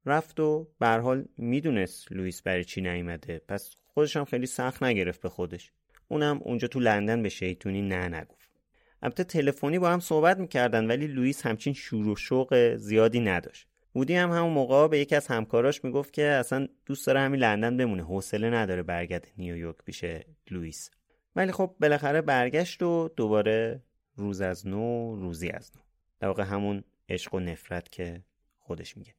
رفت 0.05 0.39
و 0.39 0.67
به 0.79 0.83
هر 0.83 0.87
حال 0.87 1.25
می‌دونست 1.37 2.11
لوئیس 2.11 2.41
برای 2.41 2.63
چی 2.63 2.81
نیومده. 2.81 3.39
پس 3.39 3.75
خودش 3.85 4.17
هم 4.17 4.25
خیلی 4.25 4.45
سخت 4.45 4.83
نگرفت 4.83 5.21
به 5.21 5.29
خودش. 5.29 5.71
اونم 6.07 6.39
اونجا 6.43 6.67
تو 6.67 6.79
لندن 6.79 7.23
به 7.23 7.29
شیطونی 7.29 7.81
نه 7.81 8.07
نگفت. 8.07 8.49
البته 9.01 9.23
تلفنی 9.23 9.79
با 9.79 9.89
هم 9.89 9.99
صحبت 9.99 10.37
می‌کردن 10.37 10.87
ولی 10.87 11.07
لوئیس 11.07 11.45
همچین 11.45 11.73
شور 11.73 12.07
و 12.07 12.15
شوق 12.15 12.75
زیادی 12.75 13.19
نداشت. 13.19 13.67
وودی 13.95 14.15
هم 14.15 14.31
همون 14.31 14.53
موقع 14.53 14.87
به 14.87 14.99
یکی 14.99 15.15
از 15.15 15.27
همکاراش 15.27 15.83
می‌گفت 15.83 16.13
که 16.13 16.23
اصلا 16.23 16.67
دوست 16.85 17.07
داره 17.07 17.19
همین 17.19 17.39
لندن 17.39 17.77
بمونه 17.77 18.03
حوصله 18.03 18.49
نداره 18.49 18.83
برگرده 18.83 19.27
نیویورک 19.37 19.75
پیش 19.85 20.05
لوئیس. 20.51 20.91
ولی 21.35 21.51
خب 21.51 21.75
بالاخره 21.81 22.21
برگشت 22.21 22.83
و 22.83 23.09
دوباره 23.15 23.83
روز 24.15 24.41
از 24.41 24.67
نو 24.67 25.15
روزی 25.15 25.49
از 25.49 25.71
نو. 25.75 25.81
در 26.19 26.27
واقع 26.27 26.43
همون 26.43 26.83
عشق 27.09 27.33
و 27.33 27.39
نفرت 27.39 27.91
که 27.91 28.21
خودش 28.59 28.97
میگه. 28.97 29.13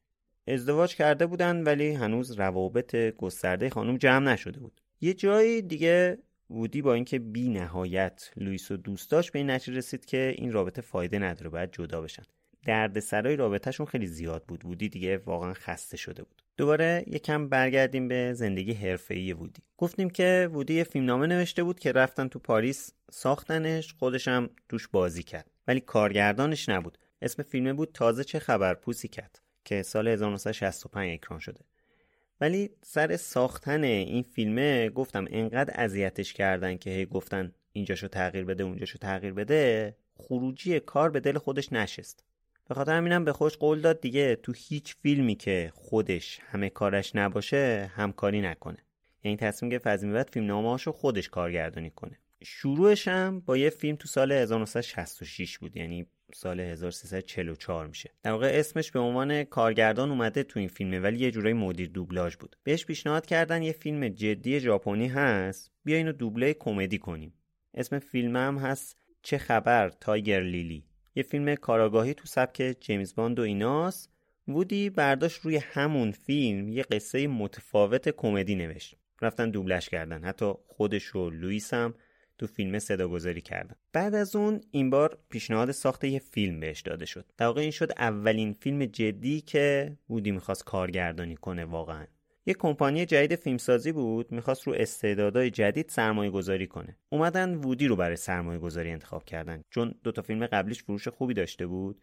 ازدواج 0.47 0.95
کرده 0.95 1.25
بودن 1.25 1.63
ولی 1.63 1.93
هنوز 1.93 2.31
روابط 2.31 2.95
گسترده 2.95 3.69
خانم 3.69 3.97
جمع 3.97 4.31
نشده 4.31 4.59
بود. 4.59 4.81
یه 5.01 5.13
جایی 5.13 5.61
دیگه 5.61 6.17
وودی 6.49 6.81
با 6.81 6.93
اینکه 6.93 7.19
بی 7.19 7.49
نهایت 7.49 8.31
لوئیس 8.37 8.71
و 8.71 8.77
دوست 8.77 9.11
داشت 9.11 9.31
به 9.31 9.39
این 9.39 9.49
نتیجه 9.49 9.77
رسید 9.77 10.05
که 10.05 10.33
این 10.37 10.51
رابطه 10.51 10.81
فایده 10.81 11.19
نداره 11.19 11.49
باید 11.49 11.71
جدا 11.71 12.01
بشن. 12.01 12.23
دردسرای 12.65 13.35
رابطهشون 13.35 13.85
خیلی 13.85 14.07
زیاد 14.07 14.43
بود. 14.43 14.65
وودی 14.65 14.89
دیگه 14.89 15.17
واقعا 15.17 15.53
خسته 15.53 15.97
شده 15.97 16.23
بود. 16.23 16.41
دوباره 16.57 17.03
یکم 17.07 17.49
برگردیم 17.49 18.07
به 18.07 18.33
زندگی 18.33 18.73
حرفه‌ای 18.73 19.33
وودی. 19.33 19.61
گفتیم 19.77 20.09
که 20.09 20.49
وودی 20.51 20.73
یه 20.73 20.83
فیلمنامه 20.83 21.27
نوشته 21.27 21.63
بود 21.63 21.79
که 21.79 21.91
رفتن 21.91 22.27
تو 22.27 22.39
پاریس 22.39 22.93
ساختنش 23.11 23.93
خودشم 23.93 24.49
توش 24.69 24.87
بازی 24.87 25.23
کرد. 25.23 25.51
ولی 25.67 25.79
کارگردانش 25.79 26.69
نبود. 26.69 26.97
اسم 27.21 27.43
فیلمه 27.43 27.73
بود 27.73 27.91
تازه 27.93 28.23
چه 28.23 28.39
خبر 28.39 28.73
پوسی 28.73 29.07
کرد 29.07 29.41
که 29.65 29.83
سال 29.83 30.07
1965 30.07 31.13
اکران 31.13 31.39
شده. 31.39 31.61
ولی 32.41 32.69
سر 32.81 33.17
ساختن 33.17 33.83
این 33.83 34.23
فیلمه 34.23 34.89
گفتم 34.89 35.25
انقدر 35.29 35.73
اذیتش 35.75 36.33
کردن 36.33 36.77
که 36.77 36.89
هی 36.89 37.05
گفتن 37.05 37.51
اینجاشو 37.71 38.07
تغییر 38.07 38.45
بده 38.45 38.63
اونجاشو 38.63 38.97
تغییر 38.97 39.33
بده 39.33 39.95
خروجی 40.17 40.79
کار 40.79 41.09
به 41.09 41.19
دل 41.19 41.37
خودش 41.37 41.73
نشست. 41.73 42.23
به 42.67 42.75
خاطر 42.75 42.97
همینم 42.97 43.25
به 43.25 43.33
خوش 43.33 43.57
قول 43.57 43.81
داد 43.81 44.01
دیگه 44.01 44.35
تو 44.35 44.53
هیچ 44.55 44.95
فیلمی 44.95 45.35
که 45.35 45.71
خودش 45.75 46.39
همه 46.43 46.69
کارش 46.69 47.15
نباشه 47.15 47.91
همکاری 47.95 48.41
نکنه. 48.41 48.77
یعنی 49.23 49.37
تصمیم 49.37 49.69
گرفت 49.69 49.87
از 49.87 50.05
بعد 50.05 50.29
فیلم 50.29 50.45
نامه‌هاشو 50.45 50.91
خودش 50.91 51.29
کارگردانی 51.29 51.89
کنه. 51.89 52.19
شروعش 52.43 53.07
هم 53.07 53.39
با 53.39 53.57
یه 53.57 53.69
فیلم 53.69 53.95
تو 53.95 54.07
سال 54.07 54.31
1966 54.31 55.57
بود. 55.57 55.77
یعنی 55.77 56.07
سال 56.33 56.59
1344 56.59 57.87
میشه. 57.87 58.11
در 58.23 58.31
واقع 58.31 58.51
اسمش 58.53 58.91
به 58.91 58.99
عنوان 58.99 59.43
کارگردان 59.43 60.09
اومده 60.09 60.43
تو 60.43 60.59
این 60.59 60.67
فیلمه 60.67 60.99
ولی 60.99 61.19
یه 61.19 61.31
جورای 61.31 61.53
مدیر 61.53 61.89
دوبلاژ 61.89 62.35
بود. 62.35 62.55
بهش 62.63 62.85
پیشنهاد 62.85 63.25
کردن 63.25 63.61
یه 63.61 63.71
فیلم 63.71 64.07
جدی 64.07 64.59
ژاپنی 64.59 65.07
هست. 65.07 65.71
بیا 65.83 65.97
اینو 65.97 66.11
دوبله 66.11 66.53
کمدی 66.53 66.97
کنیم. 66.97 67.33
اسم 67.73 67.99
فیلم 67.99 68.35
هم 68.35 68.57
هست 68.57 68.97
چه 69.21 69.37
خبر 69.37 69.89
Tiger 69.89 70.41
Lily. 70.41 70.85
یه 71.15 71.23
فیلم 71.23 71.55
کاراگاهی 71.55 72.13
تو 72.13 72.25
سبک 72.25 72.75
جیمز 72.79 73.15
باند 73.15 73.39
و 73.39 73.41
ایناست. 73.41 74.11
وودی 74.47 74.89
برداشت 74.89 75.41
روی 75.41 75.57
همون 75.57 76.11
فیلم 76.11 76.69
یه 76.69 76.83
قصه 76.83 77.27
متفاوت 77.27 78.09
کمدی 78.09 78.55
نوشت. 78.55 78.95
رفتن 79.21 79.49
دوبلش 79.49 79.89
کردن. 79.89 80.23
حتی 80.23 80.53
خودش 80.67 81.15
و 81.15 81.29
لوئیس 81.29 81.73
هم 81.73 81.93
تو 82.37 82.47
فیلم 82.47 82.79
صداگذاری 82.79 83.41
کردن 83.41 83.75
بعد 83.93 84.15
از 84.15 84.35
اون 84.35 84.61
این 84.71 84.89
بار 84.89 85.17
پیشنهاد 85.29 85.71
ساخت 85.71 86.03
یه 86.03 86.19
فیلم 86.19 86.59
بهش 86.59 86.81
داده 86.81 87.05
شد. 87.05 87.25
در 87.37 87.45
واقع 87.45 87.61
این 87.61 87.71
شد 87.71 87.91
اولین 87.97 88.53
فیلم 88.53 88.85
جدی 88.85 89.41
که 89.41 89.97
وودی 90.09 90.31
می‌خواست 90.31 90.63
کارگردانی 90.63 91.35
کنه 91.35 91.65
واقعا. 91.65 92.05
یه 92.45 92.53
کمپانی 92.53 93.05
جدید 93.05 93.35
فیلمسازی 93.35 93.91
بود 93.91 94.31
می‌خواست 94.31 94.67
رو 94.67 94.73
استعدادهای 94.73 95.49
جدید 95.49 95.89
سرمایه 95.89 96.31
گذاری 96.31 96.67
کنه. 96.67 96.97
اومدن 97.09 97.55
وودی 97.55 97.87
رو 97.87 97.95
برای 97.95 98.15
سرمایه 98.15 98.59
گذاری 98.59 98.91
انتخاب 98.91 99.25
کردن 99.25 99.61
چون 99.69 99.95
دوتا 100.03 100.21
فیلم 100.21 100.47
قبلیش 100.47 100.83
فروش 100.83 101.07
خوبی 101.07 101.33
داشته 101.33 101.67
بود. 101.67 102.01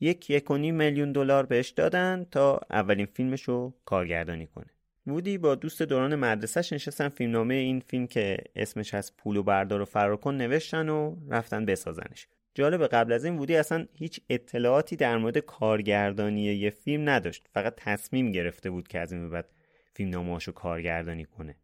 یک 0.00 0.30
یک 0.30 0.50
میلیون 0.50 1.12
دلار 1.12 1.46
بهش 1.46 1.70
دادن 1.70 2.26
تا 2.30 2.60
اولین 2.70 3.06
فیلمش 3.06 3.42
رو 3.42 3.74
کارگردانی 3.84 4.46
کنه. 4.46 4.70
وودی 5.06 5.38
با 5.38 5.54
دوست 5.54 5.82
دوران 5.82 6.14
مدرسهش 6.14 6.72
نشستن 6.72 7.08
فیلمنامه 7.08 7.54
این 7.54 7.80
فیلم 7.80 8.06
که 8.06 8.36
اسمش 8.56 8.94
از 8.94 9.16
پول 9.16 9.36
و 9.36 9.42
بردار 9.42 9.80
و 9.80 9.84
فرار 9.84 10.16
کن 10.16 10.34
نوشتن 10.34 10.88
و 10.88 11.16
رفتن 11.28 11.64
بسازنش. 11.64 12.26
جالب 12.54 12.86
قبل 12.86 13.12
از 13.12 13.24
این 13.24 13.36
وودی 13.36 13.56
اصلا 13.56 13.86
هیچ 13.92 14.20
اطلاعاتی 14.30 14.96
در 14.96 15.16
مورد 15.16 15.38
کارگردانی 15.38 16.42
یه 16.42 16.70
فیلم 16.70 17.08
نداشت. 17.08 17.48
فقط 17.54 17.74
تصمیم 17.76 18.32
گرفته 18.32 18.70
بود 18.70 18.88
که 18.88 18.98
از 18.98 19.12
این 19.12 19.30
بعد 19.30 19.48
فیلم 19.92 20.30
رو 20.30 20.38
کارگردانی 20.38 21.24
کنه. 21.24 21.56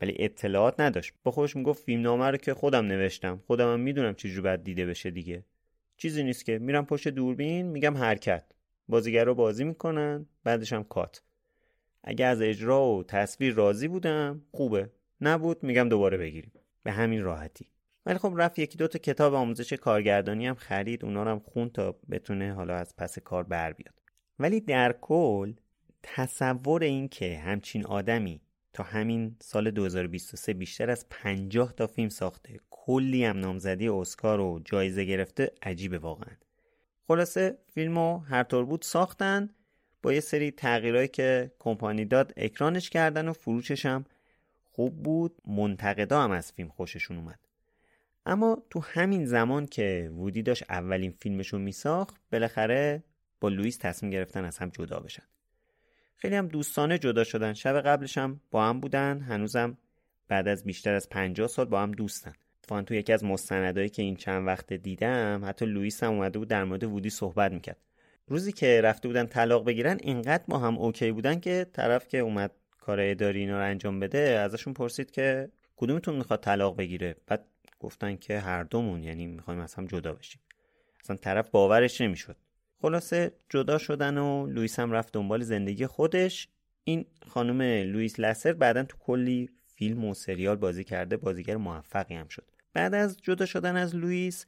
ولی 0.00 0.16
اطلاعات 0.18 0.80
نداشت. 0.80 1.12
با 1.22 1.30
خودش 1.30 1.56
می‌گفت 1.56 1.84
فیلمنامه 1.84 2.30
رو 2.30 2.36
که 2.36 2.54
خودم 2.54 2.86
نوشتم. 2.86 3.42
خودم 3.46 3.72
هم 3.72 3.80
می‌دونم 3.80 4.14
چجوری 4.14 4.40
باید 4.40 4.64
دیده 4.64 4.86
بشه 4.86 5.10
دیگه. 5.10 5.44
چیزی 5.96 6.22
نیست 6.22 6.44
که. 6.44 6.58
میرم 6.58 6.86
پشت 6.86 7.08
دوربین 7.08 7.66
میگم 7.66 7.96
حرکت. 7.96 8.44
بازیگر 8.88 9.24
رو 9.24 9.34
بازی 9.34 9.64
می‌کنن 9.64 10.26
بعدش 10.44 10.72
هم 10.72 10.84
کات. 10.84 11.22
اگه 12.04 12.26
از 12.26 12.42
اجرا 12.42 12.86
و 12.86 13.04
تصویر 13.04 13.54
راضی 13.54 13.88
بودم 13.88 14.42
خوبه. 14.50 14.90
نبود 15.20 15.62
میگم 15.62 15.88
دوباره 15.88 16.16
بگیریم. 16.16 16.52
به 16.82 16.92
همین 16.92 17.22
راحتی. 17.22 17.68
ولی 18.06 18.18
خب 18.18 18.34
رفت 18.36 18.58
یکی 18.58 18.78
دو 18.78 18.88
تا 18.88 18.98
کتاب 18.98 19.34
آموزش 19.34 19.72
کارگردانی 19.72 20.46
هم 20.46 20.54
خرید 20.54 21.04
اونا 21.04 21.22
رو 21.22 21.30
هم 21.30 21.38
خون 21.38 21.70
تا 21.70 21.96
بتونه 22.10 22.52
حالا 22.52 22.76
از 22.76 22.96
پس 22.96 23.18
کار 23.18 23.42
بر 23.42 23.72
بیاد. 23.72 23.94
ولی 24.38 24.60
در 24.60 24.94
کل 25.00 25.52
تصور 26.02 26.82
این 26.82 27.08
که 27.08 27.38
همچین 27.38 27.86
آدمی 27.86 28.40
تا 28.72 28.82
همین 28.82 29.36
سال 29.40 29.70
2023 29.70 30.52
بیشتر 30.52 30.90
از 30.90 31.06
50 31.10 31.72
تا 31.72 31.86
فیلم 31.86 32.08
ساخته 32.08 32.60
کلی 32.70 33.24
هم 33.24 33.38
نامزدی 33.38 33.88
اسکار 33.88 34.40
و 34.40 34.60
جایزه 34.64 35.04
گرفته 35.04 35.52
عجیبه 35.62 35.98
واقعا. 35.98 36.34
خلاصه 37.08 37.58
فیلمو 37.74 38.18
هر 38.18 38.42
طور 38.42 38.64
بود 38.64 38.82
ساختن. 38.82 39.50
با 40.02 40.12
یه 40.12 40.20
سری 40.20 40.50
تغییرهایی 40.50 41.08
که 41.08 41.52
کمپانی 41.58 42.04
داد 42.04 42.32
اکرانش 42.36 42.90
کردن 42.90 43.28
و 43.28 43.32
فروشش 43.32 43.86
هم 43.86 44.04
خوب 44.72 45.02
بود. 45.02 45.36
منتقدا 45.46 46.22
هم 46.22 46.30
از 46.30 46.52
فیلم 46.52 46.68
خوششون 46.68 47.16
اومد. 47.16 47.38
اما 48.26 48.62
تو 48.70 48.80
همین 48.80 49.26
زمان 49.26 49.66
که 49.66 50.10
وودی 50.14 50.42
داشت 50.42 50.64
اولین 50.68 51.10
فیلمشو 51.10 51.58
میساخت 51.58 52.16
بالاخره 52.32 53.02
با 53.40 53.48
لوئیس 53.48 53.76
تصمیم 53.76 54.12
گرفتن 54.12 54.44
از 54.44 54.58
هم 54.58 54.68
جدا 54.68 55.00
بشن. 55.00 55.22
خیلی 56.16 56.34
هم 56.34 56.48
دوستانه 56.48 56.98
جدا 56.98 57.24
شدن. 57.24 57.52
شب 57.52 57.80
قبلش 57.80 58.18
هم 58.18 58.40
با 58.50 58.64
هم 58.64 58.80
بودن. 58.80 59.20
هنوزم 59.20 59.78
بعد 60.28 60.48
از 60.48 60.64
بیشتر 60.64 60.94
از 60.94 61.08
50 61.08 61.48
سال 61.48 61.64
با 61.64 61.82
هم 61.82 61.92
دوستن. 61.92 62.32
اتفاقا 62.58 62.82
تو 62.82 62.94
یکی 62.94 63.12
از 63.12 63.24
مستندایی 63.24 63.88
که 63.88 64.02
این 64.02 64.16
چند 64.16 64.46
وقت 64.46 64.72
دیدم 64.72 65.42
حتی 65.44 65.66
لوئیس 65.66 66.02
هم 66.02 66.12
اومده 66.12 66.38
بود 66.38 66.48
در 66.48 66.64
مورد 66.64 66.84
وودی 66.84 67.10
صحبت 67.10 67.52
می‌کرد. 67.52 67.76
روزی 68.32 68.52
که 68.52 68.80
رفته 68.80 69.08
بودن 69.08 69.26
طلاق 69.26 69.64
بگیرن 69.64 69.98
اینقدر 70.02 70.44
با 70.48 70.58
هم 70.58 70.78
okay 70.78 71.12
بودن 71.12 71.40
که 71.40 71.66
طرف 71.72 72.08
که 72.08 72.18
اومد 72.18 72.50
کار 72.80 73.00
اداری 73.00 73.40
اینا 73.40 73.58
رو 73.58 73.64
انجام 73.64 74.00
بده 74.00 74.18
ازشون 74.18 74.74
پرسید 74.74 75.10
که 75.10 75.48
کدومتون 75.76 76.16
می‌خواد 76.16 76.40
طلاق 76.40 76.76
بگیره؟ 76.76 77.16
بعد 77.26 77.44
گفتن 77.80 78.16
که 78.16 78.38
هر 78.38 78.62
دومون 78.62 79.02
یعنی 79.02 79.26
می‌خوایم 79.26 79.60
از 79.60 79.74
هم 79.74 79.86
جدا 79.86 80.12
بشیم. 80.12 80.40
اصلا 81.04 81.16
طرف 81.16 81.50
باورش 81.50 82.00
نمی‌شد. 82.00 82.36
خلاصه 82.82 83.32
جدا 83.48 83.78
شدن 83.78 84.18
و 84.18 84.46
لوئیس 84.46 84.78
هم 84.78 84.92
رفت 84.92 85.12
دنبال 85.12 85.42
زندگی 85.42 85.86
خودش. 85.86 86.48
این 86.84 87.06
خانم 87.28 87.62
لوئیس 87.62 88.20
لسر 88.20 88.52
بعدا 88.52 88.82
تو 88.82 88.96
کلی 88.98 89.50
فیلم 89.74 90.04
و 90.04 90.14
سریال 90.14 90.56
بازی 90.56 90.84
کرده 90.84 91.16
بازیگر 91.16 91.56
موفقی 91.56 92.14
هم 92.14 92.28
شد. 92.28 92.44
بعد 92.74 92.94
از 92.94 93.16
جدا 93.22 93.46
شدن 93.46 93.76
از 93.76 93.96
لوئیس 93.96 94.46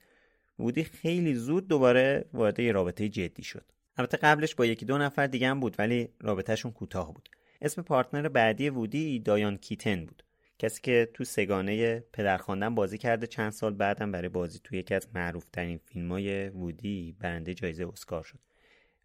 وودی 0.59 0.85
خیلی 0.85 1.35
زود 1.35 1.69
دوباره 1.69 2.25
وارد 2.33 2.61
یه 2.61 2.73
رابطه 2.73 3.09
جدی 3.09 3.43
شد. 3.43 3.74
البته 3.97 4.17
قبلش 4.17 4.55
با 4.55 4.67
یکی 4.67 4.85
دو 4.85 4.99
نفر 4.99 5.27
دیگه 5.27 5.49
هم 5.49 5.61
بود 5.61 5.77
ولی 5.79 6.09
رابطهشون 6.21 6.73
کوتاه 6.73 7.15
بود. 7.15 7.29
اسم 7.63 7.83
پارتنر 7.83 8.29
بعدی 8.29 8.71
وودی 8.71 9.19
دایان 9.19 9.57
کیتن 9.57 10.07
بود. 10.07 10.23
کسی 10.59 10.83
که 10.83 11.11
تو 11.15 11.25
سگانه 11.25 12.01
پدرخواندن 12.01 12.75
بازی 12.75 12.99
کرده 12.99 13.27
چند 13.27 13.51
سال 13.53 13.75
بعدم 13.75 14.13
برای 14.13 14.29
بازی 14.29 14.61
تو 14.65 14.77
یکی 14.77 14.95
از 14.95 15.09
معروف 15.15 15.49
ترین 15.53 15.79
فیلم 15.79 16.13
های 16.13 16.49
وودی 16.49 17.17
برنده 17.21 17.55
جایزه 17.55 17.89
اسکار 17.89 18.23
شد. 18.23 18.39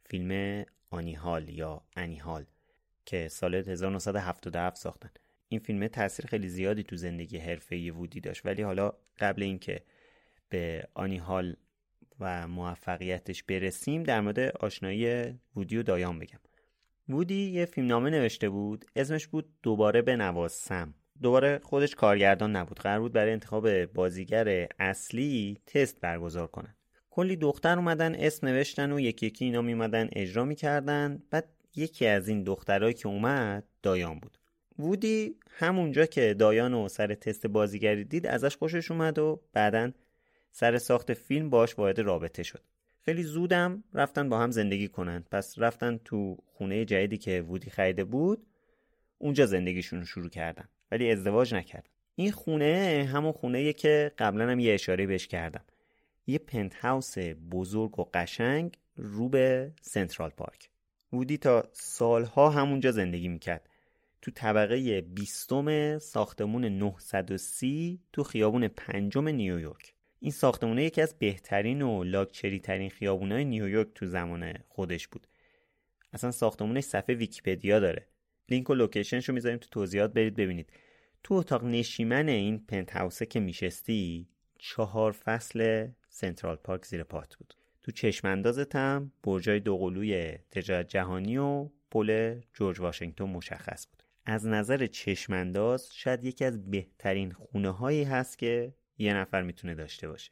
فیلم 0.09 0.65
آنیهال 0.89 1.49
یا 1.49 1.81
انیهال 1.95 2.45
که 3.05 3.27
سال 3.27 3.55
1977 3.55 4.77
ساختن. 4.77 5.09
این 5.49 5.59
فیلم 5.59 5.87
تاثیر 5.87 6.25
خیلی 6.25 6.49
زیادی 6.49 6.83
تو 6.83 6.95
زندگی 6.95 7.37
حرفه‌ای 7.37 7.91
وودی 7.91 8.19
داشت. 8.19 8.45
ولی 8.45 8.61
حالا 8.61 8.93
قبل 9.19 9.43
اینکه 9.43 9.83
به 10.49 10.87
آنیهال 10.93 11.55
و 12.19 12.47
موفقیتش 12.47 13.43
برسیم 13.43 14.03
در 14.03 14.21
مورد 14.21 14.39
آشنایی 14.39 15.33
وودی 15.55 15.77
و 15.77 15.83
دایان 15.83 16.19
بگم. 16.19 16.39
وودی 17.09 17.49
یه 17.51 17.65
فیلمنامه 17.65 18.09
نوشته 18.09 18.49
بود 18.49 18.85
اسمش 18.95 19.27
بود 19.27 19.45
دوباره 19.63 20.01
به 20.01 20.15
نوازسم. 20.15 20.93
دوباره 21.21 21.59
خودش 21.63 21.95
کارگردان 21.95 22.55
نبود. 22.55 22.79
قرار 22.79 22.99
بود 22.99 23.13
برای 23.13 23.33
انتخاب 23.33 23.85
بازیگر 23.85 24.67
اصلی 24.79 25.57
تست 25.67 26.01
برگزار 26.01 26.47
کنن 26.47 26.75
کلی 27.09 27.35
دختر 27.35 27.77
اومدن 27.77 28.15
اسم 28.15 28.47
نوشتن 28.47 28.91
و 28.91 28.99
یکی 28.99 29.25
یکی 29.25 29.45
اینا 29.45 29.61
میمدن 29.61 30.09
اجرا 30.13 30.45
می‌کردن. 30.45 31.23
بعد 31.29 31.49
یکی 31.75 32.05
از 32.05 32.27
این 32.27 32.43
دخترهایی 32.43 32.93
که 32.93 33.07
اومد 33.07 33.63
دایان 33.83 34.19
بود. 34.19 34.37
وودی 34.79 35.35
همونجا 35.49 36.05
که 36.05 36.33
دایان 36.33 36.73
و 36.73 36.87
سر 36.87 37.13
تست 37.13 37.47
بازیگری 37.47 38.03
دید 38.03 38.27
ازش 38.27 38.57
خوشش 38.57 38.91
اومد 38.91 39.19
و 39.19 39.41
بعدا 39.53 39.91
سر 40.51 40.77
ساخت 40.77 41.13
فیلم 41.13 41.49
باش 41.49 41.79
وارد 41.79 41.99
رابطه 41.99 42.43
شد. 42.43 42.63
خیلی 43.05 43.23
زودم 43.23 43.83
رفتن 43.93 44.29
با 44.29 44.39
هم 44.39 44.51
زندگی 44.51 44.87
کنند 44.87 45.27
پس 45.31 45.55
رفتن 45.57 45.99
تو 46.05 46.37
خونه 46.45 46.85
جدیدی 46.85 47.17
که 47.17 47.41
وودی 47.41 47.69
خریده 47.69 48.03
بود 48.03 48.47
اونجا 49.17 49.45
زندگیشون 49.45 49.99
رو 49.99 50.05
شروع 50.05 50.29
کردن. 50.29 50.69
ولی 50.91 51.11
ازدواج 51.11 51.55
نکرد 51.55 51.89
این 52.15 52.31
خونه 52.31 53.09
همون 53.13 53.31
خونه 53.31 53.73
که 53.73 54.11
قبلا 54.17 54.49
هم 54.49 54.59
یه 54.59 54.73
اشاره 54.73 55.07
بهش 55.07 55.27
کردم. 55.27 55.63
یه 56.27 56.37
پنت 56.37 56.75
هاوس 56.75 57.17
بزرگ 57.51 57.99
و 57.99 58.05
قشنگ 58.13 58.77
رو 58.95 59.29
به 59.29 59.71
سنترال 59.81 60.29
پارک. 60.29 60.69
وودی 61.13 61.37
تا 61.37 61.69
سالها 61.71 62.49
همونجا 62.49 62.91
زندگی 62.91 63.27
می‌کرد. 63.27 63.69
تو 64.21 64.31
طبقه 64.31 65.01
بیستم 65.01 65.99
ساختمون 65.99 66.65
930 66.65 67.99
تو 68.13 68.23
خیابون 68.23 68.67
پنجم 68.67 69.27
نیویورک. 69.27 69.93
این 70.19 70.31
ساختمونه 70.31 70.83
یکی 70.83 71.01
از 71.01 71.15
بهترین 71.19 71.81
و 71.81 72.03
لاکچری 72.03 72.59
ترین 72.59 72.89
خیابونای 72.89 73.45
نیویورک 73.45 73.87
تو 73.95 74.05
زمان 74.05 74.53
خودش 74.67 75.07
بود. 75.07 75.27
اصلا 76.13 76.31
ساختمونش 76.31 76.83
صفحه 76.83 77.15
ویکیپدیا 77.15 77.79
داره. 77.79 78.07
لینک 78.49 78.69
و 78.69 78.73
لوکیشنش 78.73 79.29
رو 79.29 79.35
می‌ذاریم 79.35 79.57
تو 79.57 79.67
توضیحات 79.71 80.13
برید 80.13 80.35
ببینید. 80.35 80.69
تو 81.23 81.33
اتاق 81.33 81.63
نشیمن 81.63 82.29
این 82.29 82.65
پنت 82.65 82.91
هاوسه 82.91 83.25
که 83.25 83.39
میشستی 83.39 84.27
چهار 84.57 85.11
فصل 85.11 85.87
سنترال 86.09 86.55
پارک 86.55 86.85
زیر 86.85 87.03
پات 87.03 87.35
بود. 87.35 87.53
تو 87.83 87.91
چشم 87.91 88.27
اندازت 88.27 88.75
هم 88.75 89.11
برجای 89.23 89.59
دوقلوی 89.59 90.37
تجارت 90.51 90.87
جهانی 90.87 91.37
و 91.37 91.69
پل 91.91 92.39
جورج 92.53 92.79
واشنگتن 92.79 93.23
مشخص 93.23 93.87
بود. 93.87 94.03
از 94.25 94.47
نظر 94.47 94.87
چشمانداز 94.87 95.89
شاید 95.93 96.23
یکی 96.23 96.45
از 96.45 96.71
بهترین 96.71 97.31
خونه 97.31 97.69
هایی 97.69 98.03
هست 98.03 98.37
که 98.37 98.73
یه 98.99 99.13
نفر 99.13 99.41
می‌تونه 99.41 99.75
داشته 99.75 100.07
باشه. 100.07 100.31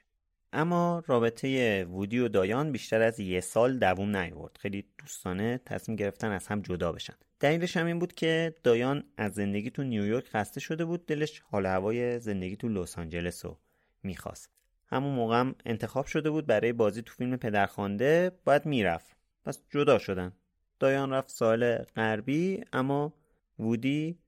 اما 0.53 1.03
رابطه 1.07 1.83
وودی 1.85 2.19
و 2.19 2.27
دایان 2.27 2.71
بیشتر 2.71 3.01
از 3.01 3.19
یه 3.19 3.39
سال 3.39 3.79
دووم 3.79 4.15
نیورد 4.17 4.57
خیلی 4.59 4.85
دوستانه 4.97 5.61
تصمیم 5.65 5.95
گرفتن 5.95 6.31
از 6.31 6.47
هم 6.47 6.61
جدا 6.61 6.91
بشن. 6.91 7.13
دلیلش 7.39 7.77
هم 7.77 7.85
این 7.85 7.99
بود 7.99 8.13
که 8.13 8.55
دایان 8.63 9.03
از 9.17 9.33
زندگی 9.33 9.69
تو 9.69 9.83
نیویورک 9.83 10.27
خسته 10.27 10.59
شده 10.59 10.85
بود 10.85 11.05
دلش 11.05 11.39
حال 11.39 11.65
هوای 11.65 12.19
زندگی 12.19 12.55
تو 12.55 12.69
لس 12.69 12.99
آنجلس 12.99 13.45
رو 13.45 13.59
می‌خواست. 14.03 14.49
همون 14.87 15.15
موقع 15.15 15.39
هم 15.39 15.55
انتخاب 15.65 16.05
شده 16.05 16.29
بود 16.29 16.45
برای 16.45 16.73
بازی 16.73 17.01
تو 17.01 17.13
فیلم 17.13 17.37
پدرخوانده 17.37 18.31
باید 18.45 18.65
می‌رفت. 18.65 19.17
پس 19.43 19.63
جدا 19.69 19.97
شدن. 19.99 20.31
دایان 20.79 21.13
رفت 21.13 21.29
سال 21.29 21.77
غربی 21.77 22.63
اما 22.73 23.13
وودی 23.59 24.19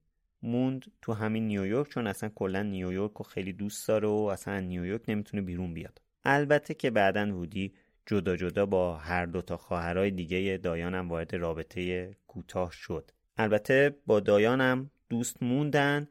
موند 0.43 0.85
تو 1.01 1.13
همین 1.13 1.47
نیویورک 1.47 1.89
چون 1.89 2.07
اصلا 2.07 2.29
کلا 2.29 2.63
نیویورک 2.63 3.11
رو 3.11 3.23
خیلی 3.23 3.53
دوست 3.53 3.87
داره 3.87 4.07
و 4.07 4.11
اصلا 4.11 4.59
نیویورک 4.59 5.01
نمی‌تونه 5.07 5.43
بیرون 5.43 5.73
بیاد. 5.73 6.01
البته 6.23 6.73
که 6.73 6.89
بعدا 6.91 7.35
وودی 7.35 7.73
جدا 8.05 8.35
جدا 8.35 8.65
با 8.65 8.97
هر 8.97 9.25
دو 9.25 9.41
تا 9.41 9.57
خواهرای 9.57 10.11
دیگه 10.11 10.59
دایانم 10.63 11.09
وارد 11.09 11.35
رابطه 11.35 12.11
کوتاه 12.27 12.71
شد. 12.71 13.11
البته 13.37 13.95
با 14.05 14.19
دایانم 14.19 14.91
دوست 15.09 15.43
موندن 15.43 16.07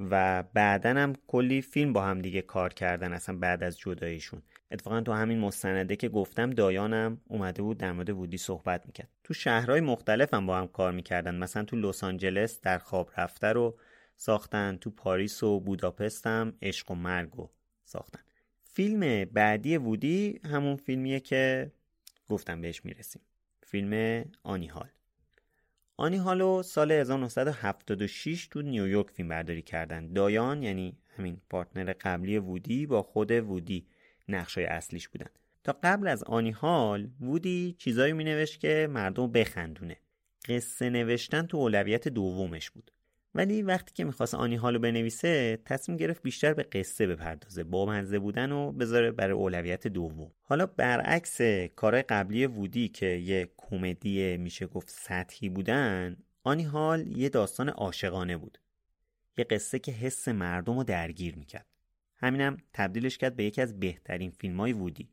و 0.00 0.42
بعدا 0.54 0.90
هم 0.90 1.12
کلی 1.26 1.62
فیلم 1.62 1.92
با 1.92 2.02
هم 2.02 2.18
دیگه 2.22 2.42
کار 2.42 2.72
کردن 2.72 3.12
اصلا 3.12 3.38
بعد 3.38 3.62
از 3.62 3.78
جداییشون. 3.78 4.42
اتفاقا 4.70 5.00
تو 5.00 5.12
همین 5.12 5.38
مستنده 5.38 5.96
که 5.96 6.08
گفتم 6.08 6.50
دایانم 6.50 7.20
اومده 7.28 7.62
بود 7.62 7.78
در 7.78 7.92
مورد 7.92 8.10
وودی 8.10 8.38
صحبت 8.38 8.86
می‌کرد. 8.86 9.08
تو 9.24 9.34
شهرهای 9.34 9.80
مختلف 9.80 10.34
هم 10.34 10.46
با 10.46 10.58
هم 10.58 10.66
کار 10.66 10.92
می‌کردن. 10.92 11.34
مثلا 11.34 11.64
تو 11.64 11.76
لس 11.76 12.04
آنجلس 12.04 12.60
در 12.60 12.78
خواب 12.78 13.10
رفته 13.16 13.46
رو 13.46 13.78
ساختن 14.16 14.76
تو 14.76 14.90
پاریس 14.90 15.42
و 15.42 15.60
بوداپست 15.60 16.26
هم 16.26 16.52
عشق 16.62 16.90
و 16.90 16.94
مرگ 16.94 17.30
رو 17.32 17.50
ساختن. 17.84 18.20
فیلم 18.62 19.24
بعدی 19.24 19.76
وودی 19.76 20.40
همون 20.44 20.76
فیلمیه 20.76 21.20
که 21.20 21.72
گفتم 22.28 22.60
بهش 22.60 22.84
می‌رسیم. 22.84 23.22
فیلم 23.62 24.24
آنی 24.42 24.66
هال. 24.66 24.88
آنی 25.96 26.16
هالو 26.16 26.62
سال 26.62 26.92
1976 26.92 28.46
تو 28.46 28.62
نیویورک 28.62 29.10
فیلم 29.10 29.28
برداری 29.28 29.62
کردن. 29.62 30.12
دایان 30.12 30.62
یعنی 30.62 30.96
همین 31.16 31.40
پارتنر 31.50 31.92
قبلی 32.00 32.38
وودی 32.38 32.86
با 32.86 33.02
خود 33.02 33.30
وودی. 33.30 33.86
نقشای 34.28 34.64
اصلیش 34.64 35.08
بودن. 35.08 35.30
تا 35.64 35.78
قبل 35.82 36.08
از 36.08 36.24
آنی 36.24 36.50
هال 36.50 37.08
وودی 37.20 37.76
چیزایی 37.78 38.12
می 38.12 38.24
نوشت 38.24 38.60
که 38.60 38.88
مردم 38.90 39.32
بخندونه. 39.32 39.96
قصه 40.48 40.90
نوشتن 40.90 41.46
تو 41.46 41.56
اولویت 41.56 42.08
دومش 42.08 42.70
بود. 42.70 42.90
ولی 43.34 43.62
وقتی 43.62 43.94
که 43.94 44.04
می‌خواست 44.04 44.34
آنی 44.34 44.56
هالو 44.56 44.78
بنویسه 44.78 45.58
تصمیم 45.64 45.98
گرفت 45.98 46.22
بیشتر 46.22 46.54
به 46.54 46.62
قصه 46.62 47.06
بپردازه 47.06 47.64
با 47.64 47.86
مزه 47.86 48.18
بودن 48.18 48.52
و 48.52 48.72
بذاره 48.72 49.10
برای 49.10 49.32
اولویت 49.32 49.86
دوم. 49.86 50.30
حالا 50.42 50.66
برعکس 50.66 51.40
کارهای 51.76 52.02
قبلی 52.02 52.46
وودی 52.46 52.88
که 52.88 53.06
یه 53.06 53.50
کمدی 53.56 54.36
میشه 54.36 54.66
گفت 54.66 54.90
سطحی 54.90 55.48
بودن 55.48 56.16
آنی 56.44 56.64
هال 56.64 57.06
یه 57.06 57.28
داستان 57.28 57.68
عاشقانه 57.68 58.36
بود. 58.36 58.58
یه 59.38 59.44
قصه 59.44 59.78
که 59.78 59.92
حس 59.92 60.28
مردم 60.28 60.76
رو 60.76 60.84
درگیر 60.84 61.36
می‌کرد. 61.36 61.66
همینم 62.18 62.56
تبدیلش 62.72 63.18
کرد 63.18 63.36
به 63.36 63.44
یکی 63.44 63.62
از 63.62 63.80
بهترین 63.80 64.30
فیلم 64.30 64.60
های 64.60 64.72
وودی. 64.72 65.08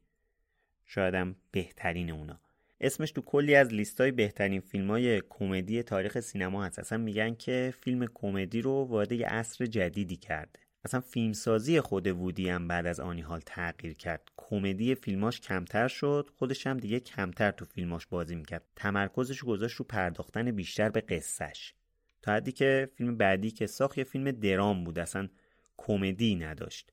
شایدم 0.86 1.36
بهترین 1.52 2.12
اونا. 2.12 2.40
اسمش 2.82 3.12
تو 3.12 3.22
کلی 3.22 3.56
از 3.56 3.74
لیستای 3.74 4.12
بهترین 4.12 4.62
فیلم 4.62 4.92
های 4.92 5.22
کمدی 5.30 5.84
تاریخ 5.84 6.20
سینما 6.20 6.66
هست. 6.66 6.80
اصلا 6.80 6.98
میگن 6.98 7.36
که 7.36 7.74
فیلم 7.82 8.08
کمدی 8.14 8.62
رو 8.62 8.72
وارد 8.72 9.12
یه 9.12 9.28
عصر 9.28 9.66
جدیدی 9.66 10.16
کرده. 10.16 10.60
اصلا 10.86 11.02
فیلمسازی 11.02 11.82
خود 11.82 12.08
وودی 12.08 12.50
هم 12.50 12.68
بعد 12.68 12.86
از 12.86 13.00
آنی 13.00 13.22
حال 13.22 13.40
تغییر 13.46 13.94
کرد. 13.94 14.30
کمدی 14.38 14.96
فیلماش 14.96 15.42
کمتر 15.42 15.88
شد 15.88 16.30
خودش 16.36 16.68
هم 16.68 16.78
دیگه 16.78 17.00
کمتر 17.00 17.52
تو 17.52 17.66
فیلماش 17.66 18.08
بازی 18.08 18.36
می‌کرد. 18.36 18.64
تمرکزش 18.76 19.44
گذاشت 19.44 19.76
رو 19.76 19.86
پرداختن 19.86 20.52
بیشتر 20.52 20.90
به 20.90 21.02
قصهش 21.02 21.74
تا 22.22 22.34
حدی 22.34 22.52
که 22.52 22.90
فیلم 22.96 23.18
بعدی 23.18 23.52
که 23.52 23.68
ساخت 23.68 23.98
یه 23.98 24.04
فیلم 24.04 24.32
درام 24.32 24.84
بود. 24.84 25.00
اصلا 25.00 25.30
کمدی 25.78 26.36
نداشت. 26.36 26.92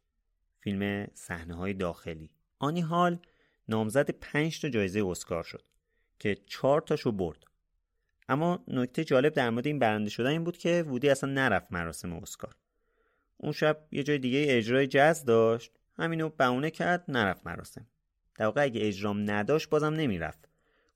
فیلم 0.63 1.07
صحنه 1.15 1.55
های 1.55 1.75
داخلی. 1.75 2.31
آنی 2.59 2.81
حال 2.81 3.19
نامزد 3.69 4.11
5 4.11 4.61
تا 4.61 4.69
جایزه 4.69 5.05
اسکار 5.07 5.43
شد 5.43 5.63
که 6.19 6.37
4 6.47 6.81
تاشو 6.81 7.13
برد. 7.13 7.45
اما 8.29 8.65
نکته 8.69 9.05
جالب 9.05 9.33
در 9.33 9.51
مورد 9.51 9.67
این 9.67 9.79
برنده 9.79 10.11
شدن 10.11 10.31
این 10.31 10.45
بود 10.45 10.59
که 10.59 10.85
وودی 10.89 11.09
اصلا 11.09 11.33
نرفت 11.33 11.67
مراسم 11.71 12.13
اسکار. 12.13 12.57
اون 13.37 13.53
شب 13.53 13.87
یه 13.91 14.03
جای 14.03 14.19
دیگه 14.19 14.47
اجرای 14.49 14.87
جز 14.87 15.25
داشت. 15.25 15.73
همینو 15.97 16.29
بهونه 16.29 16.71
کرد 16.71 17.05
نرفت 17.09 17.47
مراسم. 17.47 17.87
در 18.35 18.45
واقع 18.45 18.63
اگه 18.63 18.87
اجرام 18.87 19.31
نداشت 19.31 19.71
بازم 19.71 19.95
نمی‌رفت. 19.95 20.49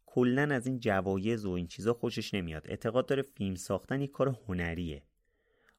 کلا 0.06 0.55
از 0.55 0.66
این 0.66 0.80
جوایز 0.80 1.44
و 1.44 1.51
این 1.51 1.66
چیزا 1.66 1.94
خوشش 1.94 2.34
نمیاد. 2.34 2.66
اعتقاد 2.68 3.06
داره 3.06 3.22
فیلم 3.22 3.55
ساختن 3.55 4.01
یک 4.01 4.10
کار 4.10 4.38
هنریه. 4.48 5.02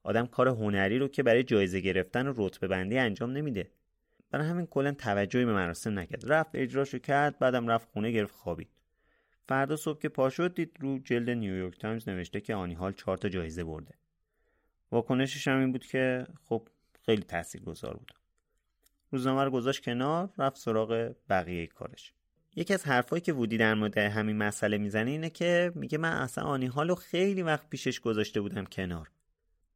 آدم 0.03 0.26
کار 0.26 0.47
هنری 0.47 0.99
رو 0.99 1.07
که 1.07 1.23
برای 1.23 1.43
جایزه 1.43 1.80
گرفتن 1.80 2.27
و 2.27 2.34
رتبه 2.38 2.68
بندی 2.68 2.97
انجام 2.97 3.31
نمیده. 3.31 3.72
برای 4.32 4.48
همین 4.48 4.66
کلا 4.66 4.91
توجهی 4.91 5.45
به 5.45 5.54
مراسم 5.54 5.99
نکرد. 5.99 6.32
رفت 6.32 6.49
اجراشو 6.54 6.98
کرد 6.98 7.40
بعدم 7.40 7.68
رفت 7.68 7.90
خونه 7.90 8.12
گرفت 8.12 8.36
خوابید. 8.36 8.70
فردا 9.48 9.76
صبح 9.76 10.02
که 10.02 10.10
پا 10.10 10.30
شد 10.30 10.54
دید 10.54 10.78
رو 10.80 10.99
جلد 10.99 11.30
نیویورک 11.30 11.80
تایمز 11.80 12.10
نوشته 12.10 12.41
که 12.41 12.56
آنی 12.56 12.74
هال 12.73 12.94
چهار 12.94 13.18
تا 13.18 13.30
جایزه 13.30 13.64
برده. 13.64 13.94
واکنشش 14.91 15.48
هم 15.48 15.60
این 15.60 15.72
بود 15.72 15.86
که 15.86 16.28
خب 16.44 16.68
خیلی 17.06 17.24
تاثیرگذار 17.24 17.94
بود. 17.94 18.14
روزنامه 19.12 19.44
رو 19.44 19.52
گذاشت 19.52 19.84
کنار 19.84 20.30
رفت 20.38 20.58
سراغ 20.58 21.16
بقیه 21.30 21.68
کارش. 21.68 22.14
یکی 22.56 22.74
از 22.74 22.86
حرفایی 22.86 23.22
که 23.22 23.34
وودی 23.34 23.58
در 23.58 23.74
مورد 23.74 23.98
همین 23.98 24.38
مسئله 24.38 24.78
می‌زنه 24.78 25.12
اینه 25.12 25.30
که 25.30 25.72
میگه 25.76 25.98
من 25.98 26.12
اصلا 26.12 26.44
آنی 26.44 26.66
حالو 26.66 26.95
خیلی 26.95 27.41
وقت 27.41 27.70
پیشش 27.70 27.99
گذاشته 27.99 28.41
بودم 28.41 28.66
کنار. 28.66 29.12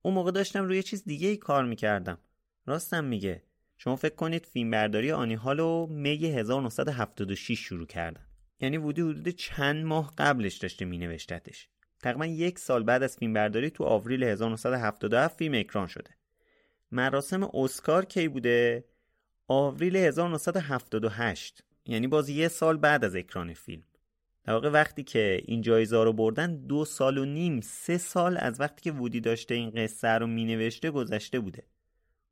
اون 0.01 0.13
موقع 0.13 0.31
داشتم 0.31 0.65
روی 0.65 0.83
چیز 0.83 1.03
دیگه 1.03 1.27
ای 1.27 1.37
کار 1.37 1.65
می‌کردم. 1.65 2.17
راستم 2.65 3.03
میگه. 3.03 3.43
شما 3.83 3.95
فکر 3.95 4.15
کنید 4.15 4.45
فیلم 4.45 4.71
برداری 4.71 5.11
آنی 5.11 5.33
هالو 5.33 5.87
می 5.87 6.25
1976 6.25 7.59
شروع 7.59 7.87
کردن. 7.87 8.25
یعنی 8.59 8.77
وودی 8.77 9.01
حدود 9.01 9.29
چند 9.29 9.85
ماه 9.85 10.13
قبلش 10.17 10.57
داشته 10.57 10.85
می 10.85 10.97
نوشتتش. 10.97 11.67
تقریبا 11.99 12.25
یک 12.25 12.59
سال 12.59 12.83
بعد 12.83 13.03
از 13.03 13.17
فیلم 13.17 13.33
برداری 13.33 13.69
تو 13.69 13.83
آوریل 13.83 14.23
1977 14.23 15.37
فیلم 15.37 15.53
اکران 15.59 15.87
شده. 15.87 16.09
مراسم 16.91 17.49
اسکار 17.53 18.05
کی 18.05 18.27
بوده؟ 18.27 18.85
آوریل 19.47 19.95
1978 19.95 21.63
یعنی 21.85 22.07
باز 22.07 22.29
یه 22.29 22.47
سال 22.47 22.77
بعد 22.77 23.05
از 23.05 23.15
اکران 23.15 23.53
فیلم. 23.53 23.83
در 24.43 24.53
واقع 24.53 24.69
وقتی 24.69 25.03
که 25.03 25.41
این 25.45 25.61
جایزه 25.61 26.03
رو 26.03 26.13
بردن 26.13 26.65
دو 26.65 26.85
سال 26.85 27.17
و 27.17 27.25
نیم 27.25 27.61
سه 27.61 27.97
سال 27.97 28.37
از 28.37 28.59
وقتی 28.59 28.81
که 28.81 28.91
وودی 28.91 29.19
داشته 29.19 29.55
این 29.55 29.69
قصه 29.69 30.07
رو 30.07 30.27
مینوشته 30.27 30.91
گذشته 30.91 31.39
بوده. 31.39 31.63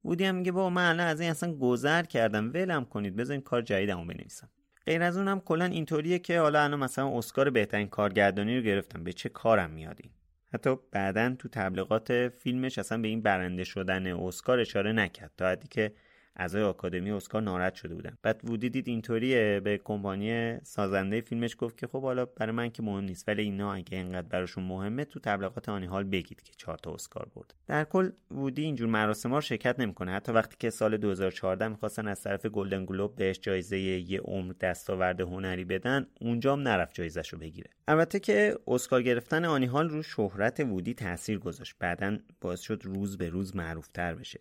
وودی 0.05 0.25
هم 0.25 0.35
میگه 0.35 0.51
بابا 0.51 0.69
من 0.69 0.89
الان 0.89 1.07
از 1.07 1.19
این 1.19 1.29
اصلا 1.29 1.53
گذر 1.53 2.03
کردم 2.03 2.51
ولم 2.53 2.85
کنید 2.85 3.15
بذارین 3.15 3.41
کار 3.41 3.61
جدیدمو 3.61 4.05
بنویسم. 4.05 4.49
غیر 4.85 5.03
از 5.03 5.17
اونم 5.17 5.39
کلا 5.39 5.65
اینطوریه 5.65 6.19
که 6.19 6.39
حالا 6.39 6.63
الان 6.63 6.79
مثلا 6.79 7.17
اسکار 7.17 7.49
بهترین 7.49 7.87
کارگردانی 7.87 8.57
رو 8.57 8.63
گرفتم. 8.63 9.03
به 9.03 9.13
چه 9.13 9.29
کارم 9.29 9.69
میاد 9.69 9.99
این؟ 10.03 10.11
حتی 10.53 10.75
بعدا 10.91 11.35
تو 11.39 11.49
تبلیغات 11.49 12.27
فیلمش 12.27 12.79
اصلا 12.79 12.97
به 12.97 13.07
این 13.07 13.21
برنده 13.21 13.63
شدن 13.63 14.07
اسکار 14.07 14.59
اشاره 14.59 14.91
نکرد. 14.91 15.31
تا 15.37 15.49
حدی 15.49 15.67
که 15.67 15.93
اعضای 16.39 16.63
آکادمی 16.63 17.11
اسکار 17.11 17.41
ناراحت 17.41 17.75
شده 17.75 17.95
بودن 17.95 18.17
بعد 18.21 18.41
وودی 18.43 18.69
دید 18.69 18.87
اینطوریه 18.87 19.61
به 19.63 19.77
کمپانی 19.77 20.57
سازنده 20.63 21.21
فیلمش 21.21 21.55
گفت 21.59 21.77
که 21.77 21.87
خب 21.87 22.01
حالا 22.01 22.25
برای 22.25 22.51
من 22.51 22.69
که 22.69 22.83
مهم 22.83 23.03
نیست 23.03 23.27
ولی 23.27 23.41
اینا 23.41 23.73
اگه 23.73 23.97
اینقدر 23.97 24.27
براشون 24.27 24.63
مهمه 24.63 25.05
تو 25.05 25.19
تبلیغات 25.19 25.69
آنی 25.69 25.85
حال 25.85 26.03
بگید 26.03 26.41
که 26.41 26.53
چهار 26.57 26.77
تا 26.77 26.93
اسکار 26.93 27.27
برد. 27.35 27.53
در 27.67 27.83
کل 27.83 28.11
وودی 28.31 28.63
اینجور 28.63 28.89
مراسم 28.89 29.33
رو 29.33 29.41
شرکت 29.41 29.79
نمی‌کنه. 29.79 30.11
حتی 30.11 30.31
وقتی 30.31 30.55
که 30.59 30.69
سال 30.69 30.97
2014 30.97 31.67
می‌خواستن 31.67 32.07
از 32.07 32.21
طرف 32.21 32.45
گلدن 32.45 32.85
گلوب 32.85 33.15
بهش 33.15 33.39
جایزه 33.39 33.79
یه 33.79 34.19
عمر 34.19 34.53
دستاورد 34.59 35.21
هنری 35.21 35.65
بدن 35.65 36.07
اونجام 36.21 36.59
نرفت 36.59 36.93
جایزش 36.95 37.29
رو 37.29 37.39
بگیره. 37.39 37.69
البته 37.87 38.19
که 38.19 38.55
اسکار 38.67 39.01
گرفتن 39.01 39.45
آنی 39.45 39.65
حال 39.65 39.89
رو 39.89 40.03
شهرت 40.03 40.59
وودی 40.59 40.93
تاثیر 40.93 41.39
گذاشت. 41.39 41.75
بعدا 41.79 42.17
باعث 42.41 42.59
شد 42.59 42.81
روز 42.83 43.17
به 43.17 43.29
روز 43.29 43.55
معروفتر 43.55 44.13
بشه. 44.13 44.39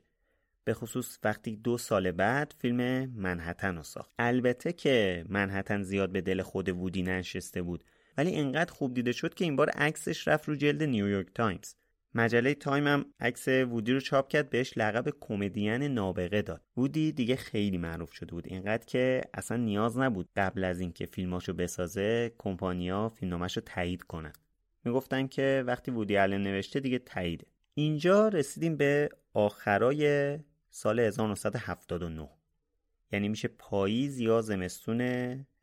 به 0.69 0.75
خصوص 0.75 1.19
وقتی 1.25 1.57
دو 1.57 1.79
سال 1.79 2.11
بعد 2.11 2.55
فیلم 2.59 3.07
منهتن 3.07 3.77
رو 3.77 3.83
ساخت. 3.83 4.11
البته 4.19 4.73
که 4.73 5.25
منهتن 5.29 5.83
زیاد 5.83 6.13
به 6.13 6.21
دل 6.21 6.43
خود 6.43 6.69
وودی 6.69 7.03
ننشسته 7.03 7.63
بود 7.63 7.85
ولی 8.19 8.35
انقدر 8.35 8.73
خوب 8.73 8.95
دیده 8.95 9.13
شد 9.13 9.35
که 9.35 9.45
این 9.45 9.57
بار 9.57 9.71
عکسش 9.71 10.29
رفت 10.29 10.49
رو 10.49 10.57
جلد 10.57 10.83
نیویورک 10.83 11.27
تایمز. 11.35 11.75
مجله 12.15 12.55
تایم 12.55 12.87
هم 12.87 13.07
عکس 13.21 13.49
وودی 13.49 13.93
رو 13.93 14.01
چاپ 14.01 14.29
کرد 14.29 14.51
بهش 14.51 14.73
لقب 14.79 15.15
کمدین 15.21 15.83
نابغه 15.83 16.43
داد. 16.43 16.63
وودی 16.77 17.13
دیگه 17.13 17.37
خیلی 17.37 17.79
معروف 17.79 18.13
شده 18.13 18.33
بود. 18.33 18.47
اینقدر 18.47 18.87
که 18.87 19.23
اصلا 19.35 19.57
نیاز 19.57 19.99
نبود 19.99 20.29
قبل 20.37 20.65
از 20.65 20.81
اینکه 20.81 21.07
فیلماشو 21.07 21.53
بسازه 21.53 22.33
کمپانیا 22.39 23.09
فیلمنامه‌ش 23.09 23.57
رو 23.57 23.63
تایید 23.67 24.03
کنن. 24.03 24.33
می‌گفتن 24.85 25.27
که 25.27 25.65
وقتی 25.67 25.91
وودی 25.91 26.17
الن 26.17 26.43
نوشته 26.43 26.81
دیگه 26.81 26.99
تاییده. 26.99 27.47
اینجا 27.75 28.29
رسیدیم 28.29 28.77
به 28.77 29.09
آخرای 29.35 30.39
سال 30.79 31.01
1979 31.01 32.29
یعنی 33.13 33.29
میشه 33.29 33.49
پاییز 33.49 34.19
یا 34.19 34.41
زمستون 34.41 35.01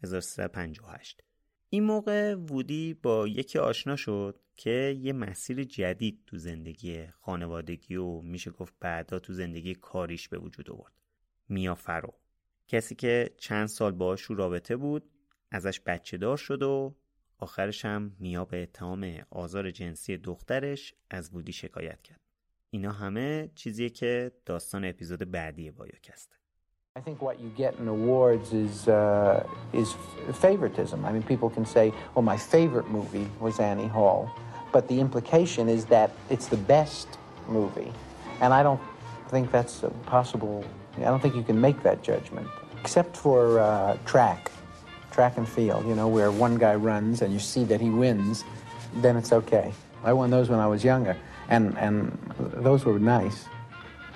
1358 0.03 1.23
این 1.69 1.83
موقع 1.83 2.35
وودی 2.35 2.93
با 2.93 3.27
یکی 3.27 3.59
آشنا 3.59 3.95
شد 3.95 4.39
که 4.55 4.97
یه 5.01 5.13
مسیر 5.13 5.63
جدید 5.63 6.23
تو 6.27 6.37
زندگی 6.37 7.07
خانوادگی 7.07 7.95
و 7.95 8.21
میشه 8.21 8.51
گفت 8.51 8.73
بعدا 8.79 9.19
تو 9.19 9.33
زندگی 9.33 9.75
کاریش 9.75 10.29
به 10.29 10.37
وجود 10.37 10.71
آورد. 10.71 10.93
میا 11.49 11.75
فرو. 11.75 12.13
کسی 12.67 12.95
که 12.95 13.35
چند 13.37 13.67
سال 13.67 13.91
باهاش 13.91 14.21
رو 14.21 14.35
رابطه 14.35 14.75
بود 14.75 15.03
ازش 15.51 15.79
بچه 15.79 16.17
دار 16.17 16.37
شد 16.37 16.63
و 16.63 16.95
آخرش 17.37 17.85
هم 17.85 18.15
میا 18.19 18.45
به 18.45 18.63
اتهام 18.63 19.25
آزار 19.29 19.71
جنسی 19.71 20.17
دخترش 20.17 20.93
از 21.09 21.33
وودی 21.33 21.53
شکایت 21.53 22.01
کرد. 22.01 22.24
اینا 22.74 22.92
همه 22.92 23.50
چیزیه 23.54 23.90
که 23.90 24.32
داستان 24.46 24.84
اپیزود 24.84 25.30
بعدی 25.30 25.70
بایوکسته 25.70 26.40
I 26.96 27.00
think 27.00 27.22
what 27.22 27.38
you 27.38 27.50
get 27.56 27.78
in 27.78 27.86
awards 27.86 28.52
is 28.52 28.88
uh, 28.88 29.46
is 29.72 29.94
favoritism. 30.46 31.04
I 31.04 31.12
mean, 31.12 31.22
people 31.22 31.48
can 31.48 31.64
say, 31.64 31.92
"Well, 32.12 32.26
my 32.34 32.36
favorite 32.36 32.88
movie 32.90 33.28
was 33.38 33.60
Annie 33.60 33.86
Hall," 33.86 34.28
but 34.72 34.88
the 34.88 34.98
implication 35.06 35.68
is 35.68 35.84
that 35.86 36.10
it's 36.28 36.48
the 36.48 36.56
best 36.56 37.06
movie, 37.48 37.92
and 38.40 38.52
I 38.52 38.64
don't 38.64 38.80
think 39.30 39.52
that's 39.52 39.84
possible. 40.06 40.64
I 40.98 41.10
don't 41.12 41.22
think 41.22 41.36
you 41.36 41.44
can 41.44 41.60
make 41.60 41.80
that 41.84 42.02
judgment, 42.02 42.48
except 42.80 43.16
for 43.16 43.60
uh, 43.60 43.96
track, 44.04 44.50
track 45.12 45.36
and 45.36 45.48
field. 45.48 45.86
You 45.86 45.94
know, 45.94 46.08
where 46.08 46.32
one 46.32 46.56
guy 46.56 46.74
runs 46.74 47.22
and 47.22 47.32
you 47.32 47.38
see 47.38 47.64
that 47.64 47.80
he 47.80 47.90
wins, 47.90 48.44
then 48.96 49.16
it's 49.16 49.32
okay. 49.32 49.72
I 50.02 50.12
won 50.12 50.30
those 50.30 50.48
when 50.48 50.58
I 50.58 50.66
was 50.66 50.82
younger, 50.82 51.16
And 51.49 51.77
and 51.77 51.95
those 52.67 52.85
were 52.85 52.99
nice 52.99 53.45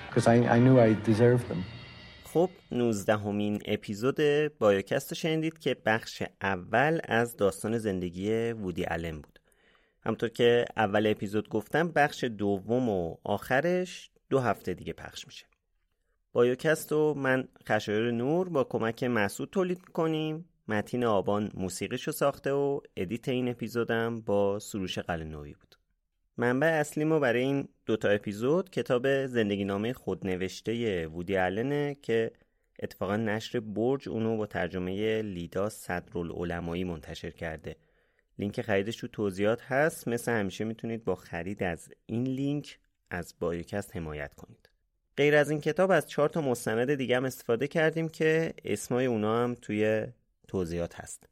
because 0.07 0.27
I, 0.27 0.35
I 0.55 0.59
knew 0.59 0.79
I 0.79 0.93
deserved 1.05 1.47
them. 1.49 1.63
خب 2.33 2.49
19 2.71 3.17
همین 3.17 3.61
اپیزود 3.65 4.17
بایوکست 4.59 5.13
شنیدید 5.13 5.59
که 5.59 5.75
بخش 5.85 6.23
اول 6.41 6.99
از 7.03 7.35
داستان 7.37 7.77
زندگی 7.77 8.51
وودی 8.51 8.83
علم 8.83 9.15
بود. 9.15 9.39
همطور 10.05 10.29
که 10.29 10.65
اول 10.77 11.07
اپیزود 11.07 11.49
گفتم 11.49 11.87
بخش 11.87 12.23
دوم 12.23 12.89
و 12.89 13.15
آخرش 13.23 14.11
دو 14.29 14.39
هفته 14.39 14.73
دیگه 14.73 14.93
پخش 14.93 15.27
میشه. 15.27 15.45
بایوکست 16.33 16.91
رو 16.91 17.13
من 17.13 17.47
خشایار 17.67 18.11
نور 18.11 18.49
با 18.49 18.63
کمک 18.63 19.03
مسعود 19.03 19.49
تولید 19.49 19.85
می‌کنیم 19.85 20.45
متین 20.67 21.03
آبان 21.03 21.51
موسیقیش 21.53 22.03
رو 22.03 22.13
ساخته 22.13 22.51
و 22.51 22.79
edit 22.97 23.29
این 23.29 23.49
اپیزودم 23.49 24.21
با 24.21 24.59
سروش 24.59 24.99
قلنوی 24.99 25.53
بود. 25.53 25.68
منبع 26.39 26.67
اصلی 26.67 27.03
ما 27.03 27.19
برای 27.19 27.41
این 27.41 27.67
دوتا 27.85 28.09
اپیزود 28.09 28.69
کتاب 28.69 29.25
زندگی 29.25 29.65
نامه 29.65 29.93
خودنوشته 29.93 31.07
وودی 31.07 31.35
النه 31.35 31.95
که 32.01 32.31
اتفاقا 32.79 33.17
نشر 33.17 33.59
برج 33.59 34.09
اونو 34.09 34.37
با 34.37 34.45
ترجمه 34.45 35.21
لیدا 35.21 35.69
صدرالعلمایی 35.69 36.83
منتشر 36.83 37.29
کرده. 37.29 37.75
لینک 38.37 38.61
خریدش 38.61 38.97
تو 38.97 39.07
توضیحات 39.07 39.61
هست. 39.61 40.07
مثل 40.07 40.31
همیشه 40.31 40.63
می‌تونید 40.63 41.03
با 41.03 41.15
خرید 41.15 41.63
از 41.63 41.89
این 42.05 42.23
لینک 42.23 42.79
از 43.09 43.33
بایوکست 43.39 43.95
حمایت 43.95 44.33
کنید. 44.33 44.69
غیر 45.17 45.35
از 45.35 45.49
این 45.49 45.61
کتاب 45.61 45.91
از 45.91 46.09
چهار 46.09 46.29
تا 46.29 46.41
مستند 46.41 46.95
دیگه 46.95 47.17
هم 47.17 47.25
استفاده 47.25 47.67
کردیم 47.67 48.09
که 48.09 48.53
اسمای 48.65 49.05
اونا 49.05 49.43
هم 49.43 49.55
توی 49.61 50.07
توضیحات 50.47 50.95
هست. 50.95 51.29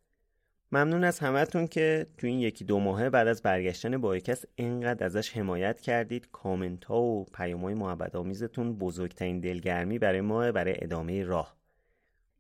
ممنون 0.72 1.03
از 1.03 1.19
همهتون 1.19 1.68
که 1.68 2.07
تو 2.18 2.27
این 2.27 2.39
یکی 2.39 2.65
دو 2.65 2.80
ماهه 2.80 3.10
بعد 3.10 3.27
از 3.27 3.41
برگشتن 3.41 3.98
بایوکست 3.97 4.45
اینقدر 4.56 5.06
ازش 5.06 5.31
حمایت 5.38 5.81
کردید. 5.81 6.27
کامنت 6.31 6.85
ها 6.85 7.02
و 7.02 7.26
پیام 7.26 7.61
های 7.61 7.73
محبت 7.73 8.15
آمیزتون 8.15 8.77
بزرگترین 8.77 9.39
دلگرمی 9.39 9.99
برای 9.99 10.22
ما 10.22 10.52
برای 10.52 10.76
ادامه 10.77 11.23
راه. 11.23 11.57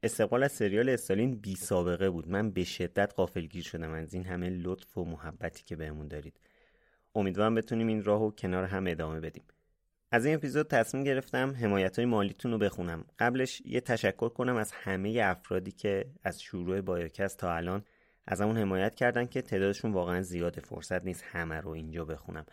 استقبال 0.03 0.43
از 0.43 0.51
سریال 0.51 0.89
استالین 0.89 1.35
بی 1.35 1.55
سابقه 1.55 2.09
بود. 2.09 2.29
من 2.29 2.51
به 2.51 2.63
شدت 2.63 3.13
غافلگیر 3.13 3.63
شدم 3.63 3.91
از 3.91 4.13
این 4.13 4.25
همه 4.25 4.49
لطف 4.49 4.97
و 4.97 5.05
محبتی 5.05 5.63
که 5.63 5.75
بهمون 5.75 6.07
دارید. 6.07 6.39
امیدوارم 7.15 7.55
بتونیم 7.55 7.87
این 7.87 8.03
راهو 8.03 8.31
کنار 8.31 8.63
هم 8.63 8.87
ادامه 8.87 9.19
بدیم. 9.19 9.43
از 10.11 10.25
این 10.25 10.35
اپیزود 10.35 10.67
تصمیم 10.67 11.03
گرفتم 11.03 11.55
حمایت 11.61 11.95
های 11.95 12.05
مالیتون 12.05 12.51
رو 12.51 12.57
بخونم. 12.57 13.05
قبلش 13.19 13.61
یه 13.65 13.81
تشکر 13.81 14.29
کنم 14.29 14.55
از 14.55 14.71
همه 14.71 15.21
افرادی 15.23 15.71
که 15.71 16.05
از 16.23 16.41
شروع 16.41 16.81
بایوکست 16.81 17.37
تا 17.37 17.55
الان 17.55 17.83
از 18.27 18.41
همون 18.41 18.57
حمایت 18.57 18.95
کردن 18.95 19.25
که 19.25 19.41
تعدادشون 19.41 19.93
واقعا 19.93 20.21
زیاده 20.21 20.61
فرصت 20.61 21.05
نیست 21.05 21.23
همه 21.31 21.61
رو 21.61 21.69
اینجا 21.69 22.05
بخونم. 22.05 22.45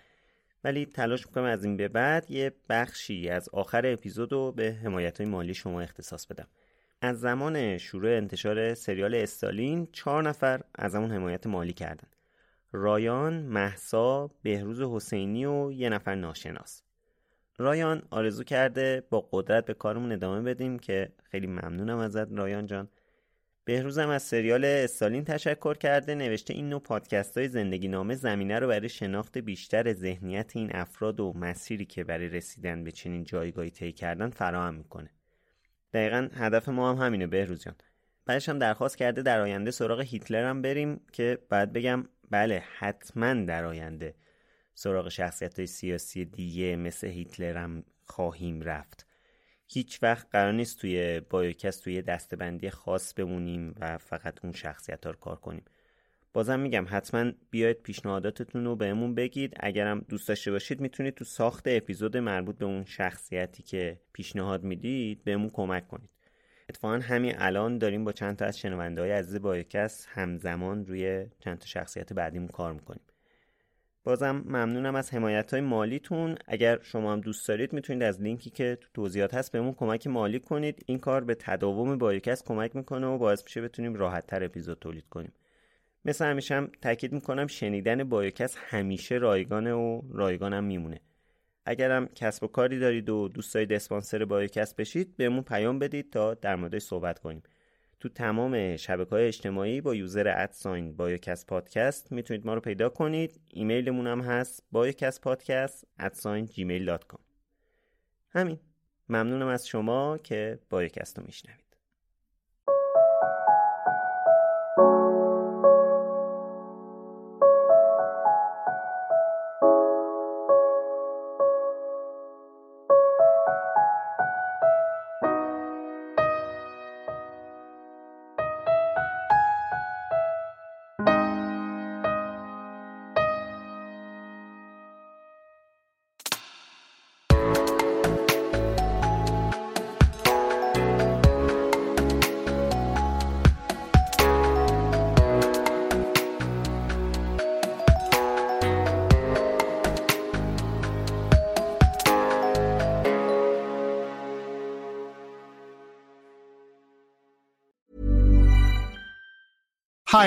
ولی 0.65 0.87
تلاش 0.87 1.27
می‌کنم 1.27 1.45
از 1.45 1.65
این 1.65 1.77
به 1.77 1.89
بعد 1.89 2.31
یه 2.31 2.53
بخشی 2.69 3.29
از 3.29 3.49
آخر 3.49 3.87
اپیزود 3.87 4.33
رو 4.33 4.53
به 4.53 4.73
حمایت 4.85 5.21
های 5.21 5.31
مالی 5.31 5.55
شما 5.55 5.81
اختصاص 5.81 6.27
بدم. 6.27 6.47
از 7.01 7.21
زمان 7.21 7.79
شروع 7.79 8.17
انتشار 8.17 8.75
سریال 8.75 9.15
استالین 9.15 9.89
چهار 9.93 10.23
نفر 10.23 10.61
از 10.75 10.95
همون 10.95 11.13
حمایت 11.13 11.47
مالی 11.47 11.73
کردن. 11.73 12.09
رایان، 12.73 13.35
محسا، 13.35 14.31
بهروز 14.43 14.81
حسینی 14.81 15.47
و 15.47 15.73
یه 15.73 15.89
نفر 15.89 16.15
ناشناس. 16.15 16.83
رایان 17.59 18.03
آرزو 18.11 18.45
کرده 18.45 19.03
با 19.11 19.29
قدرت 19.33 19.65
به 19.65 19.75
کارمون 19.75 20.13
ادامه 20.13 20.43
بدیم 20.43 20.79
که 20.79 21.13
خیلی 21.31 21.47
ممنونم 21.47 21.99
ازت 21.99 22.33
رایان 22.33 22.67
جان. 22.67 22.89
بهروزم 23.66 24.09
از 24.09 24.23
سریال 24.23 24.65
استالین 24.65 25.24
تشکر 25.24 25.74
کرده 25.74 26.15
نوشته 26.15 26.55
این 26.55 26.69
نوع 26.69 26.81
پادکست 26.81 27.39
های 27.39 27.49
زندگی 27.49 27.89
نامه 27.89 28.15
زمینه 28.15 28.59
رو 28.59 28.69
برای 28.69 28.89
شناخت 28.89 29.39
بیشتر 29.39 29.93
ذهنیت 29.93 30.57
این 30.57 30.77
افراد 30.77 31.20
و 31.20 31.32
مسیری 31.36 31.85
که 31.85 32.05
برای 32.05 32.28
رسیدن 32.28 32.85
به 32.85 32.93
چنین 32.93 33.24
جایگاهی 33.24 33.70
طی 33.70 33.93
کردن 33.93 34.31
فراهم 34.31 34.74
می‌کنه. 34.74 35.11
دقیقا 35.93 36.28
هدف 36.35 36.69
ما 36.69 36.93
هم 36.93 37.07
همینه 37.07 37.27
بهروز 37.27 37.62
جان. 37.62 37.74
بعدش 38.27 38.49
هم 38.49 38.59
درخواست 38.59 38.97
کرده 38.97 39.23
در 39.23 39.41
آینده 39.41 39.70
سراغ 39.70 40.01
هیتلر 40.01 40.45
هم 40.51 40.62
بریم 40.62 41.01
که 41.12 41.39
بعد 41.49 41.73
بگم 41.73 42.05
بله 42.31 42.62
حتما 42.78 43.35
در 43.35 43.65
آینده 43.65 44.15
سراغ 44.74 45.09
شخصیت 45.09 45.59
های 45.59 45.66
سیاسی 45.66 46.24
دیگه 46.24 46.77
مثل 46.77 47.07
هیتلر 47.07 47.57
هم 47.57 47.85
خواهیم 48.05 48.62
رفت. 48.62 49.03
هیچ 49.75 49.99
وقت 50.03 50.27
قرار 50.31 50.53
نیست 50.53 50.81
توی 50.81 51.21
بایوکست 51.31 51.85
توی 51.85 52.03
دستبندی 52.03 52.71
خاص 52.71 53.15
بمونیم 53.15 53.75
و 53.81 53.99
فقط 53.99 54.45
اون 54.45 54.53
شخصیت 54.53 55.05
ها 55.05 55.11
رو 55.11 55.19
کار 55.19 55.37
کنیم. 55.37 55.65
بازم 56.33 56.61
میگم 56.61 56.87
حتما 56.89 57.33
بیاید 57.51 57.83
پیشنهاداتتون 57.83 58.65
رو 58.65 58.77
بهمون 58.77 59.15
بگید. 59.15 59.55
اگرم 59.61 60.01
دوست 60.09 60.29
داشته 60.29 60.51
باشید 60.51 60.81
می‌تونید 60.81 61.15
تو 61.15 61.25
ساخت 61.25 61.65
اپیزود 61.67 62.17
مربوط 62.17 62.59
به 62.59 62.65
اون 62.65 62.85
شخصیتی 62.85 63.63
که 63.63 64.01
پیشنهاد 64.13 64.63
می‌دید 64.63 65.25
بهمون 65.25 65.51
کمک 65.51 65.89
کنید. 65.89 66.11
اتفاقا 66.69 66.95
همین 66.95 67.35
الان 67.39 67.79
داریم 67.79 68.05
با 68.05 68.13
چند 68.13 68.37
تا 68.37 68.45
از 68.45 68.59
شنونده 68.59 69.01
های 69.01 69.11
عزیز 69.11 69.41
بایوکست 69.41 70.09
همزمان 70.11 70.87
روی 70.87 71.27
چند 71.39 71.59
تا 71.59 71.67
شخصیت 71.67 72.13
بعدیمون 72.13 72.49
کار 72.49 72.73
می‌کنیم. 72.73 73.01
بازم 74.05 74.43
ممنونم 74.47 74.94
از 74.94 75.14
حمایت 75.14 75.51
های 75.51 75.60
مالیتون. 75.60 76.36
اگر 76.47 76.78
شما 76.82 77.12
هم 77.12 77.20
دوست 77.20 77.48
دارید 77.48 77.72
می‌تونید 77.72 78.02
از 78.02 78.22
لینکی 78.22 78.51
که 78.51 78.78
تو 78.81 78.89
توضیحات 78.94 79.35
هست 79.35 79.52
بهمون 79.52 79.72
کمک 79.72 80.06
مالی 80.06 80.40
کنید. 80.40 80.82
این 80.86 80.98
کار 80.98 81.24
به 81.24 81.35
تداوم 81.35 81.98
بایوکست 81.98 82.44
کمک 82.44 82.76
می‌کنه 82.76 83.06
و 83.06 83.18
باعث 83.18 83.44
میشه 83.44 83.60
بتونیم 83.62 83.94
راحت 83.94 84.26
تر 84.26 84.44
اپیزود 84.44 84.78
تولید 84.78 85.09
کنیم. 85.10 85.32
مثل 86.05 86.24
همیشه 86.24 86.55
هم 86.55 86.70
تاکید 86.82 87.12
می‌کنم 87.12 87.47
شنیدن 87.47 88.05
بایوکست 88.05 88.59
همیشه 88.60 89.14
رایگانه 89.14 89.72
و 89.72 90.02
رایگانم 90.12 90.64
میمونه. 90.64 91.01
اگرم 91.66 92.06
کسب 92.06 92.44
و 92.44 92.47
کاری 92.47 92.78
دارید 92.78 93.09
و 93.09 93.28
دوست 93.28 93.55
دارید 93.55 93.72
اسپانسر 93.72 94.24
بایوکست 94.24 94.76
بشید 94.76 95.16
بهمون 95.16 95.43
پیام 95.43 95.78
بدید 95.78 96.12
تا 96.12 96.35
در 96.35 96.56
موردش 96.56 96.82
صحبت 96.82 97.18
کنیم. 97.18 97.43
تو 98.01 98.09
تمام 98.09 98.77
شبکه 98.77 99.11
های 99.11 99.27
اجتماعی 99.27 99.81
با 99.81 99.95
user 99.95 100.35
at 100.36 100.57
sign 100.57 100.97
بایوکست 100.97 101.47
پادکست 101.47 102.12
می‌تونید 102.12 102.47
ما 102.47 102.55
رو 102.55 102.61
پیدا 102.61 102.89
کنید. 102.89 103.41
ایمیلمون 103.49 104.07
هم 104.07 104.21
هست 104.21 104.62
بایوکست 104.73 105.21
podcast 105.20 105.85
at 105.99 106.15
sign 106.15 106.47
جیمیل 106.47 106.97
همین. 108.31 108.59
ممنونم 109.09 109.47
از 109.47 109.66
شما 109.66 110.19
که 110.19 110.59
بایوکست 110.71 111.19
رو 111.19 111.25
میشنوید. 111.27 111.64